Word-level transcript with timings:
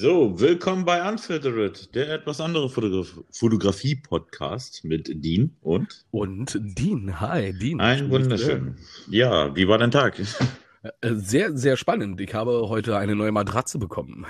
So, 0.00 0.38
willkommen 0.38 0.84
bei 0.84 1.08
Unfiltered, 1.08 1.92
der 1.96 2.08
etwas 2.10 2.40
andere 2.40 2.70
Fotograf 2.70 3.18
Fotografie-Podcast 3.32 4.84
mit 4.84 5.10
Dean 5.12 5.56
und. 5.60 6.04
Und 6.12 6.56
Dean, 6.56 7.20
hi, 7.20 7.52
Dean. 7.52 7.80
Ein 7.80 8.08
wunderschön. 8.08 8.76
Ja, 9.10 9.56
wie 9.56 9.66
war 9.66 9.78
dein 9.78 9.90
Tag? 9.90 10.20
Äh, 10.20 11.14
sehr, 11.16 11.56
sehr 11.56 11.76
spannend. 11.76 12.20
Ich 12.20 12.32
habe 12.32 12.68
heute 12.68 12.96
eine 12.96 13.16
neue 13.16 13.32
Matratze 13.32 13.80
bekommen. 13.80 14.24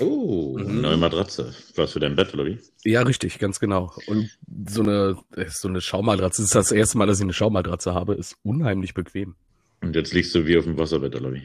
Oh, 0.00 0.58
mhm. 0.58 0.82
neue 0.82 0.98
Matratze. 0.98 1.54
Was 1.76 1.94
für 1.94 2.00
dein 2.00 2.14
Bett, 2.14 2.34
oder 2.34 2.44
wie? 2.44 2.58
Ja, 2.84 3.00
richtig, 3.00 3.38
ganz 3.38 3.58
genau. 3.58 3.94
Und 4.06 4.36
so 4.68 4.82
eine, 4.82 5.16
so 5.48 5.68
eine 5.68 5.80
Schaumatratze, 5.80 6.42
das 6.42 6.48
ist 6.48 6.54
das 6.54 6.72
erste 6.72 6.98
Mal, 6.98 7.06
dass 7.06 7.18
ich 7.20 7.24
eine 7.24 7.32
Schaumatratze 7.32 7.94
habe, 7.94 8.16
ist 8.16 8.36
unheimlich 8.42 8.92
bequem. 8.92 9.34
Und 9.80 9.96
jetzt 9.96 10.12
liegst 10.12 10.34
du 10.34 10.46
wie 10.46 10.58
auf 10.58 10.64
dem 10.64 10.76
Wasserbett, 10.76 11.16
oder 11.16 11.32
wie? 11.32 11.42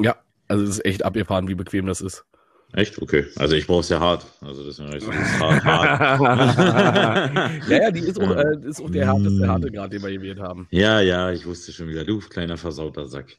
Ja, 0.00 0.14
also 0.46 0.62
es 0.62 0.70
ist 0.70 0.84
echt 0.84 1.04
abgefahren, 1.04 1.48
wie 1.48 1.56
bequem 1.56 1.86
das 1.86 2.00
ist. 2.00 2.24
Echt? 2.72 3.00
Okay. 3.00 3.26
Also 3.36 3.54
ich 3.54 3.66
brauche 3.66 3.80
es 3.80 3.88
ja 3.88 4.00
hart. 4.00 4.26
Also 4.40 4.64
das 4.64 4.78
ist 4.78 5.08
hart. 5.40 5.64
hart. 5.64 7.34
ja, 7.68 7.82
ja, 7.82 7.90
die 7.90 8.00
ist 8.00 8.20
auch, 8.20 8.34
äh, 8.34 8.56
ist 8.64 8.82
auch 8.82 8.90
der 8.90 9.06
härteste 9.06 9.46
Härtegrad, 9.46 9.92
den 9.92 10.02
wir 10.02 10.10
gewählt 10.10 10.40
haben. 10.40 10.66
Ja, 10.70 11.00
ja, 11.00 11.30
ich 11.30 11.46
wusste 11.46 11.72
schon 11.72 11.88
wieder. 11.88 12.04
Du 12.04 12.18
kleiner 12.18 12.56
versauter 12.56 13.06
Sack. 13.06 13.36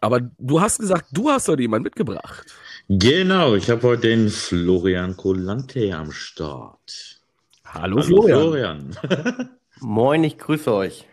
Aber 0.00 0.20
du 0.20 0.60
hast 0.60 0.78
gesagt, 0.78 1.06
du 1.12 1.30
hast 1.30 1.48
heute 1.48 1.62
jemanden 1.62 1.84
mitgebracht. 1.84 2.46
Genau, 2.88 3.54
ich 3.54 3.70
habe 3.70 3.82
heute 3.82 4.08
den 4.08 4.28
Florian 4.28 5.16
Colante 5.16 5.96
am 5.96 6.12
Start. 6.12 7.20
Hallo, 7.64 7.96
Hallo 7.96 8.02
Florian. 8.02 8.92
Florian. 8.92 9.50
Moin, 9.80 10.24
ich 10.24 10.38
grüße 10.38 10.72
euch. 10.72 11.06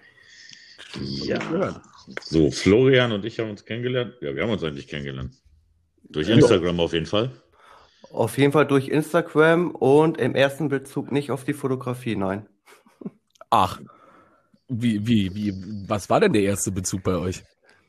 Ja. 1.02 1.82
So, 2.22 2.52
Florian 2.52 3.12
und 3.12 3.26
ich 3.26 3.40
haben 3.40 3.50
uns 3.50 3.66
kennengelernt. 3.66 4.16
Ja, 4.22 4.36
wir 4.36 4.44
haben 4.44 4.52
uns 4.52 4.64
eigentlich 4.64 4.88
kennengelernt. 4.88 5.34
Durch 6.14 6.30
Instagram 6.30 6.78
ja. 6.78 6.84
auf 6.84 6.94
jeden 6.94 7.06
Fall. 7.06 7.32
Auf 8.12 8.38
jeden 8.38 8.54
Fall 8.54 8.68
durch 8.68 8.90
Instagram 8.90 9.72
und 9.72 10.20
im 10.20 10.36
ersten 10.36 10.70
Bezug 10.70 11.12
nicht 11.12 11.32
auf 11.32 11.44
die 11.44 11.54
Fotografie, 11.54 12.16
nein. 12.16 12.48
Ach, 13.50 13.80
wie, 14.68 15.06
wie, 15.06 15.36
wie, 15.36 15.54
was 15.88 16.10
war 16.10 16.20
denn 16.20 16.34
der 16.34 16.44
erste 16.44 16.72
Bezug 16.72 17.04
bei 17.04 17.16
euch? 17.16 17.44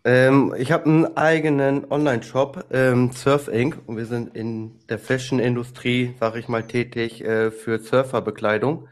Ähm, 0.04 0.54
ich 0.58 0.70
habe 0.70 0.84
einen 0.84 1.16
eigenen 1.16 1.90
Online-Shop, 1.90 2.66
ähm, 2.70 3.10
Surf 3.12 3.48
Inc. 3.48 3.78
Und 3.86 3.96
wir 3.96 4.04
sind 4.04 4.36
in 4.36 4.78
der 4.88 4.98
Fashion-Industrie, 4.98 6.14
sag 6.20 6.36
ich 6.36 6.48
mal, 6.48 6.62
tätig 6.62 7.24
äh, 7.24 7.50
für 7.50 7.78
Surferbekleidung. 7.78 8.88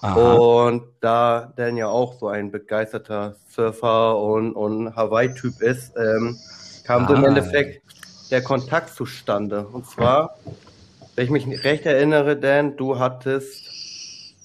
Aha. 0.00 0.34
Und 0.34 0.84
da 1.00 1.52
Dan 1.56 1.76
ja 1.76 1.88
auch 1.88 2.18
so 2.18 2.28
ein 2.28 2.50
begeisterter 2.50 3.36
Surfer 3.48 4.18
und, 4.18 4.52
und 4.52 4.94
Hawaii-Typ 4.94 5.60
ist, 5.62 5.92
ähm, 5.96 6.36
kam 6.84 7.04
ah. 7.04 7.08
so 7.08 7.14
im 7.14 7.24
ah. 7.24 7.28
Endeffekt 7.28 7.83
der 8.34 8.42
Kontakt 8.42 8.90
zustande. 8.90 9.64
Und 9.64 9.86
zwar, 9.86 10.36
wenn 11.14 11.24
ich 11.24 11.46
mich 11.46 11.62
recht 11.62 11.86
erinnere, 11.86 12.36
Dan, 12.36 12.76
du 12.76 12.98
hattest 12.98 13.64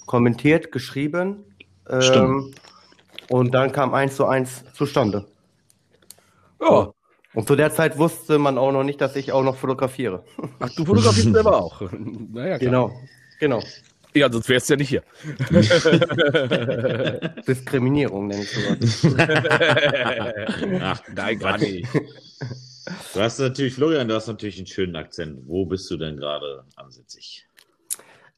kommentiert, 0.06 0.72
geschrieben. 0.72 1.44
Ähm, 1.90 2.54
und 3.30 3.52
dann 3.52 3.72
kam 3.72 3.95
eins 3.95 4.16
zu 4.16 4.28
eins 4.28 4.64
zustande. 4.76 5.26
Ja. 6.62 6.92
Und 7.34 7.48
zu 7.48 7.56
der 7.56 7.72
Zeit 7.73 7.98
wusste 7.98 8.38
man 8.38 8.60
auch 8.60 8.72
noch 8.72 8.84
nicht, 8.84 9.02
dass 9.02 9.16
ich 9.16 9.32
auch 9.32 9.44
noch 9.44 9.56
fotografiere. 9.56 10.23
Ach, 10.60 10.70
du 10.76 10.86
fotografierst 10.86 11.34
selber 11.34 11.58
auch. 11.58 11.82
Naja, 12.32 12.60
klar. 12.60 12.60
Genau, 12.60 12.92
genau. 13.40 13.64
Ja, 14.14 14.32
sonst 14.32 14.50
wärst 14.50 14.70
du 14.70 14.73
ja 14.73 14.78
nicht 14.78 14.90
hier. 14.90 15.02
Diskriminierung 17.48 18.28
nenne 18.28 18.44
ich 18.44 18.52
sowas. 18.52 19.08
Ach, 20.80 21.02
nein, 21.16 21.39
gar 21.39 21.58
nicht. 21.58 21.88
Du 23.14 23.20
hast 23.20 23.40
natürlich, 23.40 23.73
Florian, 23.73 24.08
du 24.08 24.16
hast 24.16 24.28
natürlich 24.28 24.58
einen 24.58 24.67
schönen 24.67 24.95
Akzent. 24.95 25.42
Wo 25.45 25.66
bist 25.66 25.90
du 25.92 25.98
denn 25.98 26.17
gerade 26.17 26.64
ansässig? 26.76 27.48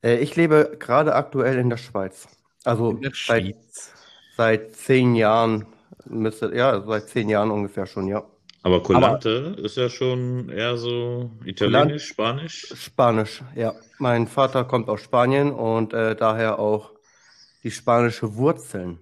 Äh, 0.03 0.17
ich 0.17 0.35
lebe 0.35 0.77
gerade 0.79 1.15
aktuell 1.15 1.57
in 1.57 1.69
der 1.69 1.77
Schweiz. 1.77 2.27
Also 2.63 2.93
der 2.93 3.09
seit, 3.09 3.17
Schweiz. 3.17 3.93
seit 4.37 4.75
zehn 4.75 5.15
Jahren 5.15 5.65
müsste, 6.05 6.55
ja, 6.55 6.81
seit 6.81 7.09
zehn 7.09 7.29
Jahren 7.29 7.51
ungefähr 7.51 7.85
schon, 7.85 8.07
ja. 8.07 8.23
Aber 8.63 8.83
Colante 8.83 9.55
ist 9.57 9.77
ja 9.77 9.89
schon 9.89 10.49
eher 10.49 10.77
so 10.77 11.31
italienisch, 11.45 12.05
Spanisch? 12.05 12.71
Spanisch, 12.75 13.41
ja. 13.55 13.73
Mein 13.97 14.27
Vater 14.27 14.65
kommt 14.65 14.87
aus 14.87 15.01
Spanien 15.01 15.51
und 15.51 15.93
äh, 15.93 16.15
daher 16.15 16.59
auch 16.59 16.91
die 17.63 17.71
spanische 17.71 18.35
Wurzeln 18.35 18.99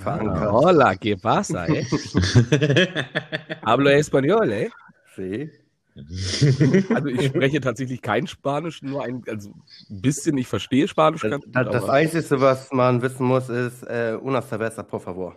verankert. 0.00 0.50
hola, 0.52 0.96
¿qué 0.96 1.16
pasa, 1.16 1.66
eh? 1.66 1.86
Hablo 3.62 3.90
español, 3.90 4.52
eh? 4.52 4.70
Sí. 5.14 5.50
Also 5.96 7.06
ich 7.06 7.26
spreche 7.26 7.60
tatsächlich 7.60 8.02
kein 8.02 8.26
Spanisch, 8.26 8.82
nur 8.82 9.04
ein 9.04 9.22
also 9.28 9.50
ein 9.50 10.02
bisschen, 10.02 10.36
ich 10.38 10.48
verstehe 10.48 10.88
Spanisch. 10.88 11.22
Das, 11.22 11.40
das, 11.46 11.70
das 11.70 11.88
Einzige, 11.88 12.40
was 12.40 12.72
man 12.72 13.00
wissen 13.00 13.24
muss, 13.26 13.48
ist 13.48 13.84
äh, 13.84 14.18
una 14.20 14.42
cerveza, 14.42 14.82
por 14.82 15.00
favor. 15.00 15.36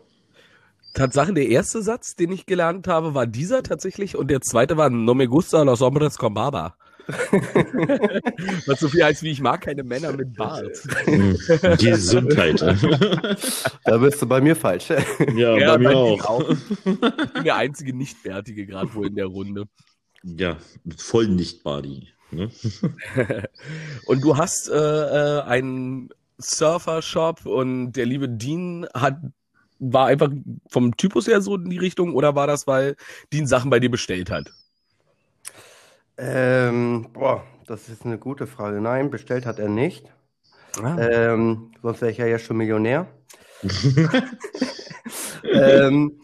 Tatsache, 0.96 1.32
der 1.32 1.48
erste 1.48 1.84
Satz, 1.84 2.16
den 2.16 2.32
ich 2.32 2.48
gelernt 2.48 2.88
habe, 2.88 3.14
war 3.14 3.28
dieser 3.28 3.62
tatsächlich 3.62 4.16
und 4.18 4.32
der 4.32 4.42
zweite 4.42 4.78
war 4.78 4.90
No 4.90 5.14
me 5.14 5.28
gusta 5.28 5.62
los 5.62 5.82
hombres 5.82 6.18
con 6.18 6.34
barba. 6.34 6.76
Was 8.68 8.80
so 8.80 8.90
viel 8.90 9.04
heißt 9.04 9.24
wie 9.24 9.32
ich 9.32 9.40
mag 9.40 9.62
keine 9.62 9.84
Männer 9.84 10.12
mit 10.12 10.36
Bart. 10.36 10.82
Gesundheit. 11.80 12.62
da 13.86 13.98
bist 13.98 14.22
du 14.22 14.26
bei 14.28 14.42
mir 14.42 14.56
falsch. 14.56 14.90
Ja, 14.90 15.58
ja 15.58 15.78
bei 15.78 15.78
mir 15.78 15.96
auch. 15.96 16.26
auch. 16.26 16.50
Ich 16.50 16.84
bin 16.84 17.44
der 17.44 17.56
einzige 17.56 17.96
Nicht-Bärtige 17.96 18.66
gerade 18.66 18.94
wohl 18.94 19.08
in 19.08 19.16
der 19.16 19.28
Runde. 19.28 19.66
Ja, 20.24 20.58
voll 20.98 21.28
nicht-Body. 21.28 22.10
Ne? 22.32 22.52
und 24.06 24.22
du 24.22 24.36
hast 24.36 24.70
äh, 24.70 24.76
äh, 24.76 25.42
einen 25.44 26.10
Surfer-Shop 26.38 27.46
und 27.46 27.94
der 27.94 28.06
liebe 28.06 28.28
Dean 28.28 28.86
hat 28.94 29.18
war 29.80 30.08
einfach 30.08 30.32
vom 30.70 30.98
Typus 30.98 31.28
her 31.28 31.40
so 31.40 31.56
in 31.56 31.70
die 31.70 31.78
Richtung 31.78 32.16
oder 32.16 32.36
war 32.36 32.48
das, 32.48 32.66
weil 32.66 32.96
Dean 33.32 33.46
Sachen 33.46 33.70
bei 33.70 33.80
dir 33.80 33.92
bestellt 33.92 34.32
hat? 34.32 34.52
Ähm, 36.18 37.08
boah, 37.14 37.44
das 37.68 37.90
ist 37.90 38.06
eine 38.06 38.18
gute 38.18 38.48
Frage. 38.48 38.82
Nein, 38.82 39.10
bestellt 39.10 39.46
hat 39.46 39.60
er 39.60 39.70
nicht. 39.70 40.12
Ah. 40.82 40.98
Ähm, 40.98 41.72
sonst 41.82 42.02
wäre 42.02 42.12
ich 42.12 42.18
ja 42.18 42.26
jetzt 42.26 42.46
schon 42.46 42.58
Millionär. 42.58 43.08
ähm, 45.44 46.20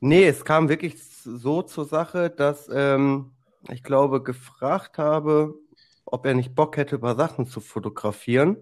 nee, 0.00 0.26
es 0.26 0.44
kam 0.44 0.68
wirklich 0.68 1.02
so 1.02 1.62
zur 1.62 1.84
Sache, 1.84 2.30
dass 2.30 2.68
ähm, 2.72 3.32
ich 3.70 3.82
glaube, 3.82 4.22
gefragt 4.22 4.98
habe, 4.98 5.54
ob 6.04 6.26
er 6.26 6.34
nicht 6.34 6.54
Bock 6.54 6.76
hätte, 6.76 6.98
paar 6.98 7.16
Sachen 7.16 7.46
zu 7.46 7.60
fotografieren. 7.60 8.56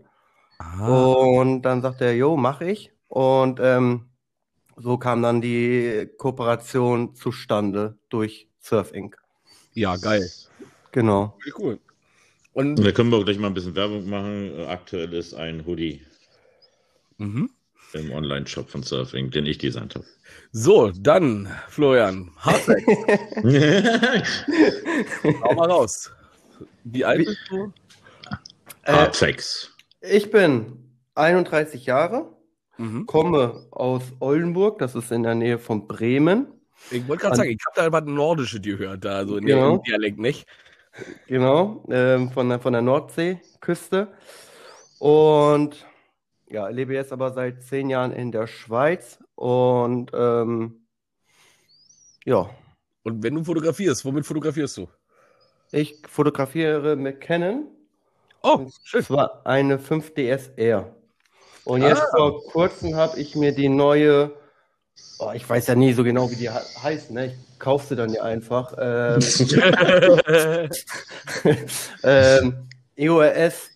Ah. 0.59 0.87
Und 0.87 1.63
dann 1.63 1.83
sagte 1.83 2.05
er, 2.05 2.17
jo, 2.17 2.37
mach 2.37 2.61
ich. 2.61 2.93
Und 3.09 3.61
ähm, 3.63 4.09
so 4.77 4.99
kam 4.99 5.23
dann 5.23 5.41
die 5.41 6.09
Kooperation 6.19 7.15
zustande 7.15 7.99
durch 8.09 8.49
Surf 8.59 8.93
Inc. 8.93 9.19
Ja, 9.73 9.97
geil. 9.97 10.29
Genau. 10.95 11.37
Wie 11.45 11.53
cool. 11.59 11.81
Und 12.53 12.77
da 12.77 12.93
können 12.93 13.11
wir 13.11 13.19
auch 13.19 13.25
gleich 13.25 13.37
mal 13.37 13.49
ein 13.49 13.55
bisschen 13.55 13.75
Werbung 13.75 14.09
machen. 14.09 14.53
Aktuell 14.69 15.13
ist 15.13 15.35
ein 15.35 15.67
Hoodie 15.67 16.03
mhm. 17.19 17.51
im 17.95 18.13
Online-Shop 18.13 18.71
von 18.71 18.85
Surfing, 18.85 19.33
den 19.33 19.45
ich 19.45 19.59
designt 19.59 19.97
habe. 19.97 20.07
So, 20.53 20.93
dann, 20.93 21.51
Florian, 21.69 22.31
Hardfacts. 22.37 22.87
Hau 25.43 25.55
mal 25.55 25.69
raus. 25.69 26.13
Wie 26.85 27.05
alt 27.05 27.27
bist 27.27 27.41
du? 27.51 27.73
Hardfacts. 28.85 29.73
Äh, 30.01 30.17
ich 30.17 30.31
bin 30.31 30.79
31 31.17 31.87
Jahre. 31.87 32.33
Mhm. 32.79 33.07
Komme 33.07 33.67
aus 33.73 34.05
Oldenburg, 34.21 34.79
das 34.79 34.95
ist 34.95 35.11
in 35.11 35.25
der 35.25 35.35
Nähe 35.35 35.59
von 35.59 35.89
Bremen. 35.89 36.47
Ich 36.93 37.09
wollte 37.09 37.23
gerade 37.23 37.37
sagen, 37.37 37.51
ich 37.51 37.59
habe 37.67 37.91
da 37.91 37.93
was 37.93 38.05
Nordische 38.05 38.61
gehört, 38.61 39.05
da 39.05 39.27
so 39.27 39.39
in 39.39 39.47
genau. 39.47 39.79
dem 39.79 39.83
Dialekt, 39.83 40.21
nicht? 40.21 40.47
Genau, 41.27 41.85
ähm, 41.91 42.31
von, 42.31 42.49
der, 42.49 42.61
von 42.61 42.73
der 42.73 42.83
Nordseeküste. 42.83 44.09
Und 44.99 45.87
ja, 46.49 46.69
lebe 46.69 46.95
jetzt 46.95 47.13
aber 47.13 47.33
seit 47.33 47.63
zehn 47.63 47.91
Jahren 47.91 48.13
in 48.13 48.31
der 48.31 48.47
Schweiz 48.47 49.19
und 49.35 50.13
ähm, 50.15 50.87
ja. 52.25 52.49
Und 53.03 53.23
wenn 53.23 53.35
du 53.35 53.45
fotografierst, 53.45 54.05
womit 54.05 54.25
fotografierst 54.25 54.77
du? 54.79 54.89
Ich 55.73 56.01
fotografiere 56.09 56.97
mit 56.97 57.21
Canon. 57.21 57.67
Oh, 58.43 58.69
schön. 58.83 59.01
Das 59.01 59.11
war 59.11 59.45
eine 59.45 59.79
5DSR. 59.79 60.87
Und 61.65 61.83
jetzt 61.83 62.03
ah. 62.03 62.17
vor 62.17 62.45
kurzem 62.45 62.95
habe 62.95 63.19
ich 63.19 63.35
mir 63.35 63.53
die 63.55 63.69
neue, 63.69 64.33
oh, 65.19 65.33
ich 65.35 65.49
weiß 65.49 65.67
ja 65.67 65.75
nie 65.75 65.93
so 65.93 66.05
genau, 66.05 66.31
wie 66.31 66.37
die 66.37 66.51
heißt, 66.51 67.11
ne? 67.11 67.27
Ich 67.27 67.59
kaufe 67.59 67.87
sie 67.87 67.97
dann 67.97 68.13
ja 68.13 68.23
einfach. 68.23 68.75
Ähm, 68.79 69.21
ähm, 72.03 72.69
EOS 72.97 73.71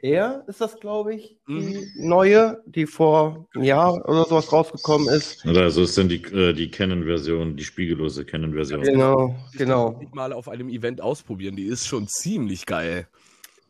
R 0.00 0.44
ist 0.46 0.60
das, 0.60 0.78
glaube 0.78 1.14
ich, 1.14 1.38
die 1.48 1.52
mhm. 1.52 1.90
neue, 1.96 2.62
die 2.66 2.86
vor 2.86 3.48
einem 3.54 3.64
Jahr 3.64 4.08
oder 4.08 4.24
sowas 4.24 4.52
rausgekommen 4.52 5.08
ist. 5.08 5.44
Also 5.44 5.82
es 5.82 5.94
sind 5.96 6.10
die, 6.10 6.22
äh, 6.22 6.52
die 6.52 6.70
Canon-Version, 6.70 7.56
die 7.56 7.64
spiegellose 7.64 8.24
Canon-Version. 8.24 8.82
Genau, 8.82 9.34
genau. 9.54 9.98
Ich 10.00 10.12
mal 10.12 10.32
auf 10.32 10.48
einem 10.48 10.68
Event 10.68 11.00
ausprobieren, 11.00 11.56
die 11.56 11.64
ist 11.64 11.86
schon 11.86 12.06
ziemlich 12.06 12.66
geil. 12.66 13.08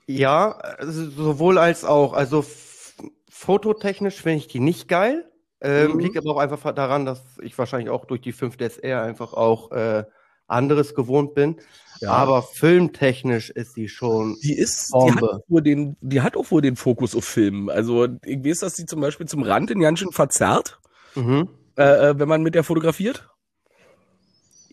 Ja, 0.06 0.52
also 0.52 1.08
sowohl 1.10 1.56
als 1.56 1.84
auch. 1.84 2.12
Also 2.12 2.44
fototechnisch 3.30 4.16
finde 4.16 4.38
ich 4.38 4.48
die 4.48 4.60
nicht 4.60 4.88
geil. 4.88 5.30
Ähm, 5.60 5.92
mhm. 5.92 5.98
Liegt 5.98 6.16
aber 6.16 6.30
auch 6.30 6.38
einfach 6.38 6.72
daran, 6.72 7.04
dass 7.04 7.22
ich 7.42 7.56
wahrscheinlich 7.58 7.90
auch 7.90 8.04
durch 8.04 8.20
die 8.20 8.32
5DSR 8.32 9.02
einfach 9.02 9.32
auch 9.32 9.72
äh, 9.72 10.04
anderes 10.46 10.94
gewohnt 10.94 11.34
bin. 11.34 11.56
Ja. 12.00 12.12
Aber 12.12 12.42
filmtechnisch 12.42 13.50
ist 13.50 13.74
sie 13.74 13.88
schon. 13.88 14.36
Die 14.42 14.56
ist, 14.56 14.92
die 14.94 15.12
hat, 15.12 15.42
wohl 15.48 15.62
den, 15.62 15.96
die 16.00 16.20
hat 16.20 16.36
auch 16.36 16.50
wohl 16.50 16.62
den 16.62 16.76
Fokus 16.76 17.16
auf 17.16 17.24
Film. 17.24 17.68
Also 17.68 18.06
ich 18.24 18.44
weiß, 18.44 18.60
dass 18.60 18.76
sie 18.76 18.86
zum 18.86 19.00
Beispiel 19.00 19.26
zum 19.26 19.42
Rand 19.42 19.70
in 19.70 19.80
ganz 19.80 19.98
schön 19.98 20.12
verzerrt, 20.12 20.78
mhm. 21.16 21.48
äh, 21.76 22.10
äh 22.10 22.18
wenn 22.18 22.28
man 22.28 22.42
mit 22.42 22.54
der 22.54 22.64
fotografiert. 22.64 23.28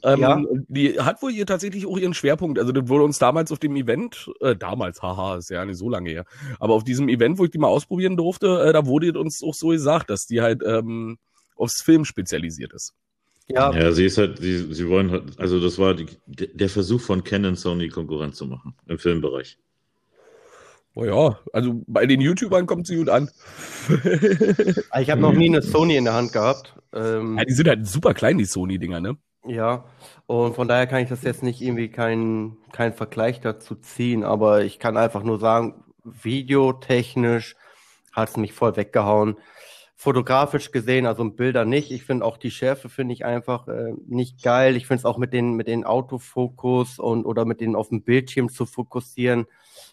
Ähm, 0.06 0.20
ja. 0.20 0.44
Die 0.68 1.00
hat 1.00 1.22
wohl 1.24 1.32
hier 1.32 1.48
tatsächlich 1.48 1.88
auch 1.88 1.98
ihren 1.98 2.14
Schwerpunkt. 2.14 2.60
Also 2.60 2.72
das 2.72 2.88
wurde 2.88 3.04
uns 3.04 3.18
damals 3.18 3.52
auf 3.52 3.58
dem 3.58 3.76
Event, 3.76 4.30
äh, 4.40 4.56
damals, 4.56 5.02
haha, 5.02 5.38
ist 5.38 5.50
ja 5.50 5.66
nicht 5.66 5.78
so 5.78 5.90
lange 5.90 6.12
her, 6.12 6.26
aber 6.60 6.76
auf 6.76 6.84
diesem 6.84 7.10
Event, 7.10 7.40
wo 7.40 7.46
ich 7.46 7.52
die 7.52 7.58
mal 7.58 7.68
ausprobieren 7.68 8.16
durfte, 8.16 8.64
äh, 8.64 8.72
da 8.72 8.86
wurde 8.86 9.18
uns 9.20 9.42
auch 9.44 9.56
so 9.56 9.70
gesagt, 9.70 10.12
dass 10.12 10.28
die 10.28 10.42
halt 10.42 10.62
ähm, 10.64 11.18
aufs 11.56 11.82
Film 11.82 12.06
spezialisiert 12.06 12.72
ist. 12.74 12.94
Ja. 13.48 13.72
ja, 13.74 13.92
sie 13.92 14.06
ist 14.06 14.18
halt, 14.18 14.40
sie, 14.40 14.74
sie 14.74 14.90
wollen 14.90 15.12
halt, 15.12 15.40
also 15.40 15.60
das 15.60 15.78
war 15.80 15.96
die, 15.96 16.08
der 16.28 16.70
Versuch 16.70 17.02
von 17.02 17.24
Canon 17.24 17.56
Sony 17.56 17.90
Konkurrenz 17.90 18.38
zu 18.38 18.46
machen 18.46 18.76
im 18.88 19.00
Filmbereich. 19.00 19.58
Oh 20.96 21.04
ja, 21.04 21.40
also 21.52 21.84
bei 21.88 22.06
den 22.06 22.22
YouTubern 22.22 22.68
kommt 22.68 22.88
sie 22.88 22.96
gut 22.96 23.10
an. 23.10 23.30
ich 23.90 25.10
habe 25.10 25.22
noch 25.22 25.34
nie 25.34 25.50
eine 25.50 25.62
Sony 25.62 25.98
in 25.98 26.06
der 26.06 26.14
Hand 26.14 26.32
gehabt. 26.32 26.74
Ähm, 26.94 27.38
ja, 27.38 27.44
die 27.44 27.54
sind 27.54 27.68
halt 27.68 27.86
super 27.88 28.14
klein, 28.14 28.38
die 28.38 28.46
Sony-Dinger, 28.46 29.02
ne? 29.02 29.18
Ja, 29.48 29.86
und 30.26 30.56
von 30.56 30.68
daher 30.68 30.88
kann 30.88 31.04
ich 31.04 31.10
das 31.10 31.22
jetzt 31.22 31.44
nicht 31.44 31.62
irgendwie 31.62 31.90
keinen 31.90 32.58
kein 32.72 32.94
Vergleich 32.94 33.42
dazu 33.42 33.76
ziehen, 33.76 34.24
aber 34.24 34.64
ich 34.64 34.80
kann 34.80 34.98
einfach 34.98 35.24
nur 35.24 35.40
sagen, 35.40 35.84
videotechnisch 36.04 37.56
hat 38.12 38.30
es 38.30 38.38
mich 38.38 38.54
voll 38.54 38.76
weggehauen 38.76 39.38
fotografisch 39.96 40.72
gesehen, 40.72 41.06
also 41.06 41.24
Bilder 41.30 41.66
nicht. 41.66 41.90
Ich 41.92 42.04
finde 42.04 42.26
auch 42.26 42.38
die 42.38 42.52
Schärfe 42.52 42.90
finde 42.90 43.14
ich 43.14 43.26
einfach 43.26 43.68
äh, 43.68 43.94
nicht 44.06 44.44
geil. 44.44 44.76
Ich 44.76 44.88
finde 44.88 45.00
es 45.00 45.06
auch 45.06 45.18
mit 45.18 45.34
den 45.34 45.54
mit 45.54 45.68
den 45.68 45.86
Autofokus 45.86 47.00
und 47.00 47.26
oder 47.26 47.46
mit 47.46 47.62
den 47.62 47.76
auf 47.76 47.90
dem 47.90 48.04
Bildschirm 48.04 48.50
zu 48.50 48.66
fokussieren, 48.66 49.46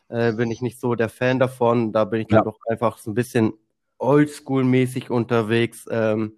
äh, 0.09 0.33
bin 0.33 0.51
ich 0.51 0.61
nicht 0.61 0.81
so 0.81 0.95
der 0.97 1.09
Fan 1.09 1.39
davon. 1.39 1.93
Da 1.93 2.05
bin 2.05 2.21
ich 2.21 2.31
ja. 2.31 2.39
dann 2.39 2.47
doch 2.47 2.59
einfach 2.69 2.99
so 2.99 3.11
ein 3.11 3.15
bisschen 3.15 3.53
Oldschool-mäßig 3.99 5.11
unterwegs. 5.11 5.87
Ähm, 5.91 6.33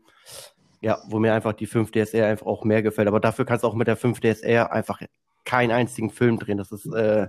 ja, 0.85 0.99
wo 1.07 1.19
mir 1.19 1.33
einfach 1.33 1.55
die 1.55 1.67
5DSR 1.67 2.27
einfach 2.27 2.45
auch 2.45 2.63
mehr 2.63 2.83
gefällt. 2.83 3.09
Aber 3.09 3.19
dafür 3.19 3.47
kannst 3.47 3.65
du 3.65 3.69
auch 3.69 3.75
mit 3.75 3.89
der 3.89 3.97
5DSR 3.97 4.67
einfach 4.67 5.01
keinen 5.47 5.71
einzigen 5.71 6.11
Film 6.11 6.39
drehen. 6.39 6.59
Das 6.59 6.73
ist 6.73 6.87
äh, 6.87 7.27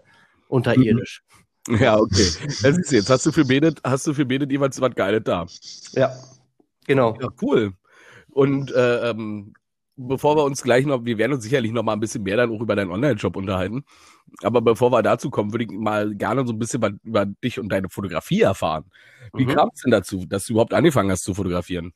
unterirdisch. 0.49 1.23
Ja, 1.67 1.97
okay. 1.97 2.27
Das 2.61 2.77
ist 2.77 2.91
jetzt. 2.91 3.09
Hast 3.09 3.25
du 3.25 3.31
für 3.31 3.43
Benet, 3.43 3.81
hast 3.83 4.05
du 4.05 4.13
für 4.13 4.23
Benet 4.23 4.51
jeweils 4.51 4.79
was 4.79 4.93
Geiles 4.93 5.23
da? 5.23 5.47
Ja, 5.93 6.15
genau. 6.85 7.17
Ja, 7.19 7.29
cool. 7.41 7.73
Und 8.29 8.71
äh, 8.71 9.09
ähm, 9.09 9.55
bevor 9.95 10.37
wir 10.37 10.43
uns 10.43 10.61
gleich 10.61 10.85
noch, 10.85 11.05
wir 11.05 11.17
werden 11.17 11.33
uns 11.33 11.43
sicherlich 11.43 11.71
noch 11.71 11.81
mal 11.81 11.93
ein 11.93 11.99
bisschen 11.99 12.21
mehr 12.21 12.37
dann 12.37 12.51
auch 12.51 12.61
über 12.61 12.75
deinen 12.75 12.91
Online-Shop 12.91 13.35
unterhalten. 13.35 13.83
Aber 14.43 14.61
bevor 14.61 14.91
wir 14.91 15.01
dazu 15.01 15.31
kommen, 15.31 15.53
würde 15.53 15.63
ich 15.63 15.71
mal 15.71 16.13
gerne 16.13 16.45
so 16.45 16.53
ein 16.53 16.59
bisschen 16.59 16.83
über, 16.83 16.91
über 17.03 17.25
dich 17.25 17.59
und 17.59 17.69
deine 17.69 17.89
Fotografie 17.89 18.41
erfahren. 18.41 18.85
Wie 19.33 19.45
mhm. 19.45 19.55
kam 19.55 19.71
es 19.73 19.81
denn 19.81 19.89
dazu, 19.89 20.23
dass 20.27 20.45
du 20.45 20.53
überhaupt 20.53 20.75
angefangen 20.75 21.09
hast 21.09 21.23
zu 21.23 21.33
fotografieren? 21.33 21.93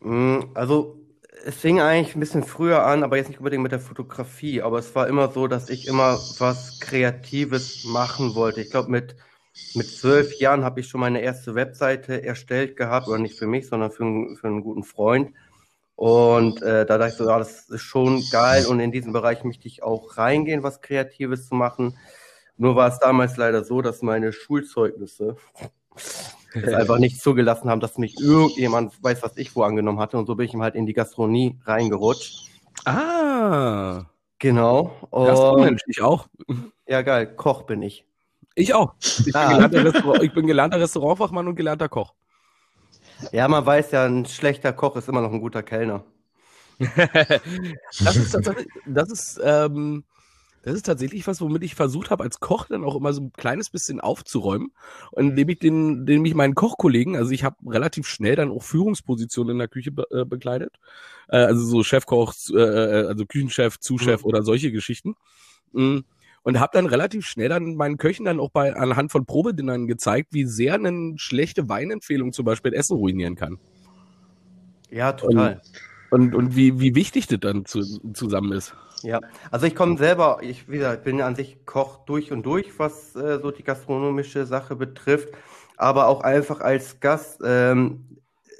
Mm, 0.00 0.40
also 0.54 0.98
es 1.44 1.56
fing 1.56 1.80
eigentlich 1.80 2.16
ein 2.16 2.20
bisschen 2.20 2.42
früher 2.44 2.84
an, 2.84 3.02
aber 3.02 3.16
jetzt 3.16 3.28
nicht 3.28 3.38
unbedingt 3.38 3.62
mit 3.62 3.72
der 3.72 3.80
Fotografie. 3.80 4.62
Aber 4.62 4.78
es 4.78 4.94
war 4.94 5.06
immer 5.06 5.30
so, 5.30 5.46
dass 5.46 5.70
ich 5.70 5.86
immer 5.86 6.18
was 6.38 6.80
Kreatives 6.80 7.84
machen 7.84 8.34
wollte. 8.34 8.60
Ich 8.60 8.70
glaube, 8.70 8.90
mit, 8.90 9.16
mit 9.74 9.86
zwölf 9.86 10.38
Jahren 10.38 10.64
habe 10.64 10.80
ich 10.80 10.88
schon 10.88 11.00
meine 11.00 11.20
erste 11.20 11.54
Webseite 11.54 12.22
erstellt 12.24 12.76
gehabt, 12.76 13.08
oder 13.08 13.18
nicht 13.18 13.38
für 13.38 13.46
mich, 13.46 13.68
sondern 13.68 13.90
für, 13.90 14.04
für 14.36 14.46
einen 14.46 14.62
guten 14.62 14.84
Freund. 14.84 15.32
Und 15.98 16.62
äh, 16.62 16.86
da 16.86 16.96
dachte 16.96 17.12
ich 17.12 17.18
so, 17.18 17.26
ja, 17.28 17.38
das 17.38 17.68
ist 17.68 17.82
schon 17.82 18.22
geil 18.30 18.66
und 18.66 18.78
in 18.78 18.92
diesem 18.92 19.12
Bereich 19.12 19.42
möchte 19.42 19.66
ich 19.66 19.82
auch 19.82 20.16
reingehen, 20.16 20.62
was 20.62 20.80
Kreatives 20.80 21.48
zu 21.48 21.56
machen. 21.56 21.98
Nur 22.56 22.76
war 22.76 22.88
es 22.88 23.00
damals 23.00 23.36
leider 23.36 23.64
so, 23.64 23.82
dass 23.82 24.00
meine 24.00 24.32
Schulzeugnisse 24.32 25.36
es 26.54 26.72
einfach 26.74 26.98
nicht 26.98 27.20
zugelassen 27.20 27.70
haben, 27.70 27.80
dass 27.80 27.98
mich 27.98 28.18
irgendjemand 28.20 29.02
weiß, 29.02 29.22
was 29.22 29.36
ich 29.36 29.54
wo 29.54 29.62
angenommen 29.62 29.98
hatte. 29.98 30.18
Und 30.18 30.26
so 30.26 30.34
bin 30.34 30.46
ich 30.46 30.54
ihm 30.54 30.62
halt 30.62 30.74
in 30.74 30.86
die 30.86 30.94
Gastronomie 30.94 31.58
reingerutscht. 31.64 32.48
Ah. 32.84 34.04
Genau. 34.38 34.92
Gastromensch, 35.10 35.82
ich 35.86 36.00
auch. 36.00 36.28
Ja, 36.86 37.02
geil. 37.02 37.26
Koch 37.26 37.62
bin 37.62 37.82
ich. 37.82 38.04
Ich 38.54 38.74
auch. 38.74 38.94
Ich, 39.00 39.34
ah. 39.34 39.66
bin, 39.68 39.70
gelernter 39.70 40.22
ich 40.22 40.32
bin 40.32 40.46
gelernter 40.46 40.80
Restaurantfachmann 40.80 41.46
und 41.48 41.56
gelernter 41.56 41.88
Koch. 41.88 42.14
Ja, 43.32 43.48
man 43.48 43.66
weiß 43.66 43.90
ja, 43.92 44.04
ein 44.04 44.26
schlechter 44.26 44.72
Koch 44.72 44.96
ist 44.96 45.08
immer 45.08 45.20
noch 45.20 45.32
ein 45.32 45.40
guter 45.40 45.62
Kellner. 45.62 46.04
das 46.78 48.16
ist, 48.16 48.38
das 48.86 49.10
ist 49.10 49.40
ähm, 49.42 50.04
das 50.68 50.76
ist 50.76 50.86
tatsächlich 50.86 51.26
was, 51.26 51.40
womit 51.40 51.64
ich 51.64 51.74
versucht 51.74 52.10
habe, 52.10 52.22
als 52.22 52.40
Koch 52.40 52.66
dann 52.66 52.84
auch 52.84 52.94
immer 52.94 53.14
so 53.14 53.22
ein 53.22 53.32
kleines 53.32 53.70
bisschen 53.70 54.00
aufzuräumen. 54.00 54.72
Und 55.12 55.30
indem 55.30 55.48
ich 55.48 55.58
den, 55.60 56.00
indem 56.00 56.24
ich 56.26 56.34
meinen 56.34 56.54
Kochkollegen, 56.54 57.16
also 57.16 57.30
ich 57.30 57.42
habe 57.42 57.56
relativ 57.66 58.06
schnell 58.06 58.36
dann 58.36 58.50
auch 58.50 58.62
Führungspositionen 58.62 59.52
in 59.52 59.58
der 59.58 59.68
Küche 59.68 59.92
be 59.92 60.06
äh, 60.10 60.26
bekleidet. 60.26 60.74
Äh, 61.28 61.38
also 61.38 61.64
so 61.64 61.82
Chefkoch, 61.82 62.34
äh, 62.50 62.58
äh, 62.58 63.06
also 63.06 63.24
Küchenchef, 63.24 63.78
Zuschef 63.80 64.20
mhm. 64.20 64.26
oder 64.26 64.42
solche 64.42 64.70
Geschichten. 64.70 65.16
Mhm. 65.72 66.04
Und 66.42 66.60
habe 66.60 66.72
dann 66.74 66.84
relativ 66.84 67.26
schnell 67.26 67.48
dann 67.48 67.74
meinen 67.74 67.96
Köchen 67.96 68.26
dann 68.26 68.38
auch 68.38 68.50
bei 68.50 68.76
anhand 68.76 69.10
von 69.10 69.24
Probedinnern 69.24 69.86
gezeigt, 69.86 70.28
wie 70.32 70.44
sehr 70.44 70.74
eine 70.74 71.14
schlechte 71.16 71.70
Weinempfehlung 71.70 72.34
zum 72.34 72.44
Beispiel 72.44 72.74
Essen 72.74 72.96
ruinieren 72.96 73.36
kann. 73.36 73.58
Ja, 74.90 75.14
total. 75.14 75.54
Und, 75.54 75.87
und, 76.10 76.34
und 76.34 76.56
wie, 76.56 76.80
wie 76.80 76.94
wichtig 76.94 77.26
das 77.26 77.40
dann 77.40 77.64
zu, 77.64 77.82
zusammen 78.12 78.52
ist. 78.52 78.74
Ja, 79.02 79.20
also 79.50 79.66
ich 79.66 79.74
komme 79.74 79.96
selber, 79.96 80.38
ich 80.42 80.68
wie 80.68 80.78
gesagt, 80.78 81.04
bin 81.04 81.20
an 81.20 81.36
sich 81.36 81.64
Koch 81.66 82.04
durch 82.04 82.32
und 82.32 82.44
durch, 82.44 82.78
was 82.78 83.14
äh, 83.14 83.38
so 83.40 83.50
die 83.50 83.62
gastronomische 83.62 84.46
Sache 84.46 84.76
betrifft, 84.76 85.28
aber 85.76 86.08
auch 86.08 86.22
einfach 86.22 86.60
als 86.60 87.00
Gast. 87.00 87.40
Ähm, 87.44 88.04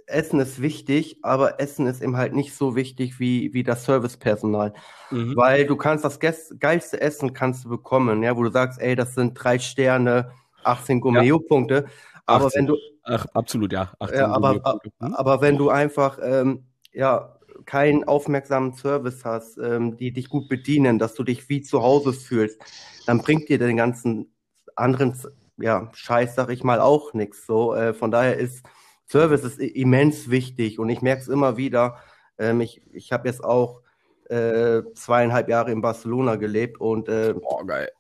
Essen 0.07 0.41
ist 0.41 0.63
wichtig, 0.63 1.19
aber 1.23 1.61
Essen 1.61 1.87
ist 1.87 2.01
eben 2.01 2.17
halt 2.17 2.35
nicht 2.35 2.55
so 2.55 2.75
wichtig 2.75 3.21
wie, 3.21 3.53
wie 3.53 3.63
das 3.63 3.85
Servicepersonal. 3.85 4.73
Mhm. 5.11 5.37
Weil 5.37 5.67
du 5.67 5.77
kannst 5.77 6.05
das 6.05 6.19
geilste 6.19 7.01
Essen 7.01 7.35
kannst 7.35 7.65
du 7.65 7.69
bekommen, 7.69 8.23
ja, 8.23 8.37
wo 8.37 8.43
du 8.43 8.51
sagst, 8.51 8.81
ey, 8.81 8.97
das 8.97 9.15
sind 9.15 9.35
drei 9.35 9.59
Sterne, 9.59 10.31
18 10.65 11.01
Gourmet-Punkte. 11.01 11.85
Ja. 11.87 11.93
Aber 12.27 12.51
wenn 12.55 12.67
du. 12.67 12.77
Ach, 13.05 13.27
absolut, 13.35 13.73
ja. 13.73 13.91
ja 14.13 14.29
aber, 14.29 14.83
aber 15.01 15.41
wenn 15.41 15.57
du 15.57 15.71
einfach, 15.71 16.19
ähm, 16.23 16.65
ja, 16.93 17.38
keinen 17.69 18.05
aufmerksamen 18.05 18.73
Service 18.73 19.25
hast, 19.27 19.59
ähm, 19.59 19.99
die 19.99 20.11
dich 20.11 20.31
gut 20.31 20.49
bedienen, 20.49 20.99
dass 20.99 21.15
du 21.15 21.23
dich 21.23 21.49
wie 21.51 21.61
zu 21.61 21.83
Hause 21.83 22.15
fühlst, 22.15 22.59
dann 23.07 23.21
bringt 23.21 23.51
dir 23.51 23.59
den 23.59 23.77
ganzen 23.77 24.33
anderen 24.75 25.15
ja, 25.59 25.91
Scheiß, 25.93 26.35
sag 26.35 26.51
ich 26.51 26.65
mal, 26.65 26.81
auch 26.81 27.13
nichts. 27.13 27.45
So, 27.47 27.75
äh, 27.75 27.93
von 27.93 28.11
daher 28.11 28.39
ist 28.39 28.65
Service 29.07 29.45
ist 29.45 29.59
immens 29.59 30.31
wichtig 30.31 30.79
und 30.79 30.89
ich 30.89 31.03
merke 31.03 31.21
es 31.21 31.29
immer 31.29 31.59
wieder. 31.59 31.99
Ähm, 32.39 32.63
ich 32.63 32.81
ich 32.93 33.13
habe 33.13 33.29
jetzt 33.29 33.45
auch 33.45 33.83
äh, 34.31 34.83
zweieinhalb 34.95 35.49
Jahre 35.49 35.71
in 35.71 35.83
Barcelona 35.83 36.37
gelebt 36.37 36.81
und 36.81 37.09
äh, 37.09 37.35
oh, 37.39 37.65
geil. 37.65 37.91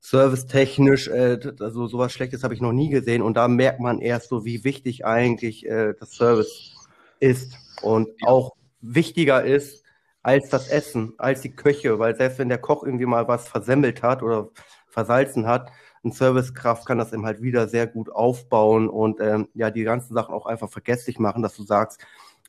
Servicetechnisch, 0.00 1.08
äh, 1.08 1.38
also 1.60 1.86
sowas 1.86 2.12
Schlechtes 2.12 2.44
habe 2.44 2.52
ich 2.52 2.60
noch 2.60 2.72
nie 2.72 2.90
gesehen 2.90 3.22
und 3.22 3.36
da 3.36 3.48
merkt 3.48 3.80
man 3.80 4.00
erst 4.00 4.28
so, 4.28 4.44
wie 4.44 4.62
wichtig 4.62 5.06
eigentlich 5.06 5.64
äh, 5.66 5.94
das 5.98 6.12
Service 6.12 6.74
ist 7.18 7.56
und 7.82 8.08
auch 8.24 8.55
wichtiger 8.80 9.44
ist 9.44 9.84
als 10.22 10.48
das 10.48 10.68
Essen, 10.68 11.14
als 11.18 11.40
die 11.40 11.54
Köche, 11.54 11.98
weil 11.98 12.16
selbst 12.16 12.38
wenn 12.38 12.48
der 12.48 12.58
Koch 12.58 12.82
irgendwie 12.82 13.06
mal 13.06 13.28
was 13.28 13.48
versemmelt 13.48 14.02
hat 14.02 14.22
oder 14.22 14.50
versalzen 14.88 15.46
hat, 15.46 15.70
ein 16.04 16.12
Servicekraft 16.12 16.86
kann 16.86 16.98
das 16.98 17.12
eben 17.12 17.26
halt 17.26 17.42
wieder 17.42 17.68
sehr 17.68 17.86
gut 17.86 18.10
aufbauen 18.10 18.88
und 18.88 19.20
ähm, 19.20 19.48
ja, 19.54 19.70
die 19.70 19.84
ganzen 19.84 20.14
Sachen 20.14 20.34
auch 20.34 20.46
einfach 20.46 20.70
vergesslich 20.70 21.18
machen, 21.18 21.42
dass 21.42 21.56
du 21.56 21.64
sagst, 21.64 22.04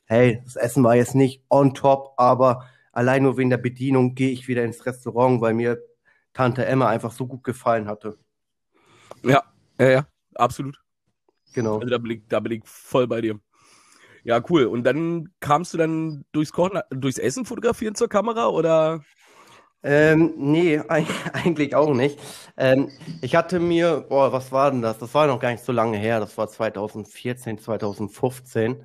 hey, 0.06 0.40
das 0.44 0.56
Essen 0.56 0.82
war 0.82 0.96
jetzt 0.96 1.14
nicht 1.14 1.44
on 1.48 1.74
top, 1.74 2.14
aber 2.16 2.68
allein 2.92 3.22
nur 3.22 3.36
wegen 3.36 3.50
der 3.50 3.58
Bedienung 3.58 4.14
gehe 4.14 4.30
ich 4.30 4.48
wieder 4.48 4.64
ins 4.64 4.86
Restaurant, 4.86 5.40
weil 5.40 5.54
mir 5.54 5.82
Tante 6.32 6.64
Emma 6.64 6.88
einfach 6.88 7.12
so 7.12 7.26
gut 7.26 7.44
gefallen 7.44 7.88
hatte. 7.88 8.18
Ja, 9.22 9.42
ja, 9.78 9.88
ja, 9.88 10.06
absolut. 10.34 10.80
Genau. 11.52 11.76
Also 11.78 11.88
da 11.88 11.98
bin 11.98 12.10
ich, 12.12 12.22
da 12.28 12.40
bin 12.40 12.52
ich 12.52 12.62
voll 12.64 13.06
bei 13.06 13.20
dir. 13.20 13.40
Ja, 14.24 14.42
cool. 14.50 14.64
Und 14.64 14.84
dann 14.84 15.30
kamst 15.40 15.74
du 15.74 15.78
dann 15.78 16.24
durchs 16.32 16.52
Kochen, 16.52 16.80
durchs 16.90 17.18
Essen 17.18 17.44
fotografieren 17.44 17.94
zur 17.94 18.08
Kamera 18.08 18.48
oder? 18.48 19.00
Ähm, 19.82 20.34
nee, 20.36 20.80
eigentlich 20.88 21.74
auch 21.74 21.94
nicht. 21.94 22.18
Ähm, 22.56 22.90
ich 23.22 23.36
hatte 23.36 23.60
mir, 23.60 24.04
boah, 24.08 24.32
was 24.32 24.50
war 24.52 24.70
denn 24.70 24.82
das? 24.82 24.98
Das 24.98 25.14
war 25.14 25.26
noch 25.26 25.40
gar 25.40 25.52
nicht 25.52 25.64
so 25.64 25.72
lange 25.72 25.98
her. 25.98 26.20
Das 26.20 26.36
war 26.36 26.48
2014, 26.48 27.58
2015. 27.58 28.84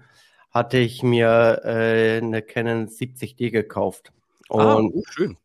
Hatte 0.52 0.78
ich 0.78 1.02
mir 1.02 1.62
äh, 1.64 2.18
eine 2.18 2.44
Canon 2.44 2.88
70D 2.88 3.50
gekauft. 3.50 4.14
Ah, 4.50 4.76
Und 4.76 4.94
ah, 4.94 4.98
oh, 4.98 5.04
schön. 5.10 5.38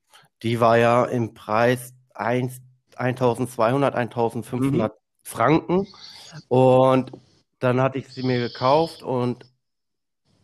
Die 0.42 0.60
war 0.60 0.76
ja 0.78 1.04
im 1.06 1.34
Preis 1.34 1.94
1, 2.14 2.60
1200, 2.96 3.94
1500 3.94 4.92
mhm. 4.92 4.96
Franken. 5.22 5.86
Und 6.48 7.12
dann 7.58 7.80
hatte 7.80 7.98
ich 7.98 8.08
sie 8.08 8.22
mir 8.22 8.38
gekauft 8.38 9.02
und 9.02 9.46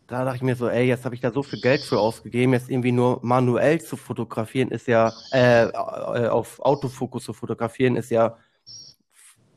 da 0.07 0.23
dachte 0.23 0.37
ich 0.37 0.43
mir 0.43 0.55
so, 0.55 0.69
ey, 0.69 0.85
jetzt 0.85 1.05
habe 1.05 1.15
ich 1.15 1.21
da 1.21 1.31
so 1.31 1.41
viel 1.41 1.59
Geld 1.59 1.81
für 1.81 1.99
ausgegeben, 1.99 2.53
jetzt 2.53 2.69
irgendwie 2.69 2.91
nur 2.91 3.19
manuell 3.23 3.81
zu 3.81 3.97
fotografieren 3.97 4.69
ist 4.69 4.87
ja, 4.87 5.11
äh, 5.31 5.65
äh 5.65 6.27
auf 6.27 6.59
Autofokus 6.59 7.23
zu 7.23 7.33
fotografieren 7.33 7.95
ist 7.95 8.11
ja 8.11 8.37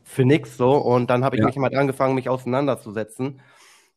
für 0.02 0.25
nix 0.25 0.57
so. 0.57 0.73
Und 0.73 1.11
dann 1.11 1.25
habe 1.25 1.37
ich 1.37 1.40
ja. 1.40 1.47
mich 1.47 1.57
mal 1.57 1.75
angefangen, 1.76 2.14
mich 2.14 2.28
auseinanderzusetzen. 2.28 3.40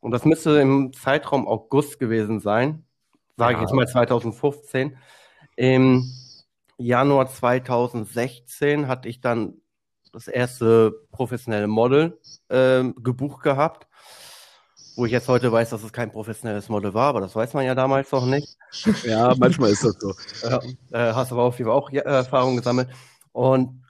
Und 0.01 0.11
das 0.11 0.25
müsste 0.25 0.59
im 0.59 0.91
Zeitraum 0.93 1.47
August 1.47 1.99
gewesen 1.99 2.39
sein, 2.39 2.83
sage 3.37 3.53
ja. 3.53 3.57
ich 3.57 3.61
jetzt 3.61 3.73
mal 3.73 3.87
2015. 3.87 4.97
Im 5.55 6.11
Januar 6.77 7.27
2016 7.27 8.87
hatte 8.87 9.07
ich 9.07 9.21
dann 9.21 9.61
das 10.11 10.27
erste 10.27 10.91
professionelle 11.11 11.67
Model 11.67 12.19
äh, 12.49 12.83
gebucht 12.97 13.43
gehabt. 13.43 13.87
Wo 14.95 15.05
ich 15.05 15.11
jetzt 15.11 15.27
heute 15.27 15.51
weiß, 15.51 15.69
dass 15.69 15.83
es 15.83 15.93
kein 15.93 16.11
professionelles 16.11 16.67
Model 16.67 16.93
war, 16.93 17.07
aber 17.07 17.21
das 17.21 17.35
weiß 17.35 17.53
man 17.53 17.65
ja 17.65 17.75
damals 17.75 18.11
noch 18.11 18.25
nicht. 18.25 18.57
Ja, 19.03 19.33
manchmal 19.37 19.71
ist 19.71 19.83
das 19.83 19.95
so. 19.99 20.13
Ja, 20.43 20.59
äh, 20.91 21.13
hast 21.13 21.31
aber 21.31 21.43
auf 21.43 21.57
jeden 21.57 21.69
Fall 21.69 21.77
auch 21.77 21.91
äh, 21.91 21.99
Erfahrung 21.99 22.57
gesammelt. 22.57 22.89
Und 23.31 23.83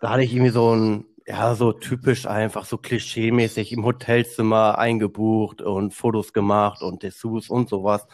da 0.00 0.10
hatte 0.10 0.22
ich 0.22 0.32
irgendwie 0.32 0.50
so 0.50 0.74
ein, 0.74 1.04
ja, 1.26 1.54
so 1.54 1.72
typisch 1.72 2.26
einfach, 2.26 2.64
so 2.64 2.76
klischeemäßig 2.76 3.72
im 3.72 3.84
Hotelzimmer 3.84 4.78
eingebucht 4.78 5.62
und 5.62 5.94
Fotos 5.94 6.32
gemacht 6.32 6.82
und 6.82 7.02
Dessous 7.02 7.48
und 7.48 7.68
sowas. 7.68 8.06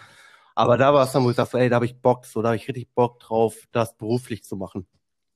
Aber 0.54 0.76
da 0.76 0.92
war 0.92 1.04
es 1.04 1.12
dann, 1.12 1.25
wo 1.25 1.30
ich 1.30 1.37
dachte, 1.37 1.59
ey, 1.59 1.68
da 1.68 1.76
habe 1.76 1.87
ich 1.87 2.00
Bock, 2.00 2.26
so, 2.26 2.42
da 2.42 2.49
habe 2.49 2.57
ich 2.57 2.68
richtig 2.68 2.92
Bock 2.95 3.21
drauf, 3.21 3.57
das 3.73 3.97
beruflich 3.97 4.45
zu 4.45 4.57
machen. 4.57 4.87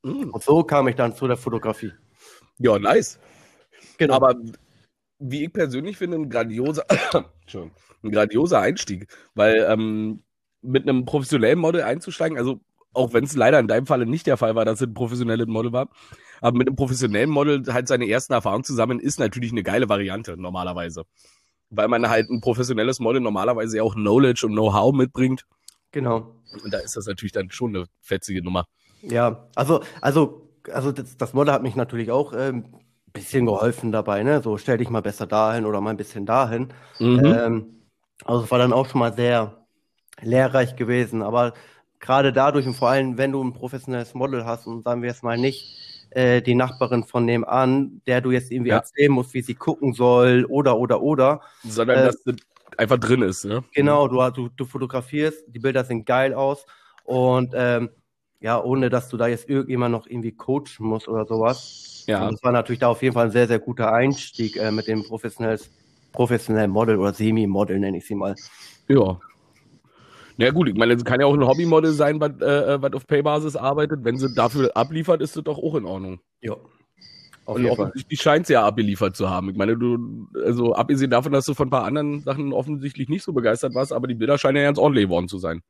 Mm. 0.02 0.30
Und 0.30 0.42
so 0.42 0.64
kam 0.64 0.88
ich 0.88 0.96
dann 0.96 1.14
zu 1.14 1.26
der 1.26 1.36
Fotografie. 1.36 1.92
Ja, 2.58 2.78
nice. 2.78 3.18
Genau. 3.98 4.14
Aber 4.14 4.34
wie 5.22 5.44
ich 5.44 5.52
persönlich 5.52 5.96
finde, 5.96 6.18
ein 6.18 6.28
grandioser, 6.28 6.84
ein 7.54 8.10
grandioser 8.10 8.60
Einstieg, 8.60 9.06
weil 9.34 9.66
ähm, 9.68 10.22
mit 10.60 10.88
einem 10.88 11.04
professionellen 11.04 11.58
Model 11.58 11.82
einzusteigen, 11.82 12.38
also 12.38 12.60
auch 12.92 13.14
wenn 13.14 13.24
es 13.24 13.34
leider 13.34 13.58
in 13.58 13.68
deinem 13.68 13.86
Falle 13.86 14.04
nicht 14.04 14.26
der 14.26 14.36
Fall 14.36 14.54
war, 14.54 14.64
dass 14.64 14.80
es 14.80 14.86
ein 14.86 14.94
professionelles 14.94 15.46
Model 15.46 15.72
war, 15.72 15.88
aber 16.40 16.58
mit 16.58 16.68
einem 16.68 16.76
professionellen 16.76 17.30
Model 17.30 17.62
halt 17.72 17.88
seine 17.88 18.08
ersten 18.08 18.32
Erfahrungen 18.32 18.64
zusammen 18.64 19.00
ist 19.00 19.18
natürlich 19.18 19.52
eine 19.52 19.62
geile 19.62 19.88
Variante 19.88 20.36
normalerweise, 20.36 21.04
weil 21.70 21.88
man 21.88 22.08
halt 22.08 22.28
ein 22.28 22.40
professionelles 22.40 22.98
Model 23.00 23.20
normalerweise 23.20 23.78
ja 23.78 23.82
auch 23.82 23.94
Knowledge 23.94 24.46
und 24.46 24.52
Know-how 24.52 24.92
mitbringt. 24.92 25.46
Genau. 25.92 26.34
Und 26.62 26.72
da 26.72 26.78
ist 26.78 26.96
das 26.96 27.06
natürlich 27.06 27.32
dann 27.32 27.50
schon 27.50 27.74
eine 27.74 27.86
fetzige 28.00 28.42
Nummer. 28.42 28.66
Ja, 29.02 29.48
also 29.54 29.82
also 30.00 30.50
also 30.70 30.92
das, 30.92 31.16
das 31.16 31.32
Model 31.32 31.52
hat 31.52 31.62
mich 31.62 31.76
natürlich 31.76 32.10
auch 32.10 32.32
ähm, 32.36 32.66
bisschen 33.12 33.46
geholfen 33.46 33.92
dabei, 33.92 34.22
ne? 34.22 34.42
So 34.42 34.58
stell 34.58 34.78
dich 34.78 34.90
mal 34.90 35.02
besser 35.02 35.26
dahin 35.26 35.66
oder 35.66 35.80
mal 35.80 35.90
ein 35.90 35.96
bisschen 35.96 36.26
dahin. 36.26 36.72
Mhm. 36.98 37.24
Ähm, 37.24 37.66
also 38.24 38.44
es 38.44 38.50
war 38.50 38.58
dann 38.58 38.72
auch 38.72 38.88
schon 38.88 39.00
mal 39.00 39.12
sehr 39.12 39.64
lehrreich 40.20 40.76
gewesen. 40.76 41.22
Aber 41.22 41.54
gerade 42.00 42.32
dadurch 42.32 42.66
und 42.66 42.74
vor 42.74 42.90
allem, 42.90 43.18
wenn 43.18 43.32
du 43.32 43.42
ein 43.42 43.52
professionelles 43.52 44.14
Model 44.14 44.44
hast 44.44 44.66
und 44.66 44.82
sagen 44.82 45.02
wir 45.02 45.10
es 45.10 45.22
mal 45.22 45.38
nicht 45.38 46.06
äh, 46.10 46.42
die 46.42 46.54
Nachbarin 46.54 47.04
von 47.04 47.24
nebenan, 47.24 48.02
der 48.06 48.20
du 48.20 48.30
jetzt 48.30 48.50
irgendwie 48.50 48.70
ja. 48.70 48.76
erzählen 48.76 49.12
musst, 49.12 49.34
wie 49.34 49.42
sie 49.42 49.54
gucken 49.54 49.92
soll 49.92 50.44
oder 50.48 50.78
oder 50.78 51.00
oder. 51.00 51.40
Sondern 51.64 51.98
äh, 51.98 52.04
dass 52.04 52.22
das 52.24 52.36
einfach 52.76 52.98
drin 52.98 53.22
ist, 53.22 53.44
ne? 53.44 53.64
Genau, 53.74 54.08
du, 54.08 54.30
du, 54.30 54.48
du 54.48 54.64
fotografierst, 54.64 55.44
die 55.48 55.58
Bilder 55.58 55.84
sehen 55.84 56.04
geil 56.04 56.34
aus 56.34 56.66
und 57.04 57.52
ähm, 57.54 57.90
ja, 58.40 58.62
ohne 58.62 58.90
dass 58.90 59.08
du 59.08 59.16
da 59.16 59.28
jetzt 59.28 59.48
irgendjemand 59.48 59.92
noch 59.92 60.06
irgendwie 60.06 60.32
coachen 60.32 60.86
musst 60.86 61.08
oder 61.08 61.24
sowas. 61.26 61.91
Ja. 62.06 62.24
Und 62.24 62.34
das 62.34 62.42
war 62.42 62.52
natürlich 62.52 62.80
da 62.80 62.88
auf 62.88 63.02
jeden 63.02 63.14
Fall 63.14 63.26
ein 63.26 63.32
sehr, 63.32 63.46
sehr 63.46 63.58
guter 63.58 63.92
Einstieg 63.92 64.56
äh, 64.56 64.70
mit 64.70 64.86
dem 64.86 65.04
professionellen 65.04 66.70
Model 66.70 66.96
oder 66.96 67.12
Semi-Model, 67.12 67.78
nenne 67.78 67.98
ich 67.98 68.06
sie 68.06 68.14
mal. 68.14 68.34
Ja. 68.88 69.20
Na 70.36 70.46
ja, 70.46 70.50
gut, 70.50 70.68
ich 70.68 70.74
meine, 70.74 70.94
es 70.94 71.04
kann 71.04 71.20
ja 71.20 71.26
auch 71.26 71.34
ein 71.34 71.46
Hobbymodel 71.46 71.92
sein, 71.92 72.20
was, 72.20 72.32
äh, 72.40 72.74
äh 72.74 72.94
auf 72.94 73.06
Pay-Basis 73.06 73.56
arbeitet. 73.56 74.00
Wenn 74.02 74.16
sie 74.16 74.34
dafür 74.34 74.76
abliefert, 74.76 75.20
ist 75.20 75.36
das 75.36 75.44
doch 75.44 75.58
auch 75.58 75.74
in 75.74 75.84
Ordnung. 75.84 76.20
Ja. 76.40 76.56
Auf 77.44 77.56
Und 77.56 77.66
offensichtlich 77.66 78.20
scheint 78.20 78.46
sie 78.46 78.52
ja 78.52 78.64
abgeliefert 78.64 79.16
zu 79.16 79.28
haben. 79.28 79.50
Ich 79.50 79.56
meine, 79.56 79.76
du, 79.76 80.28
also 80.44 80.74
abgesehen 80.74 81.10
davon, 81.10 81.32
dass 81.32 81.44
du 81.44 81.54
von 81.54 81.68
ein 81.68 81.70
paar 81.70 81.84
anderen 81.84 82.22
Sachen 82.22 82.52
offensichtlich 82.52 83.08
nicht 83.08 83.24
so 83.24 83.32
begeistert 83.32 83.74
warst, 83.74 83.92
aber 83.92 84.06
die 84.06 84.14
Bilder 84.14 84.38
scheinen 84.38 84.58
ja 84.58 84.62
ganz 84.62 84.78
ordentlich 84.78 85.06
geworden 85.06 85.28
zu 85.28 85.38
sein 85.38 85.62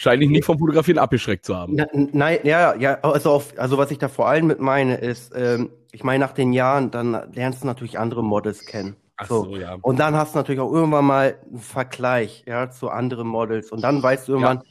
scheine 0.00 0.24
ich 0.24 0.30
nicht 0.30 0.46
vom 0.46 0.58
Fotografieren 0.58 0.98
abgeschreckt 0.98 1.44
zu 1.44 1.54
haben. 1.54 1.76
Nein, 1.92 2.38
ja, 2.42 2.74
ja, 2.74 2.94
also, 3.02 3.32
auf, 3.32 3.52
also 3.58 3.76
was 3.76 3.90
ich 3.90 3.98
da 3.98 4.08
vor 4.08 4.28
allem 4.28 4.46
mit 4.46 4.58
meine 4.58 4.96
ist, 4.96 5.32
ähm, 5.36 5.70
ich 5.92 6.04
meine, 6.04 6.24
nach 6.24 6.32
den 6.32 6.54
Jahren, 6.54 6.90
dann 6.90 7.30
lernst 7.34 7.62
du 7.62 7.66
natürlich 7.66 7.98
andere 7.98 8.24
Models 8.24 8.64
kennen. 8.64 8.96
Ach 9.16 9.26
so, 9.26 9.44
so, 9.44 9.56
ja. 9.56 9.76
Und 9.82 9.98
dann 9.98 10.14
hast 10.14 10.34
du 10.34 10.38
natürlich 10.38 10.60
auch 10.60 10.72
irgendwann 10.72 11.04
mal 11.04 11.38
einen 11.46 11.58
Vergleich, 11.58 12.44
ja, 12.46 12.70
zu 12.70 12.88
anderen 12.88 13.28
Models. 13.28 13.72
Und 13.72 13.82
dann 13.82 14.02
weißt 14.02 14.26
du 14.26 14.32
irgendwann, 14.32 14.58
ja. 14.58 14.62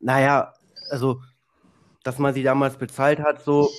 naja, 0.00 0.52
also, 0.90 1.22
dass 2.02 2.18
man 2.18 2.34
sie 2.34 2.42
damals 2.42 2.76
bezahlt 2.76 3.20
hat, 3.20 3.42
so, 3.42 3.70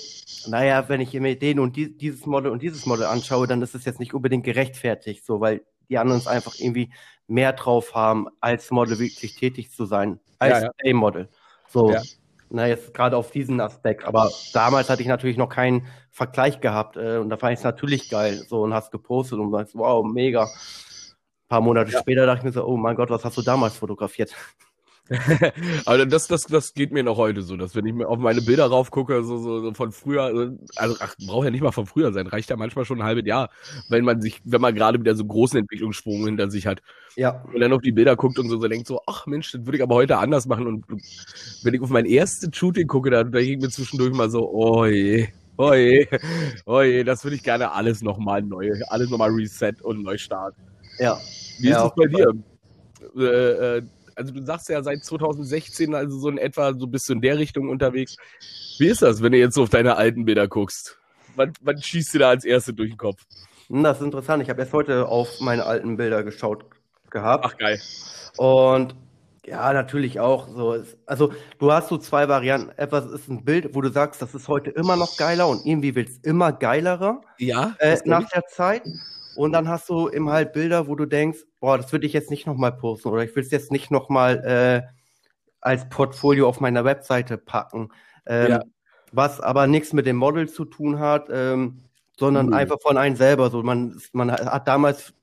naja, 0.47 0.89
wenn 0.89 1.01
ich 1.01 1.13
mir 1.13 1.37
den 1.37 1.59
und 1.59 1.75
die, 1.75 1.95
dieses 1.95 2.25
Model 2.25 2.51
und 2.51 2.63
dieses 2.63 2.87
Model 2.87 3.05
anschaue, 3.05 3.45
dann 3.45 3.61
ist 3.61 3.75
es 3.75 3.85
jetzt 3.85 3.99
nicht 3.99 4.15
unbedingt 4.15 4.43
gerechtfertigt, 4.43 5.23
so, 5.23 5.39
weil 5.39 5.61
die 5.87 5.99
anderen 5.99 6.19
es 6.19 6.25
einfach 6.25 6.55
irgendwie 6.57 6.91
mehr 7.27 7.53
drauf 7.53 7.95
haben, 7.95 8.27
als 8.39 8.71
Model 8.71 8.99
wirklich 8.99 9.35
tätig 9.35 9.71
zu 9.71 9.85
sein 9.85 10.19
als 10.39 10.61
ja, 10.61 10.71
ja. 10.83 10.91
A-Model. 10.91 11.29
So, 11.67 11.91
ja. 11.91 12.01
na, 12.49 12.67
jetzt 12.67 12.93
gerade 12.93 13.17
auf 13.17 13.31
diesen 13.31 13.59
Aspekt. 13.59 14.05
Aber 14.05 14.31
damals 14.53 14.89
hatte 14.89 15.01
ich 15.01 15.07
natürlich 15.07 15.37
noch 15.37 15.49
keinen 15.49 15.87
Vergleich 16.11 16.61
gehabt 16.61 16.97
äh, 16.97 17.17
und 17.17 17.29
da 17.29 17.37
fand 17.37 17.53
ich 17.53 17.59
es 17.59 17.63
natürlich 17.63 18.09
geil. 18.09 18.35
So 18.47 18.61
und 18.63 18.73
hast 18.73 18.91
gepostet 18.91 19.39
und 19.39 19.51
sagst, 19.51 19.75
wow, 19.75 20.05
mega. 20.05 20.43
Ein 20.43 21.49
paar 21.49 21.61
Monate 21.61 21.91
später 21.91 22.25
dachte 22.25 22.39
ich 22.39 22.43
mir 22.45 22.51
so, 22.51 22.65
oh 22.65 22.77
mein 22.77 22.95
Gott, 22.95 23.09
was 23.09 23.23
hast 23.23 23.37
du 23.37 23.41
damals 23.41 23.77
fotografiert? 23.77 24.33
Aber 25.85 26.05
das, 26.05 26.27
das, 26.27 26.43
das 26.43 26.73
geht 26.73 26.91
mir 26.91 27.03
noch 27.03 27.17
heute 27.17 27.43
so, 27.43 27.55
dass 27.57 27.75
wenn 27.75 27.85
ich 27.85 27.93
mir 27.93 28.07
auf 28.07 28.17
meine 28.17 28.41
Bilder 28.41 28.65
raufgucke, 28.65 29.23
so, 29.23 29.37
so, 29.37 29.61
so 29.61 29.73
von 29.73 29.91
früher, 29.91 30.55
also 30.75 30.95
ach, 30.99 31.15
braucht 31.27 31.45
ja 31.45 31.51
nicht 31.51 31.61
mal 31.61 31.71
von 31.71 31.85
früher 31.85 32.11
sein, 32.11 32.25
reicht 32.25 32.49
ja 32.49 32.55
manchmal 32.55 32.85
schon 32.85 32.99
ein 32.99 33.05
halbes 33.05 33.25
Jahr, 33.25 33.49
wenn 33.89 34.03
man 34.03 34.19
sich, 34.19 34.41
wenn 34.45 34.61
man 34.61 34.73
gerade 34.73 34.99
wieder 34.99 35.15
so 35.15 35.23
großen 35.23 35.59
Entwicklungssprung 35.59 36.25
hinter 36.25 36.49
sich 36.49 36.65
hat. 36.65 36.81
Ja. 37.15 37.43
Und 37.53 37.59
dann 37.59 37.71
auf 37.71 37.81
die 37.81 37.91
Bilder 37.91 38.15
guckt 38.15 38.39
und 38.39 38.49
so, 38.49 38.59
so 38.59 38.67
denkt 38.67 38.87
so, 38.87 38.99
ach 39.05 39.27
Mensch, 39.27 39.51
das 39.51 39.65
würde 39.65 39.77
ich 39.77 39.83
aber 39.83 39.95
heute 39.95 40.17
anders 40.17 40.47
machen. 40.47 40.65
Und 40.65 40.85
wenn 41.63 41.73
ich 41.73 41.81
auf 41.81 41.89
mein 41.89 42.05
erstes 42.05 42.49
Shooting 42.55 42.87
gucke, 42.87 43.11
da, 43.11 43.23
da 43.23 43.41
ging 43.41 43.59
mir 43.59 43.69
zwischendurch 43.69 44.13
mal 44.13 44.31
so, 44.31 44.49
oh 44.49 44.85
je, 44.85 45.27
oh 45.57 45.73
je, 45.73 46.07
oh 46.65 46.81
je, 46.81 47.03
das 47.03 47.23
würde 47.23 47.35
ich 47.35 47.43
gerne 47.43 47.71
alles 47.71 48.01
nochmal 48.01 48.41
neu, 48.41 48.71
alles 48.87 49.11
nochmal 49.11 49.29
reset 49.29 49.75
und 49.83 50.01
neu 50.01 50.17
starten. 50.17 50.61
Ja. 50.97 51.19
Wie 51.59 51.69
ja, 51.69 51.85
ist 51.85 51.91
es 51.91 51.95
bei 51.95 52.07
dir? 52.07 52.33
Äh, 53.15 53.77
äh, 53.77 53.81
also 54.15 54.33
du 54.33 54.41
sagst 54.41 54.69
ja 54.69 54.81
seit 54.83 55.03
2016, 55.03 55.93
also 55.93 56.17
so 56.17 56.29
in 56.29 56.37
etwa, 56.37 56.73
so 56.73 56.87
bist 56.87 57.07
du 57.09 57.13
in 57.13 57.21
der 57.21 57.37
Richtung 57.37 57.69
unterwegs. 57.69 58.17
Wie 58.79 58.87
ist 58.87 59.01
das, 59.01 59.21
wenn 59.21 59.31
du 59.31 59.37
jetzt 59.37 59.55
so 59.55 59.63
auf 59.63 59.69
deine 59.69 59.97
alten 59.97 60.25
Bilder 60.25 60.47
guckst? 60.47 60.97
Wann, 61.35 61.53
wann 61.61 61.81
schießt 61.81 62.13
du 62.13 62.19
da 62.19 62.29
als 62.29 62.45
Erste 62.45 62.73
durch 62.73 62.91
den 62.91 62.97
Kopf? 62.97 63.21
Hm, 63.67 63.83
das 63.83 63.97
ist 63.97 64.03
interessant. 64.03 64.43
Ich 64.43 64.49
habe 64.49 64.61
erst 64.61 64.73
heute 64.73 65.07
auf 65.07 65.39
meine 65.39 65.65
alten 65.65 65.97
Bilder 65.97 66.23
geschaut 66.23 66.65
gehabt. 67.09 67.45
Ach 67.45 67.57
geil. 67.57 67.79
Und 68.37 68.95
ja, 69.45 69.73
natürlich 69.73 70.19
auch. 70.19 70.47
So, 70.47 70.83
also 71.05 71.33
du 71.59 71.71
hast 71.71 71.89
so 71.89 71.97
zwei 71.97 72.27
Varianten. 72.27 72.71
Etwas 72.77 73.05
ist 73.05 73.29
ein 73.29 73.43
Bild, 73.43 73.75
wo 73.75 73.81
du 73.81 73.89
sagst, 73.89 74.21
das 74.21 74.33
ist 74.33 74.47
heute 74.47 74.71
immer 74.71 74.95
noch 74.95 75.17
geiler 75.17 75.47
und 75.47 75.65
irgendwie 75.65 75.93
wird 75.95 76.09
es 76.09 76.17
immer 76.19 76.51
geilerer. 76.51 77.21
Ja. 77.37 77.75
Äh, 77.79 77.97
nach 78.05 78.27
der 78.29 78.45
Zeit. 78.47 78.83
Und 79.35 79.51
dann 79.51 79.67
hast 79.67 79.89
du 79.89 80.09
eben 80.09 80.29
halt 80.29 80.53
Bilder, 80.53 80.87
wo 80.87 80.95
du 80.95 81.05
denkst, 81.05 81.39
boah, 81.59 81.77
das 81.77 81.91
würde 81.91 82.05
ich 82.05 82.13
jetzt 82.13 82.29
nicht 82.29 82.47
nochmal 82.47 82.71
posten 82.71 83.09
oder 83.09 83.23
ich 83.23 83.35
will 83.35 83.43
es 83.43 83.51
jetzt 83.51 83.71
nicht 83.71 83.91
nochmal 83.91 84.43
äh, 84.45 84.95
als 85.61 85.89
Portfolio 85.89 86.47
auf 86.47 86.59
meiner 86.59 86.85
Webseite 86.85 87.37
packen. 87.37 87.89
Ähm, 88.25 88.51
ja. 88.51 88.63
Was 89.11 89.41
aber 89.41 89.67
nichts 89.67 89.93
mit 89.93 90.05
dem 90.05 90.15
Model 90.15 90.49
zu 90.49 90.65
tun 90.65 90.99
hat, 90.99 91.27
ähm, 91.31 91.81
sondern 92.17 92.47
mhm. 92.47 92.53
einfach 92.53 92.77
von 92.81 92.97
einem 92.97 93.15
selber. 93.15 93.49
So, 93.49 93.63
man, 93.63 93.99
man 94.13 94.31
hat 94.31 94.67
damals 94.67 95.13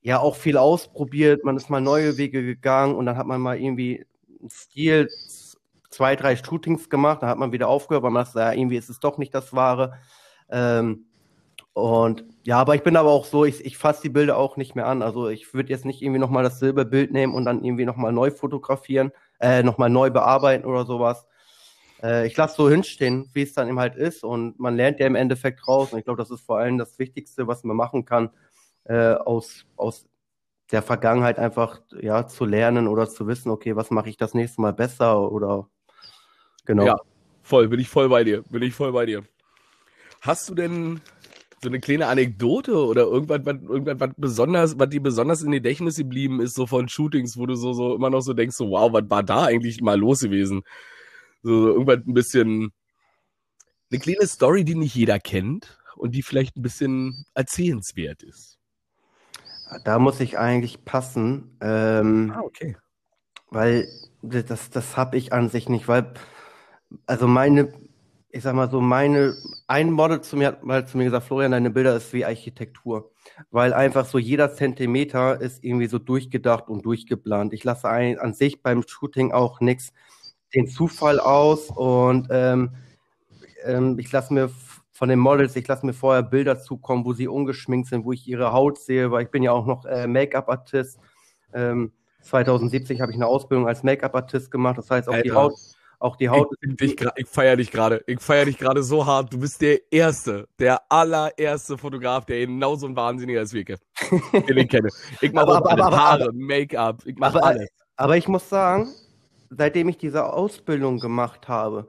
ja 0.00 0.18
auch 0.18 0.36
viel 0.36 0.56
ausprobiert, 0.56 1.44
man 1.44 1.56
ist 1.56 1.70
mal 1.70 1.80
neue 1.80 2.16
Wege 2.16 2.42
gegangen 2.42 2.94
und 2.94 3.06
dann 3.06 3.16
hat 3.16 3.26
man 3.26 3.40
mal 3.40 3.58
irgendwie 3.58 4.06
einen 4.40 4.50
Stil, 4.50 5.08
zwei, 5.90 6.16
drei 6.16 6.36
Shootings 6.36 6.88
gemacht, 6.88 7.22
dann 7.22 7.28
hat 7.28 7.38
man 7.38 7.52
wieder 7.52 7.68
aufgehört, 7.68 8.04
weil 8.04 8.10
man 8.10 8.24
sagt, 8.24 8.36
ja, 8.36 8.52
irgendwie 8.52 8.76
ist 8.76 8.90
es 8.90 9.00
doch 9.00 9.18
nicht 9.18 9.34
das 9.34 9.52
Wahre. 9.54 9.94
Ähm, 10.50 11.06
und 11.78 12.24
ja, 12.44 12.58
aber 12.58 12.74
ich 12.74 12.82
bin 12.82 12.96
aber 12.96 13.10
auch 13.10 13.24
so, 13.24 13.44
ich, 13.44 13.64
ich 13.64 13.78
fasse 13.78 14.02
die 14.02 14.08
Bilder 14.08 14.36
auch 14.36 14.56
nicht 14.56 14.74
mehr 14.74 14.86
an. 14.86 15.02
Also 15.02 15.28
ich 15.28 15.52
würde 15.54 15.70
jetzt 15.70 15.84
nicht 15.84 16.02
irgendwie 16.02 16.18
nochmal 16.18 16.42
das 16.42 16.58
Silberbild 16.58 17.12
nehmen 17.12 17.34
und 17.34 17.44
dann 17.44 17.62
irgendwie 17.62 17.84
nochmal 17.84 18.12
neu 18.12 18.30
fotografieren, 18.30 19.12
äh, 19.40 19.62
nochmal 19.62 19.90
neu 19.90 20.10
bearbeiten 20.10 20.64
oder 20.64 20.84
sowas. 20.84 21.26
äh, 22.02 22.26
ich 22.26 22.36
lasse 22.36 22.56
so 22.56 22.70
hinstehen, 22.70 23.28
wie 23.34 23.42
es 23.42 23.54
dann 23.54 23.68
eben 23.68 23.78
halt 23.78 23.96
ist 23.96 24.24
und 24.24 24.58
man 24.58 24.76
lernt 24.76 25.00
ja 25.00 25.06
im 25.06 25.14
Endeffekt 25.14 25.66
raus 25.68 25.92
und 25.92 25.98
ich 25.98 26.04
glaube, 26.04 26.18
das 26.18 26.30
ist 26.30 26.40
vor 26.40 26.58
allem 26.58 26.78
das 26.78 26.98
Wichtigste, 26.98 27.46
was 27.46 27.64
man 27.64 27.76
machen 27.76 28.04
kann, 28.04 28.30
äh, 28.84 29.14
aus, 29.14 29.66
aus 29.76 30.06
der 30.72 30.82
Vergangenheit 30.82 31.38
einfach 31.38 31.80
ja 32.00 32.26
zu 32.26 32.44
lernen 32.44 32.88
oder 32.88 33.08
zu 33.08 33.26
wissen, 33.26 33.50
okay, 33.50 33.76
was 33.76 33.90
mache 33.90 34.08
ich 34.08 34.16
das 34.16 34.34
nächste 34.34 34.60
Mal 34.60 34.72
besser 34.72 35.30
oder 35.30 35.68
genau. 36.64 36.86
Ja, 36.86 36.96
voll, 37.42 37.68
bin 37.68 37.80
ich 37.80 37.88
voll 37.88 38.08
bei 38.08 38.24
dir, 38.24 38.42
bin 38.50 38.62
ich 38.62 38.74
voll 38.74 38.92
bei 38.92 39.06
dir. 39.06 39.22
Hast 40.20 40.48
du 40.48 40.54
denn 40.54 41.00
so 41.60 41.68
eine 41.68 41.80
kleine 41.80 42.06
Anekdote 42.06 42.76
oder 42.76 43.02
irgendwas, 43.02 43.40
was, 43.44 43.56
irgendwas, 43.62 44.00
was 44.00 44.10
besonders, 44.16 44.78
was 44.78 44.88
dir 44.88 45.02
besonders 45.02 45.42
in 45.42 45.50
Gedächtnis 45.50 45.96
geblieben 45.96 46.40
ist, 46.40 46.54
so 46.54 46.66
von 46.66 46.88
Shootings, 46.88 47.36
wo 47.36 47.46
du 47.46 47.54
so, 47.54 47.72
so 47.72 47.94
immer 47.94 48.10
noch 48.10 48.20
so 48.20 48.32
denkst, 48.32 48.56
so, 48.56 48.70
wow, 48.70 48.92
was 48.92 49.08
war 49.08 49.22
da 49.22 49.44
eigentlich 49.44 49.80
mal 49.80 49.98
los 49.98 50.20
gewesen? 50.20 50.62
So, 51.42 51.62
so 51.62 51.68
irgendwas 51.68 51.98
ein 52.06 52.14
bisschen, 52.14 52.72
eine 53.90 54.00
kleine 54.00 54.26
Story, 54.26 54.64
die 54.64 54.74
nicht 54.74 54.94
jeder 54.94 55.18
kennt 55.18 55.78
und 55.96 56.14
die 56.14 56.22
vielleicht 56.22 56.56
ein 56.56 56.62
bisschen 56.62 57.24
erzählenswert 57.34 58.22
ist. 58.22 58.58
Da 59.84 59.98
muss 59.98 60.20
ich 60.20 60.38
eigentlich 60.38 60.84
passen. 60.84 61.56
Ähm, 61.60 62.32
ah, 62.34 62.40
okay. 62.40 62.76
Weil 63.50 63.88
das, 64.22 64.70
das 64.70 64.96
habe 64.96 65.16
ich 65.16 65.32
an 65.32 65.48
sich 65.48 65.68
nicht, 65.68 65.88
weil, 65.88 66.14
also 67.06 67.26
meine, 67.26 67.72
ich 68.38 68.44
sag 68.44 68.54
mal 68.54 68.70
so, 68.70 68.80
meine, 68.80 69.34
ein 69.66 69.90
Model 69.90 70.20
zu 70.20 70.36
mir 70.36 70.46
hat 70.46 70.62
mal 70.62 70.86
zu 70.86 70.96
mir 70.96 71.04
gesagt, 71.04 71.26
Florian, 71.26 71.50
deine 71.50 71.70
Bilder 71.70 71.96
ist 71.96 72.12
wie 72.12 72.24
Architektur. 72.24 73.10
Weil 73.50 73.72
einfach 73.72 74.06
so 74.06 74.16
jeder 74.16 74.54
Zentimeter 74.54 75.40
ist 75.40 75.64
irgendwie 75.64 75.88
so 75.88 75.98
durchgedacht 75.98 76.68
und 76.68 76.84
durchgeplant. 76.84 77.52
Ich 77.52 77.64
lasse 77.64 77.88
ein, 77.88 78.16
an 78.20 78.34
sich 78.34 78.62
beim 78.62 78.84
Shooting 78.86 79.32
auch 79.32 79.58
nichts 79.60 79.92
den 80.54 80.68
Zufall 80.68 81.18
aus 81.18 81.68
und 81.70 82.28
ähm, 82.30 82.70
ähm, 83.64 83.98
ich 83.98 84.10
lasse 84.12 84.32
mir 84.32 84.50
von 84.92 85.08
den 85.08 85.18
Models, 85.18 85.56
ich 85.56 85.66
lasse 85.66 85.84
mir 85.84 85.92
vorher 85.92 86.22
Bilder 86.22 86.60
zukommen, 86.60 87.04
wo 87.04 87.14
sie 87.14 87.26
ungeschminkt 87.26 87.88
sind, 87.88 88.04
wo 88.04 88.12
ich 88.12 88.28
ihre 88.28 88.52
Haut 88.52 88.78
sehe, 88.78 89.10
weil 89.10 89.24
ich 89.24 89.30
bin 89.30 89.42
ja 89.42 89.50
auch 89.50 89.66
noch 89.66 89.84
äh, 89.84 90.06
Make-up-Artist. 90.06 91.00
Ähm, 91.52 91.92
2070 92.22 93.00
habe 93.00 93.10
ich 93.10 93.16
eine 93.16 93.26
Ausbildung 93.26 93.66
als 93.66 93.82
Make-up-Artist 93.82 94.52
gemacht, 94.52 94.78
das 94.78 94.90
heißt 94.90 95.08
auch 95.08 95.14
Alter. 95.14 95.24
die 95.24 95.32
Haut 95.32 95.54
auch 95.98 96.16
die 96.16 96.28
Haut. 96.28 96.48
Ich, 96.60 96.80
ich, 96.80 97.06
ich 97.16 97.26
feiere 97.26 97.56
dich 97.56 97.70
gerade. 97.70 98.02
Ich 98.06 98.20
feiere 98.20 98.46
dich 98.46 98.58
gerade 98.58 98.82
so 98.82 99.04
hart. 99.04 99.32
Du 99.32 99.38
bist 99.38 99.60
der 99.60 99.80
Erste, 99.92 100.48
der 100.58 100.80
allererste 100.90 101.76
Fotograf, 101.76 102.24
der 102.24 102.46
genauso 102.46 102.86
ein 102.86 102.96
Wahnsinniger 102.96 103.42
ist 103.42 103.52
wie 103.52 103.60
ich, 103.60 103.66
den 103.66 104.56
ich 104.56 104.68
kenne. 104.68 104.88
Ich 105.20 105.32
mache 105.32 105.48
aber, 105.48 105.70
aber, 105.72 105.86
aber, 105.86 105.96
Haare, 105.96 106.32
Make-up, 106.32 107.02
ich 107.04 107.16
mache 107.16 107.42
alles. 107.42 107.68
Aber 107.96 108.16
ich 108.16 108.28
muss 108.28 108.48
sagen, 108.48 108.88
seitdem 109.50 109.88
ich 109.88 109.98
diese 109.98 110.32
Ausbildung 110.32 111.00
gemacht 111.00 111.48
habe, 111.48 111.88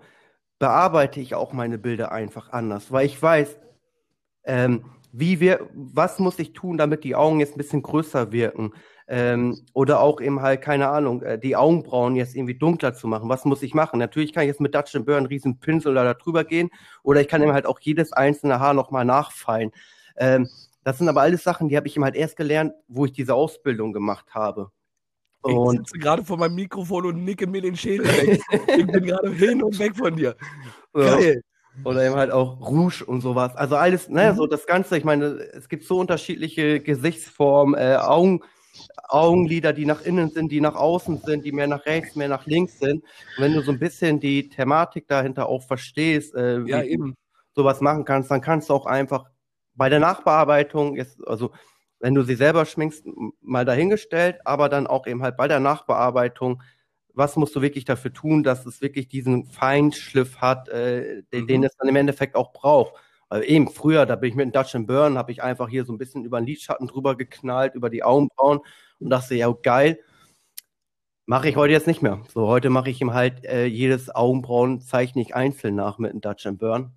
bearbeite 0.58 1.20
ich 1.20 1.36
auch 1.36 1.54
meine 1.54 1.78
Bilder 1.78 2.12
einfach 2.12 2.50
anders, 2.52 2.92
weil 2.92 3.06
ich 3.06 3.22
weiß, 3.22 3.58
ähm, 4.44 4.86
wie 5.12 5.40
wir, 5.40 5.70
was 5.74 6.20
muss 6.20 6.38
ich 6.40 6.54
tun, 6.54 6.78
damit 6.78 7.04
die 7.04 7.16
Augen 7.16 7.40
jetzt 7.40 7.56
ein 7.56 7.58
bisschen 7.58 7.82
größer 7.82 8.32
wirken? 8.32 8.74
Ähm, 9.12 9.66
oder 9.74 10.02
auch 10.02 10.22
eben 10.22 10.40
halt, 10.44 10.62
keine 10.62 10.88
Ahnung, 10.90 11.24
äh, 11.24 11.40
die 11.40 11.56
Augenbrauen 11.56 12.16
jetzt 12.16 12.36
irgendwie 12.36 12.54
dunkler 12.54 12.94
zu 12.94 13.08
machen. 13.08 13.28
Was 13.28 13.44
muss 13.44 13.64
ich 13.64 13.74
machen? 13.74 13.98
Natürlich 13.98 14.34
kann 14.34 14.44
ich 14.44 14.50
jetzt 14.50 14.62
mit 14.62 14.76
Dutch 14.76 14.94
Burn 14.94 15.18
einen 15.18 15.26
riesen 15.26 15.60
Pinsel 15.60 15.96
da 15.96 16.14
drüber 16.14 16.44
gehen 16.44 16.70
oder 17.02 17.20
ich 17.20 17.28
kann 17.28 17.42
eben 17.42 17.54
halt 17.54 17.66
auch 17.66 17.80
jedes 17.80 18.14
einzelne 18.14 18.60
Haar 18.60 18.76
nochmal 18.76 19.06
nachfallen. 19.06 19.72
Ähm, 20.16 20.48
das 20.84 21.00
sind 21.00 21.10
aber 21.10 21.22
alles 21.22 21.44
Sachen, 21.44 21.70
die 21.70 21.76
habe 21.76 21.88
ich 21.88 21.96
eben 21.96 22.04
halt 22.04 22.16
erst 22.16 22.38
gelernt, 22.38 22.74
wo 22.88 23.06
ich 23.06 23.12
diese 23.12 23.34
Ausbildung 23.34 23.94
gemacht 23.94 24.28
habe. 24.36 24.70
Und 25.42 25.74
ich 25.74 25.88
sitze 25.88 26.00
gerade 26.00 26.24
vor 26.24 26.38
meinem 26.38 26.56
Mikrofon 26.56 27.08
und 27.08 27.24
nicke 27.24 27.48
mir 27.48 27.62
den 27.62 27.76
Schädel 27.76 28.06
weg. 28.06 28.42
ich 28.78 28.86
bin 28.86 29.06
gerade 29.06 29.32
hin 29.32 29.64
und 29.64 29.80
weg 29.80 29.96
von 29.96 30.16
dir. 30.16 30.36
Geil. 30.94 31.42
Oder 31.84 32.06
eben 32.06 32.16
halt 32.16 32.32
auch 32.32 32.60
Rouge 32.60 33.04
und 33.06 33.22
sowas. 33.22 33.56
Also 33.56 33.76
alles, 33.76 34.10
naja, 34.10 34.34
mhm. 34.34 34.38
so 34.38 34.48
das 34.48 34.68
Ganze, 34.68 34.98
ich 34.98 35.04
meine, 35.04 35.26
es 35.54 35.70
gibt 35.70 35.86
so 35.86 36.00
unterschiedliche 36.00 36.80
Gesichtsformen, 36.82 37.76
äh, 37.76 37.96
Augen, 37.96 38.42
Augenlider, 39.10 39.74
die 39.74 39.86
nach 39.86 40.02
innen 40.02 40.30
sind, 40.30 40.52
die 40.52 40.62
nach 40.62 40.76
außen 40.76 41.20
sind, 41.20 41.46
die 41.46 41.52
mehr 41.52 41.68
nach 41.68 41.86
rechts, 41.86 42.16
mehr 42.16 42.30
nach 42.30 42.46
links 42.46 42.80
sind. 42.80 43.04
Und 43.04 43.44
wenn 43.44 43.54
du 43.54 43.62
so 43.62 43.72
ein 43.72 43.80
bisschen 43.80 44.20
die 44.20 44.50
Thematik 44.50 45.08
dahinter 45.08 45.50
auch 45.50 45.64
verstehst, 45.64 46.36
äh, 46.36 46.66
wie 46.66 46.72
ja, 46.72 46.84
eben. 46.84 47.16
du 47.56 47.62
sowas 47.62 47.82
machen 47.82 48.06
kannst, 48.06 48.32
dann 48.32 48.42
kannst 48.42 48.70
du 48.70 48.74
auch 48.74 48.86
einfach 48.86 49.26
bei 49.74 49.90
der 49.90 50.00
Nachbearbeitung, 50.00 50.96
jetzt, 50.96 51.26
also 51.28 51.52
wenn 52.00 52.16
du 52.16 52.24
sie 52.24 52.36
selber 52.36 52.66
schminkst, 52.66 53.06
mal 53.42 53.66
dahingestellt, 53.66 54.38
aber 54.46 54.70
dann 54.70 54.88
auch 54.88 55.08
eben 55.08 55.22
halt 55.22 55.38
bei 55.38 55.48
der 55.48 55.60
Nachbearbeitung, 55.60 56.62
was 57.14 57.36
musst 57.36 57.56
du 57.56 57.62
wirklich 57.62 57.86
dafür 57.86 58.14
tun, 58.14 58.44
dass 58.44 58.66
es 58.66 58.82
wirklich 58.82 59.08
diesen 59.08 59.46
Feinschliff 59.46 60.38
hat, 60.38 60.70
äh, 60.70 61.24
den, 61.34 61.44
mhm. 61.44 61.48
den 61.48 61.64
es 61.64 61.76
dann 61.78 61.90
im 61.90 61.96
Endeffekt 61.96 62.36
auch 62.36 62.54
braucht. 62.54 62.94
Also 63.28 63.44
eben 63.46 63.68
früher, 63.70 64.06
da 64.06 64.16
bin 64.16 64.30
ich 64.30 64.36
mit 64.36 64.46
dem 64.46 64.52
Dutch 64.52 64.76
and 64.76 64.88
Burn, 64.88 65.18
habe 65.18 65.32
ich 65.32 65.44
einfach 65.44 65.70
hier 65.70 65.86
so 65.86 65.94
ein 65.94 65.98
bisschen 65.98 66.24
über 66.26 66.40
den 66.40 66.48
Lidschatten 66.48 66.88
drüber 66.88 67.16
geknallt, 67.16 67.76
über 67.76 67.90
die 67.90 68.04
Augenbrauen 68.04 68.62
und 69.00 69.10
dachte, 69.10 69.36
ja, 69.36 69.52
geil. 69.64 70.00
Mache 71.26 71.50
ich 71.50 71.56
heute 71.56 71.74
jetzt 71.74 71.86
nicht 71.86 72.02
mehr. 72.02 72.22
So, 72.34 72.48
heute 72.48 72.72
mache 72.72 72.90
ich 72.90 73.02
ihm 73.02 73.14
halt 73.14 73.46
äh, 73.46 73.66
jedes 73.66 74.10
Augenbrauen 74.10 74.82
zeichne 74.82 75.22
ich 75.22 75.36
einzeln 75.36 75.76
nach 75.76 76.00
mit 76.00 76.12
dem 76.12 76.22
Dutch 76.22 76.48
and 76.48 76.58
Burn. 76.58 76.92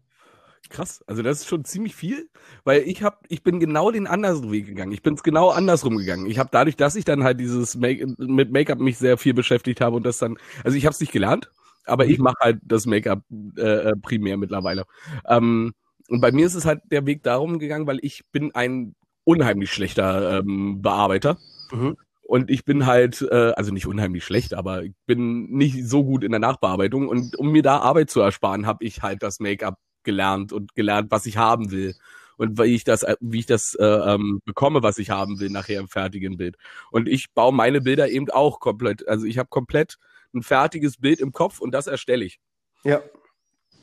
Krass, 0.71 1.05
also 1.07 1.23
das 1.23 1.41
ist 1.41 1.49
schon 1.49 1.67
ziemlich 1.67 1.95
viel, 1.95 2.31
weil 2.65 2.81
ich 2.83 3.03
habe, 3.03 3.19
ich 3.29 3.43
bin 3.43 3.61
genau 3.61 3.91
den 3.91 4.07
anderen 4.07 4.51
Weg 4.51 4.67
gegangen. 4.67 4.93
Ich 4.93 5.03
bin 5.03 5.15
es 5.15 5.23
genau 5.23 5.51
andersrum 5.51 5.99
gegangen. 5.99 6.25
Ich 6.25 6.39
habe 6.39 6.49
dadurch, 6.51 6.77
dass 6.77 6.97
ich 6.97 7.05
dann 7.05 7.25
halt 7.25 7.41
dieses 7.41 7.77
Make 7.77 8.15
mit 8.17 8.51
Make-up 8.53 8.79
mich 8.79 8.97
sehr 8.97 9.19
viel 9.19 9.35
beschäftigt 9.35 9.83
habe 9.83 9.97
und 9.97 10.07
das 10.07 10.17
dann, 10.17 10.39
also 10.65 10.79
ich 10.79 10.87
habe 10.87 10.95
es 10.95 11.01
nicht 11.01 11.13
gelernt, 11.13 11.51
aber 11.85 12.07
ich 12.07 12.19
mhm. 12.19 12.25
mache 12.25 12.37
halt 12.41 12.61
das 12.65 12.87
Make-up 12.87 13.23
äh, 13.59 13.61
äh, 13.61 13.97
primär 14.01 14.39
mittlerweile. 14.39 14.85
Ähm, 15.29 15.75
und 16.09 16.21
bei 16.23 16.33
mir 16.33 16.47
ist 16.47 16.55
es 16.55 16.65
halt 16.65 16.81
der 16.91 17.05
Weg 17.05 17.23
darum 17.23 17.59
gegangen, 17.59 17.87
weil 17.87 17.99
ich 18.01 18.25
bin 18.33 18.55
ein 18.55 18.95
unheimlich 19.25 19.73
schlechter 19.73 20.39
ähm, 20.39 20.81
Bearbeiter. 20.81 21.39
Mhm. 21.73 21.97
Und 22.23 22.51
ich 22.51 22.65
bin 22.65 22.87
halt, 22.87 23.21
äh, 23.31 23.53
also 23.57 23.73
nicht 23.73 23.87
unheimlich 23.87 24.25
schlecht, 24.25 24.55
aber 24.55 24.85
ich 24.85 24.95
bin 25.07 25.51
nicht 25.51 25.87
so 25.87 26.05
gut 26.05 26.25
in 26.25 26.31
der 26.31 26.41
Nachbearbeitung. 26.41 27.09
Und 27.09 27.37
um 27.37 27.51
mir 27.51 27.63
da 27.63 27.79
Arbeit 27.79 28.11
zu 28.11 28.21
ersparen, 28.21 28.67
habe 28.67 28.85
ich 28.85 29.03
halt 29.03 29.23
das 29.23 29.41
Make-up 29.41 29.79
gelernt 30.03 30.53
und 30.53 30.75
gelernt, 30.75 31.11
was 31.11 31.27
ich 31.27 31.37
haben 31.37 31.71
will. 31.71 31.95
Und 32.39 32.59
wie 32.59 32.75
ich 32.75 32.85
das, 32.85 33.05
wie 33.21 33.41
ich 33.41 33.47
das 33.47 33.75
äh, 33.75 33.85
ähm, 33.85 34.41
bekomme, 34.45 34.83
was 34.83 34.99
ich 34.99 35.11
haben 35.11 35.41
will, 35.41 35.51
nachher 35.51 35.81
im 35.81 35.89
fertigen 35.89 36.37
Bild. 36.39 36.57
Und 36.91 37.09
ich 37.09 37.33
baue 37.35 37.53
meine 37.53 37.81
Bilder 37.81 38.09
eben 38.09 38.31
auch 38.31 38.61
komplett. 38.61 39.07
Also 39.07 39.27
ich 39.27 39.39
habe 39.39 39.49
komplett 39.49 39.97
ein 40.35 40.43
fertiges 40.43 40.97
Bild 40.97 41.21
im 41.21 41.33
Kopf 41.33 41.61
und 41.61 41.73
das 41.73 41.87
erstelle 41.87 42.25
ich. 42.25 42.41
Ja. 42.85 43.03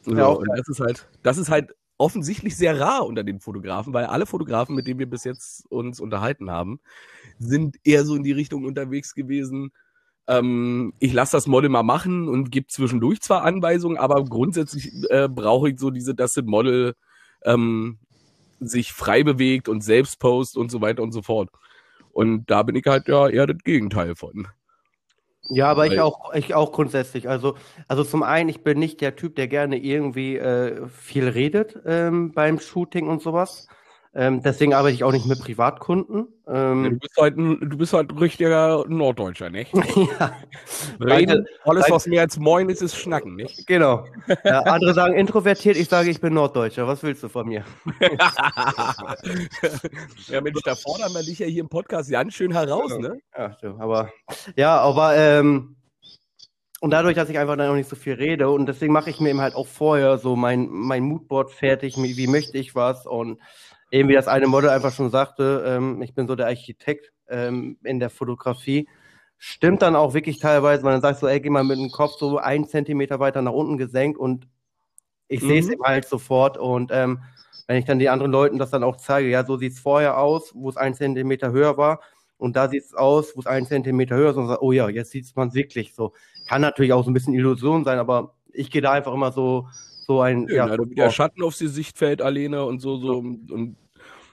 So, 0.02 0.16
ja 0.16 0.26
und 0.26 0.48
das 0.56 0.68
ist 0.68 0.80
halt, 0.80 1.08
das 1.24 1.38
ist 1.38 1.50
halt 1.50 1.76
offensichtlich 2.00 2.56
sehr 2.56 2.80
rar 2.80 3.06
unter 3.06 3.24
den 3.24 3.40
Fotografen, 3.40 3.94
weil 3.94 4.06
alle 4.06 4.26
Fotografen, 4.26 4.76
mit 4.76 4.88
denen 4.88 5.00
wir 5.00 5.10
bis 5.10 5.26
jetzt 5.26 5.70
uns 5.70 6.00
unterhalten 6.00 6.50
haben, 6.50 6.80
sind 7.38 7.78
eher 7.84 8.06
so 8.06 8.16
in 8.16 8.24
die 8.24 8.32
Richtung 8.32 8.64
unterwegs 8.64 9.14
gewesen. 9.14 9.72
Ähm, 10.26 10.94
ich 11.00 11.12
lasse 11.14 11.36
das 11.36 11.46
Model 11.46 11.70
mal 11.70 11.84
machen 11.84 12.30
und 12.30 12.52
gebe 12.52 12.68
zwischendurch 12.68 13.20
zwar 13.22 13.44
Anweisungen, 13.44 13.98
aber 13.98 14.24
grundsätzlich 14.24 14.92
äh, 15.10 15.28
brauche 15.28 15.70
ich 15.70 15.80
so 15.80 15.92
diese, 15.92 16.16
dass 16.16 16.34
das 16.34 16.46
Model 16.46 16.96
ähm, 17.44 18.00
sich 18.62 18.94
frei 18.94 19.24
bewegt 19.24 19.68
und 19.68 19.82
selbst 19.82 20.20
post 20.20 20.58
und 20.58 20.72
so 20.72 20.82
weiter 20.82 21.04
und 21.04 21.12
so 21.12 21.22
fort. 21.22 21.50
Und 22.12 22.50
da 22.50 22.64
bin 22.64 22.76
ich 22.76 22.86
halt 22.86 23.08
ja 23.10 23.28
eher 23.28 23.46
das 23.46 23.58
Gegenteil 23.64 24.16
von. 24.16 24.48
Ja, 25.50 25.68
aber 25.68 25.88
ich 25.88 26.00
auch, 26.00 26.34
ich 26.34 26.54
auch 26.54 26.72
grundsätzlich. 26.72 27.28
Also, 27.28 27.56
also 27.88 28.04
zum 28.04 28.22
einen, 28.22 28.50
ich 28.50 28.64
bin 28.64 28.78
nicht 28.78 29.02
der 29.02 29.16
Typ, 29.16 29.36
der 29.36 29.48
gerne 29.48 29.78
irgendwie 29.78 30.38
äh, 30.38 30.88
viel 30.88 31.28
redet 31.28 31.80
ähm, 31.86 32.32
beim 32.34 32.60
Shooting 32.60 33.08
und 33.08 33.22
sowas. 33.22 33.68
Ähm, 34.16 34.42
deswegen 34.42 34.74
arbeite 34.74 34.96
ich 34.96 35.04
auch 35.04 35.12
nicht 35.12 35.28
mit 35.28 35.40
Privatkunden. 35.40 36.28
Ähm, 36.48 36.84
du, 36.84 36.98
bist 36.98 37.16
halt 37.20 37.38
ein, 37.38 37.70
du 37.70 37.78
bist 37.78 37.94
halt 37.94 38.12
ein 38.12 38.18
richtiger 38.18 38.84
Norddeutscher, 38.88 39.52
nicht? 39.52 39.72
ja. 40.20 40.36
Reden, 41.00 41.46
alles, 41.64 41.86
was 41.92 42.08
mehr 42.08 42.22
als 42.22 42.40
Moin 42.40 42.70
ist, 42.70 42.82
ist 42.82 42.96
Schnacken, 42.96 43.36
nicht? 43.36 43.68
Genau. 43.68 44.06
Ja, 44.44 44.62
andere 44.66 44.96
sagen 44.96 45.14
introvertiert, 45.14 45.78
ich 45.78 45.90
sage, 45.90 46.10
ich 46.10 46.20
bin 46.20 46.34
Norddeutscher. 46.34 46.88
Was 46.88 47.04
willst 47.04 47.22
du 47.22 47.30
von 47.30 47.48
mir? 47.48 47.64
ja, 50.28 50.42
Mensch, 50.42 50.62
da 50.64 50.74
fordern 50.74 51.14
wir 51.14 51.22
dich 51.22 51.38
ja 51.38 51.46
hier 51.46 51.62
im 51.62 51.70
Podcast 51.70 52.10
ganz 52.10 52.34
schön 52.34 52.52
heraus, 52.52 52.98
ne? 52.98 53.20
Ja, 53.38 53.56
aber, 53.78 54.12
ja, 54.56 54.80
aber, 54.80 55.16
ähm, 55.18 55.76
und 56.82 56.92
dadurch, 56.92 57.16
dass 57.16 57.30
ich 57.30 57.38
einfach 57.38 57.58
dann 57.58 57.68
noch 57.68 57.76
nicht 57.76 57.90
so 57.90 57.96
viel 57.96 58.14
rede 58.14 58.50
und 58.50 58.66
deswegen 58.66 58.94
mache 58.94 59.10
ich 59.10 59.20
mir 59.20 59.30
eben 59.30 59.42
halt 59.42 59.54
auch 59.54 59.68
vorher 59.68 60.18
so 60.18 60.36
mein, 60.36 60.68
mein 60.70 61.04
Moodboard 61.04 61.52
fertig, 61.52 61.96
wie 61.98 62.28
möchte 62.28 62.58
ich 62.58 62.74
was 62.74 63.06
und 63.06 63.40
eben 63.92 64.10
wie 64.10 64.14
das 64.14 64.28
eine 64.28 64.48
Model 64.48 64.70
einfach 64.70 64.94
schon 64.94 65.10
sagte, 65.10 65.64
ähm, 65.66 66.02
ich 66.02 66.14
bin 66.14 66.28
so 66.28 66.36
der 66.36 66.48
Architekt 66.48 67.12
ähm, 67.28 67.78
in 67.84 68.00
der 68.00 68.10
Fotografie. 68.10 68.88
Stimmt 69.38 69.82
dann 69.82 69.96
auch 69.96 70.14
wirklich 70.14 70.40
teilweise, 70.40 70.84
weil 70.84 70.92
dann 70.92 71.02
sagst 71.02 71.24
du, 71.24 71.28
ey, 71.28 71.40
geh 71.40 71.50
mal 71.50 71.64
mit 71.64 71.80
dem 71.80 71.92
Kopf 71.92 72.18
so 72.20 72.38
einen 72.38 72.68
Zentimeter 72.68 73.20
weiter 73.20 73.42
nach 73.42 73.54
unten 73.54 73.78
gesenkt 73.78 74.20
und 74.20 74.48
ich 75.28 75.42
mhm. 75.42 75.48
sehe 75.48 75.60
es 75.62 75.70
eben 75.70 75.84
halt 75.84 76.06
sofort. 76.06 76.58
Und 76.58 76.92
ähm, 76.94 77.24
wenn 77.68 77.78
ich 77.78 77.86
dann 77.86 78.00
die 78.00 78.10
anderen 78.10 78.32
Leuten 78.32 78.58
das 78.58 78.72
dann 78.72 78.84
auch 78.84 78.98
zeige, 78.98 79.30
ja, 79.30 79.46
so 79.46 79.58
sieht 79.58 79.74
es 79.74 79.80
vorher 79.80 80.18
aus, 80.18 80.52
wo 80.54 80.70
es 80.70 80.78
ein 80.78 80.94
Zentimeter 80.94 81.52
höher 81.52 81.78
war. 81.78 82.02
Und 82.38 82.56
da 82.56 82.68
sieht 82.68 82.84
es 82.84 82.94
aus, 82.94 83.36
wo 83.36 83.42
es 83.42 83.48
ein 83.48 83.66
Zentimeter 83.66 84.16
höher 84.16 84.32
ist 84.32 84.38
und 84.38 84.48
sagt, 84.48 84.62
oh 84.62 84.72
ja, 84.72 84.90
jetzt 84.90 85.12
sieht 85.12 85.36
man 85.36 85.54
wirklich 85.54 85.94
so. 85.94 86.14
Kann 86.48 86.62
natürlich 86.62 86.94
auch 86.94 87.04
so 87.04 87.12
ein 87.12 87.14
bisschen 87.14 87.34
Illusion 87.34 87.84
sein, 87.84 88.00
aber 88.00 88.36
ich 88.52 88.72
gehe 88.72 88.82
da 88.82 88.94
einfach 88.94 89.14
immer 89.14 89.32
so, 89.32 89.68
so 90.10 90.22
ein. 90.22 90.48
Ja, 90.50 90.68
ja, 90.68 90.78
der 90.78 91.12
Schatten 91.12 91.44
auf 91.44 91.56
die 91.56 91.68
Sicht 91.68 91.98
fällt 91.98 92.22
alleine 92.22 92.66
und 92.66 92.80
so, 92.80 92.98
so. 92.98 93.20
Und 93.20 93.76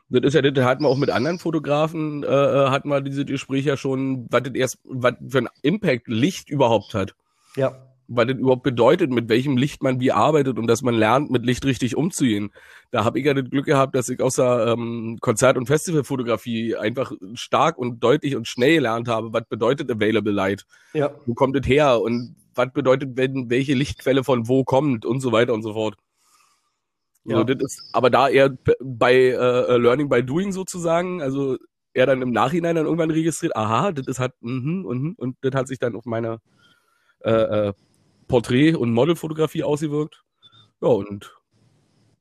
das 0.09 0.23
ist 0.23 0.35
ja, 0.35 0.43
das 0.43 0.65
hat 0.65 0.81
man 0.81 0.91
auch 0.91 0.97
mit 0.97 1.11
anderen 1.11 1.39
Fotografen, 1.39 2.23
äh, 2.23 2.27
äh 2.27 2.71
hat 2.71 2.85
man 2.87 3.05
diese 3.05 3.25
Gespräche 3.25 3.71
ja 3.71 3.77
schon, 3.77 4.27
was 4.31 4.43
das 4.45 4.55
erst, 4.55 4.79
was 4.85 5.15
für 5.29 5.39
ein 5.39 5.49
Impact 5.63 6.09
Licht 6.09 6.49
überhaupt 6.49 6.95
hat. 6.95 7.15
Ja 7.57 7.86
was 8.09 8.27
das 8.27 8.37
überhaupt 8.37 8.63
bedeutet, 8.63 9.11
mit 9.11 9.29
welchem 9.29 9.57
Licht 9.57 9.83
man 9.83 10.01
wie 10.01 10.13
arbeitet 10.13 10.59
und 10.59 10.67
dass 10.67 10.83
man 10.83 10.95
lernt, 10.95 11.31
mit 11.31 11.45
Licht 11.45 11.65
richtig 11.65 11.97
umzugehen. 11.97 12.53
Da 12.91 13.05
habe 13.05 13.19
ich 13.19 13.27
ja 13.27 13.35
das 13.35 13.51
Glück 13.51 13.67
gehabt, 13.67 13.95
dass 13.95 14.09
ich 14.09 14.21
außer 14.21 14.73
ähm, 14.73 15.19
Konzert- 15.21 15.57
und 15.57 15.67
Festivalfotografie 15.67 16.77
einfach 16.77 17.13
stark 17.35 17.79
und 17.79 18.03
deutlich 18.03 18.37
und 18.37 18.47
schnell 18.47 18.75
gelernt 18.77 19.09
habe, 19.09 19.33
was 19.33 19.45
bedeutet 19.49 19.91
Available 19.91 20.33
Light. 20.33 20.65
Ja. 20.93 21.11
Wo 21.27 21.35
kommt 21.35 21.57
es 21.57 21.67
her 21.67 22.01
und 22.01 22.37
was 22.55 22.73
bedeutet, 22.73 23.17
wenn 23.17 23.51
welche 23.51 23.75
Lichtquelle 23.75 24.25
von 24.25 24.49
wo 24.49 24.65
kommt 24.65 25.05
und 25.05 25.21
so 25.21 25.33
weiter 25.33 25.53
und 25.53 25.63
so 25.63 25.75
fort. 25.75 25.97
Ja. 27.25 27.39
So, 27.39 27.45
das 27.45 27.57
ist 27.61 27.91
aber 27.93 28.09
da 28.09 28.29
eher 28.29 28.57
bei 28.81 29.15
äh, 29.15 29.35
äh, 29.35 29.77
Learning 29.79 30.09
by 30.09 30.23
Doing 30.23 30.53
sozusagen, 30.53 31.21
also 31.21 31.57
er 31.93 32.07
dann 32.07 32.23
im 32.23 32.31
Nachhinein 32.31 32.77
dann 32.77 32.85
irgendwann 32.85 33.11
registriert, 33.11 33.57
aha, 33.57 33.91
das 33.91 34.07
ist 34.07 34.21
halt, 34.21 34.33
mhm, 34.41 34.85
mhm, 34.87 35.15
und 35.17 35.37
das 35.41 35.55
hat 35.55 35.67
sich 35.67 35.79
dann 35.79 35.97
auf 35.97 36.05
meine 36.05 36.39
äh, 37.25 37.69
äh, 37.69 37.73
Porträt- 38.29 38.75
und 38.75 38.93
Modelfotografie 38.93 39.65
ausgewirkt. 39.65 40.23
Ja, 40.81 40.89
und 40.89 41.35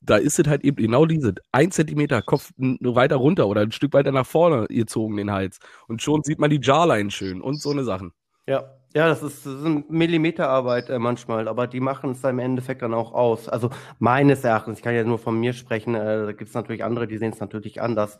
da 0.01 0.17
ist 0.17 0.39
es 0.39 0.47
halt 0.47 0.63
eben 0.63 0.77
genau 0.77 1.05
diese 1.05 1.33
ein 1.51 1.71
Zentimeter 1.71 2.21
Kopf 2.21 2.51
weiter 2.57 3.15
runter 3.15 3.47
oder 3.47 3.61
ein 3.61 3.71
Stück 3.71 3.93
weiter 3.93 4.11
nach 4.11 4.25
vorne 4.25 4.67
gezogen, 4.67 5.17
den 5.17 5.31
Hals. 5.31 5.59
Und 5.87 6.01
schon 6.01 6.23
sieht 6.23 6.39
man 6.39 6.49
die 6.49 6.59
Jawline 6.61 7.11
schön 7.11 7.41
und 7.41 7.59
so 7.59 7.71
eine 7.71 7.83
Sachen. 7.83 8.13
Ja, 8.47 8.75
ja, 8.95 9.07
das 9.07 9.23
ist, 9.23 9.45
das 9.45 9.55
ist 9.55 9.89
Millimeterarbeit 9.89 10.89
äh, 10.89 10.99
manchmal, 10.99 11.49
aber 11.49 11.67
die 11.67 11.81
machen 11.81 12.11
es 12.11 12.23
im 12.23 12.39
Endeffekt 12.39 12.81
dann 12.81 12.93
auch 12.93 13.11
aus. 13.11 13.49
Also 13.49 13.71
meines 13.99 14.43
Erachtens, 14.43 14.77
ich 14.77 14.83
kann 14.83 14.95
ja 14.95 15.03
nur 15.03 15.19
von 15.19 15.37
mir 15.37 15.51
sprechen, 15.51 15.95
äh, 15.95 16.25
da 16.27 16.31
gibt 16.31 16.49
es 16.49 16.53
natürlich 16.53 16.83
andere, 16.83 17.07
die 17.07 17.17
sehen 17.17 17.33
es 17.33 17.39
natürlich 17.39 17.81
anders. 17.81 18.17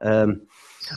Ähm, 0.00 0.48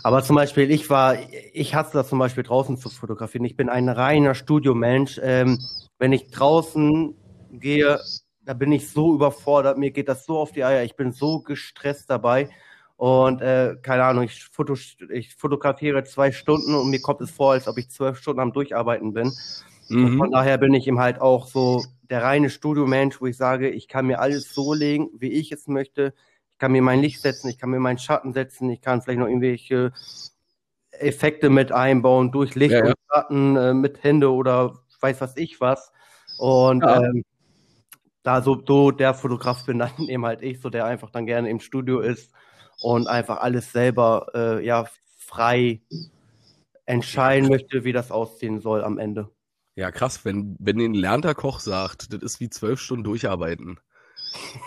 aber 0.04 0.24
zum 0.24 0.36
Beispiel, 0.36 0.72
ich 0.72 0.90
war, 0.90 1.16
ich 1.54 1.76
hasse 1.76 1.94
das 1.94 2.10
zum 2.10 2.20
Beispiel 2.20 2.44
draußen 2.44 2.78
zu 2.78 2.90
fotografieren. 2.90 3.46
Ich 3.46 3.56
bin 3.56 3.70
ein 3.70 3.90
reiner 3.90 4.36
Studiomensch. 4.36 5.20
Ähm, 5.24 5.60
wenn 6.00 6.14
ich 6.14 6.32
draußen 6.32 7.16
gehe, 7.52 8.00
da 8.44 8.54
bin 8.54 8.72
ich 8.72 8.90
so 8.90 9.14
überfordert, 9.14 9.78
mir 9.78 9.92
geht 9.92 10.10
das 10.10 10.26
so 10.26 10.38
auf 10.40 10.52
die 10.52 10.64
Eier, 10.64 10.84
ich 10.84 10.96
bin 10.96 11.12
so 11.12 11.40
gestresst 11.42 12.10
dabei. 12.10 12.50
Und 12.98 13.42
äh, 13.42 13.78
keine 13.82 14.04
Ahnung, 14.04 14.24
ich, 14.24 14.44
foto, 14.44 14.76
ich 15.10 15.36
fotografiere 15.36 16.04
zwei 16.04 16.32
Stunden 16.32 16.76
und 16.76 16.90
mir 16.90 17.02
kommt 17.02 17.22
es 17.22 17.32
vor, 17.32 17.54
als 17.54 17.68
ob 17.68 17.78
ich 17.78 17.90
zwölf 17.90 18.18
Stunden 18.18 18.40
am 18.40 18.54
Durcharbeiten 18.54 19.14
bin. 19.14 19.32
Mhm. 19.90 20.20
von 20.20 20.32
daher 20.32 20.58
bin 20.58 20.74
ich 20.74 20.88
eben 20.88 21.00
halt 21.00 21.20
auch 21.20 21.48
so 21.48 21.84
der 22.10 22.24
reine 22.24 22.50
Studiomensch, 22.50 23.20
wo 23.20 23.26
ich 23.26 23.36
sage, 23.36 23.70
ich 23.70 23.88
kann 23.88 24.06
mir 24.06 24.20
alles 24.20 24.54
so 24.54 24.74
legen, 24.74 25.10
wie 25.18 25.32
ich 25.32 25.52
es 25.52 25.68
möchte. 25.68 26.14
Ich 26.62 26.64
kann 26.64 26.74
mir 26.74 26.84
mein 26.84 27.02
Licht 27.02 27.20
setzen, 27.22 27.50
ich 27.50 27.58
kann 27.58 27.72
mir 27.72 27.80
meinen 27.80 27.98
Schatten 27.98 28.34
setzen, 28.34 28.70
ich 28.70 28.82
kann 28.82 29.02
vielleicht 29.02 29.18
noch 29.18 29.26
irgendwelche 29.26 29.94
Effekte 30.92 31.50
mit 31.50 31.72
einbauen 31.72 32.32
durch 32.32 32.54
Licht 32.54 32.74
ja, 32.74 32.86
ja. 32.86 32.92
und 32.92 32.96
Schatten 33.12 33.56
äh, 33.56 33.74
mit 33.74 34.04
Hände 34.04 34.32
oder 34.32 34.78
weiß 35.00 35.22
was 35.22 35.36
ich 35.38 35.60
was. 35.60 35.92
Und 36.38 36.84
ja. 36.84 37.02
ähm, 37.02 37.24
da 38.22 38.44
so, 38.44 38.62
so 38.64 38.92
der 38.92 39.16
Fotograf 39.16 39.66
bin 39.66 39.80
dann 39.80 39.92
eben 40.08 40.24
halt 40.24 40.44
ich, 40.44 40.62
so 40.62 40.70
der 40.70 40.86
einfach 40.86 41.10
dann 41.10 41.26
gerne 41.26 41.50
im 41.50 41.62
Studio 41.62 42.00
ist 42.00 42.32
und 42.80 43.08
einfach 43.08 43.40
alles 43.40 43.72
selber 43.72 44.28
äh, 44.36 44.64
ja 44.64 44.86
frei 45.18 45.82
entscheiden 46.86 47.50
möchte, 47.50 47.86
wie 47.86 47.92
das 47.92 48.12
aussehen 48.12 48.60
soll 48.60 48.84
am 48.84 49.00
Ende. 49.00 49.32
Ja, 49.74 49.90
krass, 49.90 50.26
wenn, 50.26 50.58
wenn 50.60 50.80
ein 50.80 50.94
lernter 50.94 51.34
Koch 51.34 51.60
sagt, 51.60 52.14
das 52.14 52.22
ist 52.22 52.40
wie 52.40 52.52
zwölf 52.52 52.80
Stunden 52.80 53.04
durcharbeiten. 53.04 53.80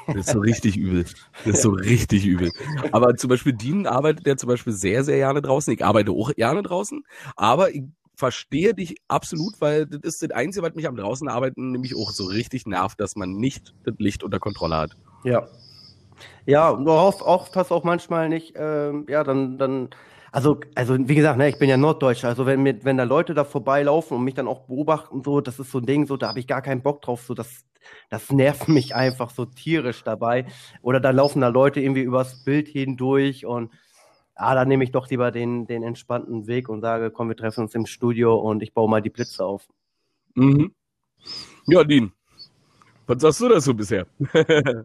Das 0.07 0.17
ist 0.17 0.31
so 0.31 0.41
richtig 0.41 0.77
übel. 0.77 1.05
Das 1.45 1.57
ist 1.57 1.63
so 1.63 1.71
richtig 1.71 2.27
übel. 2.27 2.51
Aber 2.93 3.17
zum 3.17 3.31
Beispiel 3.31 3.53
Dean 3.53 3.87
arbeitet 3.87 4.27
ja 4.27 4.37
zum 4.37 4.49
Beispiel 4.49 4.73
sehr, 4.73 5.05
sehr 5.05 5.17
gerne 5.17 5.43
draußen. 5.43 5.73
Ich 5.73 5.85
arbeite 5.85 6.13
auch 6.13 6.35
gerne 6.35 6.63
draußen, 6.63 7.03
aber 7.37 7.75
ich 7.75 7.83
verstehe 8.17 8.75
dich 8.75 8.97
absolut, 9.09 9.61
weil 9.61 9.87
das 9.87 10.01
ist 10.03 10.23
das 10.23 10.31
Einzige, 10.31 10.65
was 10.65 10.75
mich 10.75 10.87
am 10.87 10.97
draußen 10.97 11.29
arbeiten 11.29 11.73
nämlich 11.73 11.97
auch 11.97 12.11
so 12.11 12.25
richtig 12.25 12.67
nervt, 12.67 13.01
dass 13.01 13.17
man 13.17 13.33
nicht 13.37 13.75
das 13.85 13.95
Licht 13.99 14.23
unter 14.23 14.39
Kontrolle 14.39 14.77
hat. 14.77 14.93
Ja. 15.25 15.49
Ja, 16.47 16.71
oft, 16.71 17.23
oft 17.23 17.57
hast 17.57 17.71
du 17.71 17.75
auch 17.75 17.85
manchmal 17.85 18.29
nicht, 18.29 18.55
ähm, 18.57 19.07
ja, 19.09 19.25
dann, 19.25 19.59
dann, 19.59 19.89
also, 20.31 20.61
also 20.75 20.97
wie 20.99 21.15
gesagt, 21.15 21.39
ne, 21.39 21.49
ich 21.49 21.59
bin 21.59 21.69
ja 21.69 21.77
Norddeutscher, 21.77 22.29
also 22.29 22.47
wenn 22.47 22.63
mir, 22.63 22.85
wenn 22.85 22.97
da 22.97 23.05
Leute 23.05 23.35
da 23.35 23.45
vorbeilaufen 23.45 24.17
und 24.17 24.25
mich 24.25 24.35
dann 24.35 24.47
auch 24.47 24.61
beobachten, 24.61 25.23
so, 25.25 25.41
das 25.41 25.59
ist 25.59 25.73
so 25.73 25.79
ein 25.79 25.87
Ding, 25.87 26.07
so, 26.07 26.17
da 26.17 26.29
habe 26.29 26.39
ich 26.39 26.47
gar 26.47 26.63
keinen 26.63 26.83
Bock 26.83 27.03
drauf, 27.03 27.23
so, 27.27 27.35
das, 27.35 27.65
das 28.11 28.31
nervt 28.31 28.69
mich 28.69 28.95
einfach 28.95 29.31
so 29.31 29.45
tierisch 29.45 30.03
dabei. 30.05 30.47
Oder 30.83 31.01
da 31.01 31.11
laufen 31.11 31.41
da 31.41 31.49
Leute 31.49 31.81
irgendwie 31.81 32.03
übers 32.03 32.45
Bild 32.45 32.69
hindurch 32.69 33.47
und 33.47 33.73
ah, 34.35 34.55
dann 34.55 34.69
nehme 34.69 34.85
ich 34.85 34.91
doch 34.91 35.09
lieber 35.09 35.31
den, 35.31 35.67
den 35.67 35.83
entspannten 35.83 36.47
Weg 36.47 36.69
und 36.69 36.81
sage, 36.81 37.11
komm, 37.11 37.29
wir 37.29 37.37
treffen 37.37 37.63
uns 37.63 37.75
im 37.75 37.87
Studio 37.87 38.37
und 38.37 38.63
ich 38.63 38.75
baue 38.75 38.89
mal 38.89 39.03
die 39.03 39.11
Blitze 39.11 39.45
auf. 39.45 39.67
Mhm. 40.35 40.75
Ja, 41.67 41.85
Dean, 41.85 42.13
was 43.07 43.23
sagst 43.23 43.41
du 43.41 43.49
dazu 43.49 43.75
bisher? 43.75 44.07
ja, 44.33 44.85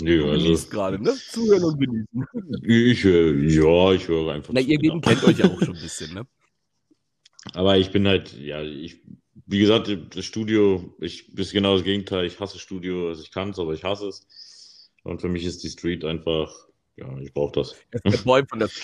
nee, 0.00 0.22
also. 0.22 0.68
gerade, 0.68 1.02
ne? 1.02 1.14
Zuhören 1.30 1.64
und 1.64 1.78
genießen. 1.78 2.26
Ich, 2.62 3.04
äh, 3.04 3.32
ja, 3.32 3.92
ich 3.92 4.08
höre 4.08 4.34
einfach. 4.34 4.52
Na, 4.52 4.60
ihr 4.60 4.78
genau. 4.78 5.00
kennt 5.00 5.24
euch 5.24 5.38
ja 5.38 5.46
auch 5.46 5.60
schon 5.60 5.76
ein 5.76 5.82
bisschen, 5.82 6.14
ne? 6.14 6.26
Aber 7.54 7.78
ich 7.78 7.90
bin 7.92 8.06
halt, 8.06 8.36
ja, 8.38 8.62
ich, 8.62 9.00
wie 9.46 9.60
gesagt, 9.60 9.90
das 10.10 10.24
Studio, 10.24 10.94
ich 11.00 11.32
bin 11.34 11.46
genau 11.52 11.74
das 11.74 11.84
Gegenteil. 11.84 12.26
Ich 12.26 12.38
hasse 12.38 12.58
Studio, 12.58 13.08
also 13.08 13.22
ich 13.22 13.30
kann 13.30 13.50
es, 13.50 13.58
aber 13.58 13.72
ich 13.74 13.84
hasse 13.84 14.08
es. 14.08 14.90
Und 15.02 15.20
für 15.20 15.28
mich 15.28 15.44
ist 15.44 15.62
die 15.62 15.70
Street 15.70 16.04
einfach 16.04 16.66
ja, 16.96 17.06
ich 17.18 17.32
brauche 17.34 17.52
das. 17.52 17.76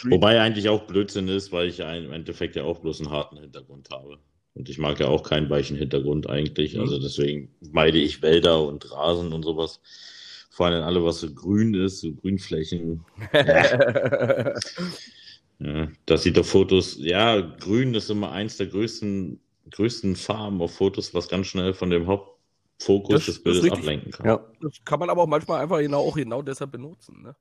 Wobei 0.05 0.41
eigentlich 0.41 0.69
auch 0.69 0.87
Blödsinn 0.87 1.29
ist, 1.29 1.51
weil 1.51 1.69
ich 1.69 1.81
im 1.81 2.13
Endeffekt 2.13 2.57
ja 2.57 2.65
auch 2.65 2.81
bloß 2.81 3.01
einen 3.01 3.11
harten 3.11 3.39
Hintergrund 3.39 3.89
habe. 3.91 4.19
Und 4.55 4.69
ich 4.69 4.77
mag 4.77 5.01
ja 5.01 5.09
auch 5.09 5.23
keinen 5.23 5.49
weichen 5.49 5.79
Hintergrund 5.79 6.29
eigentlich. 6.29 6.75
Mhm. 6.75 6.83
Also 6.83 6.99
deswegen 6.99 7.55
meide 7.61 7.97
ich 7.99 8.21
Wälder 8.21 8.63
und 8.63 8.93
Rasen 8.93 9.33
und 9.33 9.45
sowas. 9.45 9.81
Vor 10.51 10.67
allem 10.67 10.85
alle, 10.85 11.03
was 11.03 11.21
so 11.21 11.33
grün 11.33 11.73
ist, 11.73 12.01
so 12.01 12.13
Grünflächen. 12.13 13.03
ja. 15.59 15.89
das 16.05 16.23
sieht 16.23 16.39
auf 16.39 16.51
Fotos, 16.51 16.99
ja, 17.01 17.41
grün 17.41 17.95
ist 17.95 18.11
immer 18.11 18.33
eins 18.33 18.59
der 18.59 18.67
größten, 18.67 19.41
größten 19.71 20.17
Farben 20.17 20.61
auf 20.61 20.75
Fotos, 20.75 21.15
was 21.15 21.29
ganz 21.29 21.47
schnell 21.47 21.75
von 21.75 21.91
dem 21.91 22.07
Hauptfokus 22.07 23.15
das, 23.15 23.27
des 23.27 23.43
Bildes 23.43 23.71
ablenken 23.71 24.13
kann. 24.13 24.27
Ja, 24.27 24.45
das 24.61 24.85
kann 24.85 24.99
man 24.99 25.11
aber 25.11 25.23
auch 25.23 25.29
manchmal 25.29 25.63
einfach 25.63 25.79
genau, 25.79 26.01
auch 26.01 26.17
genau 26.17 26.43
deshalb 26.43 26.73
benutzen. 26.73 27.23
Ne? 27.23 27.37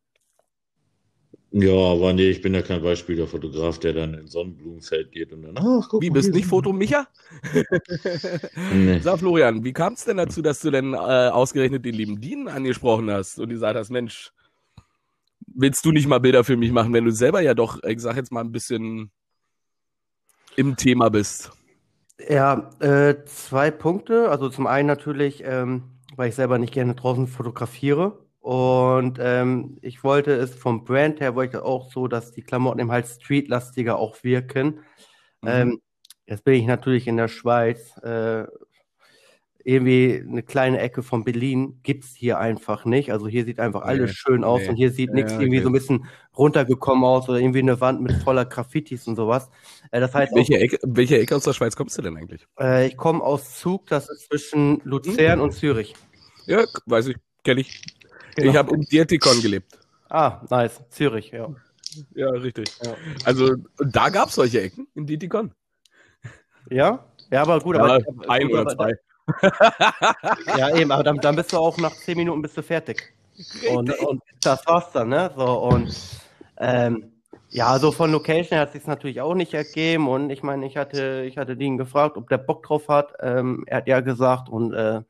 Ja, 1.53 1.73
aber 1.73 2.13
nee, 2.13 2.29
ich 2.29 2.41
bin 2.41 2.53
ja 2.53 2.61
kein 2.61 2.81
Beispiel 2.81 3.17
der 3.17 3.27
Fotograf, 3.27 3.77
der 3.77 3.91
dann 3.91 4.13
in 4.13 4.27
Sonnenblumenfeld 4.27 5.11
geht 5.11 5.33
und 5.33 5.41
dann, 5.41 5.57
ach, 5.57 5.89
guck 5.89 6.01
Wie, 6.01 6.09
bist 6.09 6.29
du 6.29 6.33
nicht 6.33 6.47
Foto 6.47 6.71
Micha? 6.71 7.07
nee. 8.73 8.99
Sag 8.99 9.19
Florian, 9.19 9.61
wie 9.61 9.73
kam 9.73 9.93
es 9.93 10.05
denn 10.05 10.15
dazu, 10.15 10.41
dass 10.41 10.61
du 10.61 10.71
denn 10.71 10.93
äh, 10.93 10.97
ausgerechnet 10.97 11.83
den 11.83 11.95
lieben 11.95 12.21
Dean 12.21 12.47
angesprochen 12.47 13.11
hast 13.11 13.37
und 13.37 13.49
gesagt 13.49 13.75
hast, 13.77 13.89
Mensch, 13.89 14.31
willst 15.45 15.83
du 15.83 15.91
nicht 15.91 16.07
mal 16.07 16.19
Bilder 16.19 16.45
für 16.45 16.55
mich 16.55 16.71
machen, 16.71 16.93
wenn 16.93 17.03
du 17.03 17.11
selber 17.11 17.41
ja 17.41 17.53
doch, 17.53 17.83
ich 17.83 17.99
sag 17.99 18.15
jetzt 18.15 18.31
mal, 18.31 18.41
ein 18.41 18.53
bisschen 18.53 19.11
im 20.55 20.77
Thema 20.77 21.09
bist? 21.09 21.51
Ja, 22.29 22.69
äh, 22.79 23.23
zwei 23.25 23.71
Punkte. 23.71 24.29
Also 24.29 24.49
zum 24.49 24.67
einen 24.67 24.87
natürlich, 24.87 25.43
ähm, 25.45 25.83
weil 26.15 26.29
ich 26.29 26.35
selber 26.35 26.57
nicht 26.57 26.73
gerne 26.73 26.95
draußen 26.95 27.27
fotografiere. 27.27 28.19
Und 28.39 29.19
ähm, 29.21 29.77
ich 29.81 30.03
wollte 30.03 30.33
es 30.33 30.55
vom 30.55 30.83
Brand 30.83 31.19
her, 31.19 31.35
wollte 31.35 31.57
ich 31.57 31.63
auch 31.63 31.91
so, 31.91 32.07
dass 32.07 32.31
die 32.31 32.41
Klamotten 32.41 32.79
eben 32.79 32.91
halt 32.91 33.07
streetlastiger 33.07 33.97
auch 33.97 34.23
wirken. 34.23 34.79
Mhm. 35.41 35.47
Ähm, 35.47 35.81
jetzt 36.25 36.43
bin 36.43 36.55
ich 36.55 36.65
natürlich 36.65 37.07
in 37.07 37.17
der 37.17 37.27
Schweiz. 37.27 37.97
Äh, 37.97 38.45
irgendwie 39.63 40.23
eine 40.27 40.43
kleine 40.43 40.79
Ecke 40.79 41.03
von 41.03 41.23
Berlin 41.23 41.79
gibt 41.83 42.03
es 42.03 42.15
hier 42.15 42.39
einfach 42.39 42.85
nicht. 42.85 43.11
Also 43.11 43.27
hier 43.27 43.45
sieht 43.45 43.59
einfach 43.59 43.81
alles 43.83 44.11
nee, 44.11 44.15
schön 44.15 44.43
aus 44.43 44.61
nee. 44.61 44.69
und 44.69 44.75
hier 44.75 44.91
sieht 44.91 45.13
nichts 45.13 45.33
ja, 45.33 45.39
irgendwie 45.39 45.57
okay. 45.57 45.63
so 45.63 45.69
ein 45.69 45.73
bisschen 45.73 46.05
runtergekommen 46.37 47.03
aus 47.03 47.29
oder 47.29 47.39
irgendwie 47.39 47.59
eine 47.59 47.79
Wand 47.81 48.01
mit 48.01 48.13
voller 48.23 48.45
Graffitis 48.45 49.07
und 49.07 49.15
sowas. 49.15 49.49
Äh, 49.91 49.99
das 49.99 50.13
heißt 50.13 50.33
welche, 50.33 50.55
auch, 50.55 50.59
Ecke, 50.59 50.79
welche 50.83 51.19
Ecke 51.19 51.35
aus 51.35 51.43
der 51.43 51.53
Schweiz 51.53 51.75
kommst 51.75 51.97
du 51.97 52.01
denn 52.01 52.17
eigentlich? 52.17 52.47
Äh, 52.59 52.87
ich 52.87 52.97
komme 52.97 53.21
aus 53.21 53.59
Zug, 53.59 53.87
das 53.87 54.09
ist 54.09 54.27
zwischen 54.27 54.81
Luzern 54.83 55.39
mhm. 55.39 55.45
und 55.45 55.51
Zürich. 55.53 55.95
Ja, 56.45 56.65
weiß 56.85 57.07
ich, 57.07 57.17
kenne 57.43 57.61
ich. 57.61 57.83
Genau. 58.35 58.51
Ich 58.51 58.57
habe 58.57 58.73
in 58.75 58.81
Dietikon 58.81 59.41
gelebt. 59.41 59.79
Ah, 60.09 60.41
nice. 60.49 60.81
Zürich, 60.89 61.31
ja. 61.31 61.53
Ja, 62.15 62.29
richtig. 62.29 62.71
Ja. 62.83 62.95
Also, 63.25 63.55
da 63.77 64.09
gab 64.09 64.29
es 64.29 64.35
solche 64.35 64.61
Ecken 64.61 64.87
in 64.95 65.05
Dietikon. 65.05 65.53
Ja? 66.69 67.05
Ja, 67.31 67.41
aber 67.41 67.59
gut. 67.59 67.75
Ja, 67.75 67.83
aber, 67.83 68.01
ein 68.27 68.47
oder 68.49 68.75
zwei. 68.75 68.93
ja, 70.57 70.75
eben, 70.75 70.91
aber 70.91 71.03
dann, 71.03 71.17
dann 71.17 71.35
bist 71.35 71.53
du 71.53 71.57
auch 71.57 71.77
nach 71.77 71.93
zehn 71.93 72.17
Minuten 72.17 72.41
bist 72.41 72.57
du 72.57 72.63
fertig. 72.63 73.13
Und, 73.73 73.97
und, 73.99 74.21
das 74.41 74.65
war's 74.67 74.91
dann, 74.91 75.09
ne? 75.09 75.31
So, 75.35 75.45
und 75.45 75.95
ähm, 76.57 77.11
Ja, 77.53 77.67
also 77.67 77.91
von 77.91 78.11
Location 78.11 78.57
hat 78.59 78.71
sich 78.71 78.85
natürlich 78.87 79.19
auch 79.19 79.35
nicht 79.35 79.53
ergeben 79.53 80.07
und 80.07 80.29
ich 80.29 80.41
meine, 80.41 80.65
ich 80.65 80.77
hatte, 80.77 81.25
ich 81.27 81.37
hatte 81.37 81.57
Dean 81.57 81.77
gefragt, 81.77 82.15
ob 82.15 82.29
der 82.29 82.37
Bock 82.37 82.63
drauf 82.63 82.87
hat. 82.87 83.13
Ähm, 83.19 83.65
er 83.67 83.77
hat 83.77 83.87
ja 83.87 83.99
gesagt 83.99 84.47
und 84.47 84.73
äh, 84.73 85.01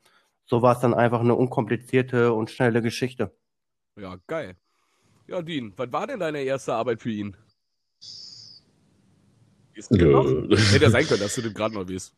so 0.45 0.63
war 0.63 0.73
es 0.73 0.79
dann 0.79 0.95
einfach 0.95 1.19
eine 1.19 1.35
unkomplizierte 1.35 2.33
und 2.33 2.49
schnelle 2.49 2.81
Geschichte. 2.81 3.31
Ja, 3.95 4.17
geil. 4.25 4.55
Ja, 5.27 5.41
Dean, 5.43 5.71
was 5.77 5.91
war 5.91 6.07
denn 6.07 6.19
deine 6.19 6.41
erste 6.41 6.73
Arbeit 6.73 7.01
für 7.01 7.11
ihn? 7.11 7.37
Ist 9.73 9.91
ja. 9.91 10.23
Hätte 10.23 10.85
ja 10.85 10.89
sein 10.89 11.05
können, 11.05 11.21
dass 11.21 11.35
du 11.35 11.41
den 11.43 11.53
gerade 11.53 11.75
noch 11.75 11.87
weißt. 11.87 12.13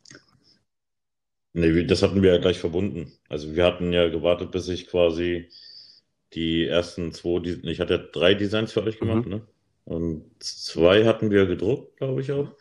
Nee, 1.54 1.84
das 1.84 2.02
hatten 2.02 2.22
wir 2.22 2.32
ja 2.32 2.38
gleich 2.38 2.58
verbunden. 2.58 3.12
Also 3.28 3.54
wir 3.54 3.64
hatten 3.64 3.92
ja 3.92 4.08
gewartet, 4.08 4.50
bis 4.50 4.68
ich 4.68 4.88
quasi 4.88 5.48
die 6.32 6.66
ersten 6.66 7.12
zwei, 7.12 7.58
ich 7.62 7.78
hatte 7.78 8.10
drei 8.12 8.34
Designs 8.34 8.72
für 8.72 8.82
euch 8.82 8.98
gemacht, 8.98 9.24
mhm. 9.24 9.30
ne? 9.30 9.42
Und 9.84 10.24
zwei 10.40 11.04
hatten 11.04 11.30
wir 11.30 11.46
gedruckt, 11.46 11.98
glaube 11.98 12.22
ich 12.22 12.32
auch. 12.32 12.56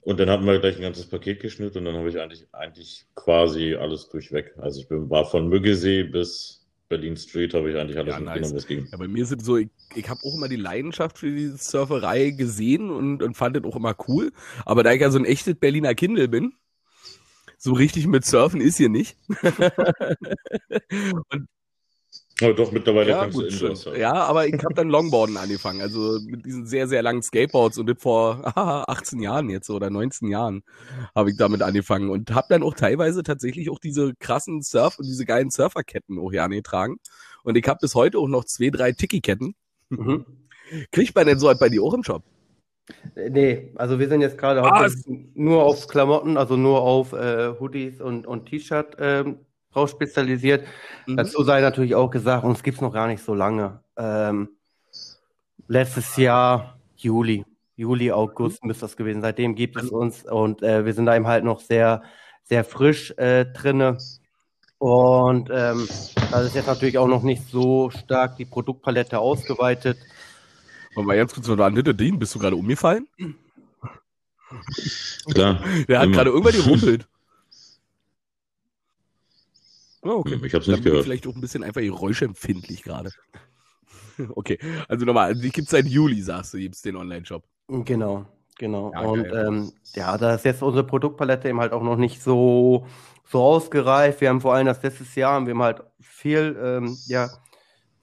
Und 0.00 0.18
dann 0.18 0.28
hatten 0.28 0.44
wir 0.44 0.58
gleich 0.58 0.76
ein 0.76 0.82
ganzes 0.82 1.06
Paket 1.06 1.40
geschnitten 1.40 1.78
und 1.78 1.84
dann 1.84 1.94
habe 1.94 2.08
ich 2.08 2.18
eigentlich, 2.18 2.46
eigentlich 2.52 3.06
quasi 3.14 3.74
alles 3.74 4.08
durchweg. 4.08 4.54
Also 4.58 4.80
ich 4.80 4.88
bin, 4.88 5.08
war 5.08 5.24
von 5.24 5.48
Müggesee 5.48 6.02
bis 6.02 6.64
Berlin 6.88 7.16
Street 7.16 7.54
habe 7.54 7.70
ich 7.70 7.76
eigentlich 7.76 7.98
alles 7.98 8.14
ja, 8.14 8.20
mitgenommen, 8.20 8.42
nice. 8.42 8.54
was 8.54 8.66
ging. 8.66 8.86
Ja, 8.90 8.98
bei 8.98 9.08
mir 9.08 9.24
sind 9.24 9.44
so, 9.44 9.56
ich, 9.56 9.68
ich 9.94 10.08
habe 10.08 10.20
auch 10.24 10.34
immer 10.34 10.48
die 10.48 10.56
Leidenschaft 10.56 11.18
für 11.18 11.30
die 11.30 11.52
Surferei 11.56 12.30
gesehen 12.30 12.90
und, 12.90 13.22
und 13.22 13.36
fand 13.36 13.56
das 13.56 13.64
auch 13.64 13.76
immer 13.76 13.96
cool. 14.08 14.32
Aber 14.66 14.82
da 14.82 14.92
ich 14.92 15.00
ja 15.00 15.10
so 15.10 15.18
ein 15.18 15.24
echtes 15.24 15.54
Berliner 15.54 15.94
Kindle 15.94 16.28
bin, 16.28 16.54
so 17.64 17.72
richtig 17.72 18.06
mit 18.06 18.26
Surfen 18.26 18.60
ist 18.60 18.76
hier 18.76 18.90
nicht. 18.90 19.16
und 21.30 21.48
aber 22.42 22.52
doch, 22.52 22.72
mittlerweile 22.72 23.10
ja, 23.10 23.20
kannst 23.22 23.36
gut, 23.36 23.44
du 23.44 23.66
Indoors 23.68 23.88
Ja, 23.96 24.12
aber 24.12 24.46
ich 24.46 24.62
habe 24.62 24.74
dann 24.74 24.88
Longboarden 24.90 25.36
angefangen, 25.36 25.80
also 25.80 26.18
mit 26.26 26.44
diesen 26.44 26.66
sehr, 26.66 26.88
sehr 26.88 27.00
langen 27.00 27.22
Skateboards 27.22 27.78
und 27.78 27.98
vor 28.00 28.40
aha, 28.56 28.84
18 28.88 29.20
Jahren 29.20 29.48
jetzt 29.48 29.70
oder 29.70 29.88
19 29.88 30.28
Jahren 30.28 30.62
habe 31.14 31.30
ich 31.30 31.36
damit 31.36 31.62
angefangen 31.62 32.10
und 32.10 32.34
habe 32.34 32.48
dann 32.50 32.62
auch 32.62 32.74
teilweise 32.74 33.22
tatsächlich 33.22 33.70
auch 33.70 33.78
diese 33.78 34.14
krassen 34.18 34.62
Surf- 34.62 34.98
und 34.98 35.06
diese 35.06 35.24
geilen 35.24 35.50
Surferketten 35.50 36.18
auch 36.18 36.30
hier 36.30 36.44
angetragen. 36.44 36.98
Und 37.44 37.56
ich 37.56 37.66
habe 37.66 37.78
bis 37.80 37.94
heute 37.94 38.18
auch 38.18 38.28
noch 38.28 38.44
zwei, 38.44 38.70
drei 38.70 38.92
Tiki-Ketten. 38.92 39.54
Mhm. 39.88 40.26
Kriegt 40.90 41.14
man 41.14 41.26
denn 41.26 41.38
so 41.38 41.48
halt 41.48 41.60
bei 41.60 41.70
dir 41.70 41.82
auch 41.82 41.94
im 41.94 42.02
Shop? 42.02 42.24
Nee, 43.14 43.72
also 43.76 43.98
wir 43.98 44.08
sind 44.08 44.20
jetzt 44.20 44.36
gerade 44.36 44.62
ah, 44.62 44.86
nur 45.34 45.64
auf 45.64 45.88
Klamotten, 45.88 46.36
also 46.36 46.56
nur 46.56 46.82
auf 46.82 47.12
äh, 47.12 47.54
Hoodies 47.58 48.00
und, 48.00 48.26
und 48.26 48.46
T-Shirt 48.46 48.96
ähm, 48.98 49.38
drauf 49.72 49.90
spezialisiert. 49.90 50.66
Mhm. 51.06 51.16
Dazu 51.16 51.42
sei 51.44 51.60
natürlich 51.60 51.94
auch 51.94 52.10
gesagt, 52.10 52.44
uns 52.44 52.62
gibt 52.62 52.76
es 52.76 52.80
noch 52.82 52.92
gar 52.92 53.06
nicht 53.06 53.22
so 53.22 53.34
lange. 53.34 53.80
Ähm, 53.96 54.50
letztes 55.66 56.16
Jahr 56.16 56.78
Juli, 56.96 57.44
Juli, 57.76 58.12
August 58.12 58.62
mhm. 58.62 58.68
müsste 58.68 58.82
das 58.82 58.96
gewesen. 58.96 59.22
Seitdem 59.22 59.54
gibt 59.54 59.76
es 59.76 59.90
uns 59.90 60.24
und 60.24 60.62
äh, 60.62 60.84
wir 60.84 60.92
sind 60.92 61.06
da 61.06 61.16
eben 61.16 61.26
halt 61.26 61.44
noch 61.44 61.60
sehr, 61.60 62.02
sehr 62.42 62.64
frisch 62.64 63.12
äh, 63.16 63.46
drinne. 63.46 63.98
Und 64.78 65.48
ähm, 65.50 65.88
das 66.30 66.44
ist 66.44 66.54
jetzt 66.54 66.66
natürlich 66.66 66.98
auch 66.98 67.08
noch 67.08 67.22
nicht 67.22 67.48
so 67.48 67.90
stark 67.90 68.36
die 68.36 68.44
Produktpalette 68.44 69.18
ausgeweitet. 69.18 69.96
Und 70.94 71.06
mal 71.06 71.16
ganz 71.16 71.34
kurz 71.34 71.48
noch 71.48 71.58
an 71.58 71.74
Dean, 71.74 72.18
bist 72.18 72.34
du 72.34 72.38
gerade 72.38 72.56
umgefallen? 72.56 73.08
Klar. 75.32 75.62
Der 75.88 76.00
hat 76.00 76.12
gerade 76.12 76.30
irgendwann 76.30 76.54
gerumpelt. 76.54 77.06
Oh, 80.06 80.18
okay. 80.18 80.34
Hm, 80.34 80.44
ich 80.44 80.52
habe 80.52 80.60
es 80.60 80.68
nicht 80.68 80.84
gehört. 80.84 81.04
Vielleicht 81.04 81.26
auch 81.26 81.34
ein 81.34 81.40
bisschen 81.40 81.64
einfach 81.64 81.80
geräuschempfindlich 81.80 82.82
gerade. 82.82 83.10
okay, 84.34 84.58
also 84.86 85.06
nochmal, 85.06 85.34
die 85.34 85.50
gibt 85.50 85.66
es 85.66 85.70
seit 85.70 85.86
Juli, 85.86 86.20
sagst 86.20 86.52
du, 86.52 86.58
gibt 86.58 86.74
es 86.74 86.82
den 86.82 86.96
Online-Shop. 86.96 87.42
Genau, 87.68 88.26
genau. 88.58 88.92
Ja, 88.92 89.00
und 89.00 89.24
ähm, 89.32 89.72
ja, 89.94 90.18
da 90.18 90.34
ist 90.34 90.44
jetzt 90.44 90.62
unsere 90.62 90.84
Produktpalette 90.84 91.48
eben 91.48 91.58
halt 91.58 91.72
auch 91.72 91.82
noch 91.82 91.96
nicht 91.96 92.22
so, 92.22 92.86
so 93.24 93.42
ausgereift. 93.42 94.20
Wir 94.20 94.28
haben 94.28 94.42
vor 94.42 94.54
allem 94.54 94.66
das 94.66 94.82
letztes 94.82 95.14
Jahr, 95.14 95.44
wir 95.46 95.54
haben 95.54 95.62
halt 95.62 95.82
viel, 96.00 96.54
ähm, 96.62 96.98
ja, 97.06 97.30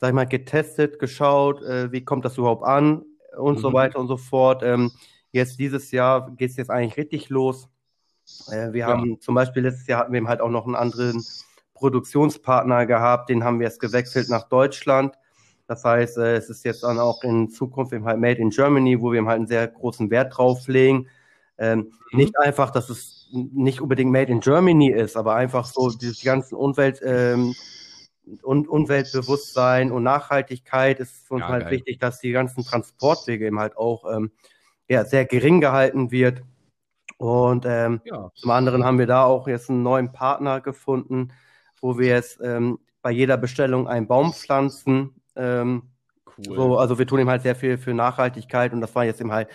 sag 0.01 0.09
ich 0.09 0.15
mal, 0.15 0.25
getestet, 0.25 0.97
geschaut, 0.97 1.61
äh, 1.61 1.91
wie 1.91 2.03
kommt 2.03 2.25
das 2.25 2.37
überhaupt 2.37 2.63
an 2.63 3.03
und 3.37 3.59
mhm. 3.59 3.61
so 3.61 3.71
weiter 3.71 3.99
und 3.99 4.07
so 4.07 4.17
fort. 4.17 4.63
Ähm, 4.63 4.91
jetzt 5.31 5.59
dieses 5.59 5.91
Jahr 5.91 6.31
geht 6.31 6.49
es 6.49 6.57
jetzt 6.57 6.71
eigentlich 6.71 6.97
richtig 6.97 7.29
los. 7.29 7.69
Äh, 8.47 8.73
wir 8.73 8.81
ja. 8.81 8.87
haben 8.87 9.21
zum 9.21 9.35
Beispiel 9.35 9.61
letztes 9.61 9.85
Jahr 9.85 9.99
hatten 10.01 10.11
wir 10.11 10.17
eben 10.17 10.27
halt 10.27 10.41
auch 10.41 10.49
noch 10.49 10.65
einen 10.65 10.75
anderen 10.75 11.23
Produktionspartner 11.75 12.87
gehabt, 12.87 13.29
den 13.29 13.43
haben 13.43 13.59
wir 13.59 13.67
jetzt 13.67 13.79
gewechselt 13.79 14.27
nach 14.29 14.49
Deutschland. 14.49 15.15
Das 15.67 15.83
heißt, 15.83 16.17
äh, 16.17 16.35
es 16.35 16.49
ist 16.49 16.65
jetzt 16.65 16.83
dann 16.83 16.97
auch 16.97 17.23
in 17.23 17.51
Zukunft 17.51 17.93
eben 17.93 18.05
halt 18.05 18.19
Made 18.19 18.41
in 18.41 18.49
Germany, 18.49 18.99
wo 18.99 19.11
wir 19.11 19.23
halt 19.25 19.37
einen 19.37 19.47
sehr 19.47 19.67
großen 19.67 20.09
Wert 20.09 20.35
drauf 20.35 20.67
legen. 20.67 21.07
Ähm, 21.59 21.91
mhm. 22.11 22.17
Nicht 22.17 22.39
einfach, 22.39 22.71
dass 22.71 22.89
es 22.89 23.29
nicht 23.31 23.81
unbedingt 23.81 24.11
Made 24.11 24.31
in 24.31 24.39
Germany 24.39 24.89
ist, 24.89 25.15
aber 25.15 25.35
einfach 25.35 25.65
so 25.65 25.91
die 25.91 26.11
ganzen 26.23 26.55
Umwelt, 26.55 27.01
ähm, 27.05 27.53
und 28.43 28.67
Umweltbewusstsein 28.67 29.91
und 29.91 30.03
Nachhaltigkeit 30.03 30.99
ist 30.99 31.27
für 31.27 31.35
uns 31.35 31.41
ja, 31.41 31.49
halt 31.49 31.63
geil. 31.63 31.71
wichtig, 31.71 31.99
dass 31.99 32.19
die 32.19 32.31
ganzen 32.31 32.63
Transportwege 32.63 33.47
eben 33.47 33.59
halt 33.59 33.77
auch 33.77 34.05
ähm, 34.11 34.31
ja, 34.87 35.05
sehr 35.05 35.25
gering 35.25 35.61
gehalten 35.61 36.11
wird. 36.11 36.43
Und 37.17 37.65
ähm, 37.67 38.01
ja. 38.05 38.31
zum 38.35 38.51
anderen 38.51 38.83
haben 38.83 38.99
wir 38.99 39.07
da 39.07 39.23
auch 39.23 39.47
jetzt 39.47 39.69
einen 39.69 39.83
neuen 39.83 40.11
Partner 40.11 40.59
gefunden, 40.59 41.33
wo 41.79 41.97
wir 41.97 42.07
jetzt 42.07 42.39
ähm, 42.43 42.79
bei 43.01 43.11
jeder 43.11 43.37
Bestellung 43.37 43.87
einen 43.87 44.07
Baum 44.07 44.33
pflanzen. 44.33 45.21
Ähm, 45.35 45.91
cool. 46.37 46.55
So, 46.55 46.77
also 46.77 46.97
wir 46.97 47.07
tun 47.07 47.19
ihm 47.19 47.29
halt 47.29 47.43
sehr 47.43 47.55
viel 47.55 47.77
für 47.77 47.93
Nachhaltigkeit 47.93 48.73
und 48.73 48.81
das 48.81 48.95
war 48.95 49.05
jetzt 49.05 49.21
eben 49.21 49.31
halt, 49.31 49.49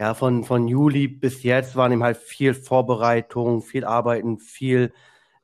ja, 0.00 0.14
von, 0.14 0.44
von 0.44 0.66
Juli 0.66 1.06
bis 1.06 1.44
jetzt 1.44 1.76
waren 1.76 1.92
ihm 1.92 2.02
halt 2.02 2.16
viel 2.16 2.52
Vorbereitung, 2.52 3.62
viel 3.62 3.84
Arbeiten, 3.84 4.38
viel 4.38 4.92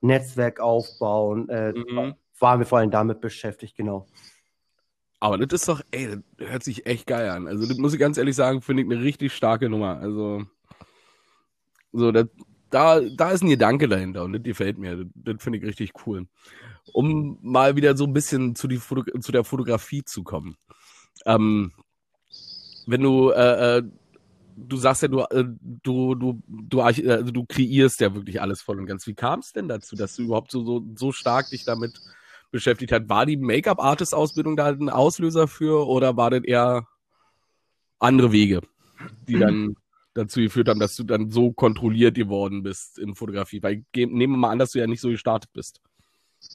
Netzwerk 0.01 0.61
aufbauen. 0.61 1.49
Äh, 1.49 1.73
mhm. 1.73 2.15
Waren 2.41 2.59
wir 2.59 2.67
vor 2.67 2.79
allem 2.79 2.91
damit 2.91 3.21
beschäftigt, 3.21 3.77
genau. 3.77 4.07
Aber 5.21 5.37
das 5.39 5.61
ist 5.61 5.69
doch, 5.69 5.83
ey, 5.91 6.19
das 6.39 6.49
hört 6.49 6.65
sich 6.65 6.87
echt 6.87 7.07
geil 7.07 7.29
an. 7.29 7.47
Also, 7.47 7.67
das 7.67 7.77
muss 7.77 7.93
ich 7.93 8.01
ganz 8.01 8.17
ehrlich 8.17 8.35
sagen, 8.35 8.63
finde 8.63 8.83
ich 8.83 8.91
eine 8.91 9.03
richtig 9.03 9.35
starke 9.35 9.69
Nummer. 9.69 9.99
Also, 9.99 10.47
so, 11.93 12.11
das, 12.11 12.27
da, 12.71 13.01
da 13.01 13.31
ist 13.31 13.43
ein 13.43 13.51
Gedanke 13.51 13.89
dahinter 13.89 14.25
und 14.25 14.33
das 14.33 14.43
gefällt 14.43 14.79
mir. 14.79 14.97
Das, 14.97 15.07
das 15.15 15.43
finde 15.43 15.59
ich 15.59 15.65
richtig 15.65 15.93
cool. 16.07 16.27
Um 16.93 17.39
mal 17.43 17.77
wieder 17.77 17.97
so 17.97 18.05
ein 18.05 18.15
bisschen 18.15 18.55
zu, 18.55 18.69
die 18.69 18.79
Foto, 18.79 19.03
zu 19.21 19.33
der 19.33 19.45
Fotografie 19.45 20.05
zu 20.05 20.23
kommen. 20.23 20.57
Ähm, 21.27 21.73
wenn 22.87 23.03
du, 23.03 23.31
äh, 23.31 23.79
äh, 23.79 23.83
du 24.57 24.77
sagst 24.77 25.03
ja, 25.03 25.09
du, 25.09 25.21
äh, 25.21 25.45
du, 25.83 26.15
du, 26.15 26.43
du, 26.47 26.81
also 26.81 27.31
du 27.31 27.45
kreierst 27.45 28.01
ja 28.01 28.15
wirklich 28.15 28.41
alles 28.41 28.63
voll 28.63 28.79
und 28.79 28.87
ganz. 28.87 29.07
Wie 29.07 29.15
kam 29.15 29.41
es 29.41 29.53
denn 29.53 29.69
dazu, 29.69 29.97
dass 29.97 30.17
du 30.17 30.23
überhaupt 30.23 30.51
so, 30.51 30.65
so, 30.65 30.85
so 30.95 31.13
stark 31.13 31.51
dich 31.51 31.65
damit 31.65 32.01
beschäftigt 32.51 32.93
hast? 32.93 33.09
War 33.09 33.27
die 33.27 33.37
Make-up-Artist-Ausbildung 33.37 34.57
da 34.57 34.67
ein 34.67 34.91
Auslöser 34.91 35.49
für 35.49 35.87
oder 35.87 36.17
war 36.17 36.31
das 36.31 36.45
eher 36.45 36.87
andere 37.99 38.33
Wege, 38.33 38.61
die 39.29 39.39
dann 39.39 39.75
dazu 40.15 40.41
geführt 40.41 40.69
haben, 40.69 40.81
dass 40.81 40.97
du 40.97 41.05
dann 41.05 41.31
so 41.31 41.53
kontrolliert 41.53 42.17
geworden 42.17 42.63
bist 42.63 42.99
in 42.99 43.15
Fotografie? 43.15 43.63
Weil 43.63 43.85
nehmen 43.95 44.35
wir 44.35 44.39
mal 44.39 44.51
an, 44.51 44.59
dass 44.59 44.73
du 44.73 44.79
ja 44.79 44.87
nicht 44.87 45.01
so 45.01 45.11
gestartet 45.11 45.51
bist. 45.53 45.81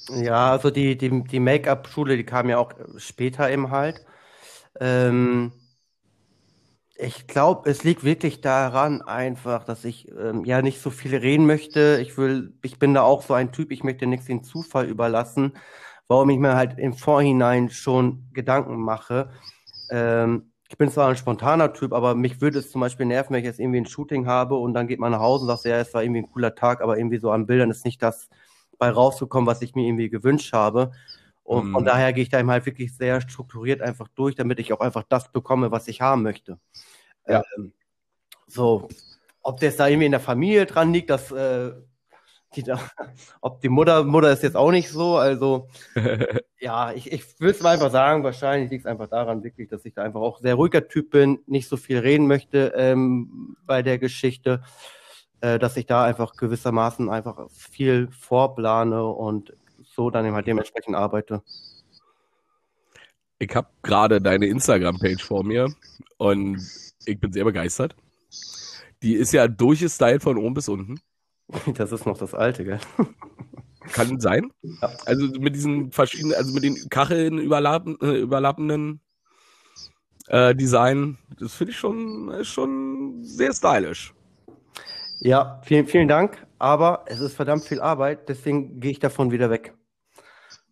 Ja, 0.09 0.51
also 0.51 0.71
die, 0.71 0.97
die, 0.97 1.23
die 1.23 1.39
Make-up-Schule, 1.39 2.17
die 2.17 2.23
kam 2.23 2.49
ja 2.49 2.57
auch 2.57 2.73
später 2.97 3.49
eben 3.51 3.69
halt. 3.69 4.03
Ähm, 4.79 5.51
ich 6.97 7.27
glaube, 7.27 7.69
es 7.69 7.83
liegt 7.83 8.03
wirklich 8.03 8.41
daran 8.41 9.01
einfach, 9.01 9.65
dass 9.65 9.83
ich 9.83 10.09
ähm, 10.11 10.45
ja 10.45 10.61
nicht 10.61 10.81
so 10.81 10.89
viel 10.89 11.15
reden 11.15 11.45
möchte. 11.45 11.99
Ich 12.01 12.17
will, 12.17 12.53
ich 12.61 12.79
bin 12.79 12.93
da 12.93 13.01
auch 13.01 13.21
so 13.21 13.33
ein 13.33 13.51
Typ, 13.51 13.71
ich 13.71 13.83
möchte 13.83 14.07
nichts 14.07 14.27
den 14.27 14.43
Zufall 14.43 14.87
überlassen, 14.87 15.53
warum 16.07 16.29
ich 16.29 16.39
mir 16.39 16.55
halt 16.55 16.77
im 16.77 16.93
Vorhinein 16.93 17.69
schon 17.69 18.29
Gedanken 18.33 18.81
mache. 18.81 19.31
Ähm, 19.89 20.51
ich 20.69 20.77
bin 20.77 20.89
zwar 20.89 21.09
ein 21.09 21.17
spontaner 21.17 21.73
Typ, 21.73 21.93
aber 21.93 22.15
mich 22.15 22.41
würde 22.41 22.59
es 22.59 22.71
zum 22.71 22.81
Beispiel 22.81 23.05
nerven, 23.05 23.33
wenn 23.33 23.39
ich 23.39 23.45
jetzt 23.45 23.59
irgendwie 23.59 23.79
ein 23.79 23.85
Shooting 23.85 24.25
habe 24.25 24.55
und 24.55 24.73
dann 24.73 24.87
geht 24.87 24.99
man 24.99 25.11
nach 25.11 25.19
Hause 25.19 25.43
und 25.43 25.49
sagt, 25.49 25.65
ja, 25.65 25.77
es 25.77 25.93
war 25.93 26.03
irgendwie 26.03 26.21
ein 26.21 26.31
cooler 26.31 26.55
Tag, 26.55 26.81
aber 26.81 26.97
irgendwie 26.97 27.17
so 27.17 27.31
an 27.31 27.45
Bildern 27.45 27.69
ist 27.69 27.85
nicht 27.85 28.01
das 28.01 28.29
bei 28.77 28.89
rausgekommen, 28.89 29.47
was 29.47 29.61
ich 29.61 29.75
mir 29.75 29.87
irgendwie 29.87 30.09
gewünscht 30.09 30.53
habe. 30.53 30.91
Und 31.43 31.69
mm. 31.69 31.71
von 31.73 31.83
mhm. 31.83 31.87
daher 31.87 32.13
gehe 32.13 32.23
ich 32.23 32.29
da 32.29 32.39
eben 32.39 32.49
halt 32.49 32.65
wirklich 32.65 32.95
sehr 32.97 33.21
strukturiert 33.21 33.81
einfach 33.81 34.07
durch, 34.15 34.35
damit 34.35 34.59
ich 34.59 34.73
auch 34.73 34.79
einfach 34.79 35.03
das 35.07 35.31
bekomme, 35.31 35.71
was 35.71 35.87
ich 35.87 36.01
haben 36.01 36.23
möchte. 36.23 36.59
Ja. 37.27 37.43
Ähm, 37.55 37.71
so, 38.47 38.89
ob 39.41 39.59
das 39.59 39.77
da 39.77 39.87
irgendwie 39.87 40.07
in 40.07 40.11
der 40.11 40.19
Familie 40.19 40.65
dran 40.65 40.91
liegt, 40.91 41.11
dass 41.11 41.31
äh, 41.31 41.71
die 42.55 42.63
da, 42.63 42.79
ob 43.41 43.61
die 43.61 43.69
Mutter, 43.69 44.03
Mutter 44.03 44.31
ist 44.31 44.43
jetzt 44.43 44.55
auch 44.55 44.71
nicht 44.71 44.89
so, 44.89 45.17
also 45.17 45.67
ja, 46.59 46.91
ich, 46.93 47.11
ich 47.11 47.39
würde 47.39 47.57
es 47.57 47.65
einfach 47.65 47.91
sagen, 47.91 48.23
wahrscheinlich 48.23 48.71
liegt 48.71 48.85
es 48.85 48.91
einfach 48.91 49.07
daran 49.07 49.43
wirklich, 49.43 49.69
dass 49.69 49.85
ich 49.85 49.93
da 49.93 50.03
einfach 50.03 50.21
auch 50.21 50.39
sehr 50.39 50.55
ruhiger 50.55 50.87
Typ 50.87 51.11
bin, 51.11 51.39
nicht 51.45 51.67
so 51.67 51.77
viel 51.77 51.99
reden 51.99 52.27
möchte 52.27 52.73
ähm, 52.75 53.57
bei 53.65 53.81
der 53.81 53.99
Geschichte, 53.99 54.63
äh, 55.41 55.59
dass 55.59 55.77
ich 55.77 55.85
da 55.85 56.03
einfach 56.03 56.35
gewissermaßen 56.35 57.09
einfach 57.09 57.49
viel 57.51 58.09
vorplane 58.11 59.05
und 59.05 59.53
so 59.83 60.09
dann 60.09 60.25
eben 60.25 60.35
halt 60.35 60.47
dementsprechend 60.47 60.95
arbeite. 60.95 61.43
Ich 63.37 63.53
habe 63.53 63.67
gerade 63.83 64.21
deine 64.21 64.47
Instagram-Page 64.47 65.23
vor 65.23 65.43
mir 65.43 65.67
und 66.17 66.57
ich 67.05 67.19
bin 67.19 67.31
sehr 67.33 67.43
begeistert. 67.43 67.95
Die 69.03 69.13
ist 69.13 69.33
ja 69.33 69.47
durchgestylt 69.47 70.23
von 70.23 70.37
oben 70.37 70.53
bis 70.53 70.69
unten. 70.69 70.99
Das 71.75 71.91
ist 71.91 72.05
noch 72.05 72.17
das 72.17 72.33
alte, 72.33 72.63
gell? 72.63 72.79
Kann 73.91 74.19
sein. 74.19 74.51
Ja. 74.63 74.91
Also 75.05 75.27
mit 75.39 75.55
diesen 75.55 75.91
verschiedenen, 75.91 76.33
also 76.35 76.53
mit 76.53 76.63
den 76.63 76.75
Kacheln 76.89 77.37
überlappen, 77.37 77.97
äh, 78.01 78.17
überlappenden 78.19 78.99
äh, 80.27 80.55
Design, 80.55 81.17
das 81.39 81.53
finde 81.53 81.71
ich 81.71 81.77
schon, 81.77 82.43
schon 82.43 83.23
sehr 83.23 83.53
stylisch. 83.53 84.13
Ja, 85.19 85.61
vielen, 85.63 85.85
vielen 85.85 86.07
Dank, 86.07 86.45
aber 86.57 87.05
es 87.05 87.19
ist 87.19 87.35
verdammt 87.35 87.63
viel 87.63 87.79
Arbeit, 87.79 88.27
deswegen 88.27 88.79
gehe 88.79 88.91
ich 88.91 88.99
davon 88.99 89.31
wieder 89.31 89.49
weg. 89.49 89.73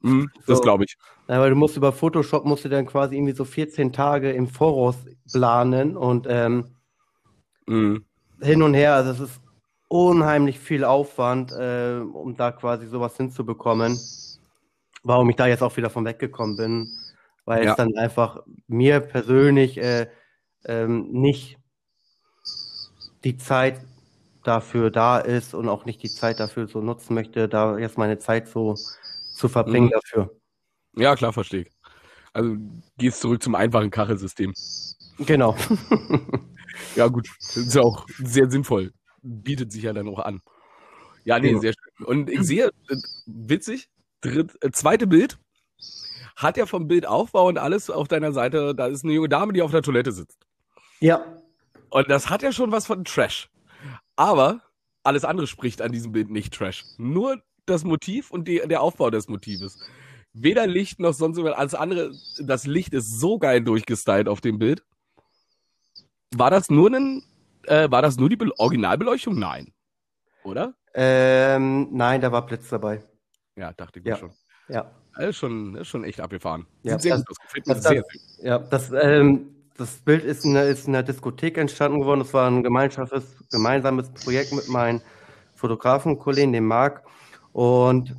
Mm, 0.02 0.26
das 0.48 0.58
so, 0.58 0.64
glaube 0.64 0.84
ich. 0.86 0.98
Weil 1.28 1.50
du 1.50 1.56
musst 1.56 1.78
über 1.78 1.92
Photoshop 1.92 2.46
musst 2.46 2.66
du 2.66 2.70
dann 2.70 2.86
quasi 2.86 3.16
irgendwie 3.16 3.34
so 3.34 3.46
14 3.46 3.94
Tage 3.94 4.32
im 4.32 4.48
Voraus 4.48 4.98
planen 5.32 5.96
und 5.96 6.28
ähm, 6.30 6.66
mm. 7.68 7.98
hin 8.42 8.62
und 8.62 8.74
her. 8.74 8.96
Also 8.96 9.12
es 9.12 9.20
ist 9.20 9.43
unheimlich 9.94 10.60
viel 10.60 10.84
Aufwand, 10.86 11.52
äh, 11.52 12.00
um 12.00 12.36
da 12.36 12.52
quasi 12.52 12.88
sowas 12.88 13.16
hinzubekommen. 13.16 14.00
Warum 15.04 15.30
ich 15.30 15.36
da 15.36 15.46
jetzt 15.46 15.62
auch 15.62 15.78
wieder 15.78 15.92
von 15.92 16.04
weggekommen 16.04 16.58
bin, 16.58 16.98
weil 17.46 17.64
ja. 17.64 17.72
es 17.72 17.78
dann 17.78 17.96
einfach 17.96 18.42
mir 18.68 19.02
persönlich 19.02 19.78
äh, 19.78 20.08
ähm, 20.66 21.12
nicht 21.12 21.60
die 23.24 23.38
Zeit 23.38 23.82
dafür 24.44 24.90
da 24.90 25.20
ist 25.20 25.54
und 25.54 25.70
auch 25.70 25.86
nicht 25.86 26.02
die 26.02 26.10
Zeit 26.10 26.40
dafür 26.40 26.68
so 26.68 26.82
nutzen 26.82 27.14
möchte, 27.14 27.48
da 27.48 27.78
jetzt 27.78 28.00
meine 28.00 28.18
Zeit 28.18 28.48
so 28.48 28.74
zu 29.36 29.48
verbringen 29.48 29.88
mhm. 29.88 29.92
dafür. 29.92 30.36
Ja, 30.96 31.16
klar, 31.16 31.34
verstehe 31.34 31.62
ich. 31.62 31.72
Also 32.34 32.56
gehst 32.98 33.22
zurück 33.22 33.44
zum 33.44 33.54
einfachen 33.54 33.92
Kachelsystem. 33.92 34.54
Genau. 35.20 35.56
ja, 36.96 37.08
gut. 37.10 37.30
Das 37.40 37.58
ist 37.58 37.76
ja 37.76 37.84
auch 37.84 38.08
sehr 38.18 38.50
sinnvoll. 38.50 38.92
Bietet 39.24 39.72
sich 39.72 39.84
ja 39.84 39.94
dann 39.94 40.08
auch 40.08 40.20
an. 40.20 40.42
Ja, 41.24 41.40
nee, 41.40 41.58
sehr 41.58 41.74
schön. 41.74 42.06
Und 42.06 42.30
ich 42.30 42.42
sehe, 42.42 42.68
äh, 42.68 42.96
witzig, 43.26 43.90
dritt, 44.22 44.52
äh, 44.62 44.72
zweite 44.72 45.08
Bild, 45.08 45.40
hat 46.36 46.58
ja 46.58 46.66
vom 46.66 46.88
Bildaufbau 46.88 47.48
und 47.48 47.58
alles 47.58 47.90
auf 47.90 48.08
deiner 48.08 48.34
Seite, 48.34 48.76
da 48.76 48.88
ist 48.88 49.04
eine 49.04 49.14
junge 49.14 49.30
Dame, 49.30 49.54
die 49.54 49.62
auf 49.62 49.72
der 49.72 49.82
Toilette 49.82 50.12
sitzt. 50.12 50.46
Ja. 51.00 51.24
Und 51.90 52.10
das 52.10 52.30
hat 52.30 52.42
ja 52.42 52.52
schon 52.52 52.72
was 52.72 52.88
von 52.88 53.06
Trash. 53.06 53.50
Aber 54.16 54.62
alles 55.04 55.26
andere 55.26 55.48
spricht 55.48 55.82
an 55.82 55.92
diesem 55.92 56.12
Bild 56.12 56.30
nicht 56.30 56.54
Trash. 56.54 56.84
Nur 56.98 57.42
das 57.66 57.84
Motiv 57.84 58.32
und 58.32 58.48
die, 58.48 58.62
der 58.66 58.82
Aufbau 58.82 59.10
des 59.10 59.28
Motives. 59.28 59.80
Weder 60.34 60.66
Licht 60.66 61.00
noch 61.00 61.14
sonst 61.14 61.38
irgendwas. 61.38 61.60
Alles 61.60 61.76
andere, 61.76 62.12
das 62.40 62.66
Licht 62.66 62.94
ist 62.94 63.20
so 63.20 63.38
geil 63.38 63.62
durchgestylt 63.62 64.28
auf 64.28 64.42
dem 64.42 64.58
Bild. 64.58 64.84
War 66.36 66.50
das 66.50 66.70
nur 66.70 66.92
ein, 66.92 67.24
äh, 67.68 67.90
war 67.90 68.02
das 68.02 68.18
nur 68.18 68.30
die 68.30 68.36
Be 68.36 68.52
Originalbeleuchtung? 68.58 69.38
Nein. 69.38 69.74
Oder? 70.44 70.74
Ähm, 70.94 71.90
nein, 71.92 72.22
da 72.22 72.32
war 72.32 72.46
Blitz 72.46 72.70
dabei. 72.70 73.04
Ja, 73.56 73.74
dachte 73.74 74.00
ich 74.00 74.06
mir 74.06 74.12
ja. 74.12 74.18
schon. 74.18 74.32
Ja. 74.68 74.92
Das 75.16 75.30
ist 75.30 75.38
schon, 75.38 75.76
ist 75.76 75.88
schon 75.88 76.04
echt 76.04 76.20
abgefahren. 76.20 76.66
Ja, 76.82 76.94
Sieht 76.94 77.02
sehr 77.02 77.18
das, 77.18 77.26
gut 77.26 77.38
aus. 77.40 77.46
Gefällt 77.46 77.68
mir 77.68 77.74
das, 77.76 77.84
sehr, 77.84 78.04
sehr. 78.38 78.46
Ja, 78.46 78.60
das, 78.60 78.92
ähm, 78.92 79.56
das 79.78 79.98
Bild 79.98 80.24
ist 80.24 80.46
in, 80.46 80.54
der, 80.54 80.68
ist 80.68 80.88
in 80.88 80.94
der 80.94 81.04
Diskothek 81.04 81.58
entstanden 81.58 82.00
geworden. 82.00 82.22
Es 82.22 82.34
war 82.34 82.50
ein 82.50 82.64
gemeinsames, 82.64 83.36
gemeinsames 83.52 84.10
Projekt 84.12 84.54
mit 84.54 84.68
meinen 84.70 85.02
Fotografenkollegen, 85.56 86.54
dem 86.54 86.68
Marc. 86.68 87.04
Und 87.52 88.16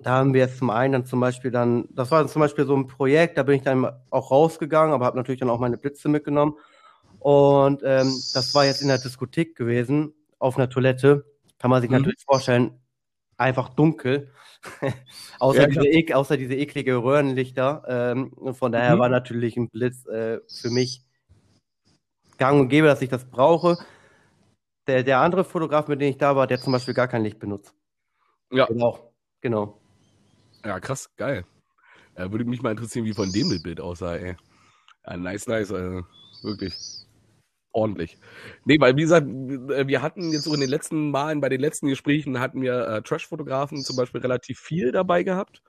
da 0.00 0.10
haben 0.10 0.34
wir 0.34 0.42
jetzt 0.42 0.58
zum 0.58 0.70
einen 0.70 0.92
dann 0.92 1.06
zum 1.06 1.20
Beispiel 1.20 1.50
dann, 1.50 1.88
das 1.90 2.10
war 2.10 2.26
zum 2.26 2.40
Beispiel 2.40 2.66
so 2.66 2.76
ein 2.76 2.86
Projekt, 2.86 3.38
da 3.38 3.42
bin 3.42 3.56
ich 3.56 3.62
dann 3.62 3.86
auch 4.10 4.30
rausgegangen, 4.30 4.92
aber 4.92 5.06
habe 5.06 5.16
natürlich 5.16 5.40
dann 5.40 5.50
auch 5.50 5.58
meine 5.58 5.78
Blitze 5.78 6.08
mitgenommen. 6.08 6.54
Und 7.26 7.82
ähm, 7.82 8.22
das 8.34 8.54
war 8.54 8.66
jetzt 8.66 8.82
in 8.82 8.86
der 8.86 8.98
Diskothek 8.98 9.56
gewesen, 9.56 10.14
auf 10.38 10.56
einer 10.56 10.70
Toilette. 10.70 11.24
Kann 11.58 11.72
man 11.72 11.82
sich 11.82 11.90
mhm. 11.90 11.96
natürlich 11.96 12.22
vorstellen, 12.24 12.78
einfach 13.36 13.68
dunkel. 13.70 14.30
außer, 15.40 15.62
ja, 15.62 15.66
diese 15.66 15.88
ek, 15.88 16.12
außer 16.12 16.36
diese 16.36 16.54
eklige 16.54 16.94
Röhrenlichter. 16.94 17.82
Ähm, 17.88 18.54
von 18.54 18.70
daher 18.70 18.94
mhm. 18.94 19.00
war 19.00 19.08
natürlich 19.08 19.56
ein 19.56 19.68
Blitz 19.68 20.06
äh, 20.06 20.38
für 20.46 20.70
mich 20.70 21.02
gang 22.38 22.60
und 22.60 22.68
gäbe, 22.68 22.86
dass 22.86 23.02
ich 23.02 23.08
das 23.08 23.28
brauche. 23.28 23.76
Der, 24.86 25.02
der 25.02 25.18
andere 25.18 25.42
Fotograf, 25.42 25.88
mit 25.88 26.00
dem 26.00 26.10
ich 26.10 26.18
da 26.18 26.36
war, 26.36 26.46
der 26.46 26.60
zum 26.60 26.74
Beispiel 26.74 26.94
gar 26.94 27.08
kein 27.08 27.24
Licht 27.24 27.40
benutzt. 27.40 27.74
Ja. 28.52 28.66
Genau. 28.66 29.12
Genau. 29.40 29.80
Ja, 30.64 30.78
krass, 30.78 31.10
geil. 31.16 31.44
Äh, 32.14 32.30
würde 32.30 32.44
mich 32.44 32.62
mal 32.62 32.70
interessieren, 32.70 33.04
wie 33.04 33.14
von 33.14 33.32
dem 33.32 33.48
Bild 33.64 33.80
aussah, 33.80 34.14
ey. 34.14 34.36
Ja, 35.04 35.16
nice, 35.16 35.48
nice, 35.48 35.72
also 35.72 36.06
wirklich 36.42 37.05
ordentlich. 37.76 38.18
Nee, 38.64 38.80
weil 38.80 38.96
wie 38.96 39.02
gesagt, 39.02 39.26
wir 39.28 40.02
hatten 40.02 40.32
jetzt 40.32 40.44
so 40.44 40.54
in 40.54 40.60
den 40.60 40.70
letzten 40.70 41.10
Malen, 41.10 41.40
bei 41.40 41.50
den 41.50 41.60
letzten 41.60 41.88
Gesprächen 41.88 42.40
hatten 42.40 42.62
wir 42.62 42.88
äh, 42.88 43.02
Trash-Fotografen 43.02 43.84
zum 43.84 43.96
Beispiel 43.96 44.22
relativ 44.22 44.58
viel 44.58 44.92
dabei 44.92 45.22
gehabt. 45.22 45.62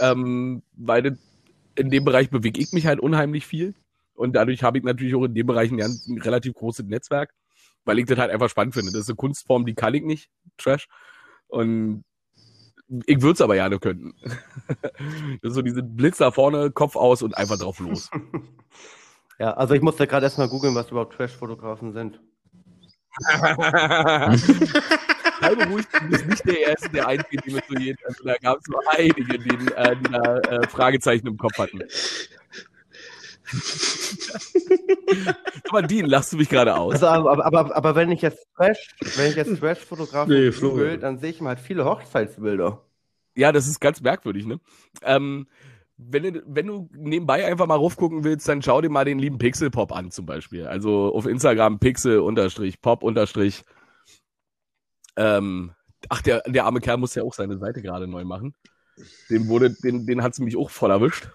Ähm, 0.00 0.62
weil 0.76 1.18
in 1.74 1.90
dem 1.90 2.04
Bereich 2.04 2.30
bewege 2.30 2.60
ich 2.60 2.72
mich 2.72 2.86
halt 2.86 3.00
unheimlich 3.00 3.44
viel. 3.46 3.74
Und 4.14 4.34
dadurch 4.34 4.62
habe 4.62 4.78
ich 4.78 4.84
natürlich 4.84 5.14
auch 5.14 5.24
in 5.24 5.34
dem 5.34 5.46
Bereich 5.46 5.70
ein, 5.70 5.80
ein 5.80 6.18
relativ 6.22 6.54
großes 6.54 6.86
Netzwerk, 6.86 7.34
weil 7.84 7.98
ich 7.98 8.06
das 8.06 8.18
halt 8.18 8.30
einfach 8.30 8.48
spannend 8.48 8.74
finde. 8.74 8.92
Das 8.92 9.02
ist 9.02 9.10
eine 9.10 9.16
Kunstform, 9.16 9.66
die 9.66 9.74
kann 9.74 9.94
ich 9.94 10.04
nicht, 10.04 10.30
Trash. 10.56 10.88
Und 11.48 12.04
ich 13.06 13.20
würde 13.20 13.32
es 13.32 13.40
aber 13.40 13.54
gerne 13.54 13.80
können. 13.80 14.14
das 15.42 15.50
ist 15.50 15.54
so 15.54 15.62
diese 15.62 15.82
Blitz 15.82 16.18
da 16.18 16.30
vorne, 16.30 16.70
Kopf 16.70 16.94
aus 16.94 17.22
und 17.22 17.36
einfach 17.36 17.58
drauf 17.58 17.80
los. 17.80 18.10
Ja, 19.38 19.52
also 19.52 19.74
ich 19.74 19.82
musste 19.82 20.06
gerade 20.06 20.24
erstmal 20.24 20.48
googeln, 20.48 20.74
was 20.74 20.90
überhaupt 20.90 21.14
Trash-Fotografen 21.14 21.92
sind. 21.92 22.20
Sei 25.40 25.54
beruhigt, 25.54 25.88
du 26.00 26.08
bist 26.08 26.26
nicht 26.26 26.46
der 26.46 26.68
Erste, 26.68 26.88
der 26.90 27.08
einzige, 27.08 27.42
die 27.42 27.52
mit 27.52 27.64
so 27.68 27.76
jeden, 27.76 27.98
also 28.06 28.24
da 28.24 28.36
gab 28.36 28.58
es 28.58 28.66
nur 28.68 28.80
einige, 28.90 29.38
die, 29.38 29.72
äh, 29.74 29.96
die 29.96 30.10
da 30.10 30.38
äh, 30.38 30.66
Fragezeichen 30.68 31.26
im 31.26 31.36
Kopf 31.36 31.58
hatten. 31.58 31.82
aber 35.68 35.82
Dean, 35.82 36.06
lachst 36.06 36.32
du 36.32 36.36
mich 36.36 36.48
gerade 36.48 36.74
aus? 36.74 36.94
Also, 36.94 37.06
aber, 37.06 37.44
aber, 37.44 37.76
aber, 37.76 37.94
wenn 37.94 38.10
ich 38.10 38.22
jetzt 38.22 38.46
Trash, 38.56 38.94
wenn 39.16 39.30
ich 39.30 39.36
jetzt 39.36 39.60
Trash-Fotografen 39.60 40.32
nee, 40.32 40.50
google, 40.50 40.98
dann 40.98 41.18
sehe 41.18 41.30
ich 41.30 41.40
mal 41.40 41.50
halt 41.50 41.60
viele 41.60 41.84
Hochzeitsbilder. 41.84 42.82
Ja, 43.34 43.52
das 43.52 43.66
ist 43.66 43.80
ganz 43.80 44.00
merkwürdig, 44.00 44.46
ne? 44.46 44.58
Ähm, 45.02 45.46
wenn 45.98 46.22
du, 46.22 46.42
wenn 46.46 46.66
du 46.66 46.88
nebenbei 46.92 47.46
einfach 47.46 47.66
mal 47.66 47.76
raufgucken 47.76 48.22
willst, 48.22 48.48
dann 48.48 48.62
schau 48.62 48.80
dir 48.80 48.90
mal 48.90 49.04
den 49.04 49.18
lieben 49.18 49.38
Pixel-Pop 49.38 49.92
an, 49.92 50.10
zum 50.10 50.26
Beispiel. 50.26 50.66
Also 50.66 51.14
auf 51.14 51.26
Instagram 51.26 51.78
Pixel-Pop- 51.78 53.02
unterstrich. 53.02 53.64
Ähm, 55.16 55.72
ach, 56.08 56.20
der, 56.20 56.42
der 56.46 56.64
arme 56.66 56.80
Kerl 56.80 56.98
muss 56.98 57.14
ja 57.14 57.22
auch 57.22 57.32
seine 57.32 57.58
Seite 57.58 57.80
gerade 57.80 58.06
neu 58.06 58.24
machen. 58.24 58.54
Den 59.30 59.48
wurde, 59.48 59.74
den, 59.82 60.06
den 60.06 60.22
hat 60.22 60.34
sie 60.34 60.42
mich 60.42 60.56
auch 60.56 60.70
voll 60.70 60.90
erwischt. 60.90 61.30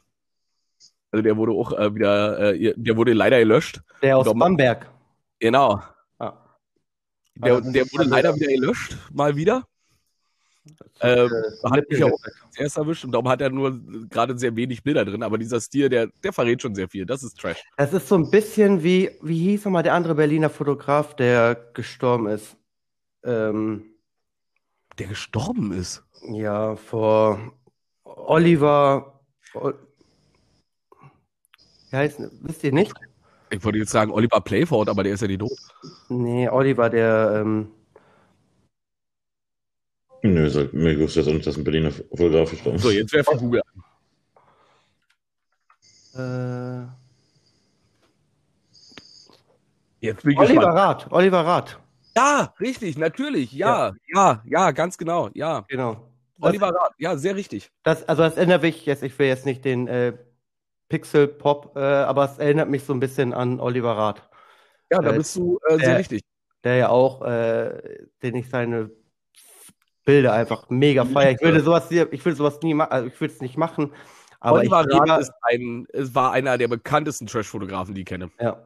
Also 1.12 1.24
der 1.24 1.38
wurde 1.38 1.52
auch 1.52 1.74
äh, 1.74 1.94
wieder, 1.94 2.54
äh, 2.54 2.74
der 2.78 2.96
wurde 2.96 3.14
leider 3.14 3.40
gelöscht. 3.40 3.82
Der 4.02 4.18
aus 4.18 4.32
Bamberg. 4.34 4.90
Genau. 5.40 5.82
Ah. 6.20 6.38
Der, 7.36 7.62
der 7.62 7.92
wurde 7.92 8.04
leider 8.06 8.36
wieder 8.36 8.48
gelöscht, 8.48 8.98
mal 9.12 9.36
wieder. 9.36 9.68
Ähm, 11.00 11.32
äh, 11.64 11.70
hat 11.70 11.90
mich 11.90 12.04
auch 12.04 12.20
zuerst 12.52 12.78
erwischt 12.78 13.04
und 13.04 13.12
darum 13.12 13.28
hat 13.28 13.42
er 13.42 13.50
nur 13.50 13.80
gerade 14.10 14.38
sehr 14.38 14.56
wenig 14.56 14.84
Bilder 14.84 15.04
drin, 15.04 15.24
aber 15.24 15.38
dieser 15.40 15.60
Stil, 15.60 15.90
der, 15.90 16.08
der 16.24 16.32
verrät 16.32 16.62
schon 16.62 16.76
sehr 16.76 16.88
viel. 16.88 17.06
Das 17.06 17.24
ist 17.24 17.40
Trash. 17.40 17.64
Es 17.78 17.92
ist 17.94 18.08
so 18.08 18.16
ein 18.16 18.30
bisschen 18.30 18.84
wie, 18.84 19.10
wie 19.22 19.40
hieß 19.40 19.66
nochmal 19.66 19.84
der 19.84 19.96
andere 19.96 20.16
Berliner 20.16 20.52
Fotograf, 20.52 21.16
der 21.16 21.56
gestorben 21.74 22.28
ist? 22.28 22.56
Ähm, 23.24 23.86
der 25.00 25.08
gestorben 25.08 25.72
ist? 25.72 26.04
Ja, 26.32 26.76
vor 26.76 27.40
Oliver. 28.04 29.20
Wie 31.90 31.96
heißt, 31.96 32.20
wisst 32.42 32.64
ihr 32.64 32.72
nicht? 32.72 32.94
Ich 33.50 33.64
wollte 33.66 33.80
jetzt 33.80 33.92
sagen 33.92 34.12
Oliver 34.12 34.40
Playford, 34.40 34.88
aber 34.88 35.04
der 35.04 35.14
ist 35.14 35.22
ja 35.22 35.28
nicht 35.28 35.40
tot. 35.40 35.52
Nee, 36.10 36.48
Oliver, 36.48 36.90
der. 36.90 37.42
Ähm, 37.42 37.72
Nö, 40.24 40.50
sag, 40.50 40.72
mir 40.74 41.00
wusste 41.00 41.22
jetzt 41.22 41.30
auch 41.30 41.34
nicht, 41.34 41.48
dass 41.48 41.58
ein 41.58 41.64
Berliner 41.64 41.92
Fotograf 41.92 42.52
gestorben 42.52 42.78
ist. 42.78 42.84
So, 42.84 42.92
jetzt 42.92 43.12
werfen 43.14 43.38
Google 43.40 43.62
an. 46.14 46.90
Äh, 50.02 50.06
jetzt 50.06 50.24
bin 50.24 50.34
ich 50.34 50.40
Oliver 50.40 50.54
gespannt. 50.56 50.78
Rath, 50.78 51.12
Oliver 51.12 51.46
Rath. 51.46 51.80
Ja, 52.16 52.54
richtig, 52.60 52.98
natürlich, 52.98 53.52
ja, 53.54 53.94
ja, 54.14 54.44
ja, 54.44 54.44
ja 54.46 54.72
ganz 54.72 54.98
genau, 54.98 55.30
ja. 55.34 55.66
Genau. 55.70 56.08
Oliver 56.42 56.70
Rath, 56.70 56.94
ja, 56.98 57.18
sehr 57.18 57.36
richtig. 57.36 57.72
Das, 57.84 58.08
also 58.08 58.24
das 58.24 58.36
erinnert 58.36 58.64
mich 58.64 58.86
jetzt, 58.86 59.04
ich 59.04 59.18
will 59.18 59.28
jetzt 59.28 59.46
nicht 59.46 59.64
den 59.64 59.88
äh, 59.88 60.14
Pixel 60.90 61.28
Pop, 61.28 61.76
äh, 61.76 61.80
aber 61.80 62.26
es 62.26 62.38
erinnert 62.38 62.70
mich 62.70 62.84
so 62.84 62.94
ein 62.94 63.00
bisschen 63.00 63.34
an 63.34 63.60
Oliver 63.60 63.96
Rath. 63.96 64.28
Ja, 64.92 65.00
da 65.00 65.14
äh, 65.14 65.18
bist 65.18 65.36
du 65.36 65.58
äh, 65.68 65.78
sehr 65.78 65.88
der, 65.88 66.00
richtig. 66.00 66.22
Der 66.64 66.76
ja 66.76 66.90
auch, 66.90 67.22
äh, 67.24 68.06
den 68.22 68.36
ich 68.36 68.50
seine 68.50 68.92
Bilder 70.12 70.34
einfach 70.34 70.70
mega 70.70 71.06
feier. 71.06 71.32
Ich 71.32 71.42
würde 71.42 71.62
sowas 71.62 71.88
hier, 71.88 72.12
ich 72.12 72.26
würde 72.26 72.36
sowas 72.36 72.60
nie 72.62 72.74
machen, 72.74 72.92
also 72.92 73.08
ich 73.08 73.22
würde 73.22 73.34
es 73.34 73.40
nicht 73.40 73.56
machen, 73.56 73.94
Aber 74.42 74.60
Oliver 74.60 74.86
Rath 74.90 75.22
ist 75.22 75.32
ein, 75.44 75.88
es 75.94 76.14
war 76.14 76.34
einer 76.34 76.58
der 76.58 76.68
bekanntesten 76.68 77.28
Trash-Fotografen, 77.28 77.96
die 77.96 78.02
ich 78.02 78.08
kenne. 78.08 78.30
Ja. 78.42 78.58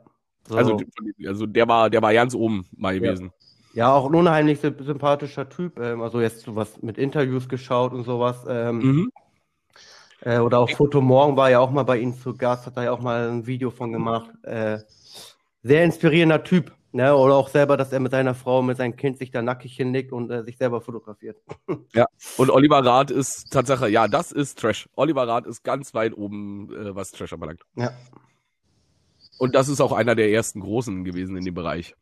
So. 0.48 0.58
Also, 0.58 0.80
also 1.28 1.46
der 1.46 1.68
war, 1.68 1.92
der 1.92 2.02
war 2.02 2.14
ganz 2.14 2.34
oben 2.34 2.66
mal 2.76 3.00
gewesen. 3.00 3.32
Ja, 3.74 3.94
auch 3.94 4.08
ein 4.08 4.16
unheimlich 4.16 4.60
sympathischer 4.60 5.48
Typ. 5.50 5.80
Ähm, 5.80 6.02
also 6.02 6.20
jetzt 6.20 6.56
was 6.56 6.82
mit 6.82 6.98
Interviews 6.98 7.48
geschaut 7.48 7.94
und 7.94 8.06
sowas. 8.06 8.38
Ähm, 8.48 8.78
mhm. 8.78 9.12
äh, 10.22 10.40
oder 10.40 10.60
auch 10.60 10.70
Foto 10.72 11.02
Morgen 11.02 11.38
war 11.38 11.52
ja 11.52 11.60
auch 11.60 11.72
mal 11.72 11.84
bei 11.84 12.00
Ihnen 12.00 12.18
zu 12.18 12.36
Gast, 12.36 12.66
hat 12.66 12.78
da 12.78 12.86
ja 12.86 12.92
auch 12.92 13.02
mal 13.02 13.30
ein 13.30 13.46
Video 13.46 13.70
von 13.70 13.92
gemacht. 13.92 14.32
Äh, 14.44 14.80
sehr 15.62 15.84
inspirierender 15.84 16.44
Typ. 16.44 16.72
Ne? 16.96 17.14
Oder 17.14 17.36
auch 17.36 17.50
selber, 17.50 17.76
dass 17.76 17.92
er 17.92 18.00
mit 18.00 18.14
seiner 18.14 18.34
Frau, 18.34 18.62
mit 18.62 18.78
seinem 18.78 18.96
Kind 18.96 19.18
sich 19.18 19.30
da 19.30 19.42
nackig 19.42 19.76
hinlegt 19.76 20.14
und 20.14 20.32
äh, 20.32 20.46
sich 20.46 20.58
selber 20.58 20.80
fotografiert. 20.80 21.38
Ja, 21.94 22.06
und 22.38 22.50
Oliver 22.50 22.86
Rath 22.86 23.12
ist 23.12 23.52
Tatsache, 23.52 23.90
ja, 23.90 24.08
das 24.08 24.32
ist 24.32 24.60
Trash. 24.60 24.88
Oliver 24.96 25.28
Rath 25.28 25.46
ist 25.46 25.64
ganz 25.64 25.94
weit 25.94 26.16
oben, 26.16 26.74
äh, 26.74 26.96
was 26.96 27.12
Trash 27.12 27.34
anbelangt. 27.34 27.64
Ja. 27.76 27.92
Und 29.38 29.56
das 29.56 29.68
ist 29.68 29.82
auch 29.82 29.92
einer 29.92 30.16
der 30.16 30.32
ersten 30.32 30.62
Großen 30.62 31.04
gewesen 31.04 31.36
in 31.36 31.44
dem 31.44 31.54
Bereich. 31.54 31.96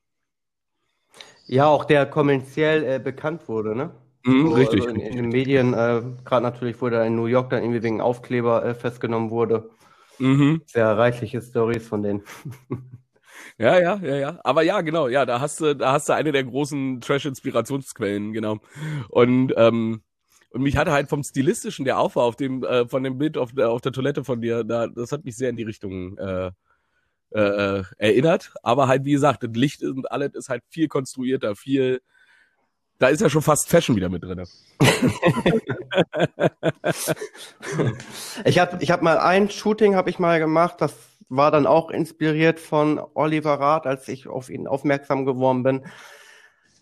Ja, 1.48 1.66
auch 1.66 1.86
der 1.86 2.06
kommerziell 2.06 2.84
äh, 2.84 3.00
bekannt 3.00 3.48
wurde, 3.48 3.76
ne? 3.76 3.96
Mhm, 4.26 4.48
so, 4.50 4.54
richtig. 4.54 4.82
Also 4.82 4.94
in, 4.94 5.02
in, 5.02 5.16
den 5.16 5.30
Medien, 5.30 5.74
äh, 5.74 6.04
gerade 6.24 6.44
natürlich, 6.44 6.80
wo 6.80 6.88
er 6.88 7.06
in 7.06 7.16
New 7.16 7.26
York 7.26 7.50
dann 7.50 7.64
irgendwie 7.64 7.82
wegen 7.82 8.00
Aufkleber 8.00 8.64
äh, 8.64 8.76
festgenommen 8.76 9.32
wurde. 9.32 9.72
Mhm. 10.20 10.62
Sehr 10.68 10.96
reichliche 10.96 11.42
Stories 11.42 11.88
von 11.88 12.04
denen. 12.04 12.22
Ja, 13.60 13.80
ja, 13.80 14.00
ja, 14.02 14.16
ja. 14.16 14.40
Aber 14.44 14.64
ja, 14.64 14.82
genau, 14.82 15.08
ja, 15.08 15.26
da 15.26 15.40
hast 15.40 15.60
du, 15.62 15.76
da 15.76 15.94
hast 15.94 16.10
du 16.10 16.14
eine 16.14 16.32
der 16.32 16.44
großen 16.44 17.02
Trash-Inspirationsquellen, 17.02 18.34
genau. 18.34 18.58
Und, 19.10 19.54
ähm, 19.58 20.02
und 20.52 20.62
mich 20.62 20.78
hatte 20.78 20.92
halt 20.92 21.10
vom 21.10 21.24
Stilistischen 21.24 21.86
der 21.86 22.00
Aufbau 22.00 22.22
auf 22.24 22.36
dem, 22.36 22.64
äh, 22.64 22.88
von 22.88 23.04
dem 23.04 23.18
Bild 23.18 23.38
auf 23.38 23.54
der, 23.54 23.70
auf 23.72 23.82
der 23.82 23.92
Toilette 23.92 24.24
von 24.24 24.42
dir, 24.42 24.64
da, 24.64 24.88
das 24.88 25.12
hat 25.12 25.26
mich 25.26 25.36
sehr 25.36 25.50
in 25.50 25.56
die 25.58 25.64
Richtung 25.64 26.18
äh, 26.18 26.52
äh, 27.32 27.84
erinnert. 27.98 28.54
Aber 28.64 28.88
halt, 28.88 29.06
wie 29.06 29.12
gesagt, 29.14 29.44
das 29.44 29.52
Licht 29.54 29.84
und 29.84 30.10
alles 30.12 30.34
ist 30.36 30.50
halt 30.50 30.64
viel 30.70 30.88
konstruierter, 30.88 31.56
viel. 31.56 32.02
Da 33.00 33.08
ist 33.10 33.22
ja 33.22 33.30
schon 33.30 33.42
fast 33.42 33.70
Fashion 33.70 33.96
wieder 33.96 34.10
mit 34.10 34.24
drin. 34.24 34.44
ich 38.46 38.60
habe 38.60 38.78
ich 38.82 38.92
hab 38.92 39.02
mal 39.02 39.18
ein 39.18 39.50
Shooting 39.50 39.96
habe 39.96 40.10
ich 40.10 40.20
mal 40.20 40.40
gemacht, 40.40 40.76
das 40.80 40.94
war 41.30 41.52
dann 41.52 41.68
auch 41.68 41.90
inspiriert 41.90 42.60
von 42.60 43.02
Oliver 43.14 43.60
Rath, 43.60 43.86
als 43.86 44.08
ich 44.08 44.28
auf 44.28 44.50
ihn 44.50 44.68
aufmerksam 44.68 45.26
geworden 45.26 45.64
bin. 45.64 45.86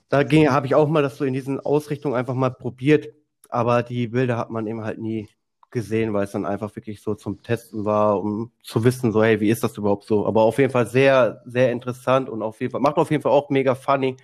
Da 0.09 0.19
habe 0.19 0.65
ich 0.67 0.75
auch 0.75 0.89
mal 0.89 1.01
das 1.03 1.17
so 1.17 1.25
in 1.25 1.33
diesen 1.33 1.59
Ausrichtungen 1.59 2.15
einfach 2.15 2.33
mal 2.33 2.49
probiert, 2.49 3.09
aber 3.49 3.83
die 3.83 4.07
Bilder 4.07 4.37
hat 4.37 4.49
man 4.49 4.67
eben 4.67 4.83
halt 4.83 4.99
nie 4.99 5.29
gesehen, 5.71 6.13
weil 6.13 6.25
es 6.25 6.31
dann 6.31 6.45
einfach 6.45 6.75
wirklich 6.75 7.01
so 7.01 7.15
zum 7.15 7.41
Testen 7.41 7.85
war, 7.85 8.19
um 8.19 8.51
zu 8.61 8.83
wissen, 8.83 9.11
so, 9.11 9.23
hey, 9.23 9.39
wie 9.39 9.49
ist 9.49 9.63
das 9.63 9.77
überhaupt 9.77 10.03
so? 10.03 10.27
Aber 10.27 10.41
auf 10.41 10.57
jeden 10.57 10.71
Fall 10.71 10.85
sehr, 10.85 11.41
sehr 11.45 11.71
interessant 11.71 12.29
und 12.29 12.41
auf 12.41 12.59
jeden 12.59 12.71
Fall, 12.71 12.81
macht 12.81 12.97
auf 12.97 13.09
jeden 13.09 13.23
Fall 13.23 13.31
auch 13.31 13.49
mega 13.49 13.73
funny. 13.73 14.17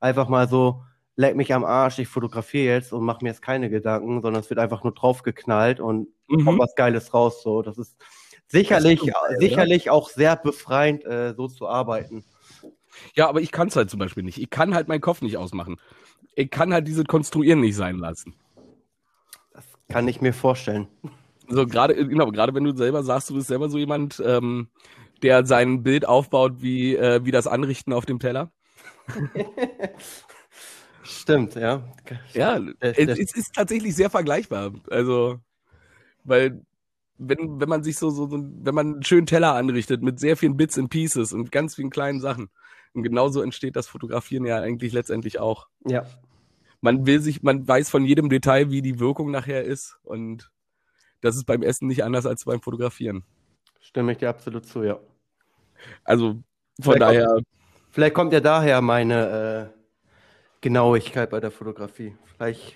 Einfach 0.00 0.28
mal 0.28 0.48
so, 0.48 0.82
leck 1.16 1.36
mich 1.36 1.52
am 1.54 1.64
Arsch, 1.64 1.98
ich 1.98 2.08
fotografiere 2.08 2.74
jetzt 2.74 2.92
und 2.92 3.04
mache 3.04 3.22
mir 3.22 3.30
jetzt 3.30 3.42
keine 3.42 3.70
Gedanken, 3.70 4.22
sondern 4.22 4.40
es 4.40 4.50
wird 4.50 4.60
einfach 4.60 4.82
nur 4.82 4.94
draufgeknallt 4.94 5.78
und 5.78 6.08
mhm. 6.28 6.44
kommt 6.44 6.58
was 6.58 6.74
Geiles 6.74 7.12
raus. 7.14 7.42
So, 7.42 7.62
das 7.62 7.78
ist 7.78 7.96
sicherlich, 8.46 9.00
das 9.00 9.32
ist 9.32 9.40
sicherlich 9.40 9.90
auch 9.90 10.08
sehr 10.08 10.36
befreiend, 10.36 11.04
äh, 11.04 11.34
so 11.34 11.48
zu 11.48 11.68
arbeiten. 11.68 12.24
Ja, 13.14 13.28
aber 13.28 13.40
ich 13.40 13.52
kann 13.52 13.68
es 13.68 13.76
halt 13.76 13.90
zum 13.90 13.98
Beispiel 13.98 14.22
nicht. 14.22 14.38
Ich 14.38 14.50
kann 14.50 14.74
halt 14.74 14.88
meinen 14.88 15.00
Kopf 15.00 15.22
nicht 15.22 15.36
ausmachen. 15.36 15.80
Ich 16.34 16.50
kann 16.50 16.72
halt 16.72 16.86
diese 16.86 17.04
Konstruieren 17.04 17.60
nicht 17.60 17.76
sein 17.76 17.98
lassen. 17.98 18.34
Kann 19.88 20.08
ich 20.08 20.20
mir 20.20 20.32
vorstellen. 20.32 20.88
So 21.48 21.66
gerade, 21.66 21.94
genau, 21.94 22.30
gerade 22.30 22.54
wenn 22.54 22.64
du 22.64 22.74
selber 22.74 23.02
sagst, 23.02 23.30
du 23.30 23.34
bist 23.34 23.48
selber 23.48 23.68
so 23.68 23.78
jemand, 23.78 24.22
ähm, 24.24 24.68
der 25.22 25.44
sein 25.44 25.82
Bild 25.82 26.06
aufbaut 26.06 26.62
wie, 26.62 26.96
äh, 26.96 27.24
wie 27.24 27.30
das 27.30 27.46
Anrichten 27.46 27.92
auf 27.92 28.06
dem 28.06 28.18
Teller. 28.18 28.50
Stimmt, 31.02 31.54
ja. 31.54 31.82
Ja, 32.32 32.60
es, 32.80 32.96
es, 32.96 33.34
ist 33.34 33.54
tatsächlich 33.54 33.94
sehr 33.94 34.08
vergleichbar. 34.08 34.72
Also, 34.90 35.38
weil 36.24 36.62
wenn, 37.18 37.60
wenn 37.60 37.68
man 37.68 37.82
sich 37.82 37.96
so, 37.96 38.10
so, 38.10 38.30
wenn 38.30 38.74
man 38.74 38.94
einen 38.94 39.04
schönen 39.04 39.26
Teller 39.26 39.54
anrichtet 39.54 40.02
mit 40.02 40.18
sehr 40.18 40.36
vielen 40.36 40.56
Bits 40.56 40.78
and 40.78 40.90
Pieces 40.90 41.32
und 41.32 41.52
ganz 41.52 41.76
vielen 41.76 41.90
kleinen 41.90 42.20
Sachen. 42.20 42.50
Und 42.92 43.02
genauso 43.02 43.42
entsteht 43.42 43.76
das 43.76 43.88
Fotografieren 43.88 44.44
ja 44.46 44.60
eigentlich 44.60 44.92
letztendlich 44.92 45.40
auch. 45.40 45.68
Ja 45.84 46.04
man 46.84 47.06
will 47.06 47.18
sich, 47.18 47.42
man 47.42 47.66
weiß 47.66 47.88
von 47.88 48.04
jedem 48.04 48.28
Detail, 48.28 48.70
wie 48.70 48.82
die 48.82 49.00
Wirkung 49.00 49.30
nachher 49.30 49.64
ist. 49.64 49.98
Und 50.02 50.52
das 51.22 51.34
ist 51.34 51.46
beim 51.46 51.62
Essen 51.62 51.88
nicht 51.88 52.04
anders 52.04 52.26
als 52.26 52.44
beim 52.44 52.60
Fotografieren. 52.60 53.24
Stimme 53.80 54.12
ich 54.12 54.18
dir 54.18 54.28
absolut 54.28 54.66
zu, 54.66 54.82
ja. 54.82 55.00
Also 56.04 56.34
von 56.34 56.42
vielleicht 56.78 57.00
daher. 57.00 57.26
Kommt, 57.26 57.46
vielleicht 57.90 58.14
kommt 58.14 58.32
ja 58.34 58.40
daher 58.40 58.82
meine 58.82 59.72
äh, 59.72 59.78
Genauigkeit 60.60 61.30
bei 61.30 61.40
der 61.40 61.50
Fotografie. 61.50 62.14
Vielleicht 62.26 62.74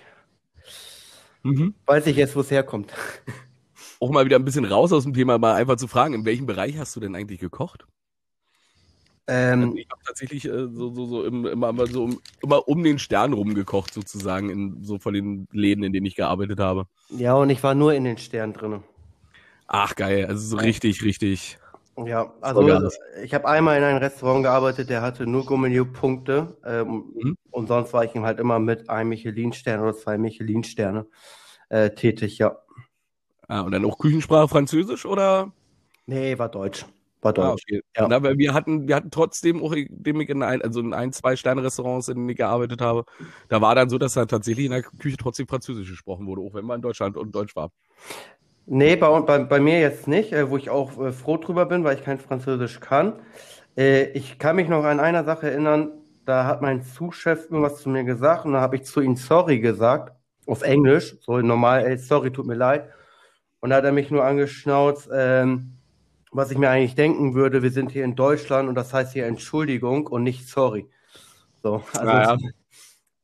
mhm. 1.43 1.75
weiß 1.85 2.07
ich 2.07 2.17
jetzt, 2.17 2.35
wo 2.35 2.39
es 2.39 2.49
herkommt. 2.49 2.91
Auch 3.99 4.11
mal 4.11 4.25
wieder 4.25 4.37
ein 4.37 4.45
bisschen 4.45 4.65
raus 4.65 4.93
aus 4.93 5.03
dem 5.03 5.13
Thema, 5.13 5.37
mal 5.37 5.55
einfach 5.55 5.75
zu 5.75 5.87
fragen, 5.87 6.13
in 6.13 6.25
welchem 6.25 6.45
Bereich 6.45 6.77
hast 6.77 6.95
du 6.95 6.99
denn 6.99 7.15
eigentlich 7.15 7.39
gekocht? 7.39 7.85
Ähm, 9.27 9.61
also 9.61 9.75
ich 9.75 9.87
habe 9.91 10.01
tatsächlich 10.05 10.45
äh, 10.45 10.67
so, 10.71 10.93
so, 10.93 11.05
so 11.05 11.23
im, 11.23 11.45
immer, 11.45 11.85
so 11.85 12.05
um, 12.05 12.19
immer 12.41 12.67
um 12.67 12.83
den 12.83 12.97
Stern 12.97 13.33
rumgekocht, 13.33 13.93
sozusagen, 13.93 14.49
in 14.49 14.83
so 14.83 14.97
von 14.97 15.13
den 15.13 15.47
Läden, 15.51 15.83
in 15.83 15.93
denen 15.93 16.07
ich 16.07 16.15
gearbeitet 16.15 16.59
habe. 16.59 16.87
Ja, 17.09 17.35
und 17.35 17.49
ich 17.49 17.61
war 17.61 17.75
nur 17.75 17.93
in 17.93 18.05
den 18.05 18.17
Sternen 18.17 18.53
drin. 18.53 18.83
Ach 19.67 19.95
geil, 19.95 20.25
also 20.25 20.43
so 20.43 20.57
richtig, 20.57 21.03
richtig. 21.03 21.59
Ja, 22.05 22.33
also 22.41 22.89
ich 23.23 23.33
habe 23.33 23.47
einmal 23.47 23.77
in 23.77 23.83
einem 23.83 23.97
Restaurant 23.97 24.43
gearbeitet, 24.43 24.89
der 24.89 25.01
hatte 25.01 25.27
nur 25.27 25.45
Gourmet-Punkte 25.45 26.57
ähm, 26.65 27.03
mhm. 27.13 27.37
und 27.51 27.67
sonst 27.67 27.93
war 27.93 28.05
ich 28.05 28.15
ihm 28.15 28.23
halt 28.23 28.39
immer 28.39 28.57
mit 28.57 28.89
einem 28.89 29.09
Michelin-Stern 29.09 29.81
oder 29.81 29.93
zwei 29.93 30.17
Michelin-Sterne 30.17 31.05
äh, 31.69 31.91
tätig, 31.91 32.37
ja. 32.37 32.57
Ah, 33.49 33.61
und 33.61 33.71
dann 33.71 33.83
auch 33.83 33.97
Küchensprache 33.97 34.47
Französisch 34.47 35.07
oder? 35.07 35.51
Nee, 36.05 36.37
war 36.37 36.49
Deutsch. 36.49 36.85
War 37.21 37.33
Deutsch. 37.33 37.47
Ah, 37.47 37.53
okay. 37.53 37.81
ja. 37.97 38.09
Aber 38.15 38.37
wir 38.37 38.53
hatten, 38.53 38.87
wir 38.87 38.95
hatten 38.95 39.09
trotzdem 39.09 39.63
auch, 39.63 39.73
indem 39.73 40.21
ich 40.21 40.29
in 40.29 40.43
ein, 40.43 40.61
also 40.61 40.79
in 40.79 40.93
ein, 40.93 41.11
zwei 41.11 41.35
Sterne-Restaurants, 41.35 42.07
in 42.09 42.15
denen 42.15 42.29
ich 42.29 42.37
gearbeitet 42.37 42.79
habe, 42.79 43.05
da 43.49 43.59
war 43.59 43.73
dann 43.73 43.89
so, 43.89 43.97
dass 43.97 44.13
da 44.13 44.25
tatsächlich 44.25 44.67
in 44.67 44.71
der 44.71 44.83
Küche 44.83 45.17
trotzdem 45.17 45.47
Französisch 45.47 45.89
gesprochen 45.89 46.27
wurde, 46.27 46.41
auch 46.41 46.53
wenn 46.53 46.63
man 46.63 46.75
in 46.75 46.81
Deutschland 46.83 47.17
und 47.17 47.33
Deutsch 47.33 47.55
war. 47.55 47.71
Nee, 48.67 48.95
bei, 48.95 49.19
bei, 49.21 49.39
bei 49.39 49.59
mir 49.59 49.79
jetzt 49.79 50.07
nicht, 50.07 50.31
äh, 50.31 50.47
wo 50.51 50.55
ich 50.55 50.69
auch 50.69 50.99
äh, 51.03 51.11
froh 51.11 51.37
drüber 51.37 51.65
bin, 51.65 51.83
weil 51.83 51.97
ich 51.97 52.03
kein 52.03 52.19
Französisch 52.19 52.79
kann. 52.79 53.19
Ich 53.75 54.39
kann 54.39 54.57
mich 54.57 54.67
noch 54.67 54.83
an 54.83 54.99
einer 54.99 55.23
Sache 55.23 55.49
erinnern, 55.49 55.91
da 56.25 56.45
hat 56.45 56.61
mein 56.61 56.83
Zuschef 56.83 57.45
irgendwas 57.45 57.81
zu 57.81 57.87
mir 57.87 58.03
gesagt 58.03 58.45
und 58.45 58.51
da 58.51 58.59
habe 58.59 58.75
ich 58.75 58.83
zu 58.83 58.99
ihm 58.99 59.15
sorry 59.15 59.59
gesagt, 59.59 60.11
auf 60.47 60.63
Englisch, 60.63 61.15
so 61.21 61.37
normal, 61.39 61.85
ey, 61.85 61.97
sorry, 61.97 62.29
tut 62.29 62.45
mir 62.45 62.55
leid. 62.55 62.89
Und 63.61 63.71
da 63.71 63.77
hat 63.77 63.83
er 63.83 63.91
mich 63.91 64.09
nur 64.09 64.23
angeschnauzt, 64.23 65.09
ähm, 65.13 65.73
was 66.31 66.51
ich 66.51 66.57
mir 66.57 66.69
eigentlich 66.69 66.95
denken 66.95 67.33
würde, 67.33 67.63
wir 67.63 67.71
sind 67.71 67.91
hier 67.91 68.03
in 68.03 68.15
Deutschland 68.15 68.69
und 68.69 68.75
das 68.75 68.93
heißt 68.93 69.13
hier 69.13 69.25
Entschuldigung 69.25 70.07
und 70.07 70.23
nicht 70.23 70.47
sorry. 70.47 70.87
So, 71.61 71.83
also 71.93 72.05
naja. 72.05 72.37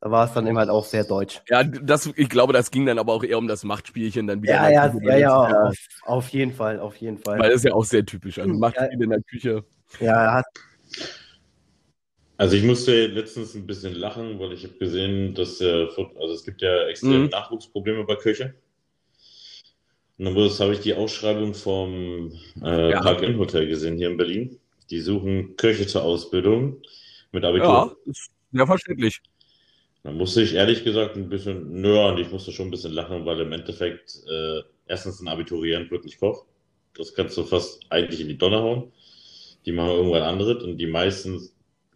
da 0.01 0.11
war 0.11 0.25
es 0.25 0.33
dann 0.33 0.47
eben 0.47 0.57
halt 0.57 0.69
auch 0.69 0.83
sehr 0.83 1.03
deutsch. 1.03 1.41
Ja, 1.47 1.63
das, 1.63 2.09
ich 2.15 2.29
glaube, 2.29 2.51
das 2.51 2.71
ging 2.71 2.85
dann 2.85 2.99
aber 2.99 3.13
auch 3.13 3.23
eher 3.23 3.37
um 3.37 3.47
das 3.47 3.63
Machtspielchen 3.63 4.27
dann 4.27 4.41
wieder. 4.41 4.53
Ja, 4.53 4.69
ja, 4.69 4.93
ja, 5.01 5.17
ja, 5.17 5.61
auf, 5.67 5.77
auf, 6.03 6.29
jeden 6.29 6.53
Fall, 6.53 6.79
auf 6.79 6.95
jeden 6.97 7.17
Fall. 7.17 7.39
Weil 7.39 7.49
das 7.49 7.57
ist 7.57 7.65
ja 7.65 7.73
auch 7.73 7.85
sehr 7.85 8.05
typisch. 8.05 8.39
Also 8.39 8.53
Machtspiel 8.53 8.89
ja, 8.91 9.03
in 9.03 9.09
der 9.09 9.21
Küche. 9.21 9.63
Ja, 9.99 10.33
hat. 10.33 10.45
Also 12.37 12.57
ich 12.57 12.63
musste 12.63 13.07
letztens 13.07 13.55
ein 13.55 13.65
bisschen 13.65 13.93
lachen, 13.93 14.39
weil 14.39 14.51
ich 14.51 14.63
habe 14.63 14.73
gesehen, 14.73 15.33
dass 15.35 15.59
der, 15.59 15.87
also 15.97 16.33
es 16.33 16.43
gibt 16.43 16.61
ja 16.61 16.87
extrem 16.87 17.23
mhm. 17.23 17.29
Nachwuchsprobleme 17.29 18.03
bei 18.03 18.15
Küche. 18.15 18.55
Und 20.17 20.25
dann 20.25 20.35
habe 20.35 20.73
ich 20.73 20.79
die 20.79 20.93
Ausschreibung 20.93 21.53
vom 21.53 22.31
äh, 22.63 22.91
ja. 22.91 23.01
Park 23.01 23.21
Inn 23.21 23.37
Hotel 23.37 23.67
gesehen 23.67 23.97
hier 23.97 24.09
in 24.09 24.17
Berlin. 24.17 24.59
Die 24.89 25.01
suchen 25.01 25.57
Köche 25.57 25.87
zur 25.87 26.03
Ausbildung 26.03 26.81
mit 27.31 27.43
Abitur. 27.43 27.67
Ja, 27.67 27.95
ist 28.05 28.29
ja 28.51 28.65
verständlich. 28.65 29.21
Dann 30.03 30.17
musste 30.17 30.41
ich 30.41 30.53
ehrlich 30.53 30.83
gesagt 30.83 31.15
ein 31.17 31.29
bisschen 31.29 31.81
nörgeln. 31.81 32.25
Ich 32.25 32.31
musste 32.31 32.51
schon 32.51 32.67
ein 32.67 32.71
bisschen 32.71 32.93
lachen, 32.93 33.25
weil 33.25 33.41
im 33.41 33.51
Endeffekt 33.51 34.21
äh, 34.29 34.61
erstens 34.87 35.19
ein 35.19 35.27
Abiturient 35.27 35.91
wirklich 35.91 36.19
kocht. 36.19 36.45
Das 36.95 37.13
kannst 37.13 37.35
du 37.37 37.43
fast 37.43 37.81
eigentlich 37.89 38.21
in 38.21 38.27
die 38.27 38.37
Donner 38.37 38.61
hauen. 38.61 38.91
Die 39.65 39.71
machen 39.71 39.89
irgendwann 39.89 40.21
anderes 40.21 40.63
und 40.63 40.77
die 40.77 40.87
meisten 40.87 41.49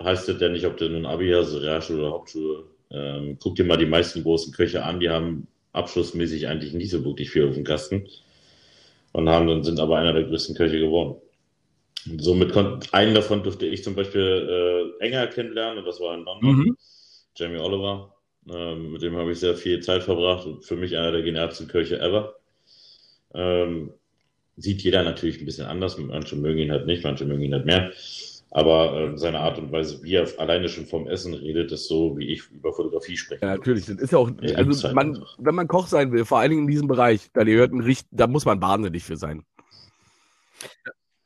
heißt 0.03 0.27
das 0.27 0.41
ja 0.41 0.49
nicht, 0.49 0.65
ob 0.65 0.77
du 0.77 0.89
nun 0.89 1.05
Abi 1.05 1.31
hast, 1.31 1.53
Realschule 1.53 2.01
oder 2.01 2.11
Hauptschule. 2.11 2.63
Ähm, 2.91 3.37
guck 3.39 3.55
dir 3.55 3.65
mal 3.65 3.77
die 3.77 3.85
meisten 3.85 4.23
großen 4.23 4.53
Köche 4.53 4.83
an, 4.83 4.99
die 4.99 5.09
haben 5.09 5.47
abschlussmäßig 5.73 6.47
eigentlich 6.47 6.73
nicht 6.73 6.91
so 6.91 7.03
wirklich 7.05 7.29
viel 7.29 7.47
auf 7.47 7.55
dem 7.55 7.63
Kasten 7.63 8.07
und 9.11 9.29
haben 9.29 9.47
dann 9.47 9.63
sind 9.63 9.79
aber 9.79 9.97
einer 9.97 10.13
der 10.13 10.23
größten 10.23 10.55
Köche 10.55 10.79
geworden. 10.79 11.21
Und 12.09 12.23
somit 12.23 12.53
konnte 12.53 12.93
einen 12.93 13.13
davon 13.13 13.43
durfte 13.43 13.65
ich 13.65 13.83
zum 13.83 13.95
Beispiel 13.95 14.93
äh, 14.99 15.05
enger 15.05 15.27
kennenlernen 15.27 15.79
und 15.79 15.85
das 15.85 15.99
war 15.99 16.15
in 16.15 16.23
London, 16.23 16.55
mhm. 16.55 16.77
Jamie 17.35 17.59
Oliver. 17.59 18.15
Ähm, 18.49 18.93
mit 18.93 19.01
dem 19.01 19.15
habe 19.17 19.31
ich 19.31 19.39
sehr 19.39 19.55
viel 19.55 19.81
Zeit 19.81 20.03
verbracht 20.03 20.45
und 20.45 20.65
für 20.65 20.75
mich 20.75 20.97
einer 20.97 21.11
der 21.11 21.21
genialsten 21.21 21.67
Köche 21.67 21.99
ever. 21.99 22.35
Ähm, 23.33 23.91
sieht 24.55 24.81
jeder 24.81 25.03
natürlich 25.03 25.39
ein 25.39 25.45
bisschen 25.45 25.67
anders. 25.67 25.97
Manche 25.97 26.35
mögen 26.35 26.59
ihn 26.59 26.71
halt 26.71 26.85
nicht, 26.85 27.03
manche 27.03 27.25
mögen 27.25 27.43
ihn 27.43 27.53
halt 27.53 27.65
mehr. 27.65 27.91
Aber 28.51 29.13
äh, 29.13 29.17
seine 29.17 29.39
Art 29.39 29.59
und 29.59 29.71
Weise, 29.71 30.01
wie 30.01 30.15
er 30.15 30.27
alleine 30.39 30.69
schon 30.69 30.85
vom 30.85 31.07
Essen 31.07 31.35
redet, 31.35 31.71
ist 31.71 31.87
so, 31.87 32.17
wie 32.17 32.33
ich 32.33 32.49
über 32.49 32.73
Fotografie 32.73 33.15
spreche. 33.15 33.45
Ja, 33.45 33.55
natürlich. 33.55 33.85
Das 33.85 33.97
ist 33.97 34.11
ja 34.11 34.17
auch, 34.17 34.31
also 34.55 34.87
halt 34.87 34.95
man, 34.95 35.23
wenn 35.37 35.55
man 35.55 35.67
Koch 35.67 35.87
sein 35.87 36.11
will, 36.11 36.25
vor 36.25 36.39
allen 36.39 36.49
Dingen 36.49 36.63
in 36.63 36.67
diesem 36.67 36.87
Bereich, 36.87 37.29
da, 37.33 37.43
gehört 37.43 37.71
ein 37.71 37.81
Richt, 37.81 38.07
da 38.09 38.25
muss 38.25 38.45
man 38.45 38.59
wahnsinnig 38.59 39.03
für 39.03 39.17
sein. 39.17 39.43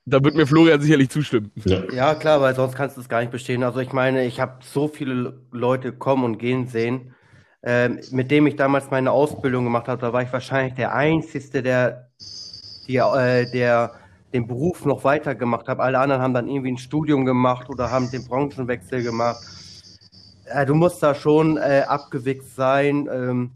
Da 0.05 0.21
wird 0.21 0.36
mir 0.36 0.45
Florian 0.45 0.82
sicherlich 0.82 1.09
zustimmen. 1.09 1.51
Ja. 1.63 1.84
ja, 1.93 2.15
klar, 2.15 2.41
weil 2.41 2.55
sonst 2.55 2.76
kannst 2.76 2.97
du 2.97 3.01
es 3.01 3.07
gar 3.07 3.21
nicht 3.21 3.32
bestehen. 3.32 3.63
Also 3.63 3.80
ich 3.80 3.93
meine, 3.93 4.26
ich 4.26 4.41
habe 4.41 4.59
so 4.61 4.89
viele 4.89 5.39
Leute 5.51 5.93
kommen 5.93 6.26
und 6.26 6.39
gehen 6.39 6.67
sehen, 6.67 7.15
ähm, 7.63 8.01
mit 8.11 8.30
dem 8.30 8.45
ich 8.47 8.57
damals 8.57 8.91
meine 8.91 9.11
Ausbildung 9.11 9.63
gemacht 9.63 9.88
habe. 9.88 10.01
Da 10.01 10.11
war 10.11 10.21
ich 10.21 10.34
wahrscheinlich 10.34 10.74
der 10.74 10.93
Einzige, 10.93 11.63
der, 11.63 12.11
die, 12.86 12.97
äh, 12.97 13.49
der 13.49 14.03
den 14.34 14.48
Beruf 14.48 14.86
noch 14.86 15.04
weitergemacht 15.04 15.68
hat. 15.68 15.80
Alle 15.80 16.00
anderen 16.00 16.22
haben 16.22 16.34
dann 16.34 16.48
irgendwie 16.48 16.72
ein 16.72 16.78
Studium 16.78 17.26
gemacht 17.26 17.70
oder 17.70 17.92
haben 17.92 18.10
den 18.10 18.26
Branchenwechsel 18.26 19.04
gemacht. 19.04 19.42
Äh, 20.46 20.66
du 20.66 20.76
musst 20.76 21.02
da 21.04 21.16
schon 21.16 21.58
äh, 21.58 21.84
abgewichst 21.88 22.56
sein, 22.56 23.08
ähm, 23.12 23.52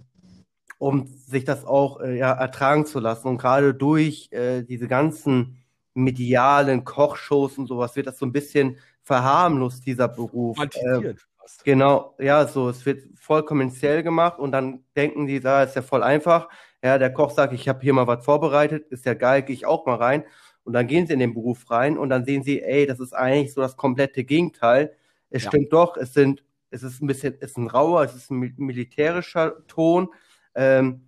um 0.78 1.08
sich 1.08 1.44
das 1.46 1.66
auch 1.66 2.00
äh, 2.02 2.18
ja, 2.18 2.32
ertragen 2.32 2.86
zu 2.86 3.00
lassen. 3.00 3.28
Und 3.28 3.38
gerade 3.38 3.74
durch 3.74 4.30
äh, 4.32 4.64
diese 4.64 4.88
ganzen 4.88 5.58
medialen 5.94 6.84
Kochshows 6.84 7.58
und 7.58 7.68
sowas 7.68 7.96
wird 7.96 8.08
das 8.08 8.20
so 8.20 8.26
ein 8.26 8.32
bisschen 8.32 8.78
verharmlost, 9.02 9.86
dieser 9.86 10.08
Beruf. 10.08 10.58
Äh, 10.60 11.16
genau, 11.64 12.16
ja, 12.20 12.46
so, 12.46 12.70
es 12.70 12.86
wird 12.86 13.04
voll 13.16 13.44
kommerziell 13.44 14.04
gemacht 14.04 14.38
und 14.38 14.52
dann 14.52 14.84
denken 14.96 15.26
die, 15.26 15.40
da 15.40 15.64
ist 15.64 15.76
ja 15.76 15.82
voll 15.82 16.04
einfach. 16.04 16.50
Ja, 16.84 17.00
der 17.00 17.12
Koch 17.12 17.32
sagt, 17.32 17.54
ich 17.54 17.68
habe 17.68 17.82
hier 17.82 17.94
mal 17.94 18.06
was 18.06 18.24
vorbereitet, 18.24 18.88
ist 18.90 19.06
ja 19.06 19.16
geil, 19.16 19.42
gehe 19.42 19.56
ich 19.56 19.66
auch 19.66 19.86
mal 19.86 19.96
rein. 19.96 20.24
Und 20.68 20.74
dann 20.74 20.86
gehen 20.86 21.08
sie 21.08 21.14
in 21.14 21.20
den 21.20 21.34
Beruf 21.34 21.72
rein 21.72 21.98
und 21.98 22.10
dann 22.10 22.26
sehen 22.26 22.44
sie, 22.44 22.62
ey, 22.62 22.86
das 22.86 23.00
ist 23.00 23.14
eigentlich 23.14 23.54
so 23.54 23.62
das 23.62 23.78
komplette 23.78 24.24
Gegenteil. 24.24 24.94
Es 25.30 25.44
ja. 25.44 25.50
stimmt 25.50 25.74
doch, 25.74 25.98
es 25.98 26.14
sind, 26.14 26.44
es 26.70 26.84
ist 26.84 27.02
ein 27.02 27.08
bisschen, 27.08 27.36
es 27.40 27.52
ist 27.52 27.58
ein 27.58 27.68
rauer, 27.68 28.04
es 28.04 28.14
ist 28.14 28.30
ein 28.30 28.54
militärischer 28.58 29.66
Ton. 29.68 30.10
Ähm, 30.56 31.08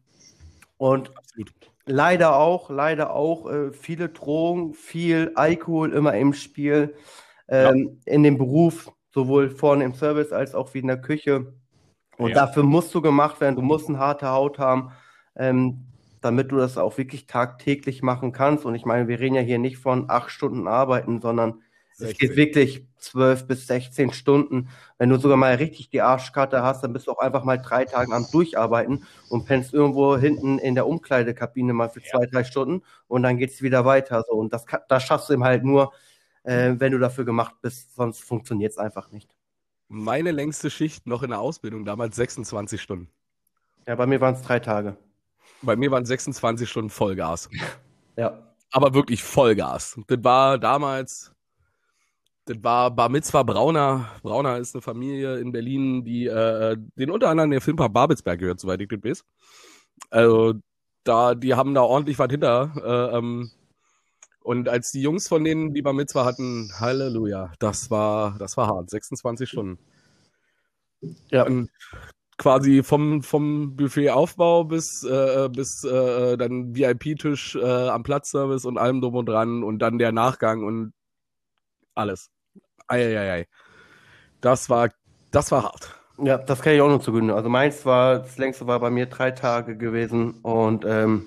und 0.77 1.15
Absolut 1.15 1.53
leider 1.89 2.37
auch, 2.37 2.69
leider 2.69 3.13
auch 3.13 3.49
äh, 3.49 3.71
viele 3.71 4.09
Drogen, 4.09 4.73
viel 4.73 5.31
Alkohol 5.35 5.91
immer 5.91 6.13
im 6.13 6.33
Spiel, 6.33 6.95
ähm, 7.47 7.99
ja. 8.05 8.13
in 8.13 8.23
dem 8.23 8.37
Beruf, 8.37 8.91
sowohl 9.11 9.49
vorne 9.49 9.83
im 9.83 9.95
Service 9.95 10.31
als 10.31 10.55
auch 10.55 10.73
wie 10.73 10.79
in 10.79 10.87
der 10.87 11.01
Küche. 11.01 11.53
Und 12.17 12.29
ja. 12.29 12.35
dafür 12.35 12.63
musst 12.63 12.93
du 12.93 13.01
gemacht 13.01 13.41
werden, 13.41 13.55
du 13.55 13.61
musst 13.61 13.89
eine 13.89 13.97
harte 13.97 14.29
Haut 14.29 14.59
haben, 14.59 14.91
ähm, 15.35 15.85
damit 16.21 16.51
du 16.51 16.57
das 16.57 16.77
auch 16.77 16.97
wirklich 16.97 17.27
tagtäglich 17.27 18.01
machen 18.01 18.31
kannst. 18.31 18.65
Und 18.65 18.75
ich 18.75 18.85
meine, 18.85 19.07
wir 19.07 19.19
reden 19.19 19.35
ja 19.35 19.41
hier 19.41 19.59
nicht 19.59 19.77
von 19.77 20.09
acht 20.09 20.31
Stunden 20.31 20.67
Arbeiten, 20.67 21.21
sondern 21.21 21.61
es 21.99 22.17
geht 22.17 22.35
wirklich 22.35 22.85
zwölf 22.97 23.45
bis 23.45 23.67
16 23.67 24.13
Stunden. 24.13 24.69
Wenn 24.97 25.09
du 25.09 25.17
sogar 25.17 25.37
mal 25.37 25.55
richtig 25.55 25.89
die 25.89 26.01
Arschkarte 26.01 26.63
hast, 26.63 26.83
dann 26.83 26.93
bist 26.93 27.07
du 27.07 27.11
auch 27.11 27.19
einfach 27.19 27.43
mal 27.43 27.57
drei 27.57 27.85
Tage 27.85 28.13
am 28.13 28.25
Durcharbeiten 28.31 29.05
und 29.29 29.45
pennst 29.45 29.73
irgendwo 29.73 30.17
hinten 30.17 30.59
in 30.59 30.75
der 30.75 30.87
Umkleidekabine 30.87 31.73
mal 31.73 31.89
für 31.89 32.01
zwei, 32.01 32.25
drei 32.25 32.43
Stunden 32.43 32.83
und 33.07 33.23
dann 33.23 33.37
geht 33.37 33.51
es 33.51 33.61
wieder 33.61 33.85
weiter. 33.85 34.23
So. 34.27 34.33
Und 34.33 34.53
das, 34.53 34.65
das 34.87 35.03
schaffst 35.03 35.29
du 35.29 35.33
eben 35.33 35.43
halt 35.43 35.63
nur, 35.63 35.93
äh, 36.43 36.75
wenn 36.77 36.91
du 36.91 36.99
dafür 36.99 37.25
gemacht 37.25 37.55
bist, 37.61 37.95
sonst 37.95 38.21
funktioniert 38.23 38.71
es 38.71 38.77
einfach 38.77 39.11
nicht. 39.11 39.35
Meine 39.87 40.31
längste 40.31 40.69
Schicht 40.69 41.07
noch 41.07 41.23
in 41.23 41.31
der 41.31 41.39
Ausbildung, 41.39 41.83
damals 41.83 42.15
26 42.15 42.81
Stunden. 42.81 43.09
Ja, 43.87 43.95
bei 43.95 44.05
mir 44.05 44.21
waren 44.21 44.35
es 44.35 44.41
drei 44.41 44.59
Tage. 44.59 44.97
Bei 45.61 45.75
mir 45.75 45.91
waren 45.91 46.05
26 46.05 46.69
Stunden 46.69 46.89
Vollgas. 46.89 47.49
ja. 48.15 48.39
Aber 48.71 48.93
wirklich 48.93 49.23
Vollgas. 49.23 49.99
Das 50.07 50.23
war 50.23 50.57
damals 50.57 51.33
das 52.49 52.63
war 52.63 52.89
Bar 52.89 53.09
Mitzwa 53.09 53.43
Brauner. 53.43 54.09
Brauner 54.23 54.57
ist 54.57 54.73
eine 54.73 54.81
Familie 54.81 55.37
in 55.37 55.51
Berlin, 55.51 56.03
die 56.03 56.25
äh, 56.25 56.77
den 56.95 57.11
unter 57.11 57.29
anderem 57.29 57.51
der 57.51 57.61
Filmpark 57.61 57.93
Babelsberg 57.93 58.39
gehört, 58.39 58.59
soweit 58.59 58.81
ich 58.81 58.87
das 58.87 59.03
weiß. 59.03 59.23
Also 60.09 60.55
da, 61.03 61.35
die 61.35 61.53
haben 61.53 61.75
da 61.75 61.81
ordentlich 61.81 62.17
was 62.17 62.31
hinter. 62.31 62.73
Äh, 62.83 63.17
ähm, 63.17 63.51
und 64.41 64.67
als 64.67 64.89
die 64.89 65.01
Jungs 65.01 65.27
von 65.27 65.43
denen, 65.43 65.75
die 65.75 65.83
Bar 65.83 65.93
Mitzwa 65.93 66.25
hatten, 66.25 66.71
Halleluja, 66.79 67.53
das 67.59 67.91
war, 67.91 68.35
das 68.39 68.57
war 68.57 68.65
hart. 68.65 68.89
26 68.89 69.47
Stunden. 69.47 69.77
Ja. 71.29 71.45
Und 71.45 71.69
quasi 72.39 72.81
vom, 72.81 73.21
vom 73.21 73.75
Buffetaufbau 73.75 74.63
bis, 74.63 75.03
äh, 75.03 75.49
bis 75.51 75.83
äh, 75.83 76.37
dann 76.37 76.73
VIP-Tisch 76.73 77.55
äh, 77.55 77.89
am 77.89 78.01
Platzservice 78.01 78.65
und 78.65 78.79
allem 78.79 79.01
drum 79.01 79.15
und 79.15 79.27
dran 79.27 79.61
und 79.61 79.79
dann 79.79 79.99
der 79.99 80.11
Nachgang 80.11 80.63
und 80.63 80.93
alles. 81.93 82.31
Eieiei. 82.87 83.45
Das 84.41 84.69
war, 84.69 84.89
das 85.31 85.51
war 85.51 85.63
hart. 85.63 85.95
Ja, 86.17 86.37
das 86.37 86.61
kann 86.61 86.73
ich 86.73 86.81
auch 86.81 86.89
noch 86.89 87.01
zugeben. 87.01 87.29
Also 87.29 87.49
meins 87.49 87.85
war, 87.85 88.19
das 88.19 88.37
längste 88.37 88.65
war 88.65 88.79
bei 88.79 88.89
mir 88.89 89.05
drei 89.05 89.31
Tage 89.31 89.77
gewesen 89.77 90.39
und 90.41 90.85
ähm, 90.87 91.25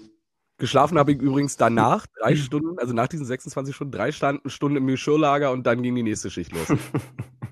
Geschlafen 0.58 0.98
habe 0.98 1.12
ich 1.12 1.20
übrigens 1.20 1.56
danach 1.56 2.06
drei 2.20 2.36
Stunden, 2.36 2.78
also 2.78 2.94
nach 2.94 3.08
diesen 3.08 3.26
26 3.26 3.74
Stunden, 3.74 3.92
drei 3.92 4.12
Stunden 4.12 4.76
im 4.76 4.86
Geschirrlager 4.86 5.52
und 5.52 5.66
dann 5.66 5.82
ging 5.82 5.94
die 5.94 6.02
nächste 6.02 6.30
Schicht 6.30 6.52
los. 6.52 6.78